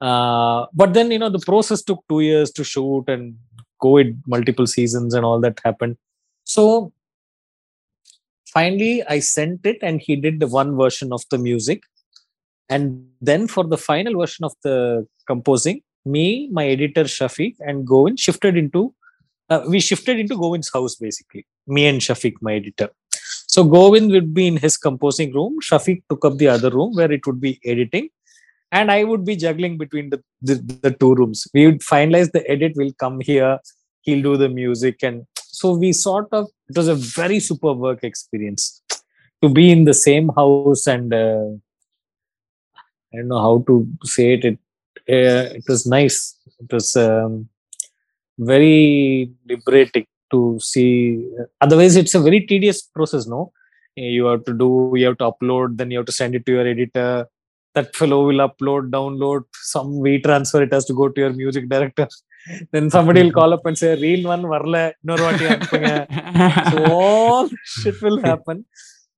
Uh, 0.00 0.66
but 0.72 0.94
then 0.94 1.10
you 1.10 1.18
know 1.18 1.28
the 1.28 1.40
process 1.40 1.82
took 1.82 2.04
two 2.08 2.20
years 2.20 2.50
to 2.52 2.64
shoot 2.64 3.04
and 3.08 3.36
COVID 3.82 4.20
multiple 4.26 4.66
seasons 4.66 5.14
and 5.14 5.24
all 5.24 5.40
that 5.40 5.60
happened. 5.64 5.96
So 6.44 6.92
finally 8.52 9.02
I 9.04 9.18
sent 9.18 9.66
it 9.66 9.78
and 9.82 10.00
he 10.00 10.16
did 10.16 10.40
the 10.40 10.46
one 10.46 10.76
version 10.76 11.12
of 11.12 11.22
the 11.30 11.38
music. 11.38 11.82
And 12.70 13.06
then 13.20 13.48
for 13.48 13.64
the 13.64 13.78
final 13.78 14.18
version 14.20 14.44
of 14.44 14.52
the 14.62 15.06
composing, 15.26 15.80
me, 16.04 16.48
my 16.52 16.66
editor 16.66 17.04
Shafiq, 17.04 17.56
and 17.60 17.86
Govind 17.86 18.20
shifted 18.20 18.56
into 18.56 18.94
uh, 19.50 19.64
we 19.66 19.80
shifted 19.80 20.18
into 20.18 20.36
Govind's 20.36 20.70
house 20.72 20.94
basically. 20.94 21.46
Me 21.66 21.86
and 21.86 22.00
Shafiq, 22.00 22.34
my 22.40 22.54
editor. 22.54 22.90
So 23.46 23.64
Govind 23.64 24.10
would 24.10 24.34
be 24.34 24.46
in 24.46 24.56
his 24.58 24.76
composing 24.76 25.32
room. 25.32 25.58
Shafiq 25.62 26.02
took 26.08 26.24
up 26.24 26.36
the 26.36 26.48
other 26.48 26.70
room 26.70 26.94
where 26.94 27.10
it 27.10 27.26
would 27.26 27.40
be 27.40 27.58
editing, 27.64 28.10
and 28.72 28.90
I 28.90 29.04
would 29.04 29.24
be 29.24 29.36
juggling 29.36 29.78
between 29.78 30.10
the 30.10 30.22
the, 30.42 30.54
the 30.82 30.90
two 30.90 31.14
rooms. 31.14 31.46
We 31.54 31.66
would 31.66 31.80
finalize 31.80 32.32
the 32.32 32.48
edit. 32.50 32.72
We'll 32.76 32.92
come 32.98 33.20
here. 33.20 33.58
He'll 34.02 34.22
do 34.22 34.36
the 34.36 34.48
music, 34.48 35.02
and 35.02 35.26
so 35.36 35.76
we 35.76 35.92
sort 35.92 36.28
of. 36.32 36.48
It 36.68 36.76
was 36.76 36.88
a 36.88 36.94
very 36.94 37.40
super 37.40 37.72
work 37.72 38.04
experience 38.04 38.82
to 39.42 39.48
be 39.48 39.70
in 39.70 39.84
the 39.84 39.94
same 39.94 40.30
house 40.36 40.86
and. 40.86 41.12
Uh, 41.12 41.48
I 43.12 43.18
don't 43.18 43.28
know 43.28 43.40
how 43.40 43.64
to 43.66 43.88
say 44.04 44.34
it. 44.34 44.44
It 44.44 44.58
uh, 45.08 45.56
it 45.56 45.64
was 45.66 45.86
nice. 45.86 46.36
It 46.60 46.70
was 46.70 46.94
um, 46.96 47.48
very 48.38 49.30
liberating 49.48 50.06
to 50.30 50.58
see. 50.60 51.26
Otherwise, 51.60 51.96
it's 51.96 52.14
a 52.14 52.20
very 52.20 52.40
tedious 52.46 52.82
process. 52.82 53.26
No, 53.26 53.52
you 53.96 54.26
have 54.26 54.44
to 54.44 54.52
do. 54.52 54.92
You 54.94 55.06
have 55.06 55.18
to 55.18 55.30
upload. 55.32 55.78
Then 55.78 55.90
you 55.90 55.98
have 55.98 56.06
to 56.06 56.12
send 56.12 56.34
it 56.34 56.44
to 56.46 56.52
your 56.52 56.66
editor 56.66 57.26
that 57.74 57.94
fellow 57.94 58.26
will 58.26 58.48
upload, 58.48 58.90
download, 58.90 59.44
some 59.54 60.02
V 60.02 60.20
transfer, 60.20 60.62
it 60.62 60.72
has 60.72 60.84
to 60.86 60.94
go 60.94 61.08
to 61.08 61.20
your 61.20 61.32
music 61.32 61.68
director. 61.68 62.08
then 62.72 62.90
somebody 62.90 63.22
will 63.22 63.32
call 63.32 63.52
up 63.52 63.64
and 63.66 63.76
say, 63.76 64.00
Real 64.00 64.28
one, 64.28 64.42
varla, 64.42 64.92
so 66.70 66.92
all 66.92 67.48
shit 67.64 68.00
will 68.02 68.20
happen. 68.20 68.64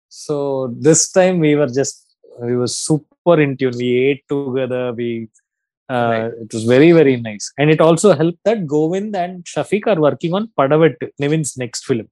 So 0.09 0.75
this 0.79 1.11
time 1.11 1.39
we 1.39 1.55
were 1.55 1.69
just, 1.69 2.17
we 2.41 2.57
were 2.57 2.67
super 2.67 3.41
in 3.41 3.57
tune. 3.57 3.75
We 3.77 3.91
ate 4.09 4.25
together. 4.29 4.93
We, 4.93 5.29
uh, 5.89 5.95
right. 5.95 6.33
it 6.43 6.53
was 6.53 6.65
very, 6.65 6.93
very 6.93 7.17
nice. 7.17 7.53
And 7.59 7.71
it 7.71 7.81
also 7.81 8.15
helped 8.15 8.39
that 8.45 8.67
Govind 8.67 9.15
and 9.15 9.45
Shafiq 9.45 9.87
are 9.87 10.01
working 10.01 10.35
on 10.35 10.51
Padavettu, 10.59 11.11
Nivin's 11.19 11.57
next 11.57 11.85
film. 11.85 12.09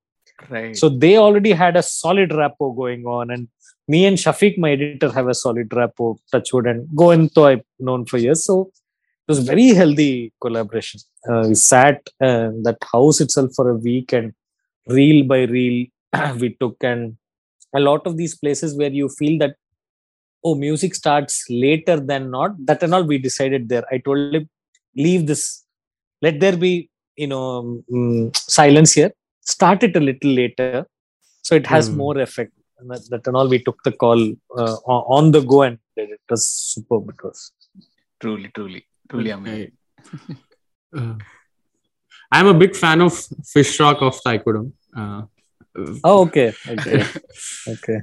Right. 0.49 0.77
So 0.77 0.89
they 0.89 1.17
already 1.17 1.53
had 1.53 1.77
a 1.77 1.83
solid 1.83 2.33
rapport 2.33 2.75
going 2.75 3.05
on 3.07 3.31
and 3.31 3.49
me 3.89 4.07
and 4.07 4.17
Shafiq, 4.17 4.59
my 4.59 4.73
editor, 4.73 5.11
have 5.11 5.29
a 5.29 5.35
solid 5.35 5.73
rapport. 5.75 6.17
Touchwood 6.31 6.67
and 6.67 6.89
though 7.35 7.47
I've 7.47 7.65
known 7.79 8.05
for 8.07 8.19
years, 8.19 8.45
so 8.45 8.71
it 9.27 9.33
was 9.33 9.41
very 9.41 9.69
healthy 9.69 10.33
collaboration. 10.41 11.01
Uh, 11.29 11.45
we 11.49 11.55
sat 11.55 12.09
uh, 12.21 12.51
that 12.63 12.79
house 12.93 13.21
itself 13.21 13.53
for 13.57 13.71
a 13.71 13.75
week, 13.75 14.13
and 14.13 14.35
reel 14.87 15.27
by 15.27 15.43
reel 15.45 15.87
we 16.41 16.57
took, 16.61 16.77
and 16.83 17.17
a 17.75 17.81
lot 17.81 18.07
of 18.07 18.17
these 18.17 18.37
places 18.37 18.77
where 18.77 18.91
you 18.91 19.09
feel 19.09 19.39
that 19.39 19.55
oh 20.45 20.55
music 20.55 20.95
starts 20.95 21.45
later 21.51 21.99
than 22.01 22.31
not 22.31 22.53
that 22.67 22.83
and 22.83 22.95
all 22.95 23.03
we 23.03 23.19
decided 23.19 23.69
there 23.69 23.85
i 23.91 23.99
told 23.99 24.35
him 24.35 24.49
leave 24.97 25.27
this 25.27 25.65
let 26.23 26.39
there 26.41 26.57
be 26.57 26.89
you 27.17 27.27
know 27.27 27.83
mm, 27.93 28.35
silence 28.37 28.93
here 28.93 29.11
start 29.41 29.83
it 29.83 29.97
a 29.97 30.01
little 30.01 30.31
later 30.31 30.87
so 31.43 31.55
it 31.57 31.67
has 31.67 31.89
Hmm. 31.89 31.97
more 32.03 32.19
effect 32.19 32.53
and 32.79 32.91
that, 32.91 33.03
that 33.11 33.27
and 33.27 33.37
all 33.37 33.49
we 33.55 33.59
took 33.67 33.79
the 33.85 33.93
call 33.93 34.21
uh, 34.63 34.77
on 34.95 35.01
on 35.17 35.31
the 35.33 35.41
go 35.53 35.63
and 35.63 35.79
did 35.97 36.11
it. 36.11 36.21
it 36.25 36.31
was 36.31 36.45
superb 36.49 37.09
it 37.15 37.23
was 37.25 37.41
truly, 38.21 38.51
truly, 38.55 38.85
truly 39.11 39.31
amazing. 39.31 39.73
Uh, 40.99 41.17
I'm 42.33 42.47
a 42.47 42.55
big 42.55 42.75
fan 42.75 43.03
of 43.07 43.13
Fish 43.53 43.79
Rock 43.79 43.99
of 44.01 44.15
Thaikudam. 44.25 44.73
Uh, 44.97 45.23
oh 46.11 46.21
okay 46.27 46.47
okay 46.75 47.05
okay 47.75 47.99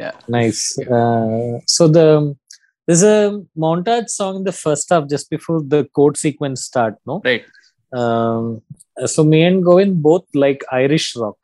Yeah. 0.00 0.14
nice 0.36 0.62
uh, 0.96 1.58
so 1.74 1.86
the 1.96 2.06
there's 2.86 3.04
a 3.04 3.16
montage 3.64 4.08
song 4.18 4.36
in 4.40 4.44
the 4.50 4.56
first 4.64 4.90
half 4.92 5.04
just 5.14 5.30
before 5.34 5.60
the 5.74 5.80
court 5.98 6.16
sequence 6.24 6.64
start 6.70 6.94
no 7.10 7.20
Right. 7.28 7.44
um, 8.00 8.44
so 9.14 9.22
me 9.32 9.42
and 9.50 9.64
Govind 9.64 10.02
both 10.08 10.26
like 10.34 10.62
Irish 10.82 11.08
rock. 11.22 11.38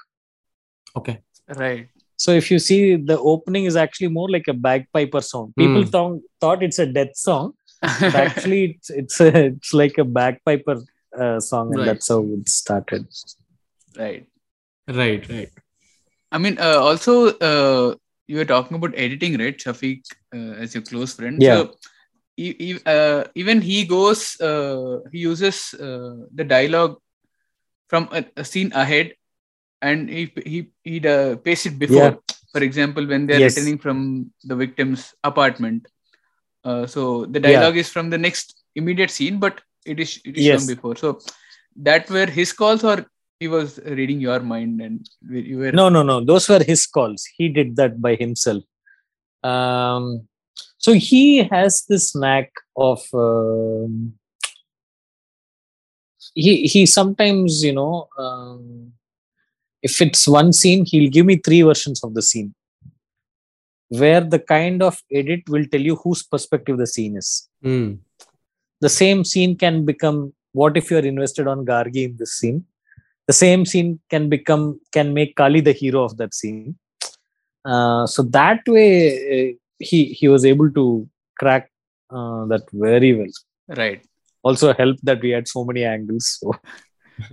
okay. 0.99 1.17
Right. 1.63 1.89
So 2.25 2.33
if 2.33 2.51
you 2.51 2.59
see 2.59 2.97
the 2.97 3.19
opening 3.33 3.65
is 3.71 3.77
actually 3.77 4.09
more 4.09 4.29
like 4.37 4.49
a 4.49 4.55
bagpiper 4.69 5.21
song. 5.21 5.55
People 5.57 5.85
Hmm. 5.85 5.91
thought 5.95 6.21
thought 6.41 6.63
it's 6.69 6.79
a 6.85 6.87
death 6.99 7.15
song, 7.17 7.53
but 7.83 8.15
actually 8.27 8.63
it's 8.73 8.91
it's 9.03 9.21
a, 9.21 9.31
it's 9.47 9.73
like 9.83 9.99
a 9.99 10.05
bagpiper 10.05 10.77
uh, 11.21 11.39
song, 11.41 11.69
and 11.73 11.79
Right. 11.79 11.87
that's 11.93 12.09
how 12.09 12.21
it 12.39 12.49
started. 12.49 13.07
right. 13.99 14.27
Right. 14.89 15.29
Right. 15.29 15.51
I 16.33 16.39
mean, 16.39 16.59
uh, 16.59 16.79
also, 16.89 17.29
uh, 17.51 17.95
you 18.27 18.37
were 18.39 18.45
talking 18.45 18.77
about 18.77 18.95
editing, 18.97 19.39
right? 19.39 19.57
Shafiq 19.57 20.03
uh, 20.35 20.55
as 20.65 20.75
your 20.75 20.83
close 20.83 21.15
friend. 21.15 21.41
Yeah. 21.43 21.63
So, 21.65 21.75
e- 22.37 22.57
e- 22.59 22.83
uh, 22.87 23.25
even 23.35 23.61
he 23.61 23.85
goes, 23.85 24.41
uh, 24.41 24.99
he 25.13 25.19
uses 25.19 25.75
uh, 25.75 26.15
the 26.35 26.45
dialogue 26.45 26.97
from 27.89 28.09
a, 28.13 28.25
a 28.37 28.45
scene 28.45 28.73
ahead 28.75 29.13
and 29.83 30.09
he 30.09 30.33
he 30.45 30.71
he 30.85 31.07
uh, 31.07 31.37
pastes 31.37 31.67
it 31.67 31.79
before. 31.79 32.11
Yeah. 32.11 32.15
For 32.53 32.63
example, 32.63 33.07
when 33.07 33.27
they're 33.27 33.41
Yes. 33.41 33.57
returning 33.57 33.79
from 33.79 34.33
the 34.45 34.57
victim's 34.57 35.15
apartment. 35.25 35.87
Uh, 36.65 36.87
so 36.87 37.25
the 37.27 37.41
Yeah. 37.41 37.49
dialogue 37.51 37.77
is 37.77 37.89
from 37.91 38.11
the 38.11 38.19
next 38.19 38.63
immediate 38.75 39.11
scene, 39.11 39.39
but 39.39 39.61
it 39.87 40.01
is 40.01 40.21
it 40.25 40.37
is 40.37 40.45
Yes. 40.45 40.61
from 40.61 40.67
before. 40.75 40.97
So 40.97 41.21
that 41.77 42.11
were 42.11 42.27
his 42.27 42.53
calls, 42.53 42.85
or 42.85 43.07
he 43.41 43.49
was 43.49 43.79
reading 43.85 44.21
your 44.21 44.41
mind, 44.41 44.81
and 44.81 45.09
you 45.31 45.59
were 45.59 45.73
No, 45.73 45.89
no, 45.89 46.03
no. 46.03 46.25
Those 46.25 46.49
were 46.49 46.63
his 46.63 46.87
calls. 46.87 47.25
He 47.37 47.49
did 47.49 47.77
that 47.77 48.01
by 48.01 48.15
himself. 48.17 48.65
Um, 49.45 50.29
so 50.79 50.93
he 50.93 51.45
has 51.45 51.85
this 51.89 52.15
knack 52.17 52.51
of 52.77 53.01
um, 53.15 54.15
he 56.35 56.67
he 56.67 56.87
sometimes 56.87 57.63
you 57.63 57.73
know 57.73 58.09
um, 58.19 58.93
if 59.83 60.01
it's 60.03 60.27
one 60.27 60.53
scene 60.53 60.85
he'll 60.85 61.11
give 61.11 61.27
me 61.27 61.37
three 61.37 61.63
versions 61.63 62.03
of 62.05 62.15
the 62.15 62.23
scene 62.23 62.55
where 63.89 64.21
the 64.21 64.39
kind 64.39 64.83
of 64.83 65.01
edit 65.13 65.43
will 65.49 65.65
tell 65.73 65.81
you 65.81 65.97
whose 65.97 66.23
perspective 66.23 66.77
the 66.79 66.87
scene 66.87 67.17
is. 67.17 67.49
Hmm. 67.63 67.95
the 68.81 68.89
same 68.89 69.25
scene 69.25 69.57
can 69.63 69.85
become 69.85 70.19
what 70.53 70.77
if 70.81 70.91
you're 70.91 71.09
invested 71.13 71.47
on 71.53 71.65
gargi 71.71 72.05
in 72.09 72.17
this 72.17 72.35
scene? 72.39 72.65
The 73.27 73.33
same 73.33 73.65
scene 73.71 74.01
can 74.13 74.29
become 74.35 74.81
can 74.97 75.13
make 75.15 75.35
kali 75.41 75.61
the 75.61 75.73
hero 75.73 76.05
of 76.05 76.17
that 76.21 76.35
scene. 76.35 76.77
Uh, 77.65 78.07
so 78.07 78.23
that 78.39 78.61
way 78.67 78.91
uh, 79.37 79.53
he 79.79 80.01
he 80.19 80.29
was 80.35 80.45
able 80.45 80.71
to 80.79 81.09
crack 81.41 81.71
uh, 82.11 82.45
that 82.53 82.65
very 82.73 83.13
well. 83.19 83.35
Right. 83.83 84.01
also 84.43 84.73
helped 84.73 85.05
that 85.05 85.21
we 85.21 85.31
had 85.31 85.47
so 85.49 85.65
many 85.65 85.85
angles 85.85 86.39
so 86.41 86.53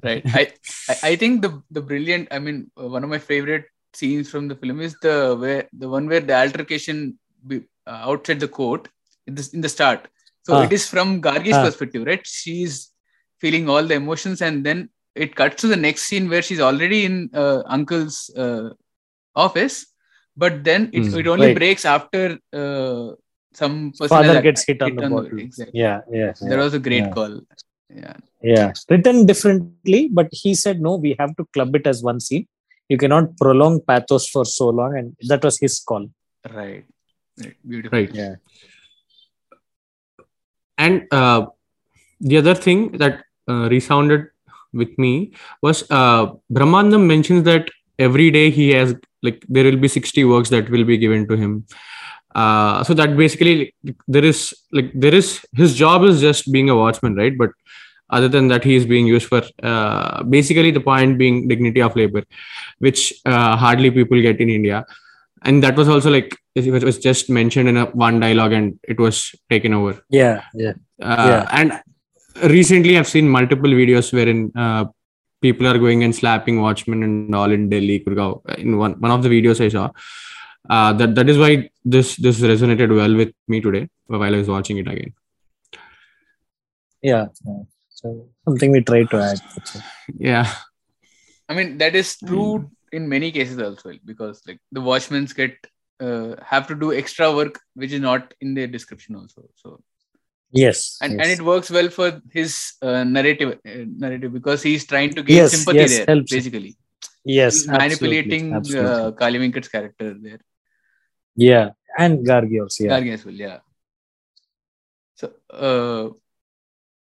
right 0.04 0.24
I, 0.40 0.96
I 1.12 1.16
think 1.22 1.42
the 1.46 1.52
the 1.78 1.82
brilliant 1.82 2.28
i 2.32 2.40
mean 2.46 2.58
uh, 2.82 2.88
one 2.96 3.04
of 3.06 3.10
my 3.10 3.20
favorite 3.32 3.66
scenes 4.00 4.30
from 4.32 4.48
the 4.50 4.56
film 4.62 4.80
is 4.88 4.96
the 5.06 5.16
where 5.44 5.64
the 5.82 5.90
one 5.96 6.08
where 6.12 6.20
the 6.30 6.36
altercation 6.36 7.18
be, 7.50 7.58
uh, 7.88 8.02
outside 8.10 8.40
the 8.40 8.48
court 8.60 8.88
in 9.28 9.36
the, 9.36 9.50
in 9.54 9.62
the 9.62 9.70
start 9.78 10.02
so 10.48 10.54
Ah. 10.56 10.64
it 10.66 10.74
is 10.78 10.84
from 10.94 11.08
gargi's 11.28 11.58
Ah. 11.60 11.64
perspective 11.68 12.04
right 12.10 12.26
she's 12.40 12.76
feeling 13.44 13.66
all 13.74 13.86
the 13.92 13.98
emotions 14.04 14.42
and 14.48 14.66
then 14.68 14.80
it 15.24 15.32
cuts 15.40 15.62
to 15.62 15.68
the 15.74 15.82
next 15.88 16.04
scene 16.10 16.26
where 16.32 16.42
she's 16.48 16.60
already 16.70 17.00
in 17.10 17.16
uh, 17.44 17.60
uncle's 17.78 18.18
uh, 18.44 18.70
office 19.46 19.78
but 20.44 20.64
then 20.68 20.90
it, 20.94 21.04
Hmm. 21.06 21.20
it 21.20 21.28
only 21.34 21.48
Right. 21.48 21.60
breaks 21.62 21.86
after 21.98 22.24
uh, 22.62 23.06
some 23.60 23.76
person 23.98 24.14
father 24.16 24.42
gets 24.48 24.64
hit 24.70 24.82
on 24.86 24.96
the 24.98 25.04
on 25.06 25.12
the- 25.12 25.16
bottle 25.22 25.40
exactly. 25.48 25.80
yeah 25.84 25.98
yeah 26.20 26.32
yeah, 26.42 26.58
was 26.64 26.74
a 26.74 26.84
great 26.88 27.06
yeah. 27.08 27.14
call 27.18 27.34
yeah. 27.94 28.18
Yeah 28.42 28.74
written 28.90 29.26
differently 29.26 30.10
but 30.12 30.28
he 30.32 30.54
said 30.56 30.82
no 30.82 30.96
we 30.96 31.16
have 31.20 31.36
to 31.38 31.46
club 31.54 31.76
it 31.76 31.88
as 31.88 32.04
one 32.04 32.20
scene. 32.20 32.48
You 32.90 32.98
cannot 32.98 33.38
prolong 33.38 33.82
pathos 33.82 34.28
for 34.30 34.46
so 34.46 34.70
long 34.70 34.96
and 34.98 35.16
that 35.28 35.44
was 35.44 35.58
his 35.58 35.80
call. 35.80 36.08
Right. 36.54 36.86
Right. 37.40 37.56
Beautiful. 37.68 37.98
Right. 37.98 38.14
yeah. 38.14 38.36
And 40.78 41.08
uh, 41.12 41.48
the 42.20 42.38
other 42.38 42.56
thing 42.56 42.92
that 43.00 43.24
uh, 43.48 43.70
resounded 43.70 44.28
with 44.74 44.98
me 44.98 45.34
was 45.62 45.90
uh, 45.90 46.28
Brahmanandam 46.52 47.06
mentions 47.08 47.44
that 47.44 47.70
every 47.98 48.30
day 48.30 48.50
he 48.50 48.70
has 48.72 48.96
like 49.24 49.44
there 49.48 49.64
will 49.64 49.78
be 49.78 49.88
60 49.88 50.24
works 50.26 50.50
that 50.50 50.70
will 50.70 50.84
be 50.84 50.98
given 50.98 51.28
to 51.28 51.36
him. 51.36 51.66
Uh, 52.36 52.84
so 52.84 52.94
that 52.94 53.16
basically 53.16 53.74
there 54.08 54.26
is 54.26 54.54
like 54.72 54.92
there 54.94 55.16
is 55.16 55.46
his 55.54 55.76
job 55.76 56.04
is 56.04 56.20
just 56.20 56.52
being 56.52 56.70
a 56.70 56.76
watchman, 56.76 57.16
right? 57.16 57.38
But 57.38 57.52
other 58.10 58.28
than 58.28 58.48
that, 58.50 58.64
he 58.64 58.76
is 58.76 58.86
being 58.86 59.08
used 59.08 59.28
for 59.28 59.42
uh, 59.64 60.24
basically 60.24 60.72
the 60.72 60.80
point 60.80 61.18
being 61.18 61.48
dignity 61.48 61.82
of 61.82 61.96
labor, 61.96 62.24
which 62.80 63.14
uh, 63.26 63.56
hardly 63.58 63.92
people 63.92 64.22
get 64.22 64.40
in 64.40 64.50
India. 64.50 64.86
And 65.44 65.64
that 65.64 65.76
was 65.76 65.88
also 65.90 66.12
like 66.12 66.38
it 66.56 66.72
was- 66.72 66.98
just 67.00 67.30
mentioned 67.30 67.68
in 67.70 67.78
a 67.78 67.86
one 67.86 68.20
dialogue, 68.20 68.54
and 68.54 68.80
it 68.84 69.00
was 69.00 69.34
taken 69.50 69.74
over. 69.74 69.94
yeah 70.10 70.42
yeah 70.54 70.74
Uh, 71.02 71.26
Yeah. 71.32 71.44
And 71.52 71.72
recently, 72.52 72.98
I've 72.98 73.08
seen 73.16 73.28
multiple 73.30 73.70
videos 73.70 74.14
wherein 74.14 74.52
uh, 74.56 74.86
people 75.42 75.68
are 75.68 75.78
going 75.78 76.04
and 76.04 76.16
slapping 76.16 76.62
watchmen 76.62 77.04
and 77.04 77.36
all 77.36 77.52
in 77.52 77.70
Delhi, 77.70 78.00
Gurgaon. 78.06 78.58
In 78.58 78.78
one 78.78 78.94
one 79.06 79.12
of 79.12 79.22
the 79.26 79.30
videos 79.36 79.60
I 79.66 79.70
saw, 79.76 79.86
uh, 80.70 80.94
that 80.94 81.14
that 81.16 81.30
is 81.30 81.38
why 81.38 81.52
this 81.84 82.16
this 82.16 82.40
resonated 82.40 82.96
well 83.02 83.16
with 83.22 83.34
me 83.48 83.60
today 83.68 83.84
while 84.08 84.34
I 84.34 84.38
was 84.44 84.48
watching 84.48 84.78
it 84.84 84.88
again. 84.96 85.14
yeah. 87.02 87.26
So 88.06 88.30
something 88.46 88.72
we 88.72 88.82
try 88.82 89.04
to 89.04 89.18
add. 89.18 89.42
Yeah, 90.30 90.52
I 91.50 91.56
mean 91.56 91.78
that 91.80 91.96
is 91.96 92.18
true 92.18 92.70
in 92.92 93.10
many 93.10 93.32
cases 93.32 93.60
also 93.60 93.94
because 94.06 94.42
like 94.48 94.60
the 94.72 94.82
watchmen 94.82 95.26
get 95.40 95.56
uh, 96.00 96.36
have 96.52 96.68
to 96.68 96.76
do 96.76 96.94
extra 96.94 97.34
work 97.36 97.60
which 97.74 97.92
is 97.92 98.02
not 98.02 98.34
in 98.42 98.54
their 98.54 98.68
description 98.68 99.16
also. 99.16 99.50
So 99.56 99.82
yes 100.52 100.98
and 101.02 101.14
yes. 101.14 101.22
and 101.22 101.32
it 101.36 101.44
works 101.52 101.70
well 101.78 101.90
for 101.90 102.22
his 102.32 102.74
uh, 102.82 103.04
narrative 103.04 103.60
uh, 103.68 103.86
narrative 104.06 104.34
because 104.34 104.62
he's 104.62 104.86
trying 104.86 105.14
to 105.16 105.24
gain 105.24 105.38
Yes, 105.38 105.52
sympathy 105.56 105.80
yes, 105.80 105.96
there 105.98 106.06
helps. 106.16 106.32
basically. 106.32 106.74
yes 107.38 107.56
he's 107.56 107.68
manipulating 107.68 108.54
absolutely. 108.58 108.92
uh, 108.92 109.12
Kali 109.22 109.40
Venkat's 109.40 109.72
character 109.76 110.10
there. 110.26 110.42
yeah 111.36 111.70
and 112.04 112.20
gargi 112.28 112.62
also 112.64 112.84
yeah 112.86 112.92
Gargi 112.92 113.14
as 113.16 113.26
well, 113.26 113.40
yeah. 113.46 113.60
So 115.20 115.26
uh, 115.68 116.06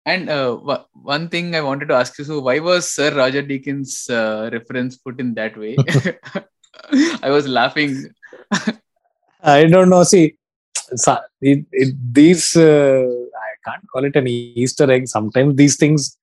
and 0.06 0.30
uh, 0.30 0.56
w- 0.56 0.86
one 0.94 1.30
thing 1.30 1.56
I 1.56 1.62
wanted 1.62 1.88
to 1.90 1.96
ask 1.96 2.18
you: 2.18 2.26
so 2.26 2.40
why 2.40 2.60
was 2.60 2.92
Sir 2.92 3.16
Roger 3.16 3.44
Deakins 3.44 4.10
uh, 4.10 4.50
reference 4.52 4.98
put 4.98 5.20
in 5.20 5.34
that 5.36 5.58
way? 5.58 5.78
I 7.24 7.30
was 7.30 7.48
laughing. 7.48 8.14
I 9.42 9.66
don't 9.66 9.90
know. 9.90 10.04
See, 10.04 10.38
it, 11.42 11.66
it, 11.72 11.96
these 12.14 12.56
uh, 12.56 13.06
I 13.06 13.70
can't 13.70 13.84
call 13.92 14.06
it 14.06 14.16
an 14.16 14.28
Easter 14.28 14.90
egg. 14.92 15.08
Sometimes 15.08 15.56
these 15.56 15.78
things 15.78 16.18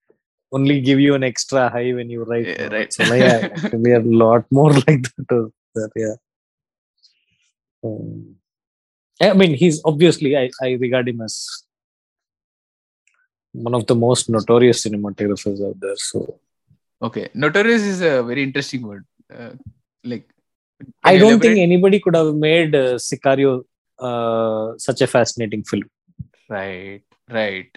only 0.51 0.81
give 0.81 0.99
you 0.99 1.15
an 1.15 1.23
extra 1.23 1.69
high 1.69 1.93
when 1.93 2.09
you 2.09 2.23
write. 2.23 2.47
Yeah, 2.47 2.67
no? 2.67 2.77
right. 2.77 2.93
So 2.93 3.13
yeah, 3.13 3.49
actually 3.55 3.93
a 3.93 3.99
lot 3.99 4.45
more 4.51 4.73
like 4.73 5.03
that. 5.17 5.31
uh, 5.31 5.47
that 5.75 5.91
yeah. 5.95 6.15
Um, 7.83 8.35
I 9.21 9.33
mean, 9.33 9.55
he's 9.55 9.81
obviously 9.85 10.37
I, 10.37 10.49
I 10.61 10.73
regard 10.73 11.07
him 11.07 11.21
as 11.21 11.63
one 13.53 13.73
of 13.73 13.85
the 13.87 13.95
most 13.95 14.29
notorious 14.29 14.85
cinematographers 14.85 15.67
out 15.67 15.79
there. 15.79 15.95
So 15.95 16.39
Okay, 17.01 17.29
notorious 17.33 17.81
is 17.81 18.01
a 18.01 18.21
very 18.21 18.43
interesting 18.43 18.83
word. 18.83 19.05
Uh, 19.33 19.53
like, 20.03 20.29
I 21.03 21.17
don't 21.17 21.39
think 21.39 21.57
anybody 21.57 21.99
could 21.99 22.15
have 22.15 22.35
made 22.35 22.75
uh, 22.75 22.95
Sicario 22.95 23.63
uh, 23.97 24.77
such 24.77 25.01
a 25.01 25.07
fascinating 25.07 25.63
film. 25.63 25.89
Right, 26.47 27.01
right, 27.29 27.75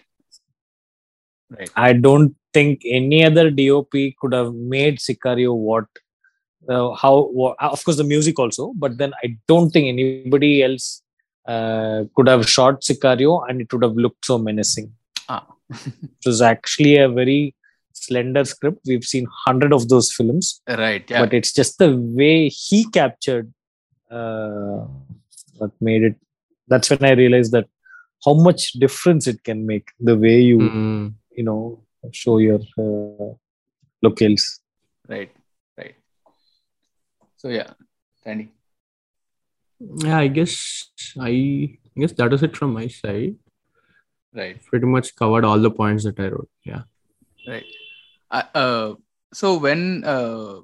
right. 1.51 1.71
I 1.75 1.95
don't 1.95 2.37
think 2.53 2.83
any 2.85 3.25
other 3.25 3.51
DOP 3.51 3.93
could 4.21 4.35
have 4.35 4.53
made 4.53 4.99
Sicario 4.99 5.57
what, 5.57 5.87
uh, 6.69 6.93
how, 6.93 7.55
of 7.61 7.83
course, 7.83 7.97
the 7.97 8.05
music 8.05 8.39
also, 8.39 8.73
but 8.77 8.99
then 8.99 9.15
I 9.23 9.39
don't 9.49 9.71
think 9.71 9.87
anybody 9.89 10.63
else 10.63 11.03
uh, 11.47 12.05
could 12.15 12.29
have 12.29 12.49
shot 12.49 12.83
Sicario 12.83 13.49
and 13.49 13.63
it 13.63 13.73
would 13.73 13.83
have 13.83 13.97
looked 13.97 14.27
so 14.27 14.37
menacing. 14.37 14.93
Ah. 15.31 15.47
It 15.71 16.27
was 16.27 16.43
actually 16.43 16.97
a 16.97 17.09
very 17.09 17.55
slender 17.93 18.45
script. 18.45 18.81
We've 18.87 19.05
seen 19.05 19.27
hundred 19.47 19.73
of 19.73 19.89
those 19.89 20.13
films, 20.13 20.61
Right, 20.69 21.09
yeah. 21.11 21.21
but 21.25 21.33
it's 21.35 21.53
just 21.53 21.79
the 21.79 21.97
way 21.97 22.49
he 22.49 22.89
captured 22.91 23.53
uh, 24.11 24.87
that 25.61 25.73
made 25.81 26.03
it. 26.03 26.17
That's 26.69 26.91
when 26.91 27.05
I 27.05 27.13
realized 27.13 27.53
that 27.53 27.67
how 28.25 28.35
much 28.35 28.73
difference 28.73 29.27
it 29.27 29.43
can 29.45 29.67
make 29.67 29.89
the 30.01 30.17
way 30.17 30.41
you 30.41 30.59
Hmm. 30.69 31.09
you 31.37 31.45
know 31.45 31.83
show 32.13 32.39
your 32.39 32.61
uh, 32.79 33.33
locales 34.05 34.43
right, 35.09 35.31
right. 35.79 35.95
So 37.37 37.49
yeah, 37.49 37.71
Sandy. 38.23 38.51
Yeah, 39.81 40.19
I 40.19 40.29
guess 40.29 40.91
I, 41.21 41.29
I 41.97 42.01
guess 42.01 42.13
that 42.13 42.31
was 42.31 42.43
it 42.43 42.57
from 42.57 42.73
my 42.73 42.87
side. 42.89 43.37
Right. 44.35 44.61
Pretty 44.65 44.87
much 44.87 45.15
covered 45.15 45.45
all 45.45 45.59
the 45.59 45.71
points 45.71 46.05
that 46.05 46.19
I 46.19 46.29
wrote. 46.29 46.51
Yeah. 46.65 46.83
right 47.47 47.65
I, 48.31 48.45
uh, 48.55 48.95
so 49.33 49.59
when 49.59 50.03
uh, 50.05 50.61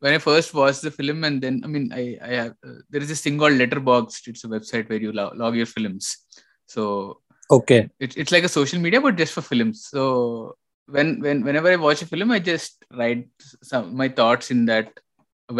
when 0.00 0.14
i 0.14 0.18
first 0.18 0.52
watched 0.54 0.82
the 0.82 0.90
film 0.90 1.24
and 1.28 1.40
then 1.44 1.60
i 1.64 1.68
mean 1.74 1.86
i 1.92 2.18
i 2.28 2.32
have 2.40 2.54
uh, 2.66 2.78
there 2.90 3.02
is 3.04 3.08
this 3.12 3.22
thing 3.22 3.38
called 3.38 3.60
letterboxd 3.60 4.28
it's 4.32 4.44
a 4.44 4.48
website 4.48 4.88
where 4.88 5.00
you 5.04 5.12
lo- 5.12 5.32
log 5.34 5.56
your 5.60 5.70
films 5.74 6.18
so 6.66 7.20
okay 7.50 7.88
it's, 7.98 8.16
it's 8.16 8.32
like 8.32 8.44
a 8.44 8.54
social 8.58 8.80
media 8.80 9.00
but 9.00 9.16
just 9.16 9.32
for 9.32 9.42
films 9.42 9.86
so 9.94 10.56
when 10.86 11.20
when 11.20 11.44
whenever 11.44 11.70
i 11.72 11.76
watch 11.86 12.02
a 12.02 12.06
film 12.12 12.30
i 12.30 12.38
just 12.38 12.84
write 13.00 13.26
some 13.62 13.96
my 14.02 14.08
thoughts 14.08 14.50
in 14.50 14.64
that 14.72 14.92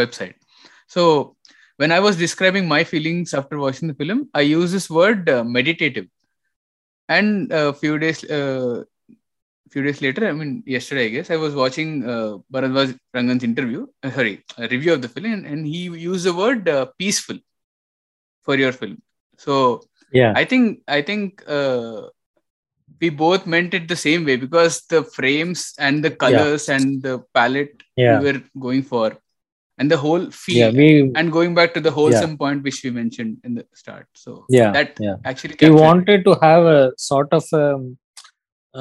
website 0.02 0.34
so 0.86 1.36
when 1.76 1.92
i 1.92 2.00
was 2.00 2.16
describing 2.16 2.66
my 2.74 2.82
feelings 2.84 3.34
after 3.40 3.58
watching 3.58 3.88
the 3.88 3.98
film 4.02 4.28
i 4.34 4.40
use 4.40 4.70
this 4.72 4.88
word 4.90 5.28
uh, 5.28 5.44
meditative 5.44 6.08
and 7.08 7.52
a 7.52 7.72
few 7.72 7.98
days 7.98 8.24
uh, 8.38 8.84
few 9.72 9.82
days 9.86 10.00
later 10.04 10.22
i 10.28 10.32
mean 10.32 10.62
yesterday 10.74 11.06
i 11.06 11.12
guess 11.14 11.30
i 11.30 11.36
was 11.36 11.54
watching 11.62 11.90
uh, 12.12 12.30
bharadwaj 12.52 12.90
rangan's 13.16 13.44
interview 13.48 13.86
uh, 14.02 14.10
sorry 14.18 14.34
a 14.56 14.68
review 14.74 14.92
of 14.94 15.02
the 15.02 15.10
film 15.14 15.26
and, 15.36 15.44
and 15.46 15.66
he 15.66 15.82
used 16.10 16.24
the 16.24 16.36
word 16.42 16.68
uh, 16.76 16.86
peaceful 16.98 17.38
for 18.48 18.56
your 18.56 18.72
film. 18.80 18.96
So 19.36 19.54
yeah. 20.18 20.32
I 20.34 20.44
think 20.50 20.80
I 20.88 21.00
think 21.08 21.44
uh, 21.46 22.08
we 23.00 23.10
both 23.10 23.46
meant 23.54 23.74
it 23.78 23.86
the 23.92 24.00
same 24.08 24.24
way 24.28 24.36
because 24.44 24.80
the 24.92 25.02
frames 25.16 25.74
and 25.86 26.02
the 26.06 26.12
colors 26.24 26.68
and 26.76 27.02
the 27.06 27.14
palette 27.34 27.82
yeah. 27.96 28.18
we 28.18 28.24
were 28.26 28.40
going 28.66 28.84
for, 28.92 29.08
and 29.78 29.90
the 29.94 29.96
whole 30.04 30.24
feel. 30.30 30.58
yeah 30.60 30.70
we 30.80 30.88
and 31.20 31.32
going 31.36 31.52
back 31.58 31.72
to 31.76 31.80
the 31.86 31.90
wholesome 31.98 32.34
point 32.42 32.62
which 32.66 32.80
we 32.84 32.90
mentioned 32.90 33.38
in 33.44 33.54
the 33.58 33.64
start. 33.82 34.06
So 34.24 34.32
yeah 34.58 34.72
that 34.76 34.90
yeah 35.06 35.16
actually 35.24 35.52
we 35.54 35.58
captured 35.58 35.74
it. 35.78 35.86
wanted 35.86 36.24
to 36.28 36.34
have 36.46 36.64
a 36.64 36.92
sort 37.10 37.28
of 37.38 37.44
um, 37.62 37.82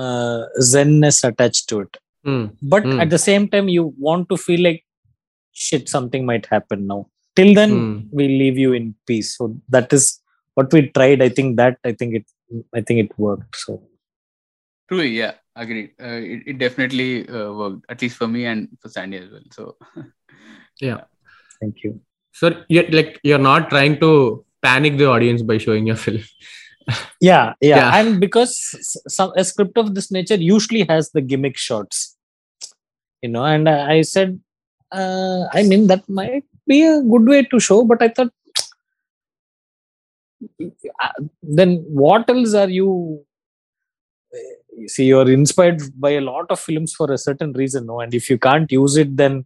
uh, 0.01 0.41
zenness 0.73 1.19
attached 1.31 1.65
to 1.69 1.79
it 1.85 1.93
Hmm. 2.27 2.45
but 2.73 2.83
Hmm. 2.85 2.99
at 3.03 3.09
the 3.15 3.21
same 3.29 3.43
time 3.51 3.67
you 3.77 3.83
want 4.07 4.27
to 4.31 4.37
feel 4.45 4.61
like 4.67 4.79
shit 5.65 5.83
something 5.95 6.23
might 6.29 6.45
happen 6.55 6.79
now 6.93 6.99
till 7.39 7.51
then 7.59 7.71
Hmm. 7.75 7.93
we 8.19 8.25
leave 8.41 8.57
you 8.63 8.71
in 8.79 8.85
peace 9.11 9.29
so 9.37 9.45
that 9.75 9.93
is 9.97 10.05
what 10.59 10.73
we 10.75 10.81
tried 10.97 11.21
i 11.27 11.29
think 11.37 11.49
that 11.61 11.77
i 11.89 11.93
think 11.99 12.11
it 12.19 12.25
i 12.79 12.81
think 12.87 12.99
it 13.05 13.13
worked 13.27 13.55
so 13.65 13.75
True, 14.89 15.01
yeah, 15.01 15.33
agreed. 15.53 15.89
Uh, 16.01 16.19
it, 16.33 16.43
it 16.51 16.57
definitely 16.59 17.27
uh, 17.27 17.51
worked, 17.51 17.81
at 17.93 18.01
least 18.01 18.15
for 18.19 18.27
me 18.35 18.45
and 18.45 18.69
for 18.81 18.87
Sandy 18.87 19.17
as 19.17 19.29
well. 19.33 19.47
So 19.51 19.63
thank 21.61 21.83
you 21.83 21.99
So 22.39 22.49
you're 22.69 22.89
like 22.91 23.19
you're 23.23 23.43
not 23.43 23.69
trying 23.69 23.99
to 24.01 24.09
panic 24.61 24.97
the 24.97 25.05
audience 25.07 25.41
by 25.41 25.57
showing 25.57 25.87
your 25.87 25.95
film. 25.95 26.21
yeah, 27.21 27.53
yeah 27.61 27.77
Yeah. 27.77 27.95
and 27.99 28.19
because 28.19 28.53
some 29.07 29.31
a 29.35 29.43
script 29.43 29.77
of 29.77 29.95
this 29.95 30.11
nature 30.11 30.35
usually 30.35 30.83
has 30.91 31.09
the 31.11 31.21
gimmick 31.21 31.57
shots 31.57 32.17
you 33.21 33.29
know 33.29 33.43
and 33.43 33.67
i, 33.67 33.95
I 33.95 34.01
said 34.01 34.39
uh, 34.91 35.45
i 35.53 35.63
mean 35.63 35.87
that 35.87 36.07
might 36.07 36.45
be 36.67 36.83
a 36.85 37.01
good 37.01 37.27
way 37.33 37.43
to 37.43 37.59
show 37.59 37.83
but 37.83 38.01
i 38.01 38.09
thought 38.09 38.31
uh, 41.03 41.09
then 41.41 41.83
what 41.89 42.29
else 42.29 42.53
are 42.53 42.69
you 42.69 43.23
you 44.77 44.87
see 44.87 45.05
you're 45.05 45.29
inspired 45.31 45.81
by 45.99 46.11
a 46.11 46.21
lot 46.21 46.45
of 46.51 46.59
films 46.59 46.93
for 46.93 47.11
a 47.11 47.17
certain 47.17 47.53
reason 47.53 47.85
no 47.87 47.99
and 47.99 48.13
if 48.13 48.29
you 48.29 48.37
can't 48.37 48.71
use 48.71 48.95
it 48.97 49.15
then 49.17 49.45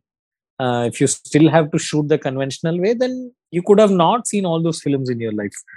uh, 0.63 0.83
if 0.91 0.95
you 1.01 1.07
still 1.13 1.47
have 1.55 1.67
to 1.73 1.79
shoot 1.87 2.07
the 2.13 2.19
conventional 2.27 2.77
way 2.85 2.93
then 3.03 3.13
you 3.57 3.61
could 3.67 3.79
have 3.83 3.93
not 4.03 4.27
seen 4.31 4.45
all 4.49 4.61
those 4.67 4.81
films 4.87 5.09
in 5.15 5.19
your 5.27 5.35
life 5.43 5.59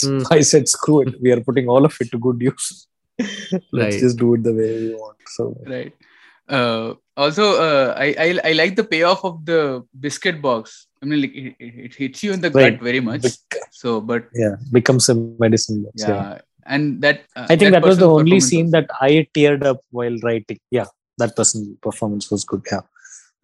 Hmm. 0.00 0.18
I 0.34 0.42
said, 0.48 0.68
screw 0.72 0.98
it. 1.04 1.14
We 1.20 1.30
are 1.34 1.40
putting 1.46 1.66
all 1.72 1.84
of 1.86 1.94
it 2.02 2.08
to 2.12 2.18
good 2.26 2.40
use. 2.48 2.66
Let's 3.18 3.64
Right. 3.72 3.94
just 4.02 4.16
do 4.20 4.28
it 4.34 4.44
the 4.44 4.52
way 4.58 4.68
we 4.82 4.90
want. 4.94 5.16
So, 5.36 5.44
right. 5.72 5.92
Uh, 6.58 6.94
also, 7.16 7.46
uh, 7.64 7.94
I, 8.04 8.06
I 8.26 8.28
I 8.50 8.52
like 8.60 8.76
the 8.80 8.84
payoff 8.92 9.24
of 9.30 9.34
the 9.48 9.58
biscuit 10.04 10.36
box. 10.40 10.86
I 11.02 11.06
mean, 11.06 11.22
like 11.22 11.34
it, 11.34 11.56
it, 11.66 11.72
it 11.86 11.94
hits 12.02 12.22
you 12.22 12.32
in 12.36 12.40
the 12.46 12.50
Right. 12.58 12.74
gut 12.74 12.84
very 12.90 13.00
much. 13.08 13.22
bec- 13.22 13.64
So, 13.80 14.00
but 14.12 14.28
yeah, 14.42 14.54
becomes 14.78 15.08
a 15.08 15.16
medicine. 15.46 15.82
box, 15.88 16.04
yeah, 16.06 16.14
yeah. 16.14 16.38
and 16.76 17.02
that 17.06 17.24
uh, 17.34 17.46
I 17.50 17.56
think 17.56 17.72
that, 17.76 17.82
was 17.90 17.98
the 17.98 18.08
only 18.20 18.38
scene 18.50 18.70
that 18.76 18.88
I 19.08 19.26
teared 19.34 19.64
up 19.72 19.80
while 19.90 20.16
writing. 20.28 20.60
Yeah, 20.70 20.86
that 21.24 21.34
person 21.40 21.76
performance 21.88 22.30
was 22.30 22.44
good. 22.44 22.62
Yeah. 22.70 22.86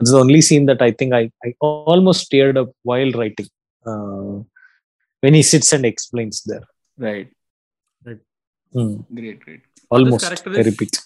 It's 0.05 0.13
the 0.13 0.21
only 0.21 0.41
scene 0.41 0.67
that 0.67 0.83
I 0.83 0.91
think 0.93 1.15
I, 1.15 1.31
I 1.45 1.55
almost 1.61 2.31
teared 2.31 2.57
up 2.63 2.71
while 2.83 3.11
writing. 3.13 3.47
Uh, 3.87 4.43
when 5.21 5.33
he 5.33 5.43
sits 5.43 5.73
and 5.73 5.87
explains 5.87 6.43
there. 6.45 6.65
right. 6.99 7.29
Hmm. 8.75 8.97
Great, 9.15 9.41
great. 9.41 9.61
Almost. 9.89 10.47
I 10.47 10.63
repeat. 10.71 11.01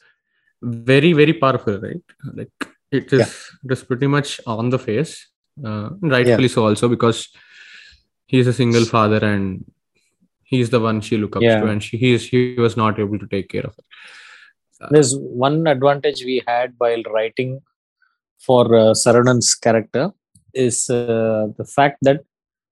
Very, 0.62 1.12
very 1.12 1.34
powerful, 1.34 1.78
right? 1.78 2.02
Like 2.38 2.68
it 2.90 3.12
is, 3.12 3.20
yeah. 3.20 3.32
it 3.64 3.72
is 3.76 3.84
pretty 3.84 4.06
much 4.06 4.40
on 4.46 4.70
the 4.70 4.78
face. 4.78 5.28
Uh, 5.62 5.90
rightfully 6.00 6.48
so 6.48 6.66
also 6.66 6.88
because 6.88 7.28
he's 8.26 8.46
a 8.46 8.52
single 8.52 8.84
father 8.84 9.18
and 9.18 9.64
he's 10.44 10.70
the 10.70 10.80
one 10.80 11.00
she 11.00 11.16
look 11.16 11.36
up 11.36 11.42
Yeah. 11.42 11.60
to 11.60 11.66
and 11.66 11.82
she 11.82 11.96
he 11.96 12.12
is 12.14 12.28
he 12.28 12.54
was 12.66 12.76
not 12.76 12.98
able 12.98 13.18
to 13.18 13.26
take 13.26 13.48
care 13.48 13.66
of 13.70 13.74
her. 13.76 14.88
There's 14.90 15.14
one 15.16 15.66
advantage 15.66 16.24
we 16.24 16.42
had 16.46 16.74
while 16.78 17.02
writing 17.14 17.60
for 18.38 18.74
uh, 18.74 18.92
Saravanan's 18.92 19.54
character 19.54 20.12
is 20.54 20.88
uh, 20.90 21.48
the 21.56 21.64
fact 21.64 21.98
that 22.02 22.20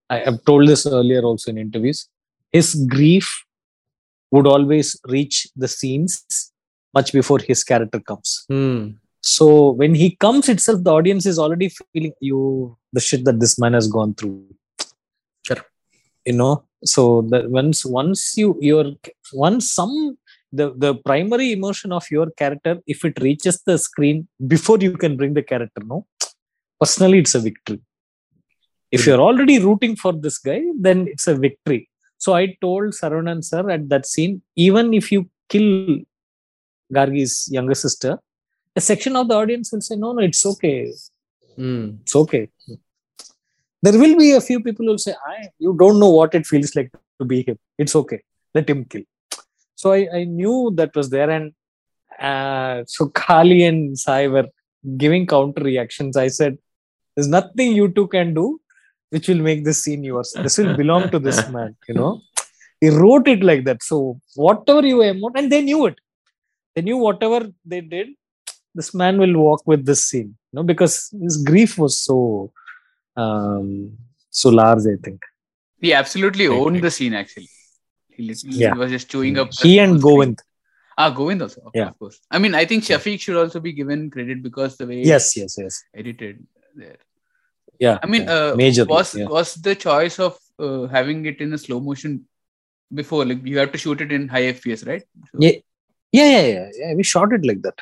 I 0.09 0.19
have 0.19 0.45
told 0.45 0.69
this 0.69 0.87
earlier 0.87 1.23
also 1.23 1.51
in 1.51 1.59
interviews. 1.59 2.09
His 2.53 2.75
grief 2.89 3.29
would 4.31 4.47
always 4.47 4.99
reach 5.07 5.49
the 5.57 5.69
scenes 5.69 6.53
much 6.95 7.13
before 7.13 7.39
his 7.39 7.63
character 7.65 8.01
comes. 8.01 8.45
Hmm. 8.49 8.91
So 9.21 9.71
when 9.71 9.95
he 9.95 10.15
comes 10.25 10.49
itself, 10.49 10.85
the 10.85 10.93
audience 10.93 11.27
is 11.27 11.39
already 11.39 11.69
feeling 11.69 12.13
you 12.21 12.77
the 12.93 13.01
shit 13.01 13.25
that 13.25 13.41
this 13.41 13.59
man 13.59 13.73
has 13.73 13.89
gone 13.89 14.15
through. 14.15 14.55
Sure. 15.45 15.63
You 16.25 16.35
know, 16.35 16.65
so 16.85 17.23
that 17.31 17.51
once 17.51 17.85
once 17.85 18.37
you 18.37 18.57
your 18.61 18.85
once 19.33 19.73
some 19.73 20.17
the 20.59 20.67
the 20.85 20.93
primary 21.09 21.49
emotion 21.57 21.91
of 21.99 22.05
your 22.15 22.27
character, 22.41 22.75
if 22.95 23.05
it 23.09 23.17
reaches 23.27 23.57
the 23.69 23.77
screen 23.87 24.19
before 24.55 24.79
you 24.87 24.93
can 25.05 25.17
bring 25.21 25.35
the 25.39 25.47
character, 25.53 25.83
no, 25.93 25.99
personally 26.81 27.19
it's 27.25 27.35
a 27.41 27.43
victory. 27.49 27.81
If 28.97 29.07
you're 29.07 29.25
already 29.29 29.57
rooting 29.69 29.95
for 30.03 30.13
this 30.25 30.39
guy, 30.39 30.61
then 30.87 30.99
it's 31.13 31.27
a 31.27 31.37
victory. 31.47 31.83
So 32.19 32.35
I 32.41 32.45
told 32.61 32.95
Saravanan 33.01 33.43
sir 33.45 33.69
at 33.77 33.89
that 33.93 34.07
scene, 34.13 34.35
even 34.67 34.95
if 35.01 35.11
you 35.15 35.29
kill 35.49 35.99
Gargi's 36.93 37.49
younger 37.57 37.75
sister, 37.75 38.19
a 38.75 38.81
section 38.81 39.17
of 39.17 39.29
the 39.29 39.35
audience 39.35 39.73
will 39.73 39.81
say, 39.81 39.97
no, 39.97 40.13
no, 40.13 40.23
it's 40.23 40.45
okay. 40.53 40.93
Hmm. 41.57 41.91
It's 42.03 42.15
okay. 42.23 42.49
There 43.83 43.99
will 43.99 44.17
be 44.17 44.33
a 44.33 44.41
few 44.41 44.61
people 44.63 44.87
who 44.87 44.93
will 44.93 44.99
say, 44.99 45.15
I, 45.35 45.49
you 45.59 45.75
don't 45.79 45.99
know 45.99 46.11
what 46.11 46.35
it 46.35 46.47
feels 46.47 46.75
like 46.77 46.91
to 47.21 47.25
be 47.25 47.43
him. 47.43 47.59
It's 47.79 47.97
okay. 47.97 48.23
Let 48.55 48.69
him 48.69 48.85
kill. 48.85 49.03
So 49.77 49.93
I, 49.93 50.01
I 50.21 50.25
knew 50.25 50.73
that 50.79 50.95
was 50.97 51.09
there. 51.11 51.31
And 51.31 51.53
uh, 52.31 52.85
so 52.87 53.07
Kali 53.23 53.63
and 53.65 53.99
Sai 54.05 54.27
were 54.29 54.49
giving 54.97 55.27
counter 55.27 55.63
reactions. 55.63 56.17
I 56.17 56.29
said, 56.29 56.59
there's 57.15 57.29
nothing 57.29 57.73
you 57.73 57.89
two 57.89 58.09
can 58.09 58.35
do 58.35 58.61
which 59.11 59.29
will 59.29 59.43
make 59.49 59.65
this 59.65 59.83
scene 59.85 60.03
yours. 60.05 60.31
This 60.45 60.59
will 60.59 60.77
belong 60.77 61.11
to 61.11 61.19
this 61.21 61.49
man, 61.57 61.77
you 61.89 61.95
know. 61.95 62.21
He 62.81 62.89
wrote 62.91 63.29
it 63.29 63.43
like 63.51 63.65
that. 63.67 63.83
So 63.83 64.21
whatever 64.35 64.85
you 64.87 64.99
emote, 64.99 65.39
and 65.41 65.51
they 65.53 65.63
knew 65.69 65.87
it. 65.91 65.99
they 66.75 66.83
knew 66.87 66.99
whatever 67.07 67.39
they 67.73 67.81
did 67.93 68.09
this 68.79 68.91
man 69.01 69.15
will 69.23 69.37
walk 69.45 69.61
with 69.73 69.83
this 69.91 70.01
scene 70.09 70.31
you 70.49 70.55
know 70.57 70.65
because 70.71 70.95
his 71.27 71.37
grief 71.51 71.73
was 71.83 71.95
so 72.09 72.17
um 73.23 73.69
so 74.41 74.51
large 74.61 74.85
i 74.95 74.97
think 75.07 75.21
He 75.85 75.91
absolutely 76.01 76.47
owned 76.57 76.77
right. 76.77 76.85
the 76.87 76.91
scene. 76.97 77.15
Actually, 77.21 77.49
he 78.17 78.23
literally 78.29 78.59
Yeah. 78.65 78.75
was 78.83 78.91
just 78.97 79.11
chewing 79.11 79.39
up. 79.43 79.49
he 79.63 79.79
and 79.85 79.99
screen. 80.01 80.05
govind 80.09 80.39
Ah, 80.99 81.11
Govind 81.17 81.43
also. 81.45 81.61
Of, 81.67 81.73
Yeah. 81.79 81.89
of 81.89 81.99
course. 81.99 82.19
I 82.31 82.39
mean, 82.43 82.55
I 82.61 82.65
think 82.69 82.83
Shafiq 82.85 83.21
should 83.25 83.37
also 83.41 83.61
be 83.61 83.73
given 83.81 84.11
credit 84.15 84.39
because 84.47 84.77
the 84.79 84.87
way 84.91 85.03
yes 85.13 85.25
yes 85.41 85.57
yes 85.63 85.75
edited 86.03 86.37
there. 86.83 86.97
yeah 87.85 87.99
I 88.05 88.07
mean, 88.13 88.23
yeah. 88.23 88.37
uh, 88.37 88.55
majorly 88.61 88.89
was 88.97 89.11
yeah. 89.21 89.27
was 89.37 89.49
the 89.67 89.75
choice 89.87 90.17
of 90.27 90.39
uh, 90.67 90.87
having 90.97 91.19
it 91.31 91.43
in 91.47 91.53
a 91.59 91.61
slow 91.65 91.81
motion 91.89 92.15
before? 93.01 93.23
Like 93.27 93.43
you 93.53 93.59
have 93.63 93.73
to 93.75 93.79
shoot 93.85 94.01
it 94.07 94.11
in 94.19 94.23
high 94.37 94.45
FPS, 94.55 94.87
right? 94.91 95.05
So- 95.31 95.39
Yeah. 95.47 95.57
yeah 96.19 96.29
yeah 96.37 96.47
yeah 96.55 96.69
yeah 96.81 96.95
we 97.01 97.05
shot 97.13 97.31
it 97.39 97.45
like 97.51 97.61
that 97.69 97.79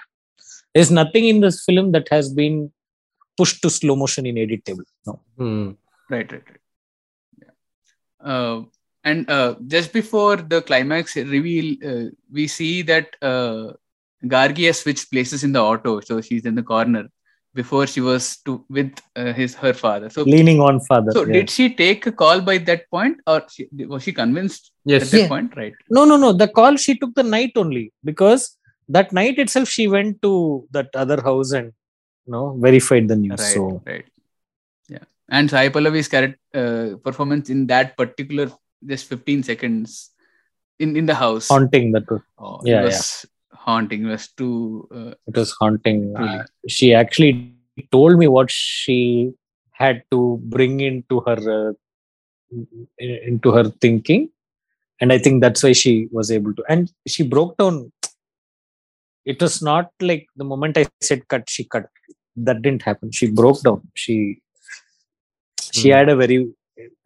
there's 0.74 0.90
nothing 1.00 1.24
in 1.32 1.38
this 1.46 1.58
film 1.68 1.86
that 1.96 2.06
has 2.16 2.26
been 2.42 2.56
pushed 3.40 3.58
to 3.64 3.70
slow 3.78 3.94
motion 4.04 4.26
in 4.30 4.38
edit 4.44 4.62
table 4.68 4.86
no 5.08 5.14
Hmm. 5.40 5.66
Right, 6.14 6.28
right, 6.34 6.46
right. 6.50 6.62
Yeah. 7.42 7.52
Uh, 8.32 8.56
and 9.04 9.28
uh, 9.30 9.54
just 9.66 9.92
before 9.92 10.36
the 10.36 10.62
climax 10.62 11.16
reveal, 11.16 11.76
uh, 11.86 12.10
we 12.32 12.46
see 12.46 12.82
that 12.82 13.08
uh, 13.22 13.72
Gargi 14.24 14.66
has 14.66 14.80
switched 14.80 15.10
places 15.10 15.44
in 15.44 15.52
the 15.52 15.60
auto, 15.60 16.00
so 16.00 16.20
she's 16.20 16.46
in 16.46 16.54
the 16.54 16.62
corner 16.62 17.04
before 17.54 17.86
she 17.86 18.00
was 18.00 18.38
to 18.46 18.64
with 18.68 18.92
uh, 19.14 19.32
his 19.32 19.54
her 19.54 19.72
father. 19.72 20.08
So, 20.10 20.22
leaning 20.22 20.60
on 20.60 20.80
father 20.80 21.12
so 21.12 21.24
yeah. 21.24 21.34
did 21.34 21.50
she 21.50 21.72
take 21.72 22.06
a 22.06 22.12
call 22.12 22.40
by 22.40 22.58
that 22.58 22.90
point, 22.90 23.18
or 23.26 23.42
she, 23.50 23.68
was 23.86 24.02
she 24.02 24.12
convinced 24.12 24.72
Yes. 24.84 25.02
at 25.04 25.10
that 25.12 25.20
Yeah. 25.20 25.28
point? 25.28 25.56
Right. 25.56 25.74
no 25.90 26.04
no 26.04 26.16
no 26.16 26.32
the 26.32 26.48
call 26.48 26.76
she 26.76 26.96
took 26.98 27.14
the 27.14 27.22
night 27.22 27.52
only 27.56 27.92
because 28.02 28.56
that 28.88 29.12
night 29.12 29.38
itself 29.38 29.68
she 29.68 29.86
went 29.86 30.20
to 30.22 30.66
that 30.72 30.88
other 30.94 31.20
house 31.28 31.52
and 31.52 31.68
you 32.26 32.32
know 32.32 32.56
verified 32.66 33.06
the 33.12 33.16
news 33.16 33.38
Right. 33.44 33.54
so 33.54 33.82
Right. 33.86 34.06
Yeah. 34.88 35.04
And 35.28 35.48
Sai 35.48 35.68
Pallavi's 35.68 36.08
character 36.08 36.40
uh, 36.62 36.96
performance 37.06 37.50
in 37.50 37.66
that 37.68 37.96
particular 37.96 38.50
just 38.86 39.08
15 39.08 39.42
seconds 39.42 40.10
in 40.78 40.96
in 40.96 41.06
the 41.06 41.14
house. 41.14 41.48
haunting 41.48 41.92
that 41.92 42.10
was 42.10 42.22
Oh, 42.38 42.60
Yeah, 42.64 42.80
it 42.80 42.84
was 42.84 43.26
haunting. 43.52 44.04
It 44.06 44.10
was 44.16 44.28
too. 44.40 44.88
Uh, 44.94 45.12
it 45.28 45.36
was 45.36 45.52
haunting 45.60 46.00
Truly. 46.16 46.38
Uh, 46.38 46.44
she 46.68 46.92
actually 46.94 47.32
told 47.92 48.18
me 48.18 48.28
what 48.28 48.50
she 48.50 49.32
had 49.72 50.02
to 50.12 50.38
bring 50.56 50.80
into 50.80 51.20
her 51.26 51.38
uh, 51.60 51.72
into 53.30 53.50
her 53.56 53.64
thinking 53.84 54.28
and 55.00 55.12
i 55.12 55.18
think 55.18 55.40
that's 55.44 55.62
why 55.66 55.72
she 55.72 55.92
was 56.18 56.30
able 56.36 56.52
to 56.58 56.62
and 56.74 56.92
she 57.14 57.22
broke 57.32 57.56
down 57.62 57.76
it 59.32 59.42
was 59.44 59.56
not 59.68 59.90
like 60.10 60.26
the 60.36 60.46
moment 60.52 60.78
i 60.82 60.84
said 61.08 61.26
cut 61.32 61.44
she 61.54 61.64
cut 61.74 61.86
that 62.36 62.62
didn't 62.62 62.82
happen 62.90 63.10
she 63.20 63.26
broke 63.40 63.60
down 63.68 63.80
she 64.04 64.16
she 65.78 65.88
Hmm. 65.90 65.96
had 65.96 66.08
a 66.14 66.16
very 66.22 66.38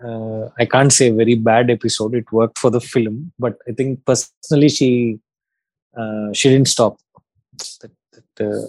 uh, 0.09 0.49
i 0.59 0.65
can't 0.65 0.93
say 0.93 1.11
very 1.11 1.35
bad 1.35 1.71
episode. 1.71 2.15
It 2.15 2.31
worked 2.33 2.59
for 2.59 2.71
the 2.71 2.81
film 2.81 3.33
but 3.39 3.59
i 3.69 3.73
think 3.73 4.05
personally 4.05 4.69
she 4.69 5.19
uh, 6.01 6.33
she 6.33 6.49
didn't 6.51 6.69
stop. 6.69 6.97
That, 7.81 7.91
that 8.13 8.47
uh, 8.47 8.67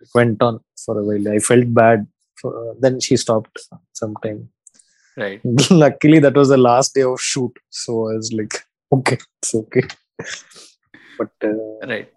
it 0.00 0.08
went 0.14 0.40
on 0.42 0.60
for 0.84 0.98
a 0.98 1.04
while. 1.04 1.28
I 1.28 1.38
felt 1.38 1.74
bad 1.74 2.06
for, 2.40 2.74
then 2.80 3.00
she 3.00 3.16
stopped 3.16 3.58
sometime. 3.92 4.48
Right. 5.16 5.40
luckily 5.70 6.18
that 6.20 6.34
was 6.34 6.48
the 6.48 6.56
last 6.56 6.94
day 6.94 7.02
of 7.02 7.20
shoot. 7.20 7.52
So 7.70 8.10
i 8.10 8.14
was 8.14 8.32
like 8.32 8.54
okay 8.92 9.18
it's 9.42 9.54
okay. 9.54 9.82
But 11.18 11.30
uh, 11.44 11.86
Right. 11.86 12.10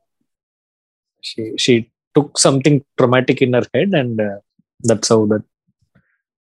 she 1.22 1.54
she 1.58 1.92
took 2.16 2.38
something 2.40 2.84
traumatic 2.98 3.42
in 3.42 3.54
her 3.54 3.66
head 3.74 3.94
and 3.94 4.20
uh, 4.20 4.38
that's 4.84 5.10
how 5.10 5.26
that 5.28 5.44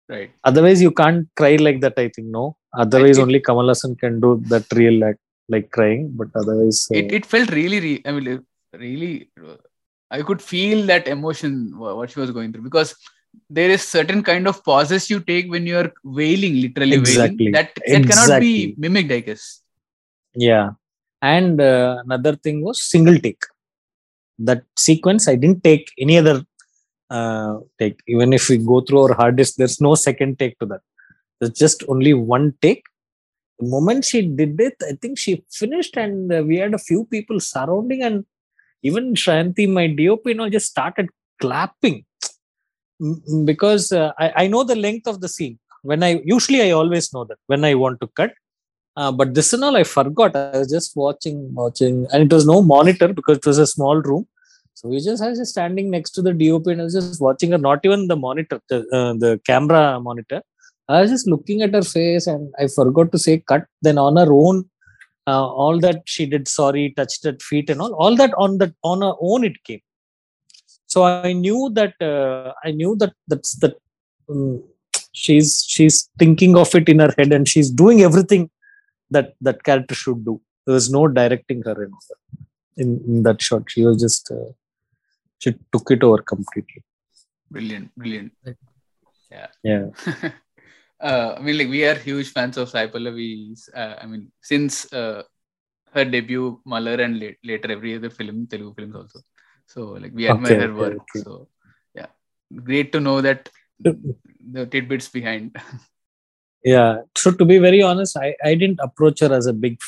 Right. 0.09 0.31
otherwise 0.49 0.81
you 0.85 0.91
can't 1.01 1.23
cry 1.39 1.55
like 1.67 1.79
that 1.85 1.97
i 2.03 2.09
think 2.15 2.29
no 2.39 2.43
otherwise 2.85 3.19
it- 3.19 3.23
only 3.25 3.41
kamal 3.47 3.71
Haasan 3.73 3.95
can 4.03 4.15
do 4.25 4.31
that 4.53 4.67
real 4.81 4.99
act 5.09 5.21
like 5.55 5.67
crying 5.77 6.03
but 6.21 6.29
otherwise 6.41 6.79
uh, 6.93 6.97
It, 7.01 7.13
it 7.19 7.25
felt 7.33 7.51
really, 7.51 7.79
re- 7.87 8.03
I 8.05 8.13
mean, 8.13 8.27
really, 8.85 9.31
I 10.11 10.23
could 10.23 10.41
feel 10.43 10.87
that 10.87 11.07
emotion, 11.09 11.53
what 11.79 12.11
she 12.11 12.19
was 12.21 12.31
going 12.31 12.53
through, 12.53 12.63
because 12.69 12.95
there 13.51 13.71
is 13.71 13.83
certain 13.83 14.23
kind 14.23 14.47
of 14.51 14.65
pauses 14.65 15.09
you 15.11 15.19
take 15.21 15.51
when 15.55 15.67
you 15.71 15.77
are 15.83 15.93
wailing, 16.21 16.55
literally 16.65 16.97
Exactly. 16.97 17.37
wailing. 17.47 17.53
That, 17.53 17.71
that 17.87 18.07
cannot 18.11 18.41
be 18.41 18.75
mimicked, 18.79 19.13
I 19.13 19.21
guess. 19.29 19.45
yeah 20.35 20.67
and 21.23 21.61
uh, 21.61 21.97
another 22.07 22.35
thing 22.45 22.57
was 22.67 22.83
single 22.95 23.19
take 23.27 23.45
that 24.49 24.63
sequence 24.87 25.25
i 25.33 25.37
didn't 25.43 25.63
take 25.69 25.87
any 26.05 26.17
other 26.23 26.37
uh, 27.11 27.59
take. 27.79 28.01
Even 28.07 28.33
if 28.33 28.49
we 28.49 28.59
go 28.59 28.81
through 28.81 29.03
our 29.03 29.15
hard 29.15 29.37
disk 29.37 29.57
there's 29.57 29.81
no 29.81 29.95
second 29.95 30.39
take 30.39 30.59
to 30.59 30.67
that. 30.67 30.81
There's 31.41 31.53
just 31.53 31.85
only 31.89 32.15
one 32.15 32.55
take. 32.63 32.83
The 33.59 33.69
moment 33.69 34.05
she 34.05 34.21
did 34.21 34.61
it 34.61 34.75
i 34.87 34.93
think 35.01 35.19
she 35.19 35.43
finished 35.51 35.97
and 35.97 36.31
uh, 36.31 36.43
we 36.49 36.57
had 36.59 36.75
a 36.75 36.79
few 36.79 37.07
people 37.07 37.41
surrounding 37.41 38.03
and 38.03 38.27
even 38.83 39.15
shanti 39.15 39.67
my 39.77 39.87
dop 39.87 40.27
you 40.27 40.35
know 40.35 40.49
just 40.51 40.67
started 40.67 41.09
clapping. 41.41 42.05
Because 43.45 43.93
uh, 43.93 44.13
I, 44.19 44.33
I 44.43 44.47
know 44.47 44.63
the 44.65 44.77
length 44.77 45.07
of 45.07 45.21
the 45.23 45.29
scene. 45.29 45.59
When 45.83 46.03
i 46.03 46.21
usually 46.25 46.61
i 46.67 46.71
always 46.73 47.13
know 47.15 47.25
that 47.25 47.39
when 47.47 47.65
i 47.65 47.75
want 47.75 48.01
to 48.03 48.09
cut. 48.09 48.33
Uh, 48.97 49.13
but 49.13 49.35
this 49.35 49.53
and 49.53 49.63
all 49.63 49.77
I 49.77 49.85
forgot. 49.85 50.35
I 50.35 50.59
was 50.59 50.71
just 50.71 50.97
watching, 50.97 51.53
watching, 51.55 52.07
and 52.13 52.23
it 52.23 52.35
was 52.35 52.47
no 52.47 52.63
monitor 52.63 53.09
because 53.13 53.37
it 53.37 53.47
was 53.47 53.59
a 53.59 53.67
small 53.67 54.01
room. 54.01 54.27
So 54.77 54.91
we 54.91 55.01
just 55.01 55.23
I 55.23 55.31
was 55.31 55.39
just 55.39 55.53
standing 55.53 55.91
next 55.91 56.11
to 56.17 56.23
the 56.23 56.35
DOP 56.35 56.67
and 56.67 56.83
I 56.83 56.85
was 56.85 56.93
just 56.93 57.19
watching 57.19 57.53
her, 57.53 57.59
not 57.59 57.81
even 57.83 58.09
the 58.09 58.17
monitor, 58.17 58.61
the, 58.69 58.81
uh, 58.93 59.15
the 59.15 59.41
camera 59.47 59.99
monitor. 59.99 60.43
I 60.87 61.01
was 61.01 61.11
just 61.11 61.27
looking 61.27 61.63
at 61.63 61.73
her 61.73 61.83
face 61.83 62.27
and 62.27 62.53
I 62.61 62.67
forgot 62.67 63.11
to 63.13 63.19
say 63.19 63.43
cut. 63.49 63.65
Then 63.81 63.97
on 63.97 64.17
her 64.17 64.31
own, 64.31 64.69
uh, 65.27 65.47
all 65.47 65.81
that 65.81 66.03
she 66.05 66.27
did, 66.27 66.47
sorry, 66.47 66.93
touched 66.95 67.25
her 67.25 67.37
feet 67.41 67.71
and 67.71 67.81
all, 67.81 67.95
all 67.95 68.17
that 68.17 68.35
on 68.37 68.59
that 68.59 68.75
on 68.83 69.01
her 69.01 69.15
own 69.19 69.45
it 69.45 69.57
came. 69.65 69.81
So 70.87 71.05
I 71.05 71.33
knew 71.33 71.71
that 71.73 71.95
uh, 72.03 72.53
I 72.63 72.71
knew 72.73 72.97
that 72.97 73.15
that's 73.27 73.57
that 73.61 73.77
um, 74.29 74.63
she's 75.13 75.65
she's 75.67 76.11
thinking 76.19 76.55
of 76.59 76.75
it 76.75 76.87
in 76.91 76.99
her 76.99 77.15
head 77.17 77.33
and 77.33 77.49
she's 77.49 77.71
doing 77.71 78.03
everything 78.03 78.51
that 79.11 79.35
that 79.41 79.65
character 79.65 79.95
should 79.95 80.23
do. 80.23 80.39
There 80.67 80.75
was 80.75 80.91
no 80.91 81.09
directing 81.09 81.63
her 81.63 81.83
in 81.83 81.93
in, 82.77 83.01
in 83.09 83.23
that 83.23 83.41
shot. 83.41 83.71
She 83.71 83.83
was 83.87 84.01
just 84.01 84.31
uh, 84.31 84.53
she 85.39 85.53
took 85.73 85.91
it 85.91 86.03
over 86.03 86.23
completely. 86.23 86.83
Brilliant, 87.51 87.95
brilliant. 87.97 88.33
Yeah, 89.31 89.49
Yeah. 89.63 89.87
uh, 91.01 91.35
I 91.37 91.41
mean, 91.41 91.59
like 91.59 91.69
we 91.69 91.85
are 91.85 91.95
huge 91.95 92.33
fans 92.33 92.57
of 92.57 92.69
Sai 92.69 92.87
Pallavi's. 92.87 93.69
Uh, 93.75 93.97
I 94.01 94.07
mean, 94.07 94.31
since 94.41 94.93
uh, 94.93 95.23
her 95.93 96.05
debut, 96.05 96.61
Malar, 96.67 97.01
and 97.05 97.19
late, 97.19 97.39
later 97.45 97.71
every 97.73 97.95
other 97.97 98.11
film, 98.11 98.47
Telugu 98.47 98.75
films 98.75 98.97
also. 98.97 99.21
So, 99.67 99.81
like 100.03 100.13
we 100.15 100.29
admire 100.29 100.55
Okay, 100.55 100.63
her 100.67 100.73
okay, 100.73 100.81
work. 100.83 100.99
okay. 101.03 101.21
So, 101.25 101.49
yeah, 101.95 102.07
great 102.71 102.93
to 102.93 103.01
know 103.01 103.21
that 103.21 103.49
the 103.81 104.67
tidbits 104.67 105.09
behind. 105.09 105.57
yeah. 106.65 107.03
So 107.17 107.31
to 107.33 107.45
be 107.45 107.59
very 107.59 107.83
honest, 107.83 108.17
I 108.17 108.35
I 108.45 108.55
didn't 108.55 108.81
approach 108.81 109.21
her 109.21 109.33
as 109.33 109.47
a 109.47 109.53
big 109.53 109.79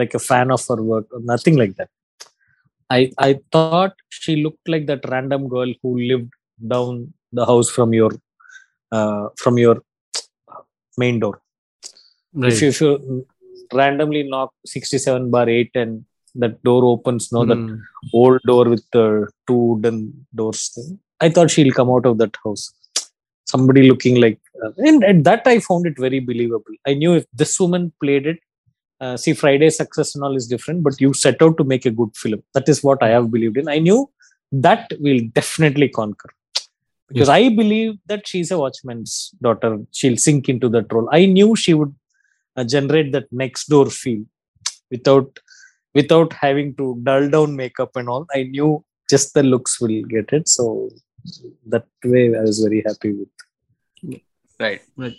like 0.00 0.14
a 0.14 0.18
fan 0.18 0.50
of 0.50 0.64
her 0.68 0.80
work 0.82 1.06
or 1.12 1.20
nothing 1.20 1.56
like 1.56 1.74
that. 1.76 1.88
I 2.90 3.10
I 3.18 3.40
thought 3.52 3.94
she 4.08 4.36
looked 4.44 4.66
like 4.68 4.86
that 4.86 5.08
random 5.08 5.48
girl 5.48 5.72
who 5.82 5.98
lived 6.10 6.30
down 6.74 7.12
the 7.32 7.44
house 7.44 7.68
from 7.70 7.92
your 7.92 8.12
uh, 8.92 9.28
from 9.36 9.58
your 9.58 9.76
main 10.96 11.18
door. 11.20 11.40
Right. 12.34 12.52
If 12.52 12.62
you, 12.62 12.68
if 12.68 12.80
you 12.80 13.26
randomly 13.72 14.22
knock 14.22 14.52
67 14.66 15.30
bar 15.30 15.48
8 15.48 15.70
and 15.74 16.04
that 16.36 16.62
door 16.62 16.84
opens, 16.84 17.32
no, 17.32 17.44
that 17.44 17.58
Hmm. 17.58 17.76
old 18.12 18.40
door 18.46 18.64
with 18.68 18.84
the 18.92 19.28
two 19.46 19.60
wooden 19.70 20.26
doors 20.34 20.68
thing. 20.74 20.98
I 21.20 21.28
thought 21.30 21.50
she'll 21.50 21.72
come 21.72 21.90
out 21.90 22.06
of 22.06 22.18
that 22.18 22.36
house. 22.44 22.72
Somebody 23.46 23.88
looking 23.90 24.16
like, 24.20 24.38
uh, 24.64 24.70
and 24.78 25.02
at 25.04 25.24
that 25.24 25.42
I 25.46 25.58
found 25.60 25.86
it 25.86 25.98
very 25.98 26.20
believable. 26.20 26.74
I 26.86 26.94
knew 26.94 27.14
if 27.14 27.24
this 27.32 27.58
woman 27.58 27.92
played 28.02 28.26
it, 28.26 28.38
uh, 29.00 29.16
see, 29.16 29.32
Friday 29.32 29.70
success 29.70 30.14
and 30.14 30.24
all 30.24 30.36
is 30.36 30.46
different, 30.46 30.82
but 30.82 31.00
you 31.00 31.12
set 31.12 31.40
out 31.40 31.56
to 31.58 31.64
make 31.64 31.86
a 31.86 31.90
good 31.90 32.16
film. 32.16 32.42
That 32.54 32.68
is 32.68 32.82
what 32.82 33.02
I 33.02 33.08
have 33.08 33.30
believed 33.30 33.56
in. 33.56 33.68
I 33.68 33.78
knew 33.78 34.10
that 34.50 34.92
will 34.98 35.20
definitely 35.34 35.88
conquer 35.88 36.30
because 37.08 37.28
I 37.28 37.48
believe 37.48 37.94
that 38.06 38.26
she's 38.26 38.50
a 38.50 38.58
watchman's 38.58 39.34
daughter. 39.40 39.78
She'll 39.92 40.16
sink 40.16 40.48
into 40.48 40.68
that 40.70 40.92
role. 40.92 41.08
I 41.10 41.26
knew 41.26 41.56
she 41.56 41.74
would 41.74 41.94
uh, 42.56 42.64
generate 42.64 43.12
that 43.12 43.32
next 43.32 43.66
door 43.68 43.86
feel 43.86 44.24
without 44.90 45.38
without 45.94 46.32
having 46.32 46.74
to 46.76 47.00
dull 47.02 47.28
down 47.28 47.56
makeup 47.56 47.96
and 47.96 48.08
all. 48.08 48.26
I 48.34 48.44
knew 48.44 48.84
just 49.08 49.34
the 49.34 49.42
looks 49.42 49.80
will 49.80 50.02
get 50.02 50.32
it. 50.32 50.48
So 50.48 50.90
that 51.66 51.86
way, 52.04 52.36
I 52.36 52.42
was 52.42 52.60
very 52.60 52.82
happy 52.86 53.12
with. 53.12 54.20
right 54.60 54.82
right. 54.96 55.16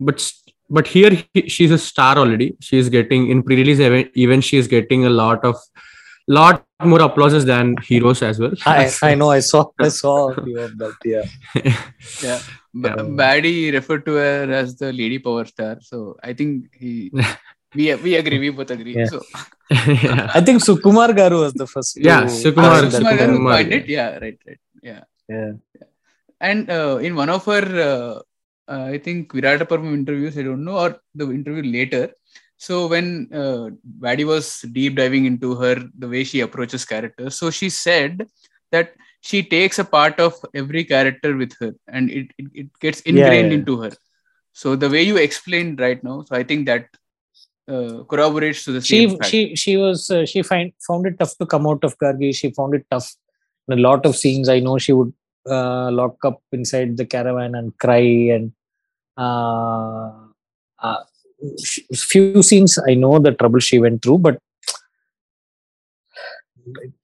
but 0.00 0.32
but 0.76 0.86
here 0.94 1.10
he- 1.34 1.48
she's 1.54 1.72
a 1.76 1.78
star 1.86 2.12
already 2.22 2.48
she's 2.68 2.88
getting 2.96 3.22
in 3.34 3.42
pre-release 3.48 3.80
event 3.88 4.08
even 4.24 4.40
she's 4.50 4.68
getting 4.76 5.04
a 5.10 5.12
lot 5.22 5.44
of 5.50 5.56
lot 6.36 6.60
more 6.92 7.00
applauses 7.06 7.44
than 7.48 7.74
heroes 7.88 8.20
as 8.28 8.38
well. 8.42 8.52
I, 8.66 8.90
I 9.08 9.14
know 9.20 9.30
I 9.30 9.40
saw 9.48 9.60
I 9.86 9.88
saw 9.96 10.12
a 10.32 10.44
few 10.44 10.58
of 10.66 10.72
that. 10.82 10.94
Yeah. 11.14 11.24
Yeah. 12.26 12.40
Ba- 12.84 12.94
Um, 13.00 13.10
Baddy 13.18 13.56
referred 13.78 14.04
to 14.06 14.14
her 14.22 14.38
as 14.60 14.70
the 14.82 14.88
lady 15.00 15.18
power 15.26 15.44
star. 15.50 15.74
So 15.90 15.98
I 16.28 16.32
think 16.38 16.54
he 16.84 16.92
we 17.80 17.84
we 18.06 18.14
agree, 18.22 18.38
we 18.44 18.50
both 18.60 18.70
agree. 18.76 18.96
Yeah. 19.00 19.10
So 19.12 19.20
yeah. 19.70 20.30
I 20.38 20.40
think 20.48 20.62
Sukumar 20.68 21.08
Garu 21.20 21.40
was 21.44 21.52
the 21.62 21.66
first. 21.74 21.92
Yeah, 22.08 22.20
to 22.22 22.26
Sukumar- 22.42 22.72
coin 22.80 22.90
that 22.94 23.02
Sukumar 23.02 23.12
Garu 23.20 23.26
term. 23.26 23.36
Sukumar, 23.36 23.56
coined 23.58 23.72
it. 23.80 23.86
Yeah, 23.96 24.08
right, 24.24 24.38
right. 24.48 24.60
Yeah. 24.90 25.02
Yeah. 25.28 25.52
And 26.50 26.70
uh, 26.78 26.96
in 27.08 27.14
one 27.22 27.30
of 27.36 27.44
her, 27.52 27.64
uh, 27.90 28.14
uh, 28.68 28.84
I 28.94 28.98
think 28.98 29.32
Virataparvam 29.32 29.92
interviews, 29.92 30.38
I 30.38 30.42
don't 30.42 30.64
know, 30.64 30.78
or 30.78 31.00
the 31.14 31.30
interview 31.30 31.70
later. 31.70 32.12
So 32.56 32.86
when 32.86 33.28
uh, 33.32 33.70
Vadi 33.98 34.24
was 34.24 34.60
deep 34.72 34.96
diving 34.96 35.26
into 35.26 35.54
her, 35.56 35.76
the 35.98 36.08
way 36.08 36.24
she 36.24 36.40
approaches 36.40 36.84
characters, 36.84 37.36
so 37.36 37.50
she 37.50 37.68
said 37.68 38.26
that 38.70 38.94
she 39.20 39.42
takes 39.42 39.78
a 39.78 39.84
part 39.84 40.20
of 40.20 40.34
every 40.54 40.84
character 40.84 41.36
with 41.36 41.52
her, 41.60 41.74
and 41.88 42.10
it 42.10 42.28
it, 42.38 42.46
it 42.54 42.80
gets 42.80 43.00
ingrained 43.00 43.52
yeah. 43.52 43.58
into 43.58 43.80
her. 43.82 43.92
So 44.52 44.76
the 44.76 44.88
way 44.88 45.02
you 45.02 45.16
explained 45.16 45.80
right 45.80 46.02
now, 46.02 46.22
so 46.22 46.36
I 46.36 46.44
think 46.44 46.66
that 46.66 46.86
uh, 47.68 48.04
corroborates 48.04 48.64
to 48.64 48.72
the 48.72 48.80
same 48.82 49.10
She 49.10 49.16
fact. 49.16 49.30
she 49.30 49.56
she 49.56 49.76
was 49.76 50.10
uh, 50.10 50.24
she 50.24 50.42
find 50.42 50.72
found 50.86 51.06
it 51.06 51.18
tough 51.18 51.36
to 51.38 51.46
come 51.46 51.66
out 51.66 51.82
of 51.84 51.98
Gargi. 51.98 52.34
She 52.34 52.50
found 52.52 52.74
it 52.74 52.86
tough. 52.90 53.12
In 53.68 53.78
a 53.78 53.82
lot 53.82 54.04
of 54.04 54.14
scenes, 54.14 54.48
I 54.48 54.60
know 54.60 54.76
she 54.78 54.92
would 54.92 55.12
uh, 55.48 55.90
lock 55.90 56.16
up 56.24 56.42
inside 56.52 56.96
the 56.96 57.06
caravan 57.06 57.54
and 57.54 57.76
cry 57.78 58.30
and 58.36 58.52
uh, 59.16 60.10
uh, 60.80 61.02
few 61.94 62.42
scenes 62.42 62.78
I 62.88 62.94
know 62.94 63.18
the 63.18 63.32
trouble 63.32 63.60
she 63.60 63.78
went 63.78 64.02
through, 64.02 64.18
but 64.18 64.38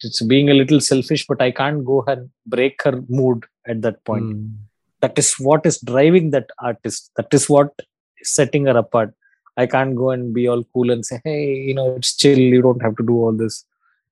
it's 0.01 0.23
being 0.23 0.49
a 0.49 0.55
little 0.55 0.81
selfish. 0.81 1.27
But 1.27 1.41
I 1.43 1.51
can't 1.51 1.85
go 1.85 2.05
and 2.07 2.31
break 2.47 2.83
her 2.85 3.03
mood 3.09 3.45
at 3.67 3.83
that 3.83 4.05
point. 4.05 4.25
Mm. 4.25 4.55
That 5.01 5.19
is 5.19 5.35
what 5.39 5.65
is 5.67 5.81
driving 5.81 6.31
that 6.31 6.51
artist. 6.59 7.11
That 7.17 7.33
is 7.33 7.49
what 7.49 7.73
is 8.19 8.33
setting 8.33 8.67
her 8.67 8.77
apart. 8.77 9.15
I 9.57 9.67
can't 9.67 9.97
go 9.97 10.11
and 10.11 10.33
be 10.33 10.47
all 10.49 10.65
cool 10.73 10.91
and 10.91 11.05
say, 11.05 11.21
"Hey, 11.25 11.55
you 11.55 11.75
know, 11.75 11.95
it's 11.97 12.17
chill. 12.17 12.39
You 12.39 12.63
don't 12.63 12.83
have 12.83 12.97
to 12.97 13.03
do 13.03 13.15
all 13.15 13.33
this." 13.33 13.65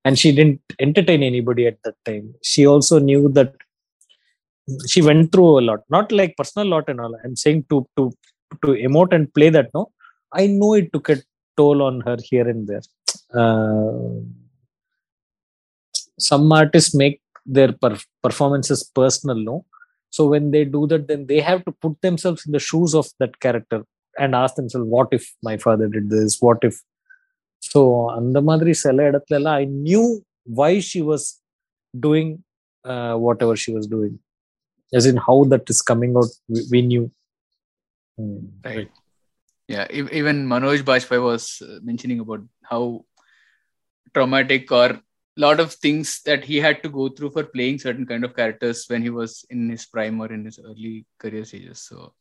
And 0.05 0.19
she 0.19 0.33
didn't 0.33 0.61
entertain 0.79 1.23
anybody 1.23 1.67
at 1.67 1.79
that 1.85 1.97
time. 2.05 2.35
She 2.43 2.67
also 2.67 2.99
knew 2.99 3.29
that 3.31 3.55
she 4.92 5.02
went 5.02 5.32
through 5.32 5.60
a 5.60 5.64
lot, 5.70 5.82
not 5.90 6.12
like 6.12 6.38
personal 6.38 6.68
lot 6.74 6.88
and 6.88 7.00
all. 7.00 7.16
I'm 7.24 7.36
saying 7.36 7.66
to 7.72 7.78
to 7.98 8.12
to 8.64 8.70
emote 8.88 9.14
and 9.18 9.34
play 9.38 9.50
that. 9.50 9.70
No, 9.74 9.84
I 10.42 10.48
know 10.48 10.74
it 10.74 10.88
took 10.94 11.10
a 11.10 11.18
toll 11.58 11.82
on 11.82 12.02
her 12.08 12.18
here 12.30 12.48
and 12.48 12.68
there. 12.68 12.86
Uh, 13.42 14.22
some 16.18 16.52
artists 16.52 16.94
make 16.96 17.22
their 17.46 17.74
per- 17.74 18.06
performances 18.22 18.84
personal, 19.02 19.36
no. 19.36 19.66
So 20.10 20.28
when 20.28 20.52
they 20.52 20.64
do 20.66 20.88
that, 20.88 21.08
then 21.08 21.26
they 21.28 21.42
have 21.42 21.66
to 21.66 21.72
put 21.72 22.00
themselves 22.02 22.46
in 22.46 22.52
the 22.52 22.60
shoes 22.60 22.94
of 22.94 23.08
that 23.20 23.40
character 23.40 23.84
and 24.18 24.36
ask 24.36 24.56
themselves, 24.56 24.88
what 24.88 25.08
if 25.12 25.24
my 25.42 25.58
father 25.58 25.88
did 25.88 26.10
this? 26.10 26.40
What 26.40 26.60
if? 26.70 26.76
So 27.72 27.82
அந்த 28.18 28.38
மாதிரி 28.42 28.74
சில 28.84 29.04
இடத்துல 29.12 29.38
எல்லாம் 29.40 29.60
I 29.64 29.66
knew 29.86 30.06
why 30.60 30.72
she 30.90 31.02
was 31.12 31.24
doing 32.08 32.30
uh, 32.92 33.16
whatever 33.26 33.56
she 33.64 33.72
was 33.78 33.86
doing. 33.96 34.14
as 34.93 35.07
in 35.07 35.17
how 35.17 35.45
that 35.45 35.69
is 35.69 35.83
coming 35.83 36.17
out, 36.17 36.31
we, 36.71 36.83
knew. 36.83 37.11
Hmm. 38.17 38.47
Right. 38.65 38.91
Yeah. 39.67 39.87
ev- 39.91 40.13
Even 40.13 40.47
Manoj 40.47 40.83
Bajpayee 40.83 41.23
was 41.23 41.63
uh, 41.63 41.79
mentioning 41.83 42.21
about 42.21 42.43
how 42.63 43.05
traumatic 44.15 44.73
or 44.73 45.01
lot 45.37 45.61
of 45.61 45.73
things 45.75 46.23
that 46.23 46.45
he 46.45 46.57
had 46.57 46.83
to 46.83 46.89
go 46.89 47.09
through 47.09 47.31
for 47.31 47.45
playing 47.45 47.79
certain 47.79 48.07
kind 48.07 48.25
of 48.25 48.35
characters 48.35 48.87
when 48.89 49.03
he 49.03 49.11
was 49.11 49.45
in 49.51 49.69
his 49.71 49.87
prime 49.87 50.21
or 50.21 50.33
in 50.33 50.45
his 50.45 50.59
early 50.59 51.07
career 51.19 51.45
stages. 51.45 51.83
So 51.83 52.15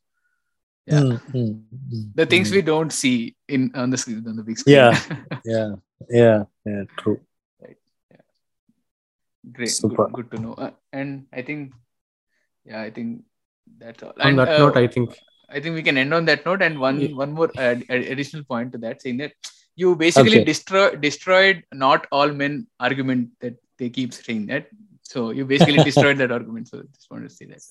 Yeah. 0.87 1.01
Hmm, 1.01 1.15
hmm, 1.31 1.51
hmm, 1.91 2.03
the 2.15 2.25
things 2.25 2.49
hmm. 2.49 2.55
we 2.55 2.61
don't 2.61 2.93
see 2.93 3.35
in 3.47 3.71
on 3.75 3.89
the 3.89 3.97
screen 3.97 4.23
on 4.27 4.35
the 4.35 4.43
big 4.43 4.57
screen. 4.59 4.75
Yeah. 4.75 4.95
yeah, 5.45 5.71
yeah, 6.09 6.43
yeah, 6.65 6.83
true. 6.97 7.19
Great. 9.51 9.71
Super. 9.71 10.07
Good, 10.07 10.13
good 10.13 10.31
to 10.31 10.41
know. 10.41 10.53
Uh, 10.53 10.71
and 10.91 11.27
I 11.31 11.41
think, 11.41 11.73
yeah, 12.67 12.81
I 12.81 12.89
think 12.91 13.23
that's 13.83 14.03
all. 14.03 14.13
On 14.19 14.27
And, 14.29 14.39
that 14.39 14.49
uh, 14.55 14.57
note, 14.63 14.77
I 14.77 14.87
think 14.87 15.17
I 15.49 15.59
think 15.61 15.75
we 15.79 15.83
can 15.87 15.97
end 15.97 16.13
on 16.13 16.25
that 16.25 16.45
note. 16.45 16.61
And 16.67 16.79
one 16.87 16.99
Yeah. 17.01 17.13
one 17.23 17.31
more 17.39 17.49
ad- 17.67 17.85
ad- 17.89 18.07
additional 18.15 18.43
point 18.51 18.71
to 18.73 18.77
that, 18.85 19.01
saying 19.01 19.17
that 19.23 19.33
you 19.75 19.95
basically 19.95 20.39
Okay. 20.39 20.43
destroy 20.51 20.85
destroyed 21.07 21.63
not 21.85 22.07
all 22.11 22.31
men 22.41 22.55
argument 22.89 23.29
that 23.41 23.55
they 23.79 23.89
keep 23.97 24.13
saying 24.13 24.45
that. 24.53 24.67
So 25.11 25.29
you 25.39 25.45
basically 25.53 25.83
destroyed 25.91 26.17
that 26.23 26.31
argument. 26.37 26.67
So 26.73 26.81
just 26.95 27.09
wanted 27.11 27.29
to 27.29 27.35
say 27.35 27.45
that. 27.53 27.63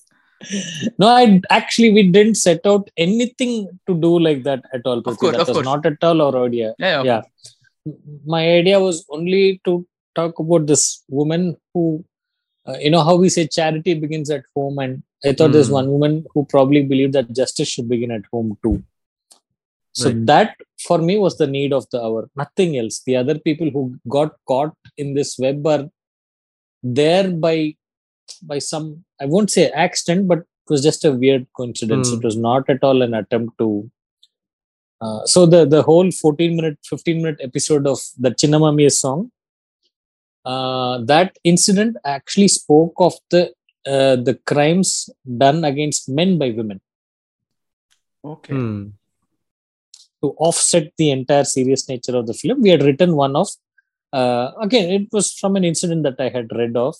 No, 1.01 1.07
I 1.19 1.41
actually 1.59 1.91
we 1.97 2.03
didn't 2.15 2.35
set 2.47 2.65
out 2.71 2.89
anything 3.05 3.53
to 3.87 3.93
do 4.05 4.11
like 4.27 4.41
that 4.49 4.63
at 4.73 4.81
all. 4.85 5.01
Prithvi. 5.03 5.17
course, 5.23 5.35
that 5.37 5.41
of 5.41 5.47
was 5.49 5.57
course. 5.57 5.65
not 5.71 5.85
at 5.91 6.03
all 6.09 6.21
our 6.27 6.45
idea. 6.45 6.73
Yeah. 6.79 7.03
Yeah. 7.11 7.21
My 8.25 8.43
idea 8.59 8.79
was 8.79 9.05
only 9.09 9.61
to 9.65 9.73
talk 10.15 10.39
about 10.39 10.67
this 10.67 11.03
woman 11.07 11.55
who, 11.73 11.83
uh, 12.67 12.77
you 12.79 12.89
know, 12.91 13.03
how 13.03 13.15
we 13.15 13.29
say 13.29 13.47
charity 13.47 13.93
begins 13.93 14.29
at 14.29 14.43
home, 14.55 14.77
and 14.79 15.03
I 15.25 15.33
thought 15.33 15.51
there's 15.53 15.67
Hmm. 15.67 15.79
one 15.81 15.89
woman 15.91 16.13
who 16.33 16.45
probably 16.45 16.83
believed 16.83 17.13
that 17.13 17.31
justice 17.41 17.69
should 17.69 17.89
begin 17.89 18.11
at 18.11 18.25
home 18.31 18.57
too. 18.63 18.83
So 19.93 20.09
Right. 20.09 20.25
that 20.31 20.49
for 20.87 20.97
me 20.99 21.17
was 21.17 21.37
the 21.37 21.47
need 21.47 21.73
of 21.73 21.85
the 21.91 21.99
hour, 22.05 22.29
nothing 22.35 22.77
else. 22.77 23.01
The 23.07 23.15
other 23.21 23.37
people 23.47 23.69
who 23.75 23.83
got 24.17 24.35
caught 24.47 24.75
in 24.97 25.13
this 25.15 25.31
web 25.39 25.65
are 25.65 25.89
there 26.83 27.29
by 27.45 27.75
by 28.51 28.59
some 28.59 28.85
I 29.19 29.25
won't 29.25 29.49
say 29.49 29.69
accident, 29.85 30.27
but 30.27 30.39
it 30.39 30.69
was 30.73 30.83
just 30.83 31.05
a 31.05 31.11
weird 31.23 31.47
coincidence. 31.57 32.09
Hmm. 32.09 32.17
It 32.17 32.23
was 32.29 32.37
not 32.37 32.69
at 32.69 32.83
all 32.83 33.01
an 33.01 33.13
attempt 33.21 33.57
to. 33.59 33.69
Uh, 35.05 35.25
so 35.33 35.45
the 35.45 35.61
the 35.65 35.81
whole 35.87 36.09
14 36.11 36.55
minute, 36.55 36.77
15 36.83 37.17
minute 37.23 37.39
episode 37.47 37.87
of 37.87 37.99
the 38.25 38.31
Chinnamamiya 38.31 38.91
song, 38.91 39.31
uh, 40.51 40.93
that 41.11 41.37
incident 41.43 41.97
actually 42.15 42.47
spoke 42.59 42.95
of 43.07 43.13
the 43.31 43.43
uh, 43.93 44.15
the 44.27 44.35
crimes 44.51 45.09
done 45.43 45.59
against 45.71 46.09
men 46.19 46.37
by 46.41 46.49
women 46.59 46.79
Okay. 48.33 48.53
hmm. 48.53 48.87
to 50.21 50.27
offset 50.47 50.91
the 50.97 51.09
entire 51.11 51.45
serious 51.45 51.87
nature 51.87 52.15
of 52.19 52.27
the 52.27 52.33
film. 52.33 52.61
We 52.61 52.69
had 52.69 52.83
written 52.83 53.15
one 53.15 53.35
of 53.35 53.49
uh, 54.11 54.51
again. 54.59 54.89
It 54.97 55.07
was 55.11 55.33
from 55.33 55.55
an 55.55 55.63
incident 55.63 56.03
that 56.03 56.19
I 56.19 56.29
had 56.29 56.51
read 56.59 56.75
of, 56.75 56.95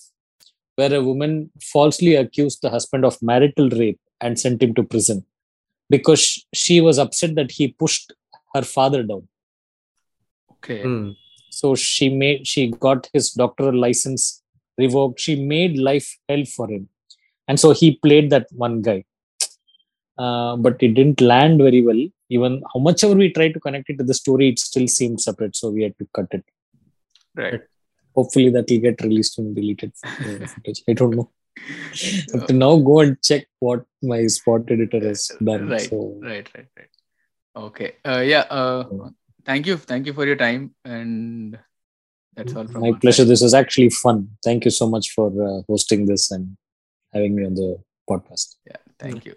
where 0.76 0.94
a 0.94 1.02
woman 1.02 1.50
falsely 1.60 2.14
accused 2.14 2.62
the 2.62 2.70
husband 2.70 3.04
of 3.04 3.20
marital 3.20 3.68
rape 3.70 4.00
and 4.20 4.38
sent 4.38 4.62
him 4.62 4.74
to 4.74 4.82
prison 4.82 5.24
because 5.90 6.44
she 6.54 6.80
was 6.80 6.98
upset 6.98 7.34
that 7.34 7.50
he 7.50 7.68
pushed 7.68 8.12
her 8.54 8.62
father 8.62 9.02
down. 9.02 9.28
Okay. 10.52 10.82
Hmm. 10.82 11.10
So 11.50 11.74
she 11.74 12.08
made 12.08 12.46
she 12.46 12.70
got 12.70 13.08
his 13.12 13.30
doctoral 13.32 13.78
license 13.78 14.42
revoked. 14.76 15.20
She 15.20 15.34
made 15.36 15.78
life 15.78 16.08
hell 16.28 16.44
for 16.44 16.68
him, 16.70 16.88
and 17.46 17.58
so 17.58 17.72
he 17.72 17.96
played 17.96 18.30
that 18.30 18.46
one 18.52 18.82
guy. 18.82 19.04
Uh, 20.18 20.56
but 20.56 20.82
it 20.82 20.94
didn't 20.94 21.20
land 21.20 21.58
very 21.58 21.80
well. 21.80 22.02
Even 22.28 22.62
how 22.72 22.80
much 22.80 23.04
ever 23.04 23.14
we 23.14 23.32
tried 23.32 23.54
to 23.54 23.60
connect 23.60 23.88
it 23.88 23.98
to 23.98 24.04
the 24.04 24.14
story, 24.14 24.48
it 24.48 24.58
still 24.58 24.86
seemed 24.86 25.20
separate. 25.20 25.54
So 25.56 25.70
we 25.70 25.82
had 25.84 25.96
to 25.98 26.08
cut 26.12 26.26
it. 26.32 26.44
Right. 27.34 27.60
Hopefully 28.14 28.50
that 28.50 28.68
will 28.68 28.80
get 28.80 29.00
released 29.00 29.38
and 29.38 29.54
deleted 29.54 29.92
uh, 30.04 30.46
footage. 30.46 30.82
I 30.88 30.92
don't 30.92 31.14
know. 31.14 31.30
I 31.58 32.38
have 32.38 32.46
to 32.48 32.52
now 32.52 32.76
go 32.78 33.00
and 33.00 33.20
check 33.22 33.46
what 33.60 33.84
my 34.02 34.26
spot 34.26 34.70
editor 34.70 35.00
has 35.00 35.30
done. 35.42 35.68
Right. 35.68 35.80
So 35.88 36.18
Right. 36.20 36.48
Right. 36.54 36.66
Right. 36.76 36.88
Okay. 37.56 37.92
Uh, 38.04 38.20
yeah. 38.20 38.44
Uh, 38.50 38.84
thank 39.48 39.66
you. 39.66 39.76
Thank 39.76 40.06
you 40.06 40.12
for 40.12 40.26
your 40.26 40.36
time. 40.36 40.74
And 40.84 41.58
that's 42.36 42.54
all 42.54 42.68
from 42.68 42.82
my 42.82 42.92
pleasure. 43.00 43.22
side. 43.22 43.28
This 43.32 43.42
was 43.42 43.54
actually 43.54 43.90
fun. 43.90 44.28
Thank 44.44 44.64
you 44.64 44.70
so 44.70 44.88
much 44.88 45.10
for 45.16 45.28
uh, 45.48 45.62
hosting 45.68 46.06
this 46.06 46.30
and 46.30 46.56
having 47.12 47.34
me 47.34 47.46
on 47.46 47.54
the 47.54 47.82
podcast. 48.08 48.56
Yeah. 48.66 48.76
Thank 48.98 49.24
you. 49.24 49.34